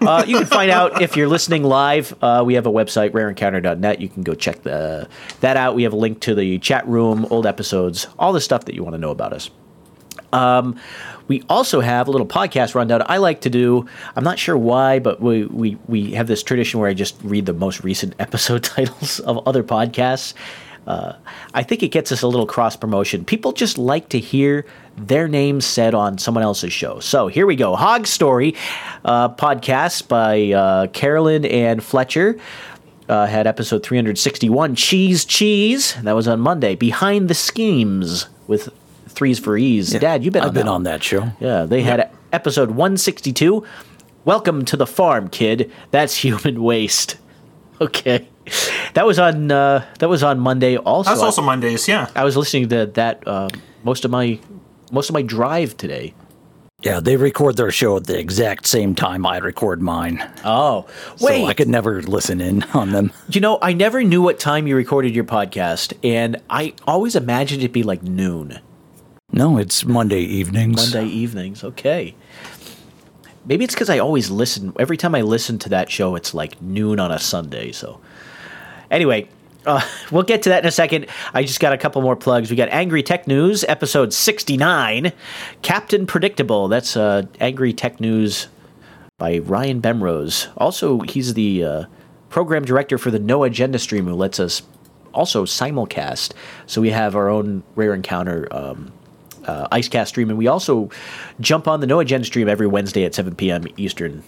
Uh, 0.00 0.24
you 0.26 0.38
can 0.38 0.46
find 0.46 0.70
out 0.70 1.02
if 1.02 1.14
you're 1.14 1.28
listening 1.28 1.62
live. 1.62 2.16
Uh, 2.22 2.42
we 2.42 2.54
have 2.54 2.64
a 2.64 2.70
website, 2.70 3.10
rareencounter.net. 3.10 4.00
You 4.00 4.08
can 4.08 4.22
go 4.22 4.32
check 4.32 4.62
the, 4.62 5.06
that 5.40 5.58
out. 5.58 5.74
We 5.74 5.82
have 5.82 5.92
a 5.92 5.96
link 5.96 6.20
to 6.20 6.34
the 6.34 6.58
chat 6.58 6.88
room, 6.88 7.26
old 7.28 7.44
episodes, 7.44 8.06
all 8.18 8.32
the 8.32 8.40
stuff 8.40 8.64
that 8.64 8.74
you 8.74 8.82
want 8.82 8.94
to 8.94 8.98
know 8.98 9.10
about 9.10 9.34
us. 9.34 9.50
Um, 10.32 10.80
we 11.30 11.44
also 11.48 11.80
have 11.80 12.08
a 12.08 12.10
little 12.10 12.26
podcast 12.26 12.74
rundown 12.74 13.04
I 13.06 13.18
like 13.18 13.42
to 13.42 13.50
do. 13.50 13.86
I'm 14.16 14.24
not 14.24 14.36
sure 14.36 14.58
why, 14.58 14.98
but 14.98 15.20
we, 15.20 15.44
we, 15.44 15.78
we 15.86 16.10
have 16.14 16.26
this 16.26 16.42
tradition 16.42 16.80
where 16.80 16.90
I 16.90 16.92
just 16.92 17.16
read 17.22 17.46
the 17.46 17.52
most 17.52 17.84
recent 17.84 18.16
episode 18.18 18.64
titles 18.64 19.20
of 19.20 19.46
other 19.46 19.62
podcasts. 19.62 20.34
Uh, 20.88 21.12
I 21.54 21.62
think 21.62 21.84
it 21.84 21.92
gets 21.92 22.10
us 22.10 22.22
a 22.22 22.26
little 22.26 22.48
cross 22.48 22.74
promotion. 22.74 23.24
People 23.24 23.52
just 23.52 23.78
like 23.78 24.08
to 24.08 24.18
hear 24.18 24.66
their 24.96 25.28
names 25.28 25.64
said 25.64 25.94
on 25.94 26.18
someone 26.18 26.42
else's 26.42 26.72
show. 26.72 26.98
So 26.98 27.28
here 27.28 27.46
we 27.46 27.54
go 27.54 27.76
Hog 27.76 28.08
Story 28.08 28.56
uh, 29.04 29.28
podcast 29.28 30.08
by 30.08 30.50
uh, 30.50 30.86
Carolyn 30.88 31.44
and 31.44 31.80
Fletcher. 31.80 32.40
Uh, 33.08 33.26
had 33.26 33.46
episode 33.46 33.84
361 33.84 34.74
Cheese 34.74 35.24
Cheese. 35.24 35.94
That 36.02 36.16
was 36.16 36.26
on 36.26 36.40
Monday. 36.40 36.74
Behind 36.74 37.28
the 37.28 37.34
Schemes 37.34 38.26
with 38.48 38.68
Threes 39.20 39.38
for 39.38 39.58
Ease. 39.58 39.92
Yeah, 39.92 39.98
Dad, 40.00 40.24
you've 40.24 40.32
been 40.32 40.40
I've 40.44 40.48
on 40.48 40.54
been 40.54 40.64
that 40.64 40.72
on 40.72 40.82
that 40.84 41.02
show. 41.02 41.30
Yeah, 41.40 41.64
they 41.66 41.82
had 41.82 42.10
episode 42.32 42.70
162. 42.70 43.66
Welcome 44.24 44.64
to 44.64 44.78
the 44.78 44.86
farm, 44.86 45.28
kid. 45.28 45.70
That's 45.90 46.16
human 46.24 46.62
waste. 46.62 47.18
Okay, 47.82 48.26
that 48.94 49.04
was 49.04 49.18
on 49.18 49.50
uh, 49.52 49.84
that 49.98 50.08
was 50.08 50.22
on 50.22 50.40
Monday. 50.40 50.78
Also, 50.78 51.10
That's 51.10 51.20
also 51.20 51.42
Mondays, 51.42 51.86
yeah. 51.86 52.08
I 52.16 52.24
was 52.24 52.34
listening 52.34 52.70
to 52.70 52.86
that 52.86 53.28
uh, 53.28 53.50
most 53.84 54.06
of 54.06 54.10
my 54.10 54.38
most 54.90 55.10
of 55.10 55.12
my 55.12 55.20
drive 55.20 55.76
today. 55.76 56.14
Yeah, 56.82 57.00
they 57.00 57.16
record 57.18 57.58
their 57.58 57.70
show 57.70 57.98
at 57.98 58.06
the 58.06 58.18
exact 58.18 58.66
same 58.66 58.94
time 58.94 59.26
I 59.26 59.36
record 59.36 59.82
mine. 59.82 60.26
Oh, 60.46 60.86
So 61.16 61.26
wait! 61.26 61.44
I 61.44 61.52
could 61.52 61.68
never 61.68 62.00
listen 62.00 62.40
in 62.40 62.62
on 62.72 62.92
them. 62.92 63.12
you 63.28 63.42
know, 63.42 63.58
I 63.60 63.74
never 63.74 64.02
knew 64.02 64.22
what 64.22 64.38
time 64.38 64.66
you 64.66 64.74
recorded 64.76 65.14
your 65.14 65.24
podcast, 65.24 65.92
and 66.02 66.40
I 66.48 66.72
always 66.86 67.16
imagined 67.16 67.62
it 67.62 67.72
be 67.74 67.82
like 67.82 68.02
noon, 68.02 68.60
No, 69.32 69.58
it's 69.58 69.84
Monday 69.84 70.20
evenings. 70.20 70.92
Monday 70.92 71.08
evenings. 71.08 71.62
Okay. 71.62 72.14
Maybe 73.46 73.64
it's 73.64 73.74
because 73.74 73.90
I 73.90 73.98
always 73.98 74.30
listen. 74.30 74.72
Every 74.78 74.96
time 74.96 75.14
I 75.14 75.22
listen 75.22 75.58
to 75.60 75.68
that 75.70 75.90
show, 75.90 76.14
it's 76.14 76.34
like 76.34 76.60
noon 76.60 77.00
on 77.00 77.10
a 77.10 77.18
Sunday. 77.18 77.72
So, 77.72 78.00
anyway, 78.90 79.28
uh, 79.66 79.80
we'll 80.10 80.24
get 80.24 80.42
to 80.42 80.50
that 80.50 80.62
in 80.62 80.68
a 80.68 80.72
second. 80.72 81.06
I 81.32 81.42
just 81.42 81.60
got 81.60 81.72
a 81.72 81.78
couple 81.78 82.02
more 82.02 82.16
plugs. 82.16 82.50
We 82.50 82.56
got 82.56 82.68
Angry 82.70 83.02
Tech 83.02 83.26
News, 83.26 83.64
episode 83.64 84.12
69. 84.12 85.12
Captain 85.62 86.06
Predictable. 86.06 86.68
That's 86.68 86.96
uh, 86.96 87.22
Angry 87.40 87.72
Tech 87.72 88.00
News 88.00 88.48
by 89.16 89.38
Ryan 89.38 89.80
Bemrose. 89.80 90.48
Also, 90.56 91.00
he's 91.00 91.34
the 91.34 91.64
uh, 91.64 91.84
program 92.30 92.64
director 92.64 92.98
for 92.98 93.10
the 93.10 93.18
No 93.18 93.44
Agenda 93.44 93.78
stream 93.78 94.06
who 94.06 94.14
lets 94.14 94.40
us 94.40 94.62
also 95.12 95.44
simulcast. 95.44 96.32
So 96.66 96.80
we 96.80 96.90
have 96.90 97.16
our 97.16 97.28
own 97.28 97.62
Rare 97.74 97.94
Encounter 97.94 98.48
um, 98.50 98.92
uh, 99.50 99.68
Icecast 99.76 100.08
stream, 100.08 100.28
and 100.28 100.38
we 100.38 100.46
also 100.46 100.90
jump 101.40 101.66
on 101.66 101.80
the 101.80 101.86
No 101.86 102.00
Agenda 102.00 102.24
stream 102.26 102.48
every 102.48 102.66
Wednesday 102.66 103.04
at 103.04 103.14
7 103.14 103.34
p.m. 103.34 103.66
Eastern 103.76 104.22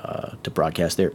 uh, 0.00 0.32
to 0.42 0.50
broadcast 0.50 0.96
there. 0.96 1.12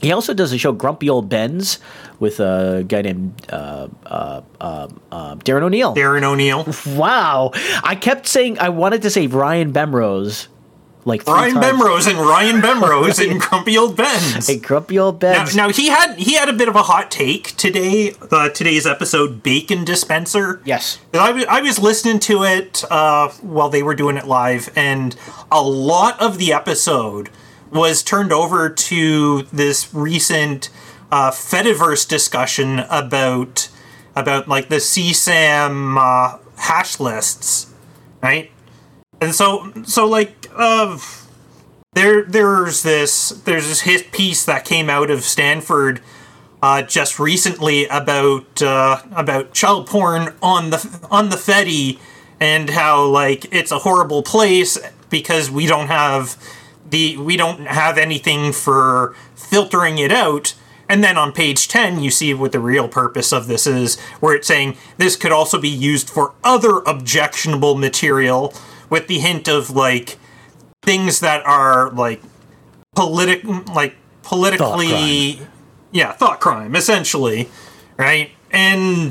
He 0.00 0.12
also 0.12 0.34
does 0.34 0.52
a 0.52 0.58
show, 0.58 0.72
Grumpy 0.72 1.08
Old 1.08 1.28
Bens, 1.28 1.78
with 2.18 2.40
a 2.40 2.84
guy 2.86 3.02
named 3.02 3.40
uh, 3.50 3.88
uh, 4.04 4.42
uh, 4.60 4.88
uh, 5.10 5.36
Darren 5.36 5.62
O'Neill. 5.62 5.94
Darren 5.94 6.22
O'Neill. 6.22 6.66
Wow. 6.94 7.52
I 7.82 7.94
kept 7.94 8.26
saying, 8.26 8.58
I 8.58 8.68
wanted 8.68 9.02
to 9.02 9.10
say 9.10 9.26
Ryan 9.26 9.72
Bemrose. 9.72 10.48
Like 11.06 11.24
three 11.24 11.34
Ryan. 11.34 11.54
Bemrose 11.60 12.06
and 12.06 12.18
Ryan 12.18 12.60
Bemrose 12.62 13.18
and 13.30 13.38
Grumpy 13.48 13.76
Old 13.76 13.96
Ben's. 13.96 14.46
Hey, 14.48 14.56
Grumpy 14.58 14.98
Old 14.98 15.20
Now, 15.20 15.44
Bens. 15.44 15.54
now 15.54 15.68
he 15.70 15.88
had 15.88 16.14
he 16.16 16.34
had 16.34 16.48
a 16.48 16.52
bit 16.54 16.68
of 16.68 16.76
a 16.76 16.82
hot 16.82 17.10
take 17.10 17.56
today. 17.56 18.14
Uh, 18.30 18.48
today's 18.48 18.86
episode, 18.86 19.42
bacon 19.42 19.84
dispenser. 19.84 20.62
Yes. 20.64 20.98
I 21.12 21.30
was, 21.32 21.44
I 21.44 21.60
was 21.60 21.78
listening 21.78 22.20
to 22.20 22.42
it 22.44 22.84
uh, 22.90 23.28
while 23.42 23.68
they 23.68 23.82
were 23.82 23.94
doing 23.94 24.16
it 24.16 24.26
live, 24.26 24.70
and 24.74 25.14
a 25.52 25.62
lot 25.62 26.20
of 26.22 26.38
the 26.38 26.52
episode 26.52 27.28
was 27.70 28.02
turned 28.02 28.32
over 28.32 28.70
to 28.70 29.42
this 29.52 29.92
recent 29.92 30.70
uh, 31.12 31.30
Fediverse 31.30 32.08
discussion 32.08 32.78
about 32.90 33.68
about 34.16 34.48
like 34.48 34.68
the 34.68 34.76
CSAM 34.76 35.96
uh, 35.98 36.38
hash 36.56 36.98
lists, 37.00 37.72
right? 38.22 38.50
And 39.24 39.34
so 39.34 39.72
so 39.84 40.06
like 40.06 40.50
uh, 40.54 40.98
there 41.94 42.22
there's 42.24 42.82
this 42.82 43.30
there's 43.30 43.68
this 43.68 43.80
hit 43.80 44.12
piece 44.12 44.44
that 44.44 44.66
came 44.66 44.90
out 44.90 45.10
of 45.10 45.24
Stanford 45.24 46.02
uh, 46.62 46.82
just 46.82 47.18
recently 47.18 47.86
about 47.86 48.60
uh, 48.60 49.00
about 49.16 49.54
child 49.54 49.86
porn 49.86 50.34
on 50.42 50.68
the 50.68 51.08
on 51.10 51.30
the 51.30 51.36
Fedi 51.36 51.98
and 52.38 52.68
how 52.68 53.06
like 53.06 53.46
it's 53.50 53.72
a 53.72 53.78
horrible 53.78 54.22
place 54.22 54.78
because 55.08 55.50
we 55.50 55.66
don't 55.66 55.86
have 55.86 56.36
the 56.90 57.16
we 57.16 57.38
don't 57.38 57.66
have 57.66 57.96
anything 57.96 58.52
for 58.52 59.14
filtering 59.34 59.96
it 59.96 60.12
out. 60.12 60.54
And 60.86 61.02
then 61.02 61.16
on 61.16 61.32
page 61.32 61.66
10, 61.68 62.00
you 62.00 62.10
see 62.10 62.34
what 62.34 62.52
the 62.52 62.60
real 62.60 62.88
purpose 62.88 63.32
of 63.32 63.46
this 63.46 63.66
is, 63.66 63.98
where 64.20 64.36
it's 64.36 64.46
saying 64.46 64.76
this 64.98 65.16
could 65.16 65.32
also 65.32 65.58
be 65.58 65.70
used 65.70 66.10
for 66.10 66.34
other 66.44 66.80
objectionable 66.80 67.74
material, 67.74 68.52
with 68.94 69.08
the 69.08 69.18
hint 69.18 69.48
of 69.48 69.70
like 69.70 70.18
things 70.82 71.18
that 71.18 71.44
are 71.44 71.90
like 71.90 72.22
politic, 72.94 73.42
like 73.74 73.96
politically, 74.22 75.40
yeah, 75.90 76.12
thought 76.12 76.38
crime, 76.38 76.76
essentially, 76.76 77.48
right? 77.96 78.30
And 78.52 79.10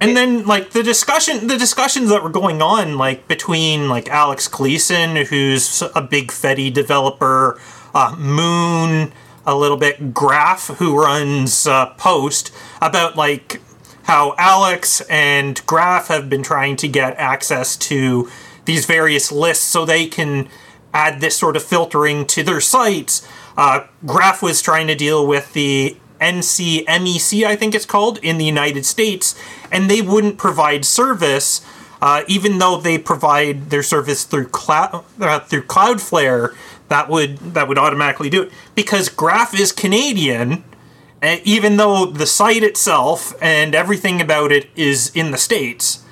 and 0.00 0.16
then 0.16 0.46
like 0.46 0.70
the 0.70 0.82
discussion, 0.82 1.48
the 1.48 1.58
discussions 1.58 2.08
that 2.08 2.22
were 2.22 2.30
going 2.30 2.62
on, 2.62 2.96
like 2.96 3.28
between 3.28 3.90
like 3.90 4.08
Alex 4.08 4.48
Gleason, 4.48 5.16
who's 5.16 5.82
a 5.94 6.00
big 6.00 6.28
Fedi 6.28 6.72
developer, 6.72 7.60
uh, 7.94 8.16
Moon, 8.18 9.12
a 9.44 9.54
little 9.54 9.76
bit 9.76 10.14
Graph, 10.14 10.68
who 10.78 10.98
runs 10.98 11.66
uh, 11.66 11.90
Poast, 11.98 12.52
about 12.80 13.16
like 13.16 13.60
how 14.04 14.34
Alex 14.38 15.02
and 15.10 15.60
Graph 15.66 16.08
have 16.08 16.30
been 16.30 16.42
trying 16.42 16.76
to 16.76 16.88
get 16.88 17.14
access 17.18 17.76
to 17.76 18.30
these 18.64 18.86
various 18.86 19.30
lists 19.30 19.64
so 19.64 19.84
they 19.84 20.06
can 20.06 20.48
add 20.92 21.20
this 21.20 21.36
sort 21.36 21.56
of 21.56 21.62
filtering 21.62 22.26
to 22.26 22.42
their 22.42 22.60
sites. 22.60 23.26
Uh, 23.56 23.86
Graph 24.06 24.42
was 24.42 24.62
trying 24.62 24.86
to 24.86 24.94
deal 24.94 25.26
with 25.26 25.52
the 25.52 25.96
NCMEC, 26.20 27.44
I 27.44 27.56
think 27.56 27.74
it's 27.74 27.86
called, 27.86 28.18
in 28.18 28.38
the 28.38 28.44
United 28.44 28.86
States, 28.86 29.34
and 29.70 29.90
they 29.90 30.00
wouldn't 30.00 30.38
provide 30.38 30.84
service, 30.84 31.64
uh, 32.00 32.22
even 32.28 32.58
though 32.58 32.76
they 32.78 32.98
provide 32.98 33.70
their 33.70 33.82
service 33.82 34.24
through 34.24 34.48
cloud 34.48 35.04
uh, 35.20 35.40
through 35.40 35.62
Cloudflare. 35.62 36.54
That 36.88 37.08
would 37.08 37.38
that 37.54 37.66
would 37.68 37.78
automatically 37.78 38.30
do 38.30 38.42
it 38.42 38.52
because 38.74 39.08
Graph 39.08 39.58
is 39.58 39.72
Canadian, 39.72 40.64
uh, 41.22 41.36
even 41.44 41.76
though 41.76 42.06
the 42.06 42.26
site 42.26 42.62
itself 42.62 43.34
and 43.42 43.74
everything 43.74 44.20
about 44.20 44.52
it 44.52 44.68
is 44.76 45.10
in 45.14 45.30
the 45.30 45.38
states. 45.38 46.03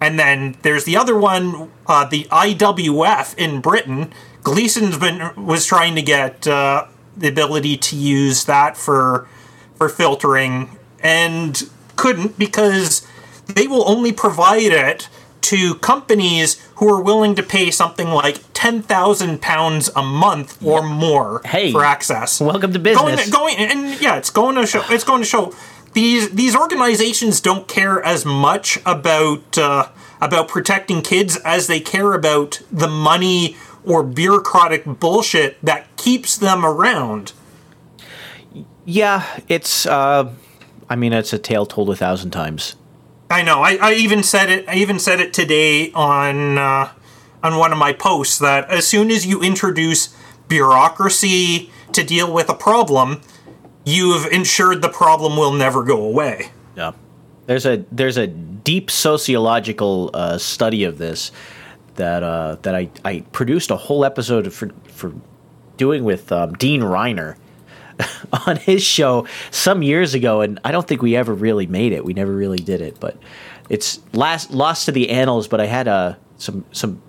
And 0.00 0.18
then 0.18 0.56
there's 0.62 0.84
the 0.84 0.96
other 0.96 1.16
one, 1.16 1.70
uh, 1.86 2.04
the 2.06 2.24
IWF 2.24 3.36
in 3.38 3.60
Britain. 3.60 4.12
Gleason's 4.42 4.98
been 4.98 5.30
was 5.36 5.64
trying 5.66 5.94
to 5.94 6.02
get 6.02 6.46
uh, 6.46 6.86
the 7.16 7.28
ability 7.28 7.76
to 7.78 7.96
use 7.96 8.44
that 8.44 8.76
for 8.76 9.26
for 9.76 9.88
filtering 9.88 10.76
and 11.00 11.68
couldn't 11.96 12.38
because 12.38 13.06
they 13.46 13.66
will 13.66 13.88
only 13.88 14.12
provide 14.12 14.62
it 14.72 15.08
to 15.42 15.74
companies 15.76 16.60
who 16.76 16.88
are 16.88 17.00
willing 17.02 17.34
to 17.34 17.42
pay 17.42 17.70
something 17.70 18.08
like 18.08 18.40
ten 18.52 18.82
thousand 18.82 19.40
pounds 19.42 19.90
a 19.96 20.02
month 20.02 20.62
or 20.62 20.82
more 20.82 21.40
Hey, 21.44 21.72
for 21.72 21.84
access. 21.84 22.40
welcome 22.40 22.72
to 22.72 22.78
business. 22.78 23.30
Going, 23.30 23.56
going 23.56 23.70
and 23.70 24.00
yeah, 24.00 24.16
it's 24.16 24.30
going 24.30 24.56
to 24.56 24.66
show. 24.66 24.82
It's 24.90 25.04
going 25.04 25.22
to 25.22 25.26
show 25.28 25.54
these 25.94 26.30
these 26.30 26.54
organizations 26.54 27.40
don't 27.40 27.66
care 27.66 28.02
as 28.04 28.24
much 28.24 28.78
about 28.84 29.56
uh, 29.56 29.88
about 30.20 30.48
protecting 30.48 31.02
kids 31.02 31.36
as 31.38 31.66
they 31.66 31.80
care 31.80 32.12
about 32.12 32.60
the 32.70 32.88
money 32.88 33.56
or 33.84 34.02
bureaucratic 34.02 34.84
bullshit 34.84 35.56
that 35.64 35.96
keeps 35.96 36.36
them 36.36 36.64
around. 36.64 37.32
Yeah, 38.84 39.24
it's. 39.48 39.86
Uh, 39.86 40.32
I 40.88 40.96
mean, 40.96 41.12
it's 41.12 41.32
a 41.32 41.38
tale 41.38 41.64
told 41.64 41.90
a 41.90 41.96
thousand 41.96 42.30
times. 42.30 42.76
I 43.30 43.42
know. 43.42 43.62
I, 43.62 43.78
I 43.80 43.94
even 43.94 44.22
said 44.22 44.50
it. 44.50 44.68
I 44.68 44.76
even 44.76 44.98
said 44.98 45.20
it 45.20 45.32
today 45.32 45.90
on 45.92 46.58
uh, 46.58 46.92
on 47.42 47.56
one 47.56 47.72
of 47.72 47.78
my 47.78 47.92
posts 47.92 48.38
that 48.38 48.68
as 48.70 48.86
soon 48.86 49.10
as 49.10 49.26
you 49.26 49.42
introduce 49.42 50.14
bureaucracy 50.48 51.70
to 51.92 52.04
deal 52.04 52.32
with 52.32 52.48
a 52.48 52.54
problem, 52.54 53.22
you've 53.84 54.26
ensured 54.26 54.82
the 54.82 54.88
problem 54.88 55.36
will 55.36 55.52
never 55.52 55.82
go 55.82 56.02
away. 56.02 56.50
Yeah. 56.76 56.92
There's 57.46 57.66
a 57.66 57.84
there's 57.92 58.16
a 58.16 58.26
deep 58.26 58.90
sociological 58.90 60.10
uh, 60.14 60.38
study 60.38 60.84
of 60.84 60.98
this 60.98 61.30
that 61.96 62.22
uh, 62.22 62.56
that 62.62 62.74
I, 62.74 62.90
I 63.04 63.20
produced 63.32 63.70
a 63.70 63.76
whole 63.76 64.04
episode 64.04 64.52
for 64.52 64.70
for 64.88 65.12
doing 65.76 66.04
with 66.04 66.32
um, 66.32 66.54
Dean 66.54 66.80
Reiner 66.80 67.36
on 68.46 68.56
his 68.56 68.82
show 68.82 69.26
some 69.50 69.82
years 69.82 70.14
ago, 70.14 70.40
and 70.40 70.58
I 70.64 70.72
don't 70.72 70.86
think 70.86 71.02
we 71.02 71.16
ever 71.16 71.34
really 71.34 71.66
made 71.66 71.92
it. 71.92 72.04
We 72.04 72.14
never 72.14 72.32
really 72.32 72.58
did 72.58 72.80
it, 72.80 72.98
but 72.98 73.16
it's 73.68 74.00
last 74.12 74.50
lost 74.50 74.86
to 74.86 74.92
the 74.92 75.10
annals. 75.10 75.48
But 75.48 75.60
I 75.60 75.66
had 75.66 75.88
uh, 75.88 76.14
some 76.38 76.64
some. 76.72 77.00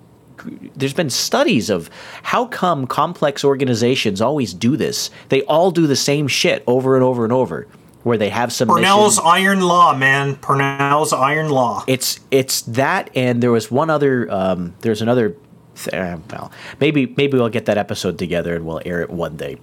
There's 0.76 0.92
been 0.94 1.10
studies 1.10 1.70
of 1.70 1.88
how 2.22 2.46
come 2.46 2.86
complex 2.86 3.44
organizations 3.44 4.20
always 4.20 4.52
do 4.54 4.76
this. 4.76 5.10
They 5.28 5.42
all 5.42 5.70
do 5.70 5.86
the 5.86 5.96
same 5.96 6.28
shit 6.28 6.62
over 6.66 6.94
and 6.96 7.04
over 7.04 7.24
and 7.24 7.32
over, 7.32 7.66
where 8.02 8.18
they 8.18 8.28
have 8.28 8.52
some 8.52 8.68
Pournelle's 8.68 9.18
iron 9.18 9.60
law, 9.60 9.94
man. 9.96 10.36
Pournelle's 10.36 11.12
iron 11.12 11.48
law. 11.50 11.84
it's 11.86 12.20
it's 12.30 12.62
that 12.62 13.10
and 13.14 13.42
there 13.42 13.50
was 13.52 13.70
one 13.70 13.90
other 13.90 14.30
um, 14.30 14.74
there's 14.80 15.02
another 15.02 15.34
th- 15.76 15.94
uh, 15.94 16.18
well 16.30 16.52
maybe 16.80 17.06
maybe 17.16 17.36
we'll 17.38 17.48
get 17.48 17.66
that 17.66 17.78
episode 17.78 18.18
together 18.18 18.54
and 18.54 18.64
we'll 18.66 18.80
air 18.86 19.00
it 19.02 19.10
one 19.10 19.36
day 19.36 19.58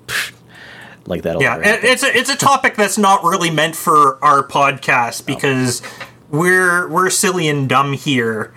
like 1.06 1.22
that'll 1.24 1.42
Yeah, 1.42 1.58
it- 1.58 1.84
it's 1.84 2.04
a 2.04 2.18
it's 2.18 2.30
a 2.30 2.36
topic 2.36 2.76
that's 2.76 2.98
not 2.98 3.24
really 3.24 3.50
meant 3.52 3.76
for 3.76 4.24
our 4.24 4.42
podcast 4.48 5.26
because 5.26 5.82
we're 6.30 6.88
we're 6.90 7.10
silly 7.10 7.48
and 7.48 7.68
dumb 7.70 7.94
here. 7.94 8.54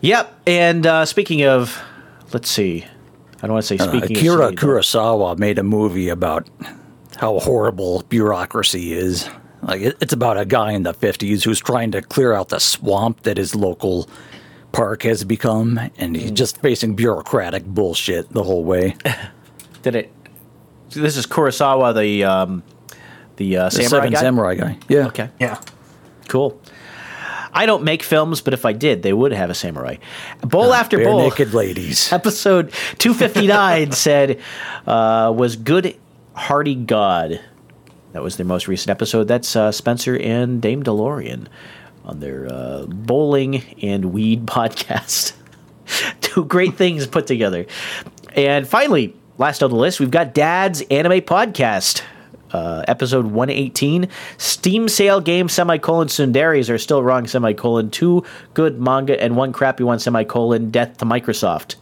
Yep 0.00 0.38
and 0.46 0.86
uh, 0.86 1.04
speaking 1.04 1.44
of 1.44 1.80
let's 2.32 2.50
see 2.50 2.84
i 3.42 3.46
don't 3.46 3.52
want 3.52 3.64
to 3.64 3.76
say 3.78 3.82
Uh, 3.84 3.88
speaking 3.88 4.16
Akira 4.16 4.48
of 4.48 4.54
Kurosawa 4.54 5.38
made 5.38 5.58
a 5.58 5.62
movie 5.62 6.08
about 6.08 6.48
how 7.16 7.38
horrible 7.40 8.02
bureaucracy 8.08 8.92
is. 8.92 9.28
Like 9.62 9.80
it, 9.80 9.96
it's 10.00 10.12
about 10.12 10.38
a 10.38 10.44
guy 10.44 10.70
in 10.72 10.84
the 10.84 10.94
50s 10.94 11.42
who's 11.42 11.58
trying 11.58 11.90
to 11.90 12.00
clear 12.00 12.32
out 12.32 12.50
the 12.50 12.60
swamp 12.60 13.22
that 13.22 13.36
his 13.38 13.56
local 13.56 14.08
park 14.70 15.02
has 15.02 15.24
become 15.24 15.80
and 15.98 16.14
he's 16.14 16.30
just 16.30 16.60
facing 16.62 16.94
bureaucratic 16.94 17.64
bullshit 17.64 18.28
the 18.32 18.44
whole 18.44 18.62
way. 18.64 18.94
did 19.82 19.96
it 19.96 20.12
so 20.90 21.00
this 21.00 21.16
is 21.16 21.26
kurosawa 21.26 21.92
the 21.94 22.22
um, 22.24 22.62
the 23.36 23.56
uh, 23.56 23.64
The 23.64 23.70
samurai 23.70 23.88
Seven 23.88 24.12
guy 24.12 24.20
Samurai 24.20 24.54
guy. 24.54 24.78
Yeah. 24.88 25.06
okay 25.08 25.30
Yeah. 25.40 25.60
cool 26.28 26.60
i 27.52 27.66
don't 27.66 27.82
make 27.82 28.02
films 28.02 28.40
but 28.40 28.54
if 28.54 28.64
i 28.64 28.72
did 28.72 29.02
they 29.02 29.12
would 29.12 29.32
have 29.32 29.50
a 29.50 29.54
samurai. 29.54 29.96
Bowl 30.40 30.72
after 30.72 31.02
bowl. 31.02 31.20
naked 31.20 31.54
ladies. 31.54 32.12
episode 32.12 32.72
259 32.98 33.92
said 33.92 34.40
uh, 34.86 35.32
was 35.34 35.56
good 35.56 35.96
hearty 36.34 36.74
god. 36.74 37.40
That 38.12 38.22
was 38.22 38.36
their 38.36 38.46
most 38.46 38.68
recent 38.68 38.90
episode. 38.90 39.24
That's 39.28 39.54
uh, 39.54 39.70
spencer 39.70 40.16
and 40.16 40.62
dame 40.62 40.82
delorean 40.82 41.46
on 42.04 42.20
their 42.20 42.46
uh, 42.50 42.86
bowling 42.86 43.62
and 43.82 44.06
weed 44.06 44.46
podcast. 44.46 45.34
Two 46.20 46.44
great 46.44 46.74
things 46.76 47.06
put 47.06 47.26
together. 47.26 47.66
And 48.34 48.66
finally 48.66 49.14
last 49.36 49.62
on 49.62 49.70
the 49.70 49.76
list 49.76 50.00
we've 50.00 50.10
got 50.10 50.34
dad's 50.34 50.80
anime 50.82 51.20
podcast 51.20 52.02
uh, 52.52 52.84
episode 52.88 53.26
118. 53.26 54.08
Steam 54.36 54.88
sale 54.88 55.20
game 55.20 55.48
semicolon 55.48 56.08
Tsunderes 56.08 56.72
are 56.72 56.78
still 56.78 57.02
wrong 57.02 57.26
semicolon. 57.26 57.90
Two 57.90 58.24
good 58.54 58.80
manga 58.80 59.20
and 59.22 59.36
one 59.36 59.52
crappy 59.52 59.84
one 59.84 59.98
semicolon. 59.98 60.70
Death 60.70 60.98
to 60.98 61.04
Microsoft. 61.04 61.76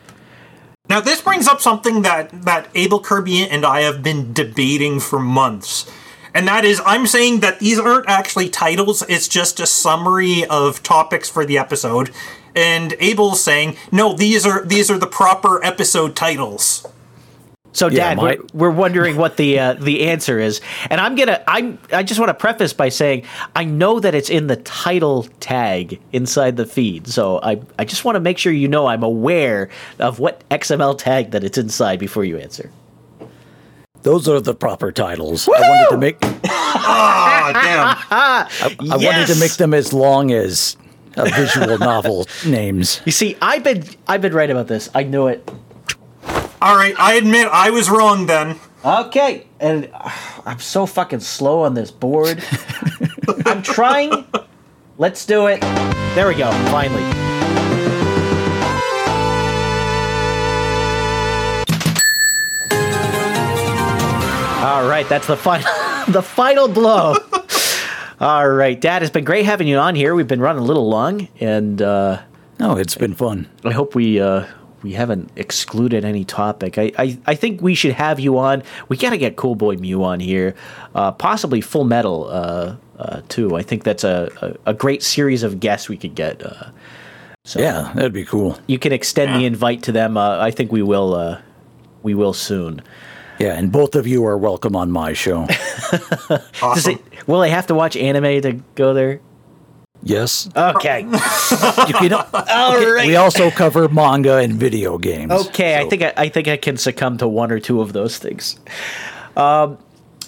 Now, 0.88 1.00
this 1.00 1.20
brings 1.20 1.48
up 1.48 1.60
something 1.60 2.02
that, 2.02 2.30
that 2.44 2.68
Abel 2.74 3.00
Kirby 3.00 3.48
and 3.48 3.64
I 3.66 3.80
have 3.80 4.02
been 4.02 4.32
debating 4.32 5.00
for 5.00 5.18
months. 5.18 5.90
And 6.32 6.46
that 6.46 6.64
is, 6.64 6.80
I'm 6.84 7.06
saying 7.06 7.40
that 7.40 7.60
these 7.60 7.78
aren't 7.78 8.08
actually 8.08 8.50
titles, 8.50 9.02
it's 9.08 9.26
just 9.26 9.58
a 9.58 9.66
summary 9.66 10.44
of 10.44 10.82
topics 10.82 11.28
for 11.28 11.44
the 11.44 11.58
episode. 11.58 12.10
And 12.54 12.94
Abel's 13.00 13.42
saying, 13.42 13.76
no, 13.90 14.14
these 14.14 14.46
are 14.46 14.64
these 14.64 14.90
are 14.90 14.98
the 14.98 15.06
proper 15.06 15.62
episode 15.64 16.14
titles. 16.14 16.86
So, 17.76 17.88
Yeah, 17.88 18.14
Dad, 18.14 18.16
my- 18.16 18.22
we're, 18.54 18.70
we're 18.70 18.74
wondering 18.74 19.16
what 19.18 19.36
the 19.36 19.58
uh, 19.58 19.74
the 19.74 20.08
answer 20.08 20.38
is, 20.38 20.62
and 20.88 20.98
I'm 20.98 21.14
gonna 21.14 21.42
I'm 21.46 21.78
I 21.92 22.02
just 22.02 22.18
want 22.18 22.30
to 22.30 22.34
preface 22.34 22.72
by 22.72 22.88
saying 22.88 23.24
I 23.54 23.64
know 23.64 24.00
that 24.00 24.14
it's 24.14 24.30
in 24.30 24.46
the 24.46 24.56
title 24.56 25.24
tag 25.40 26.00
inside 26.10 26.56
the 26.56 26.64
feed, 26.64 27.06
so 27.06 27.38
I 27.42 27.60
I 27.78 27.84
just 27.84 28.02
want 28.06 28.16
to 28.16 28.20
make 28.20 28.38
sure 28.38 28.50
you 28.50 28.66
know 28.66 28.86
I'm 28.86 29.02
aware 29.02 29.68
of 29.98 30.18
what 30.20 30.42
XML 30.48 30.96
tag 30.96 31.32
that 31.32 31.44
it's 31.44 31.58
inside 31.58 31.98
before 31.98 32.24
you 32.24 32.38
answer. 32.38 32.70
Those 34.04 34.26
are 34.26 34.40
the 34.40 34.54
proper 34.54 34.90
titles. 34.90 35.46
I 35.46 35.60
wanted 35.60 35.90
to 35.90 35.98
make 35.98 36.16
Ah, 36.22 37.50
damn. 37.52 38.80
I 38.90 38.96
wanted 38.96 39.26
to 39.34 39.38
make 39.38 39.52
them 39.56 39.74
as 39.74 39.92
long 39.92 40.32
as 40.32 40.78
a 41.16 41.28
visual 41.28 41.76
novel 41.92 42.26
names. 42.46 43.02
You 43.04 43.12
see, 43.12 43.36
I've 43.42 43.64
been 43.64 43.84
I've 44.08 44.22
been 44.22 44.32
right 44.32 44.48
about 44.48 44.68
this. 44.68 44.88
I 44.94 45.02
knew 45.02 45.26
it. 45.26 45.46
All 46.60 46.74
right, 46.76 46.94
I 46.98 47.14
admit 47.14 47.48
I 47.50 47.70
was 47.70 47.88
wrong 47.90 48.26
then. 48.26 48.58
Okay, 48.84 49.46
and 49.60 49.90
uh, 49.92 50.10
I'm 50.44 50.58
so 50.60 50.86
fucking 50.86 51.20
slow 51.20 51.62
on 51.62 51.74
this 51.74 51.90
board. 51.90 52.42
I'm 53.46 53.62
trying. 53.62 54.26
Let's 54.98 55.26
do 55.26 55.46
it. 55.46 55.60
There 56.14 56.28
we 56.28 56.34
go. 56.34 56.50
Finally. 56.70 57.02
All 64.58 64.88
right, 64.88 65.06
that's 65.08 65.26
the 65.28 65.36
final, 65.36 65.68
the 66.08 66.22
final 66.22 66.66
blow. 66.66 67.14
All 68.20 68.48
right, 68.48 68.80
Dad, 68.80 69.02
it's 69.02 69.12
been 69.12 69.24
great 69.24 69.44
having 69.44 69.68
you 69.68 69.78
on 69.78 69.94
here. 69.94 70.14
We've 70.14 70.26
been 70.26 70.40
running 70.40 70.62
a 70.62 70.66
little 70.66 70.88
long, 70.88 71.28
and 71.38 71.80
uh, 71.80 72.22
No, 72.58 72.76
it's 72.76 72.96
been 72.96 73.14
fun. 73.14 73.48
I 73.64 73.72
hope 73.72 73.94
we 73.94 74.18
uh, 74.20 74.44
we 74.82 74.92
haven't 74.92 75.30
excluded 75.36 76.04
any 76.04 76.24
topic. 76.24 76.78
I, 76.78 76.92
I, 76.98 77.18
I 77.26 77.34
think 77.34 77.60
we 77.60 77.74
should 77.74 77.92
have 77.92 78.20
you 78.20 78.38
on. 78.38 78.62
We 78.88 78.96
got 78.96 79.10
to 79.10 79.18
get 79.18 79.36
Cool 79.36 79.54
Boy 79.54 79.76
Mew 79.76 80.04
on 80.04 80.20
here, 80.20 80.54
uh, 80.94 81.12
possibly 81.12 81.60
Full 81.60 81.84
Metal 81.84 82.28
uh, 82.28 82.76
uh, 82.98 83.20
too. 83.28 83.56
I 83.56 83.62
think 83.62 83.84
that's 83.84 84.04
a, 84.04 84.30
a, 84.66 84.70
a 84.70 84.74
great 84.74 85.02
series 85.02 85.42
of 85.42 85.60
guests 85.60 85.88
we 85.88 85.96
could 85.96 86.14
get. 86.14 86.42
Uh, 86.44 86.70
so 87.44 87.60
Yeah, 87.60 87.92
that'd 87.94 88.12
be 88.12 88.24
cool. 88.24 88.58
you 88.66 88.78
can 88.78 88.92
extend 88.92 89.34
the 89.40 89.46
invite 89.46 89.82
to 89.84 89.92
them. 89.92 90.16
Uh, 90.16 90.38
I 90.38 90.50
think 90.50 90.70
we 90.72 90.82
will. 90.82 91.14
Uh, 91.14 91.40
we 92.02 92.14
will 92.14 92.32
soon. 92.32 92.82
Yeah, 93.38 93.52
and 93.58 93.70
both 93.70 93.96
of 93.96 94.06
you 94.06 94.24
are 94.26 94.38
welcome 94.38 94.74
on 94.76 94.90
my 94.90 95.12
show. 95.12 95.46
Awesome. 96.62 96.94
it, 96.94 97.28
will 97.28 97.42
I 97.42 97.48
have 97.48 97.66
to 97.68 97.74
watch 97.74 97.96
anime 97.96 98.40
to 98.42 98.52
go 98.74 98.94
there? 98.94 99.20
Yes. 100.06 100.48
Okay. 100.56 101.02
You 101.86 101.94
can, 101.94 102.12
All 102.14 102.24
right. 102.94 103.06
we 103.06 103.14
also 103.16 103.50
cover 103.50 103.88
manga 103.88 104.36
and 104.38 104.54
video 104.54 104.98
games. 104.98 105.30
Okay, 105.30 105.78
I 105.78 105.88
think 105.88 106.02
I, 106.02 106.12
I 106.16 106.28
think 106.28 106.48
I 106.48 106.56
can 106.56 106.76
succumb 106.76 107.18
to 107.18 107.28
one 107.28 107.52
or 107.52 107.60
two 107.60 107.80
of 107.80 107.92
those 107.92 108.18
things. 108.18 108.58
Um, 109.36 109.78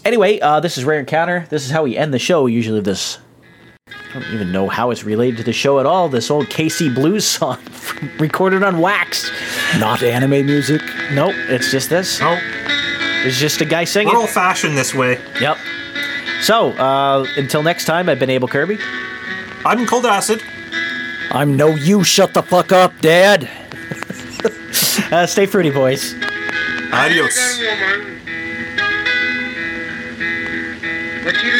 anyway, 0.04 0.38
uh, 0.40 0.60
this 0.60 0.78
is 0.78 0.84
Rare 0.84 1.00
Encounter. 1.00 1.46
This 1.50 1.64
is 1.64 1.70
how 1.70 1.82
we 1.84 1.96
end 1.96 2.14
the 2.14 2.18
show. 2.18 2.46
Usually, 2.46 2.80
this 2.80 3.18
I 3.88 4.20
don't 4.20 4.32
even 4.34 4.52
know 4.52 4.68
how 4.68 4.90
it's 4.90 5.02
related 5.04 5.38
to 5.38 5.42
the 5.44 5.52
show 5.52 5.80
at 5.80 5.86
all. 5.86 6.08
This 6.08 6.30
old 6.30 6.46
KC 6.46 6.94
Blues 6.94 7.24
song 7.26 7.58
recorded 8.20 8.62
on 8.62 8.80
wax. 8.80 9.30
not 9.78 10.02
anime 10.02 10.46
music. 10.46 10.82
Nope, 11.12 11.34
it's 11.48 11.70
just 11.70 11.90
this. 11.90 12.20
No, 12.20 12.38
It's 13.24 13.38
just 13.38 13.60
a 13.60 13.64
guy 13.64 13.84
singing. 13.84 14.12
we're 14.14 14.20
old 14.20 14.30
fashioned 14.30 14.76
this 14.76 14.94
way. 14.94 15.18
Yep. 15.40 15.56
So 16.42 16.70
uh, 16.72 17.26
until 17.36 17.62
next 17.64 17.84
time, 17.86 18.08
I've 18.08 18.20
been 18.20 18.30
Abel 18.30 18.46
Kirby. 18.48 18.78
I'm 19.68 19.86
Cold 19.86 20.06
Acid. 20.06 20.42
I'm 21.30 21.54
no 21.54 21.68
you. 21.68 22.02
Shut 22.02 22.32
the 22.32 22.42
fuck 22.42 22.72
up, 22.72 22.98
Dad. 23.02 23.50
Uh, 25.10 25.26
stay 25.26 25.46
fruity, 25.46 25.70
boys. 25.70 26.14
Adios. 26.92 27.34
woman. 27.60 28.20
But 31.24 31.36
she 31.36 31.50